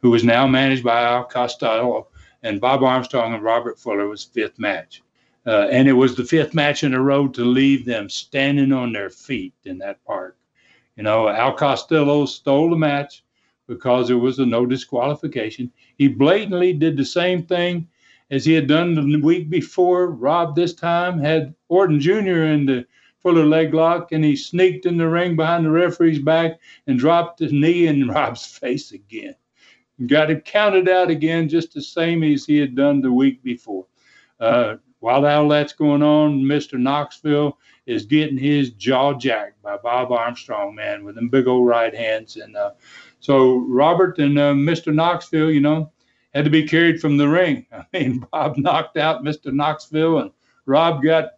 who 0.00 0.14
is 0.14 0.24
now 0.24 0.46
managed 0.46 0.84
by 0.84 1.02
Al 1.02 1.24
Costello, 1.24 2.08
and 2.46 2.60
Bob 2.60 2.84
Armstrong 2.84 3.34
and 3.34 3.42
Robert 3.42 3.78
Fuller 3.78 4.08
was 4.08 4.22
fifth 4.22 4.58
match. 4.58 5.02
Uh, 5.46 5.68
and 5.70 5.88
it 5.88 5.92
was 5.92 6.14
the 6.14 6.24
fifth 6.24 6.54
match 6.54 6.84
in 6.84 6.94
a 6.94 7.02
row 7.02 7.26
to 7.28 7.44
leave 7.44 7.84
them 7.84 8.08
standing 8.08 8.72
on 8.72 8.92
their 8.92 9.10
feet 9.10 9.52
in 9.64 9.78
that 9.78 10.02
park. 10.04 10.36
You 10.96 11.02
know, 11.02 11.28
Al 11.28 11.54
Costello 11.54 12.24
stole 12.24 12.70
the 12.70 12.76
match 12.76 13.24
because 13.66 14.06
there 14.06 14.18
was 14.18 14.38
a 14.38 14.46
no 14.46 14.64
disqualification. 14.64 15.72
He 15.98 16.08
blatantly 16.08 16.72
did 16.72 16.96
the 16.96 17.04
same 17.04 17.42
thing 17.42 17.88
as 18.30 18.44
he 18.44 18.52
had 18.52 18.68
done 18.68 18.94
the 18.94 19.20
week 19.20 19.50
before. 19.50 20.12
Rob 20.12 20.54
this 20.54 20.72
time 20.72 21.18
had 21.18 21.54
Orton 21.68 22.00
Jr. 22.00 22.44
in 22.44 22.66
the 22.66 22.86
Fuller 23.18 23.44
leg 23.44 23.74
lock, 23.74 24.12
and 24.12 24.24
he 24.24 24.36
sneaked 24.36 24.86
in 24.86 24.96
the 24.96 25.08
ring 25.08 25.34
behind 25.34 25.64
the 25.64 25.70
referee's 25.70 26.20
back 26.20 26.60
and 26.86 26.96
dropped 26.96 27.40
his 27.40 27.52
knee 27.52 27.88
in 27.88 28.08
Rob's 28.08 28.46
face 28.46 28.92
again. 28.92 29.34
Got 30.04 30.30
him 30.30 30.40
counted 30.42 30.88
out 30.88 31.10
again, 31.10 31.48
just 31.48 31.72
the 31.72 31.80
same 31.80 32.22
as 32.22 32.44
he 32.44 32.58
had 32.58 32.74
done 32.74 33.00
the 33.00 33.12
week 33.12 33.42
before. 33.42 33.86
Uh, 34.38 34.76
while 35.00 35.24
all 35.24 35.48
that's 35.48 35.72
going 35.72 36.02
on, 36.02 36.42
Mr. 36.42 36.78
Knoxville 36.78 37.58
is 37.86 38.04
getting 38.04 38.36
his 38.36 38.70
jaw 38.70 39.14
jacked 39.14 39.62
by 39.62 39.76
Bob 39.76 40.12
Armstrong, 40.12 40.74
man, 40.74 41.04
with 41.04 41.14
them 41.14 41.28
big 41.28 41.46
old 41.46 41.66
right 41.66 41.94
hands. 41.94 42.36
And 42.36 42.56
uh, 42.56 42.72
so 43.20 43.58
Robert 43.68 44.18
and 44.18 44.38
uh, 44.38 44.52
Mr. 44.52 44.92
Knoxville, 44.92 45.50
you 45.50 45.60
know, 45.60 45.92
had 46.34 46.44
to 46.44 46.50
be 46.50 46.66
carried 46.66 47.00
from 47.00 47.16
the 47.16 47.28
ring. 47.28 47.66
I 47.72 47.84
mean, 47.92 48.26
Bob 48.32 48.58
knocked 48.58 48.96
out 48.96 49.24
Mr. 49.24 49.52
Knoxville, 49.52 50.18
and 50.18 50.30
Rob 50.66 51.02
got 51.02 51.30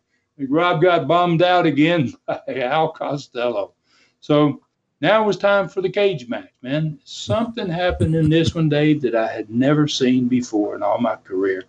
Rob 0.49 0.81
got 0.81 1.09
bombed 1.09 1.43
out 1.43 1.67
again 1.67 2.13
by 2.27 2.41
Al 2.49 2.93
Costello. 2.93 3.75
So 4.21 4.63
now 5.01 5.23
it 5.23 5.27
was 5.27 5.37
time 5.37 5.69
for 5.69 5.81
the 5.81 5.91
cage 5.91 6.29
match, 6.29 6.51
man. 6.63 6.99
Something 7.05 7.69
happened 7.69 8.15
in 8.15 8.29
this 8.29 8.55
one, 8.55 8.69
Dave, 8.69 9.01
that 9.03 9.15
I 9.15 9.29
had 9.29 9.49
never 9.49 9.87
seen 9.87 10.29
before 10.29 10.75
in 10.75 10.83
all 10.83 10.99
my 10.99 11.17
career. 11.17 11.65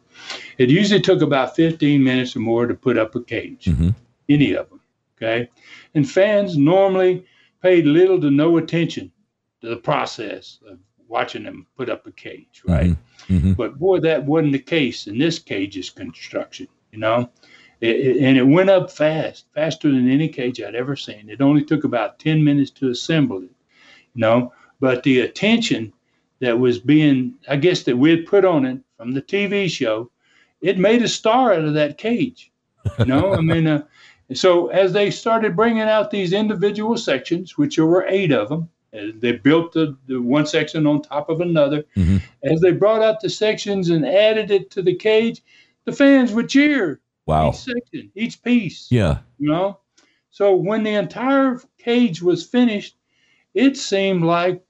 It 0.57 0.69
usually 0.69 1.01
took 1.01 1.21
about 1.21 1.55
15 1.55 2.03
minutes 2.03 2.35
or 2.35 2.39
more 2.39 2.65
to 2.65 2.73
put 2.73 2.97
up 2.97 3.15
a 3.15 3.21
cage, 3.21 3.65
mm-hmm. 3.65 3.89
any 4.27 4.53
of 4.53 4.69
them. 4.69 4.79
Okay. 5.17 5.49
And 5.93 6.09
fans 6.09 6.57
normally 6.57 7.25
paid 7.61 7.85
little 7.85 8.19
to 8.21 8.31
no 8.31 8.57
attention 8.57 9.11
to 9.61 9.69
the 9.69 9.77
process 9.77 10.59
of 10.67 10.79
watching 11.07 11.43
them 11.43 11.67
put 11.75 11.89
up 11.89 12.07
a 12.07 12.11
cage, 12.11 12.61
right? 12.65 12.91
Mm-hmm. 12.91 13.37
Mm-hmm. 13.37 13.53
But 13.53 13.77
boy, 13.77 13.99
that 13.99 14.23
wasn't 14.23 14.53
the 14.53 14.59
case 14.59 15.07
in 15.07 15.17
this 15.17 15.39
cage's 15.39 15.89
construction, 15.89 16.67
you 16.91 16.99
know? 16.99 17.29
It, 17.81 17.95
it, 17.95 18.17
and 18.17 18.37
it 18.37 18.43
went 18.43 18.69
up 18.69 18.91
fast, 18.91 19.45
faster 19.53 19.89
than 19.89 20.09
any 20.09 20.27
cage 20.27 20.61
I'd 20.61 20.75
ever 20.75 20.95
seen. 20.95 21.29
It 21.29 21.41
only 21.41 21.63
took 21.63 21.83
about 21.83 22.19
10 22.19 22.43
minutes 22.43 22.71
to 22.71 22.89
assemble 22.89 23.37
it, 23.37 23.51
you 24.13 24.21
know? 24.21 24.53
But 24.79 25.03
the 25.03 25.21
attention 25.21 25.93
that 26.39 26.59
was 26.59 26.79
being, 26.79 27.35
I 27.47 27.55
guess, 27.57 27.83
that 27.83 27.97
we 27.97 28.09
had 28.09 28.25
put 28.25 28.45
on 28.45 28.65
it 28.65 28.79
from 28.97 29.11
the 29.11 29.21
TV 29.21 29.69
show, 29.69 30.11
it 30.61 30.77
made 30.77 31.01
a 31.01 31.07
star 31.07 31.53
out 31.53 31.65
of 31.65 31.73
that 31.75 31.97
cage. 31.97 32.51
You 32.97 33.05
know, 33.05 33.33
I 33.33 33.41
mean, 33.41 33.67
uh, 33.67 33.83
so 34.33 34.67
as 34.67 34.93
they 34.93 35.11
started 35.11 35.55
bringing 35.55 35.81
out 35.81 36.11
these 36.11 36.33
individual 36.33 36.97
sections, 36.97 37.57
which 37.57 37.75
there 37.75 37.85
were 37.85 38.05
eight 38.07 38.31
of 38.31 38.49
them, 38.49 38.69
they 38.91 39.33
built 39.33 39.73
the, 39.73 39.97
the 40.07 40.21
one 40.21 40.45
section 40.45 40.87
on 40.87 41.01
top 41.01 41.29
of 41.29 41.41
another. 41.41 41.83
Mm-hmm. 41.95 42.17
As 42.43 42.61
they 42.61 42.71
brought 42.71 43.01
out 43.01 43.21
the 43.21 43.29
sections 43.29 43.89
and 43.89 44.05
added 44.05 44.49
it 44.51 44.71
to 44.71 44.81
the 44.81 44.95
cage, 44.95 45.43
the 45.85 45.91
fans 45.91 46.33
would 46.33 46.49
cheer. 46.49 46.99
Wow. 47.29 47.49
Each 47.49 47.57
section, 47.57 48.11
each 48.15 48.41
piece. 48.41 48.87
Yeah. 48.89 49.19
You 49.37 49.51
know? 49.51 49.79
So 50.31 50.55
when 50.55 50.81
the 50.81 50.95
entire 50.95 51.61
cage 51.77 52.23
was 52.23 52.43
finished, 52.43 52.97
it 53.53 53.77
seemed 53.77 54.23
like 54.23 54.63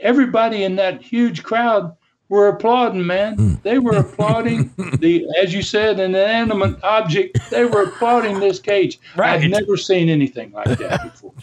everybody 0.00 0.64
in 0.64 0.74
that 0.76 1.00
huge 1.00 1.44
crowd 1.44 1.96
were 2.28 2.48
applauding, 2.48 3.06
man. 3.06 3.36
Mm. 3.36 3.62
They 3.62 3.78
were 3.78 3.98
applauding 3.98 4.74
the, 4.98 5.28
as 5.40 5.54
you 5.54 5.62
said, 5.62 6.00
an 6.00 6.10
inanimate 6.10 6.82
object. 6.82 7.38
They 7.50 7.64
were 7.66 7.84
applauding 7.84 8.40
this 8.40 8.58
cage. 8.58 8.98
Right. 9.14 9.40
I've 9.40 9.48
never 9.48 9.76
seen 9.76 10.08
anything 10.08 10.50
like 10.50 10.78
that 10.78 11.02
before. 11.12 11.34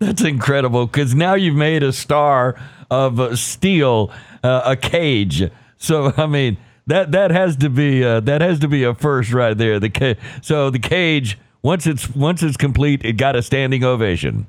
That's 0.00 0.22
incredible 0.22 0.86
because 0.86 1.14
now 1.14 1.32
you've 1.32 1.56
made 1.56 1.82
a 1.82 1.94
star 1.94 2.60
of 2.90 3.20
uh, 3.20 3.36
steel, 3.36 4.12
uh, 4.44 4.62
a 4.66 4.76
cage. 4.76 5.50
So 5.78 6.12
I 6.18 6.26
mean 6.26 6.58
that 6.88 7.12
that 7.12 7.30
has 7.30 7.56
to 7.58 7.70
be 7.70 8.04
uh, 8.04 8.20
that 8.20 8.40
has 8.40 8.58
to 8.60 8.68
be 8.68 8.82
a 8.84 8.94
first 8.94 9.32
right 9.32 9.56
there. 9.56 9.78
The 9.78 9.90
ca- 9.90 10.16
so 10.42 10.70
the 10.70 10.78
cage 10.78 11.38
once 11.62 11.86
it's 11.86 12.14
once 12.14 12.42
it's 12.42 12.56
complete, 12.56 13.04
it 13.04 13.12
got 13.12 13.36
a 13.36 13.42
standing 13.42 13.84
ovation. 13.84 14.46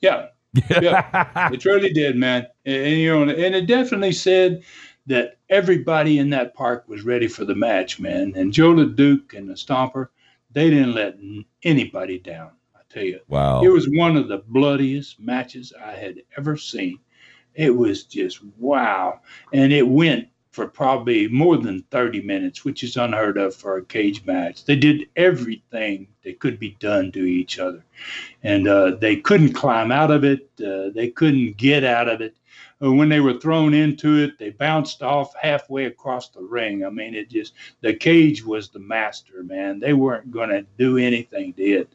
Yeah, 0.00 0.28
yeah, 0.70 1.50
it 1.52 1.64
really 1.64 1.92
did, 1.92 2.16
man. 2.16 2.46
And, 2.64 2.76
and 2.76 2.96
you 2.96 3.12
know, 3.12 3.22
and 3.22 3.54
it 3.54 3.66
definitely 3.66 4.12
said 4.12 4.62
that 5.06 5.38
everybody 5.48 6.18
in 6.18 6.30
that 6.30 6.54
park 6.54 6.84
was 6.88 7.02
ready 7.02 7.28
for 7.28 7.44
the 7.44 7.54
match, 7.54 8.00
man. 8.00 8.32
And 8.34 8.52
Jos 8.52 8.76
LeDuc 8.76 9.34
and 9.36 9.48
the 9.48 9.54
Stomper, 9.54 10.08
they 10.50 10.70
didn't 10.70 10.94
let 10.94 11.16
anybody 11.62 12.18
down 12.18 12.50
I 12.74 12.80
tell 12.88 13.04
you. 13.04 13.20
Wow. 13.28 13.62
It 13.62 13.68
was 13.68 13.88
one 13.88 14.16
of 14.16 14.28
the 14.28 14.38
bloodiest 14.48 15.20
matches 15.20 15.72
I 15.80 15.92
had 15.92 16.22
ever 16.36 16.56
seen. 16.56 16.98
It 17.54 17.76
was 17.76 18.04
just 18.04 18.40
wow. 18.58 19.20
And 19.52 19.72
it 19.72 19.86
went 19.86 20.28
for 20.56 20.66
probably 20.66 21.28
more 21.28 21.58
than 21.58 21.82
30 21.90 22.22
minutes, 22.22 22.64
which 22.64 22.82
is 22.82 22.96
unheard 22.96 23.36
of 23.36 23.54
for 23.54 23.76
a 23.76 23.84
cage 23.84 24.24
match. 24.24 24.64
They 24.64 24.74
did 24.74 25.06
everything 25.14 26.08
that 26.24 26.40
could 26.40 26.58
be 26.58 26.78
done 26.80 27.12
to 27.12 27.24
each 27.24 27.58
other. 27.58 27.84
And 28.42 28.66
uh, 28.66 28.96
they 28.96 29.16
couldn't 29.16 29.52
climb 29.52 29.92
out 29.92 30.10
of 30.10 30.24
it, 30.24 30.48
uh, 30.66 30.88
they 30.94 31.10
couldn't 31.10 31.58
get 31.58 31.84
out 31.84 32.08
of 32.08 32.22
it. 32.22 32.36
Uh, 32.82 32.90
when 32.90 33.10
they 33.10 33.20
were 33.20 33.38
thrown 33.38 33.74
into 33.74 34.16
it, 34.16 34.38
they 34.38 34.48
bounced 34.48 35.02
off 35.02 35.34
halfway 35.38 35.84
across 35.84 36.30
the 36.30 36.40
ring. 36.40 36.86
I 36.86 36.88
mean, 36.88 37.14
it 37.14 37.28
just, 37.28 37.52
the 37.82 37.92
cage 37.92 38.42
was 38.42 38.70
the 38.70 38.78
master, 38.78 39.42
man. 39.42 39.78
They 39.78 39.92
weren't 39.92 40.30
going 40.30 40.48
to 40.48 40.64
do 40.78 40.96
anything 40.96 41.52
to 41.52 41.62
it. 41.62 41.92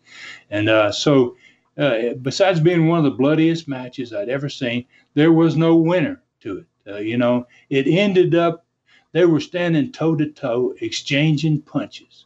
And 0.51 0.69
uh, 0.69 0.91
so, 0.91 1.35
uh, 1.79 2.13
besides 2.21 2.59
being 2.59 2.87
one 2.87 2.99
of 2.99 3.05
the 3.05 3.17
bloodiest 3.17 3.67
matches 3.67 4.13
I'd 4.13 4.29
ever 4.29 4.49
seen, 4.49 4.85
there 5.15 5.33
was 5.33 5.57
no 5.57 5.77
winner 5.77 6.21
to 6.41 6.59
it. 6.59 6.65
Uh, 6.87 6.97
you 6.97 7.17
know, 7.17 7.47
it 7.69 7.87
ended 7.87 8.35
up, 8.35 8.65
they 9.11 9.25
were 9.25 9.39
standing 9.39 9.91
toe 9.91 10.15
to 10.15 10.27
toe, 10.27 10.73
exchanging 10.81 11.61
punches. 11.61 12.25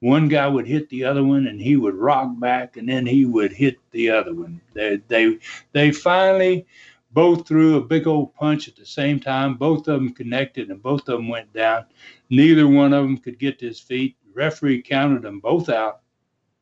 One 0.00 0.28
guy 0.28 0.48
would 0.48 0.66
hit 0.66 0.88
the 0.88 1.04
other 1.04 1.22
one, 1.22 1.46
and 1.46 1.60
he 1.60 1.76
would 1.76 1.94
rock 1.94 2.30
back, 2.38 2.76
and 2.76 2.88
then 2.88 3.04
he 3.04 3.26
would 3.26 3.52
hit 3.52 3.76
the 3.90 4.10
other 4.10 4.34
one. 4.34 4.60
They, 4.72 5.00
they, 5.08 5.38
they 5.72 5.92
finally 5.92 6.66
both 7.12 7.46
threw 7.46 7.76
a 7.76 7.84
big 7.84 8.06
old 8.06 8.34
punch 8.34 8.68
at 8.68 8.76
the 8.76 8.86
same 8.86 9.20
time. 9.20 9.54
Both 9.54 9.88
of 9.88 10.00
them 10.00 10.14
connected 10.14 10.70
and 10.70 10.82
both 10.82 11.08
of 11.08 11.18
them 11.18 11.28
went 11.28 11.52
down. 11.52 11.86
Neither 12.30 12.68
one 12.68 12.92
of 12.92 13.02
them 13.02 13.18
could 13.18 13.38
get 13.38 13.58
to 13.58 13.66
his 13.66 13.80
feet. 13.80 14.16
The 14.24 14.32
referee 14.32 14.82
counted 14.82 15.22
them 15.22 15.40
both 15.40 15.68
out 15.68 16.00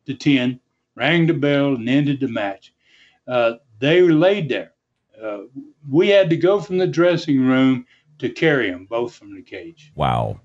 to 0.07 0.14
10, 0.14 0.59
rang 0.95 1.26
the 1.26 1.34
bell, 1.34 1.74
and 1.74 1.89
ended 1.89 2.20
the 2.20 2.28
match. 2.28 2.72
Uh, 3.26 3.55
they 3.78 4.01
laid 4.01 4.49
there. 4.49 4.72
Uh, 5.23 5.41
we 5.91 6.09
had 6.09 6.31
to 6.31 6.37
go 6.37 6.61
from 6.61 6.79
the 6.79 6.87
dressing 6.87 7.41
room 7.41 7.87
to 8.19 8.29
carry 8.29 8.71
them 8.71 8.87
both 8.87 9.14
from 9.14 9.35
the 9.35 9.43
cage. 9.43 9.93
Wow. 9.95 10.41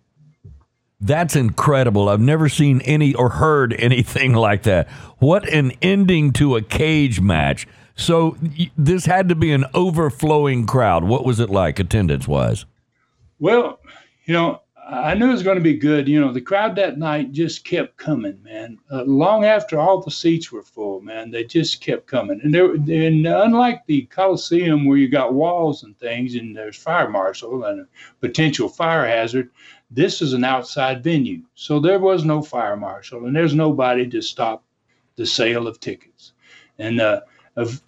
That's 1.01 1.35
incredible. 1.35 2.07
I've 2.07 2.21
never 2.21 2.47
seen 2.47 2.81
any 2.81 3.13
or 3.13 3.29
heard 3.29 3.73
anything 3.79 4.33
like 4.33 4.63
that. 4.63 4.89
What 5.19 5.47
an 5.49 5.73
ending 5.81 6.31
to 6.33 6.55
a 6.55 6.61
cage 6.61 7.19
match. 7.19 7.67
So 7.95 8.37
this 8.77 9.05
had 9.05 9.29
to 9.29 9.35
be 9.35 9.51
an 9.51 9.65
overflowing 9.73 10.65
crowd. 10.65 11.03
What 11.03 11.25
was 11.25 11.39
it 11.39 11.49
like 11.49 11.79
attendance 11.79 12.27
wise? 12.27 12.65
Well, 13.37 13.79
you 14.25 14.33
know, 14.33 14.61
I 14.85 15.13
knew 15.13 15.29
it 15.29 15.33
was 15.33 15.43
going 15.43 15.57
to 15.57 15.63
be 15.63 15.77
good. 15.77 16.07
You 16.07 16.19
know, 16.19 16.33
the 16.33 16.41
crowd 16.41 16.75
that 16.75 16.97
night 16.97 17.31
just 17.31 17.63
kept 17.63 17.97
coming, 17.97 18.41
man. 18.43 18.77
Uh, 18.91 19.03
long 19.03 19.45
after 19.45 19.79
all 19.79 20.01
the 20.01 20.11
seats 20.11 20.51
were 20.51 20.63
full, 20.63 20.99
man, 21.01 21.31
they 21.31 21.43
just 21.43 21.81
kept 21.81 22.05
coming. 22.07 22.41
And 22.43 22.53
there, 22.53 22.73
and 22.73 23.25
unlike 23.25 23.85
the 23.85 24.03
Coliseum 24.05 24.85
where 24.85 24.97
you 24.97 25.07
got 25.07 25.33
walls 25.33 25.83
and 25.83 25.97
things, 25.97 26.35
and 26.35 26.55
there's 26.55 26.75
fire 26.75 27.09
marshal 27.09 27.63
and 27.63 27.81
a 27.81 27.87
potential 28.19 28.67
fire 28.67 29.07
hazard, 29.07 29.49
this 29.89 30.21
is 30.21 30.33
an 30.33 30.43
outside 30.43 31.03
venue, 31.03 31.43
so 31.53 31.79
there 31.79 31.99
was 31.99 32.25
no 32.25 32.41
fire 32.41 32.75
marshal, 32.75 33.27
and 33.27 33.35
there's 33.35 33.53
nobody 33.53 34.09
to 34.09 34.21
stop 34.23 34.63
the 35.17 35.25
sale 35.25 35.67
of 35.67 35.79
tickets. 35.79 36.33
And 36.79 36.99
uh, 36.99 37.21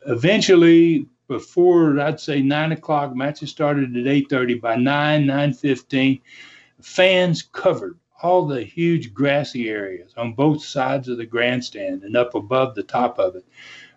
eventually, 0.05 1.07
before 1.27 1.99
I'd 1.99 2.19
say 2.19 2.41
nine 2.41 2.71
o'clock, 2.71 3.15
matches 3.15 3.49
started 3.49 3.97
at 3.97 4.05
eight 4.05 4.29
thirty. 4.29 4.53
By 4.53 4.75
nine 4.75 5.25
nine 5.25 5.51
fifteen, 5.51 6.21
fans 6.85 7.41
covered 7.41 7.97
all 8.21 8.45
the 8.45 8.63
huge 8.63 9.11
grassy 9.11 9.67
areas 9.69 10.13
on 10.17 10.33
both 10.33 10.63
sides 10.63 11.09
of 11.09 11.17
the 11.17 11.25
grandstand 11.25 12.03
and 12.03 12.15
up 12.15 12.35
above 12.35 12.75
the 12.75 12.83
top 12.83 13.17
of 13.17 13.35
it. 13.35 13.45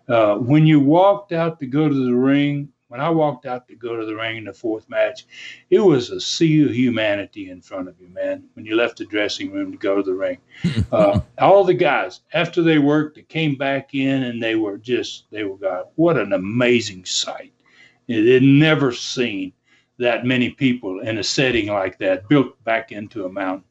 Uh, 0.07 0.35
when 0.37 0.65
you 0.65 0.79
walked 0.79 1.31
out 1.31 1.59
to 1.59 1.67
go 1.67 1.87
to 1.87 2.05
the 2.05 2.15
ring, 2.15 2.67
when 2.87 2.99
I 2.99 3.11
walked 3.11 3.45
out 3.45 3.67
to 3.67 3.75
go 3.75 3.95
to 3.95 4.07
the 4.07 4.15
ring 4.15 4.37
in 4.37 4.45
the 4.45 4.53
fourth 4.53 4.89
match, 4.89 5.27
it 5.69 5.79
was 5.79 6.09
a 6.09 6.19
sea 6.19 6.65
of 6.65 6.73
humanity 6.73 7.51
in 7.51 7.61
front 7.61 7.87
of 7.87 8.01
you, 8.01 8.09
man. 8.09 8.45
When 8.55 8.65
you 8.65 8.75
left 8.75 8.97
the 8.97 9.05
dressing 9.05 9.51
room 9.51 9.71
to 9.71 9.77
go 9.77 9.95
to 9.95 10.03
the 10.03 10.15
ring, 10.15 10.39
uh, 10.91 11.21
all 11.37 11.63
the 11.63 11.75
guys 11.75 12.21
after 12.33 12.63
they 12.63 12.79
worked, 12.79 13.17
they 13.17 13.21
came 13.21 13.55
back 13.55 13.93
in 13.93 14.23
and 14.23 14.41
they 14.41 14.55
were 14.55 14.79
just 14.79 15.29
they 15.29 15.43
were 15.43 15.57
God. 15.57 15.85
What 15.93 16.17
an 16.17 16.33
amazing 16.33 17.05
sight! 17.05 17.53
It 18.07 18.25
had 18.33 18.43
never 18.43 18.91
seen 18.91 19.53
that 19.99 20.25
many 20.25 20.49
people 20.49 20.99
in 21.01 21.17
a 21.17 21.23
setting 21.23 21.67
like 21.67 21.99
that 21.99 22.27
built 22.27 22.61
back 22.63 22.91
into 22.91 23.25
a 23.25 23.29
mountain. 23.29 23.65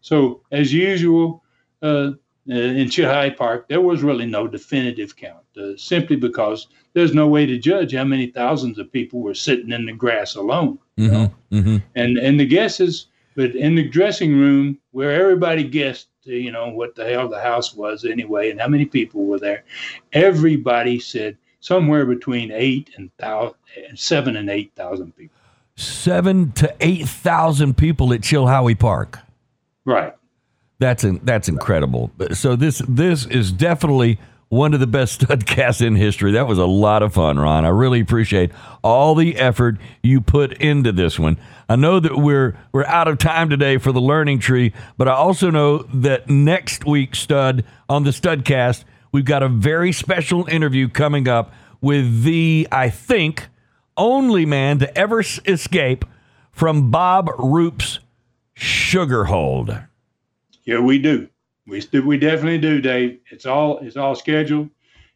So 0.00 0.42
as 0.52 0.72
usual. 0.72 1.42
Uh, 1.82 2.12
uh, 2.48 2.54
in 2.54 2.88
Chilhowee 2.88 3.36
Park, 3.36 3.68
there 3.68 3.82
was 3.82 4.02
really 4.02 4.26
no 4.26 4.48
definitive 4.48 5.14
count, 5.14 5.44
uh, 5.56 5.76
simply 5.76 6.16
because 6.16 6.68
there's 6.94 7.14
no 7.14 7.28
way 7.28 7.46
to 7.46 7.58
judge 7.58 7.94
how 7.94 8.04
many 8.04 8.26
thousands 8.26 8.78
of 8.78 8.90
people 8.90 9.20
were 9.20 9.34
sitting 9.34 9.70
in 9.70 9.86
the 9.86 9.92
grass 9.92 10.34
alone. 10.34 10.78
Mm-hmm, 10.98 11.54
mm-hmm. 11.54 11.76
And 11.94 12.18
and 12.18 12.40
the 12.40 12.46
guesses, 12.46 13.06
but 13.36 13.54
in 13.54 13.74
the 13.74 13.88
dressing 13.88 14.36
room 14.36 14.78
where 14.90 15.12
everybody 15.12 15.64
guessed, 15.64 16.08
you 16.24 16.50
know, 16.50 16.70
what 16.70 16.94
the 16.94 17.04
hell 17.04 17.28
the 17.28 17.40
house 17.40 17.74
was 17.74 18.04
anyway, 18.04 18.50
and 18.50 18.60
how 18.60 18.68
many 18.68 18.86
people 18.86 19.26
were 19.26 19.38
there, 19.38 19.64
everybody 20.12 20.98
said 20.98 21.36
somewhere 21.60 22.06
between 22.06 22.50
eight 22.52 22.90
and 22.96 23.14
thousand, 23.18 23.58
seven 23.94 24.36
and 24.36 24.48
eight 24.48 24.72
thousand 24.74 25.14
people. 25.14 25.39
Seven 25.80 26.52
to 26.52 26.74
eight 26.80 27.08
thousand 27.08 27.76
people 27.76 28.12
at 28.12 28.20
Chilhowee 28.20 28.78
Park. 28.78 29.18
Right. 29.84 30.14
That's 30.78 31.04
in, 31.04 31.20
that's 31.24 31.48
incredible. 31.48 32.10
So 32.32 32.54
this 32.54 32.82
this 32.86 33.26
is 33.26 33.50
definitely 33.50 34.18
one 34.50 34.74
of 34.74 34.80
the 34.80 34.86
best 34.86 35.20
studcasts 35.26 35.84
in 35.84 35.96
history. 35.96 36.32
That 36.32 36.46
was 36.46 36.58
a 36.58 36.66
lot 36.66 37.02
of 37.02 37.14
fun, 37.14 37.38
Ron. 37.38 37.64
I 37.64 37.68
really 37.68 38.00
appreciate 38.00 38.50
all 38.82 39.14
the 39.14 39.36
effort 39.36 39.78
you 40.02 40.20
put 40.20 40.52
into 40.54 40.92
this 40.92 41.18
one. 41.18 41.38
I 41.68 41.76
know 41.76 41.98
that 41.98 42.16
we're 42.16 42.58
we're 42.72 42.84
out 42.84 43.08
of 43.08 43.16
time 43.18 43.48
today 43.48 43.78
for 43.78 43.92
the 43.92 44.00
learning 44.00 44.40
tree, 44.40 44.74
but 44.98 45.08
I 45.08 45.12
also 45.12 45.50
know 45.50 45.78
that 45.94 46.28
next 46.28 46.84
week, 46.84 47.14
stud 47.14 47.64
on 47.88 48.04
the 48.04 48.10
Studcast, 48.10 48.84
we've 49.12 49.24
got 49.24 49.42
a 49.42 49.48
very 49.48 49.92
special 49.92 50.46
interview 50.46 50.88
coming 50.88 51.26
up 51.26 51.54
with 51.80 52.22
the 52.24 52.68
I 52.70 52.90
think 52.90 53.48
only 53.96 54.46
man 54.46 54.78
to 54.78 54.98
ever 54.98 55.20
escape 55.20 56.04
from 56.52 56.90
Bob 56.90 57.30
Roop's 57.38 58.00
sugar 58.54 59.24
hold. 59.24 59.76
Yeah, 60.64 60.80
we 60.80 60.98
do. 60.98 61.28
We 61.66 61.82
we 62.04 62.18
definitely 62.18 62.58
do, 62.58 62.80
Dave. 62.80 63.20
It's 63.30 63.46
all 63.46 63.78
it's 63.78 63.96
all 63.96 64.14
scheduled, 64.14 64.70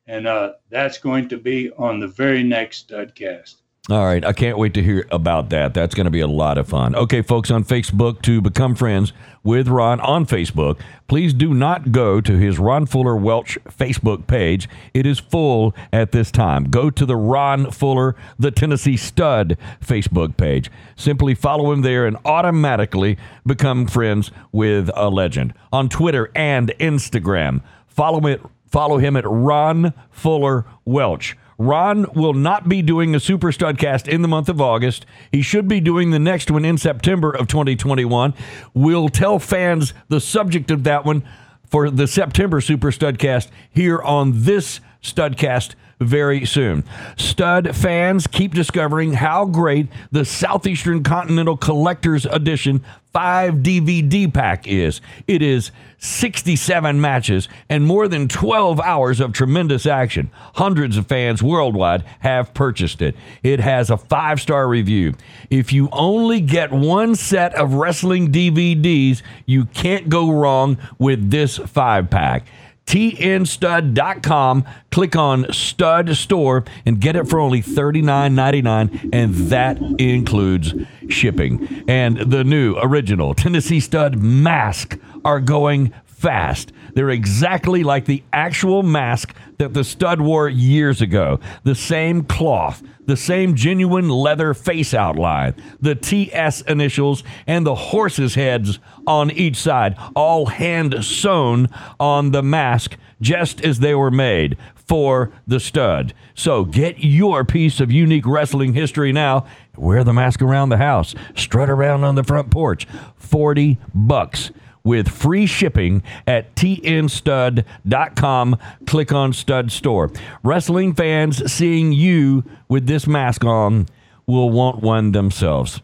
and 0.06 0.26
uh, 0.26 0.52
that's 0.70 0.98
going 0.98 1.28
to 1.30 1.36
be 1.36 1.70
on 1.72 2.00
the 2.00 2.08
very 2.08 2.42
next 2.42 2.88
Studcast. 2.88 3.56
All 3.90 4.02
right. 4.02 4.24
I 4.24 4.32
can't 4.32 4.56
wait 4.56 4.72
to 4.74 4.82
hear 4.82 5.06
about 5.10 5.50
that. 5.50 5.74
That's 5.74 5.94
going 5.94 6.06
to 6.06 6.10
be 6.10 6.20
a 6.20 6.26
lot 6.26 6.56
of 6.56 6.66
fun. 6.66 6.94
Okay, 6.94 7.20
folks, 7.20 7.50
on 7.50 7.64
Facebook, 7.64 8.22
to 8.22 8.40
become 8.40 8.74
friends 8.74 9.12
with 9.42 9.68
Ron 9.68 10.00
on 10.00 10.24
Facebook, 10.24 10.80
please 11.06 11.34
do 11.34 11.52
not 11.52 11.92
go 11.92 12.18
to 12.22 12.38
his 12.38 12.58
Ron 12.58 12.86
Fuller 12.86 13.14
Welch 13.14 13.58
Facebook 13.68 14.26
page. 14.26 14.70
It 14.94 15.04
is 15.04 15.18
full 15.18 15.74
at 15.92 16.12
this 16.12 16.30
time. 16.30 16.70
Go 16.70 16.88
to 16.88 17.04
the 17.04 17.16
Ron 17.16 17.70
Fuller, 17.70 18.16
the 18.38 18.50
Tennessee 18.50 18.96
Stud 18.96 19.58
Facebook 19.84 20.38
page. 20.38 20.70
Simply 20.96 21.34
follow 21.34 21.70
him 21.70 21.82
there 21.82 22.06
and 22.06 22.16
automatically 22.24 23.18
become 23.46 23.86
friends 23.86 24.30
with 24.50 24.88
a 24.96 25.10
legend. 25.10 25.52
On 25.74 25.90
Twitter 25.90 26.30
and 26.34 26.70
Instagram, 26.80 27.60
follow 27.86 28.26
it. 28.28 28.40
Follow 28.70 28.96
him 28.96 29.14
at 29.14 29.24
Ron 29.26 29.92
Fuller 30.10 30.64
Welch. 30.86 31.36
Ron 31.58 32.06
will 32.14 32.32
not 32.32 32.68
be 32.68 32.82
doing 32.82 33.14
a 33.14 33.20
Super 33.20 33.52
Studcast 33.52 34.08
in 34.08 34.22
the 34.22 34.28
month 34.28 34.48
of 34.48 34.60
August. 34.60 35.06
He 35.30 35.42
should 35.42 35.68
be 35.68 35.80
doing 35.80 36.10
the 36.10 36.18
next 36.18 36.50
one 36.50 36.64
in 36.64 36.78
September 36.78 37.30
of 37.30 37.48
2021. 37.48 38.34
We'll 38.72 39.08
tell 39.08 39.38
fans 39.38 39.94
the 40.08 40.20
subject 40.20 40.70
of 40.70 40.84
that 40.84 41.04
one 41.04 41.22
for 41.66 41.90
the 41.90 42.06
September 42.06 42.60
Super 42.60 42.90
Studcast 42.90 43.48
here 43.70 44.00
on 44.00 44.44
this 44.44 44.80
Studcast 45.02 45.74
very 46.00 46.44
soon. 46.44 46.84
Stud 47.16 47.74
fans 47.76 48.26
keep 48.26 48.54
discovering 48.54 49.14
how 49.14 49.44
great 49.44 49.88
the 50.10 50.24
Southeastern 50.24 51.02
Continental 51.02 51.56
Collector's 51.56 52.26
Edition 52.26 52.84
5 53.14 53.54
DVD 53.56 54.32
pack 54.32 54.66
is. 54.66 55.00
It 55.28 55.40
is 55.40 55.70
67 55.98 57.00
matches 57.00 57.48
and 57.68 57.86
more 57.86 58.08
than 58.08 58.26
12 58.26 58.80
hours 58.80 59.20
of 59.20 59.32
tremendous 59.32 59.86
action. 59.86 60.30
Hundreds 60.54 60.96
of 60.96 61.06
fans 61.06 61.40
worldwide 61.40 62.04
have 62.20 62.52
purchased 62.54 63.00
it. 63.00 63.14
It 63.44 63.60
has 63.60 63.88
a 63.88 63.96
five 63.96 64.40
star 64.40 64.66
review. 64.66 65.14
If 65.48 65.72
you 65.72 65.88
only 65.92 66.40
get 66.40 66.72
one 66.72 67.14
set 67.14 67.54
of 67.54 67.74
wrestling 67.74 68.32
DVDs, 68.32 69.22
you 69.46 69.66
can't 69.66 70.08
go 70.08 70.32
wrong 70.32 70.76
with 70.98 71.30
this 71.30 71.56
five 71.58 72.10
pack 72.10 72.44
tnstud.com. 72.86 74.64
Click 74.90 75.16
on 75.16 75.52
Stud 75.52 76.16
Store 76.16 76.64
and 76.84 77.00
get 77.00 77.16
it 77.16 77.28
for 77.28 77.40
only 77.40 77.62
$39.99, 77.62 79.10
and 79.12 79.34
that 79.50 79.80
includes 79.98 80.74
shipping. 81.08 81.84
And 81.88 82.18
the 82.18 82.44
new 82.44 82.76
original 82.76 83.34
Tennessee 83.34 83.80
Stud 83.80 84.18
mask 84.18 84.98
are 85.24 85.40
going 85.40 85.92
fast. 86.04 86.72
They're 86.94 87.10
exactly 87.10 87.82
like 87.82 88.04
the 88.06 88.22
actual 88.32 88.82
mask 88.82 89.34
that 89.58 89.74
the 89.74 89.84
stud 89.84 90.20
wore 90.20 90.48
years 90.48 91.00
ago. 91.00 91.40
The 91.64 91.74
same 91.74 92.24
cloth, 92.24 92.82
the 93.06 93.16
same 93.16 93.54
genuine 93.54 94.08
leather 94.08 94.54
face 94.54 94.94
outline, 94.94 95.54
the 95.80 95.94
TS 95.94 96.62
initials, 96.62 97.22
and 97.46 97.66
the 97.66 97.74
horses' 97.74 98.34
heads 98.34 98.78
on 99.06 99.30
each 99.30 99.56
side, 99.56 99.96
all 100.14 100.46
hand 100.46 101.04
sewn 101.04 101.68
on 102.00 102.30
the 102.30 102.42
mask 102.42 102.96
just 103.20 103.60
as 103.64 103.78
they 103.78 103.94
were 103.94 104.10
made 104.10 104.56
for 104.74 105.32
the 105.46 105.60
stud. 105.60 106.12
So 106.34 106.64
get 106.64 106.98
your 106.98 107.44
piece 107.44 107.80
of 107.80 107.90
unique 107.90 108.26
wrestling 108.26 108.74
history 108.74 109.12
now. 109.12 109.46
Wear 109.76 110.04
the 110.04 110.12
mask 110.12 110.42
around 110.42 110.68
the 110.68 110.76
house, 110.76 111.14
strut 111.34 111.70
around 111.70 112.04
on 112.04 112.14
the 112.14 112.24
front 112.24 112.50
porch. 112.50 112.86
40 113.16 113.78
bucks 113.94 114.50
with 114.84 115.08
free 115.08 115.46
shipping 115.46 116.02
at 116.26 116.54
tnstud.com. 116.54 118.58
Click 118.86 119.12
on 119.12 119.32
Stud 119.32 119.72
Store. 119.72 120.12
Wrestling 120.42 120.94
fans 120.94 121.50
seeing 121.50 121.92
you 121.92 122.44
with 122.68 122.86
this 122.86 123.06
mask 123.06 123.44
on 123.44 123.86
will 124.26 124.50
want 124.50 124.82
one 124.82 125.12
themselves. 125.12 125.80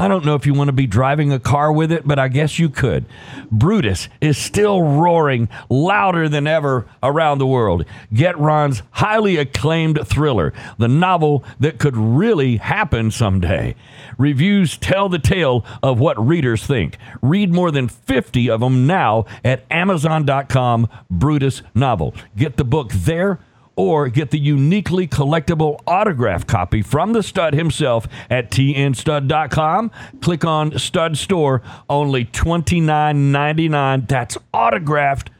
I 0.00 0.08
don't 0.08 0.24
know 0.24 0.34
if 0.34 0.46
you 0.46 0.54
want 0.54 0.68
to 0.68 0.72
be 0.72 0.86
driving 0.86 1.30
a 1.30 1.38
car 1.38 1.70
with 1.70 1.92
it, 1.92 2.08
but 2.08 2.18
I 2.18 2.28
guess 2.28 2.58
you 2.58 2.70
could. 2.70 3.04
Brutus 3.52 4.08
is 4.22 4.38
still 4.38 4.82
roaring 4.82 5.50
louder 5.68 6.26
than 6.26 6.46
ever 6.46 6.86
around 7.02 7.36
the 7.36 7.46
world. 7.46 7.84
Get 8.10 8.38
Ron's 8.38 8.82
highly 8.92 9.36
acclaimed 9.36 10.00
thriller, 10.06 10.54
the 10.78 10.88
novel 10.88 11.44
that 11.58 11.78
could 11.78 11.98
really 11.98 12.56
happen 12.56 13.10
someday. 13.10 13.74
Reviews 14.16 14.78
tell 14.78 15.10
the 15.10 15.18
tale 15.18 15.66
of 15.82 16.00
what 16.00 16.18
readers 16.26 16.66
think. 16.66 16.96
Read 17.20 17.52
more 17.52 17.70
than 17.70 17.88
50 17.88 18.48
of 18.48 18.60
them 18.60 18.86
now 18.86 19.26
at 19.44 19.66
Amazon.com 19.70 20.88
Brutus 21.10 21.60
Novel. 21.74 22.14
Get 22.36 22.56
the 22.56 22.64
book 22.64 22.90
there 22.90 23.38
or 23.80 24.10
get 24.10 24.30
the 24.30 24.38
uniquely 24.38 25.08
collectible 25.08 25.80
autograph 25.86 26.46
copy 26.46 26.82
from 26.82 27.14
the 27.14 27.22
stud 27.22 27.54
himself 27.54 28.06
at 28.28 28.50
tnstud.com. 28.50 29.90
Click 30.20 30.44
on 30.44 30.78
Stud 30.78 31.16
Store, 31.16 31.62
only 31.88 32.26
$29.99. 32.26 34.06
That's 34.06 34.36
autographed 34.52 35.30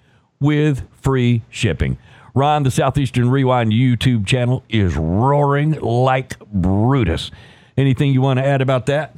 with 0.41 0.89
free 1.03 1.43
shipping. 1.51 1.99
Ron, 2.33 2.63
the 2.63 2.71
Southeastern 2.71 3.29
Rewind 3.29 3.73
YouTube 3.73 4.27
channel 4.27 4.65
is 4.71 4.97
roaring 4.97 5.73
like 5.73 6.39
Brutus. 6.49 7.31
Anything 7.77 8.11
you 8.11 8.23
want 8.23 8.39
to 8.39 8.47
add 8.47 8.63
about 8.63 8.87
that? 8.87 9.15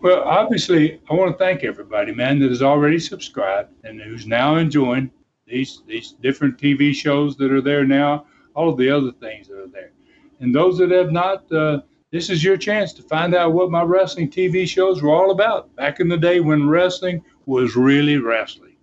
Well, 0.00 0.22
obviously, 0.22 1.00
I 1.10 1.14
want 1.14 1.32
to 1.32 1.38
thank 1.38 1.64
everybody, 1.64 2.14
man, 2.14 2.38
that 2.38 2.50
has 2.50 2.62
already 2.62 3.00
subscribed 3.00 3.72
and 3.82 4.00
who's 4.00 4.28
now 4.28 4.54
enjoying 4.54 5.10
these 5.48 5.82
these 5.88 6.12
different 6.22 6.58
TV 6.58 6.94
shows 6.94 7.36
that 7.38 7.50
are 7.50 7.60
there 7.62 7.84
now, 7.84 8.26
all 8.58 8.68
of 8.68 8.76
the 8.76 8.90
other 8.90 9.12
things 9.12 9.46
that 9.46 9.56
are 9.56 9.68
there. 9.68 9.92
And 10.40 10.52
those 10.52 10.78
that 10.78 10.90
have 10.90 11.12
not, 11.12 11.50
uh, 11.52 11.82
this 12.10 12.28
is 12.28 12.42
your 12.42 12.56
chance 12.56 12.92
to 12.94 13.02
find 13.02 13.32
out 13.32 13.52
what 13.52 13.70
my 13.70 13.82
wrestling 13.82 14.28
TV 14.28 14.66
shows 14.66 15.00
were 15.00 15.14
all 15.14 15.30
about 15.30 15.74
back 15.76 16.00
in 16.00 16.08
the 16.08 16.16
day 16.16 16.40
when 16.40 16.68
wrestling 16.68 17.22
was 17.46 17.76
really 17.76 18.16
wrestling. 18.16 18.74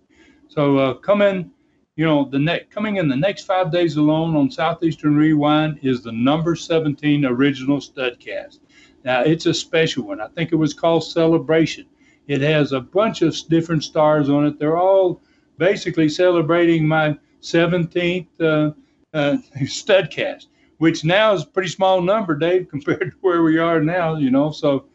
So 0.48 0.78
uh, 0.78 0.94
come 0.94 1.20
in, 1.20 1.50
you 1.94 2.06
know, 2.06 2.24
the 2.24 2.38
next 2.38 2.70
coming 2.70 2.96
in 2.96 3.06
the 3.06 3.16
next 3.16 3.44
five 3.44 3.70
days 3.70 3.96
alone 3.96 4.34
on 4.34 4.50
Southeastern 4.50 5.14
Rewind 5.14 5.80
is 5.82 6.02
the 6.02 6.12
number 6.12 6.56
17 6.56 7.26
original 7.26 7.78
Studcast. 7.78 8.60
Now 9.04 9.24
it's 9.24 9.44
a 9.44 9.52
special 9.52 10.04
one. 10.04 10.22
I 10.22 10.28
think 10.28 10.52
it 10.52 10.56
was 10.56 10.72
called 10.72 11.04
Celebration. 11.04 11.84
It 12.28 12.40
has 12.40 12.72
a 12.72 12.80
bunch 12.80 13.20
of 13.20 13.36
different 13.50 13.84
stars 13.84 14.30
on 14.30 14.46
it. 14.46 14.58
They're 14.58 14.78
all 14.78 15.20
basically 15.58 16.08
celebrating 16.08 16.88
my 16.88 17.18
17th 17.42 18.40
uh, 18.40 18.72
uh, 19.16 19.36
studcast, 19.60 20.46
which 20.78 21.04
now 21.04 21.32
is 21.32 21.42
a 21.42 21.46
pretty 21.46 21.70
small 21.70 22.00
number, 22.00 22.34
Dave, 22.34 22.68
compared 22.70 23.12
to 23.12 23.16
where 23.20 23.42
we 23.42 23.58
are 23.58 23.80
now, 23.80 24.16
you 24.16 24.30
know. 24.30 24.50
So 24.50 24.86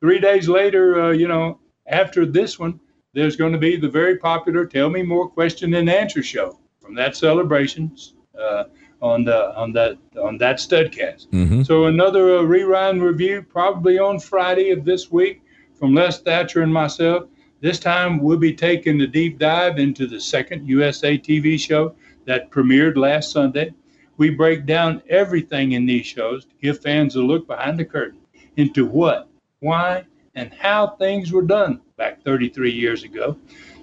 three 0.00 0.20
days 0.20 0.48
later, 0.48 1.02
uh, 1.02 1.10
you 1.10 1.28
know, 1.28 1.58
after 1.86 2.26
this 2.26 2.58
one, 2.58 2.78
there's 3.14 3.36
going 3.36 3.52
to 3.52 3.58
be 3.58 3.76
the 3.76 3.88
very 3.88 4.16
popular 4.16 4.64
Tell 4.66 4.88
Me 4.88 5.02
More 5.02 5.28
Question 5.28 5.74
and 5.74 5.90
Answer 5.90 6.22
show 6.22 6.58
from 6.80 6.94
that 6.94 7.16
celebrations 7.16 8.14
uh, 8.38 8.64
on 9.02 9.24
the 9.24 9.54
on 9.56 9.72
that 9.72 9.98
on 10.20 10.38
that 10.38 10.56
studcast. 10.56 11.28
Mm-hmm. 11.28 11.62
So 11.64 11.86
another 11.86 12.38
uh, 12.38 12.42
rewind 12.42 13.02
review 13.02 13.42
probably 13.42 13.98
on 13.98 14.18
Friday 14.18 14.70
of 14.70 14.84
this 14.84 15.10
week 15.10 15.42
from 15.74 15.94
Les 15.94 16.22
Thatcher 16.22 16.62
and 16.62 16.72
myself. 16.72 17.24
This 17.60 17.78
time 17.78 18.18
we'll 18.18 18.38
be 18.38 18.54
taking 18.54 19.00
a 19.02 19.06
deep 19.06 19.38
dive 19.38 19.78
into 19.78 20.06
the 20.06 20.20
second 20.20 20.66
USA 20.68 21.18
TV 21.18 21.58
show 21.60 21.94
that 22.26 22.50
premiered 22.50 22.96
last 22.96 23.30
Sunday. 23.30 23.72
We 24.16 24.30
break 24.30 24.66
down 24.66 25.02
everything 25.08 25.72
in 25.72 25.86
these 25.86 26.06
shows 26.06 26.44
to 26.44 26.54
give 26.60 26.80
fans 26.80 27.16
a 27.16 27.20
look 27.22 27.46
behind 27.46 27.78
the 27.78 27.84
curtain 27.84 28.20
into 28.56 28.86
what, 28.86 29.28
why, 29.60 30.04
and 30.34 30.52
how 30.52 30.88
things 30.96 31.32
were 31.32 31.42
done 31.42 31.80
back 31.96 32.22
33 32.22 32.70
years 32.70 33.02
ago 33.04 33.36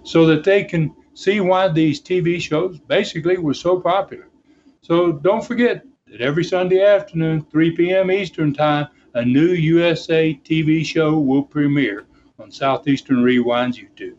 so 0.04 0.26
that 0.26 0.44
they 0.44 0.64
can 0.64 0.94
see 1.14 1.40
why 1.40 1.68
these 1.68 2.02
TV 2.02 2.40
shows 2.40 2.80
basically 2.80 3.38
were 3.38 3.54
so 3.54 3.80
popular. 3.80 4.28
So 4.82 5.12
don't 5.12 5.46
forget 5.46 5.86
that 6.08 6.22
every 6.22 6.44
Sunday 6.44 6.84
afternoon, 6.84 7.46
3 7.52 7.76
p.m. 7.76 8.12
Eastern 8.12 8.54
Time, 8.54 8.88
a 9.14 9.26
new 9.26 9.50
USA 9.50 10.34
TV 10.44 10.86
show 10.86 11.20
will 11.20 11.44
premiere 11.44 12.06
on 12.40 12.52
Southeastern 12.52 13.18
Rewinds 13.18 13.76
YouTube. 13.76 14.16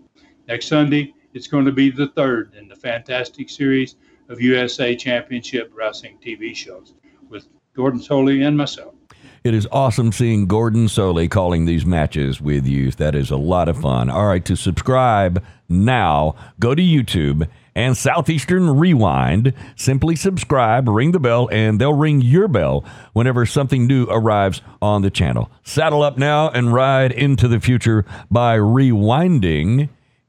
Next 0.46 0.66
Sunday, 0.66 1.14
it's 1.32 1.46
going 1.46 1.64
to 1.64 1.72
be 1.72 1.90
the 1.90 2.08
third 2.08 2.54
in 2.54 2.68
the 2.68 2.76
fantastic 2.76 3.48
series 3.48 3.96
of 4.30 4.40
USA 4.40 4.96
Championship 4.96 5.72
Wrestling 5.74 6.16
TV 6.24 6.54
shows 6.54 6.94
with 7.28 7.48
Gordon 7.74 8.00
Solie 8.00 8.46
and 8.46 8.56
myself. 8.56 8.94
It 9.42 9.54
is 9.54 9.66
awesome 9.72 10.12
seeing 10.12 10.46
Gordon 10.46 10.86
Solie 10.86 11.30
calling 11.30 11.64
these 11.64 11.84
matches 11.84 12.40
with 12.40 12.66
you. 12.66 12.90
That 12.92 13.14
is 13.14 13.30
a 13.30 13.36
lot 13.36 13.68
of 13.68 13.80
fun. 13.80 14.08
All 14.08 14.26
right, 14.26 14.44
to 14.44 14.54
subscribe 14.54 15.42
now, 15.68 16.36
go 16.60 16.74
to 16.74 16.82
YouTube 16.82 17.48
and 17.74 17.96
Southeastern 17.96 18.78
Rewind. 18.78 19.54
Simply 19.76 20.14
subscribe, 20.14 20.88
ring 20.88 21.12
the 21.12 21.20
bell, 21.20 21.48
and 21.50 21.80
they'll 21.80 21.94
ring 21.94 22.20
your 22.20 22.48
bell 22.48 22.84
whenever 23.14 23.46
something 23.46 23.86
new 23.86 24.04
arrives 24.04 24.62
on 24.80 25.02
the 25.02 25.10
channel. 25.10 25.50
Saddle 25.64 26.02
up 26.02 26.18
now 26.18 26.50
and 26.50 26.72
ride 26.72 27.10
into 27.10 27.48
the 27.48 27.60
future 27.60 28.04
by 28.30 28.58
rewinding 28.58 29.88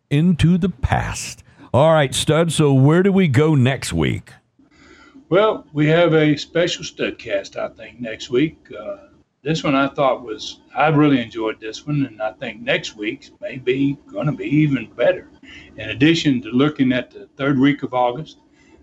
into 0.09 0.57
the 0.57 0.69
past. 0.69 1.40
All 1.73 1.93
right, 1.93 2.13
Stud, 2.13 2.51
so 2.51 2.73
where 2.73 3.01
do 3.01 3.13
we 3.13 3.29
go 3.29 3.55
next 3.55 3.93
week? 3.93 4.33
Well, 5.29 5.65
we 5.71 5.87
have 5.87 6.13
a 6.13 6.35
special 6.35 6.83
studcast, 6.83 7.55
I 7.55 7.69
think, 7.69 8.01
next 8.01 8.29
week. 8.29 8.57
Uh, 8.77 8.97
this 9.41 9.63
one 9.63 9.73
I 9.73 9.87
thought 9.87 10.21
was, 10.21 10.59
I 10.75 10.89
really 10.89 11.21
enjoyed 11.21 11.61
this 11.61 11.87
one, 11.87 12.05
and 12.05 12.21
I 12.21 12.33
think 12.33 12.59
next 12.59 12.97
week's 12.97 13.31
may 13.39 13.55
be 13.55 13.97
going 14.07 14.25
to 14.25 14.33
be 14.33 14.47
even 14.47 14.91
better. 14.97 15.29
In 15.77 15.91
addition 15.91 16.41
to 16.41 16.49
looking 16.49 16.91
at 16.91 17.09
the 17.09 17.29
third 17.37 17.57
week 17.57 17.83
of 17.83 17.93
August 17.93 18.39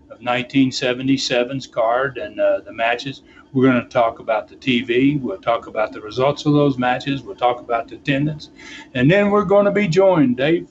of 0.09 0.17
1977's 0.21 1.67
card 1.67 2.17
and 2.17 2.39
uh, 2.39 2.61
the 2.61 2.73
matches, 2.73 3.21
we're 3.53 3.69
going 3.69 3.83
to 3.83 3.87
talk 3.87 4.17
about 4.17 4.47
the 4.47 4.55
TV. 4.55 5.21
We'll 5.21 5.37
talk 5.37 5.67
about 5.67 5.91
the 5.91 6.01
results 6.01 6.47
of 6.47 6.53
those 6.53 6.79
matches. 6.79 7.21
We'll 7.21 7.35
talk 7.35 7.59
about 7.59 7.87
the 7.87 7.97
attendance. 7.97 8.49
And 8.95 9.11
then 9.11 9.29
we're 9.29 9.45
going 9.45 9.65
to 9.65 9.71
be 9.71 9.87
joined, 9.87 10.37
Dave, 10.37 10.69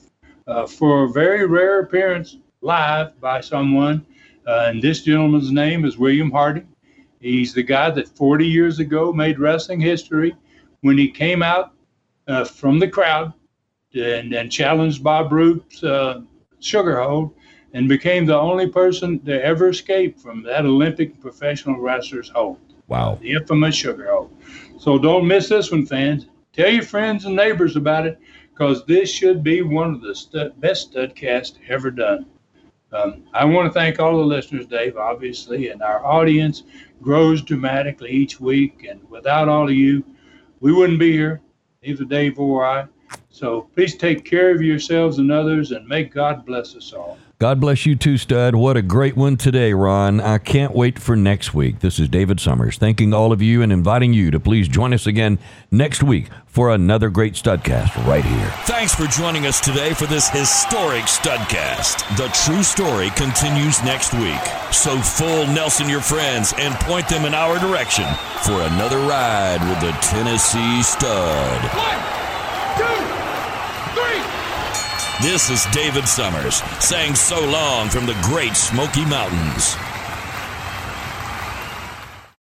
uh, 0.49 0.65
for 0.65 1.03
a 1.03 1.09
very 1.09 1.45
rare 1.45 1.79
appearance 1.79 2.37
live 2.61 3.19
by 3.21 3.39
someone 3.39 4.05
uh, 4.47 4.65
and 4.67 4.81
this 4.81 5.03
gentleman's 5.03 5.51
name 5.51 5.85
is 5.85 5.97
William 5.97 6.31
Harding. 6.31 6.67
He's 7.19 7.53
the 7.53 7.61
guy 7.61 7.91
that 7.91 8.07
40 8.07 8.47
years 8.47 8.79
ago 8.79 9.13
made 9.13 9.37
wrestling 9.37 9.79
history 9.79 10.35
when 10.81 10.97
he 10.97 11.11
came 11.11 11.43
out 11.43 11.73
uh, 12.27 12.45
from 12.45 12.79
the 12.79 12.87
crowd 12.87 13.31
and, 13.93 14.33
and 14.33 14.51
challenged 14.51 15.03
Bob 15.03 15.31
Roop's 15.31 15.83
uh, 15.83 16.21
sugar 16.59 16.99
hold 16.99 17.35
and 17.73 17.87
became 17.87 18.25
the 18.25 18.37
only 18.37 18.67
person 18.67 19.19
to 19.19 19.43
ever 19.43 19.69
escape 19.69 20.19
from 20.19 20.41
that 20.43 20.65
Olympic 20.65 21.21
professional 21.21 21.79
wrestler's 21.79 22.29
hold. 22.29 22.57
Wow. 22.87 23.19
The 23.21 23.33
infamous 23.33 23.75
sugar 23.75 24.09
hold. 24.09 24.35
So 24.79 24.97
don't 24.97 25.27
miss 25.27 25.49
this 25.49 25.71
one, 25.71 25.85
fans. 25.85 26.25
Tell 26.53 26.69
your 26.69 26.83
friends 26.83 27.25
and 27.25 27.35
neighbors 27.35 27.75
about 27.75 28.07
it 28.07 28.19
because 28.59 28.83
this 28.85 29.09
should 29.09 29.41
be 29.41 29.61
one 29.61 29.93
of 29.93 30.01
the 30.01 30.13
stud, 30.13 30.59
best 30.59 30.91
studcasts 30.91 31.57
ever 31.69 31.89
done. 31.89 32.25
Um, 32.91 33.23
I 33.33 33.45
want 33.45 33.67
to 33.67 33.79
thank 33.79 34.01
all 34.01 34.17
the 34.17 34.23
listeners, 34.23 34.65
Dave, 34.65 34.97
obviously, 34.97 35.69
and 35.69 35.81
our 35.81 36.05
audience 36.05 36.63
grows 37.01 37.41
dramatically 37.41 38.09
each 38.09 38.41
week. 38.41 38.85
And 38.89 38.99
without 39.09 39.47
all 39.47 39.69
of 39.69 39.73
you, 39.73 40.03
we 40.59 40.73
wouldn't 40.73 40.99
be 40.99 41.13
here, 41.13 41.39
neither 41.83 42.03
Dave 42.03 42.37
or 42.37 42.65
I. 42.65 42.85
So 43.29 43.69
please 43.75 43.95
take 43.95 44.25
care 44.25 44.53
of 44.53 44.61
yourselves 44.61 45.19
and 45.19 45.31
others, 45.31 45.71
and 45.71 45.87
may 45.87 46.03
God 46.03 46.45
bless 46.45 46.75
us 46.75 46.91
all. 46.91 47.17
God 47.39 47.61
bless 47.61 47.85
you 47.85 47.95
too, 47.95 48.17
Stud. 48.17 48.53
What 48.53 48.75
a 48.75 48.81
great 48.81 49.15
one 49.15 49.37
today, 49.37 49.71
Ron. 49.71 50.19
I 50.19 50.39
can't 50.39 50.75
wait 50.75 50.99
for 50.99 51.15
next 51.15 51.53
week. 51.53 51.79
This 51.79 51.97
is 51.97 52.09
David 52.09 52.41
Summers, 52.41 52.77
thanking 52.77 53.13
all 53.13 53.31
of 53.31 53.41
you 53.41 53.61
and 53.61 53.71
inviting 53.71 54.11
you 54.11 54.29
to 54.31 54.41
please 54.41 54.67
join 54.67 54.93
us 54.93 55.07
again 55.07 55.39
next 55.71 56.03
week 56.03 56.27
for 56.47 56.69
another 56.73 57.09
great 57.09 57.35
Studcast 57.35 57.95
right 58.05 58.25
here. 58.25 58.51
Thanks 58.65 58.93
for 58.93 59.05
joining 59.05 59.45
us 59.45 59.61
today 59.61 59.93
for 59.93 60.05
this 60.05 60.27
historic 60.27 61.03
Studcast. 61.03 62.17
The 62.17 62.27
true 62.43 62.61
story 62.61 63.09
continues 63.11 63.81
next 63.85 64.13
week. 64.15 64.43
So 64.73 64.97
full 64.99 65.47
Nelson 65.47 65.87
your 65.87 66.01
friends 66.01 66.53
and 66.57 66.75
point 66.81 67.07
them 67.07 67.23
in 67.23 67.33
our 67.33 67.57
direction 67.57 68.03
for 68.43 68.59
another 68.63 68.97
ride 69.07 69.61
with 69.61 69.79
the 69.79 69.97
Tennessee 70.01 70.83
Stud. 70.83 71.61
One, 71.71 72.03
two, 72.75 72.99
three. 73.95 74.39
This 75.21 75.49
is 75.49 75.65
David 75.73 76.07
Summers 76.07 76.63
saying 76.79 77.13
so 77.13 77.45
long 77.45 77.89
from 77.89 78.05
the 78.05 78.17
great 78.23 78.55
Smoky 78.55 79.03
Mountains. 79.03 79.75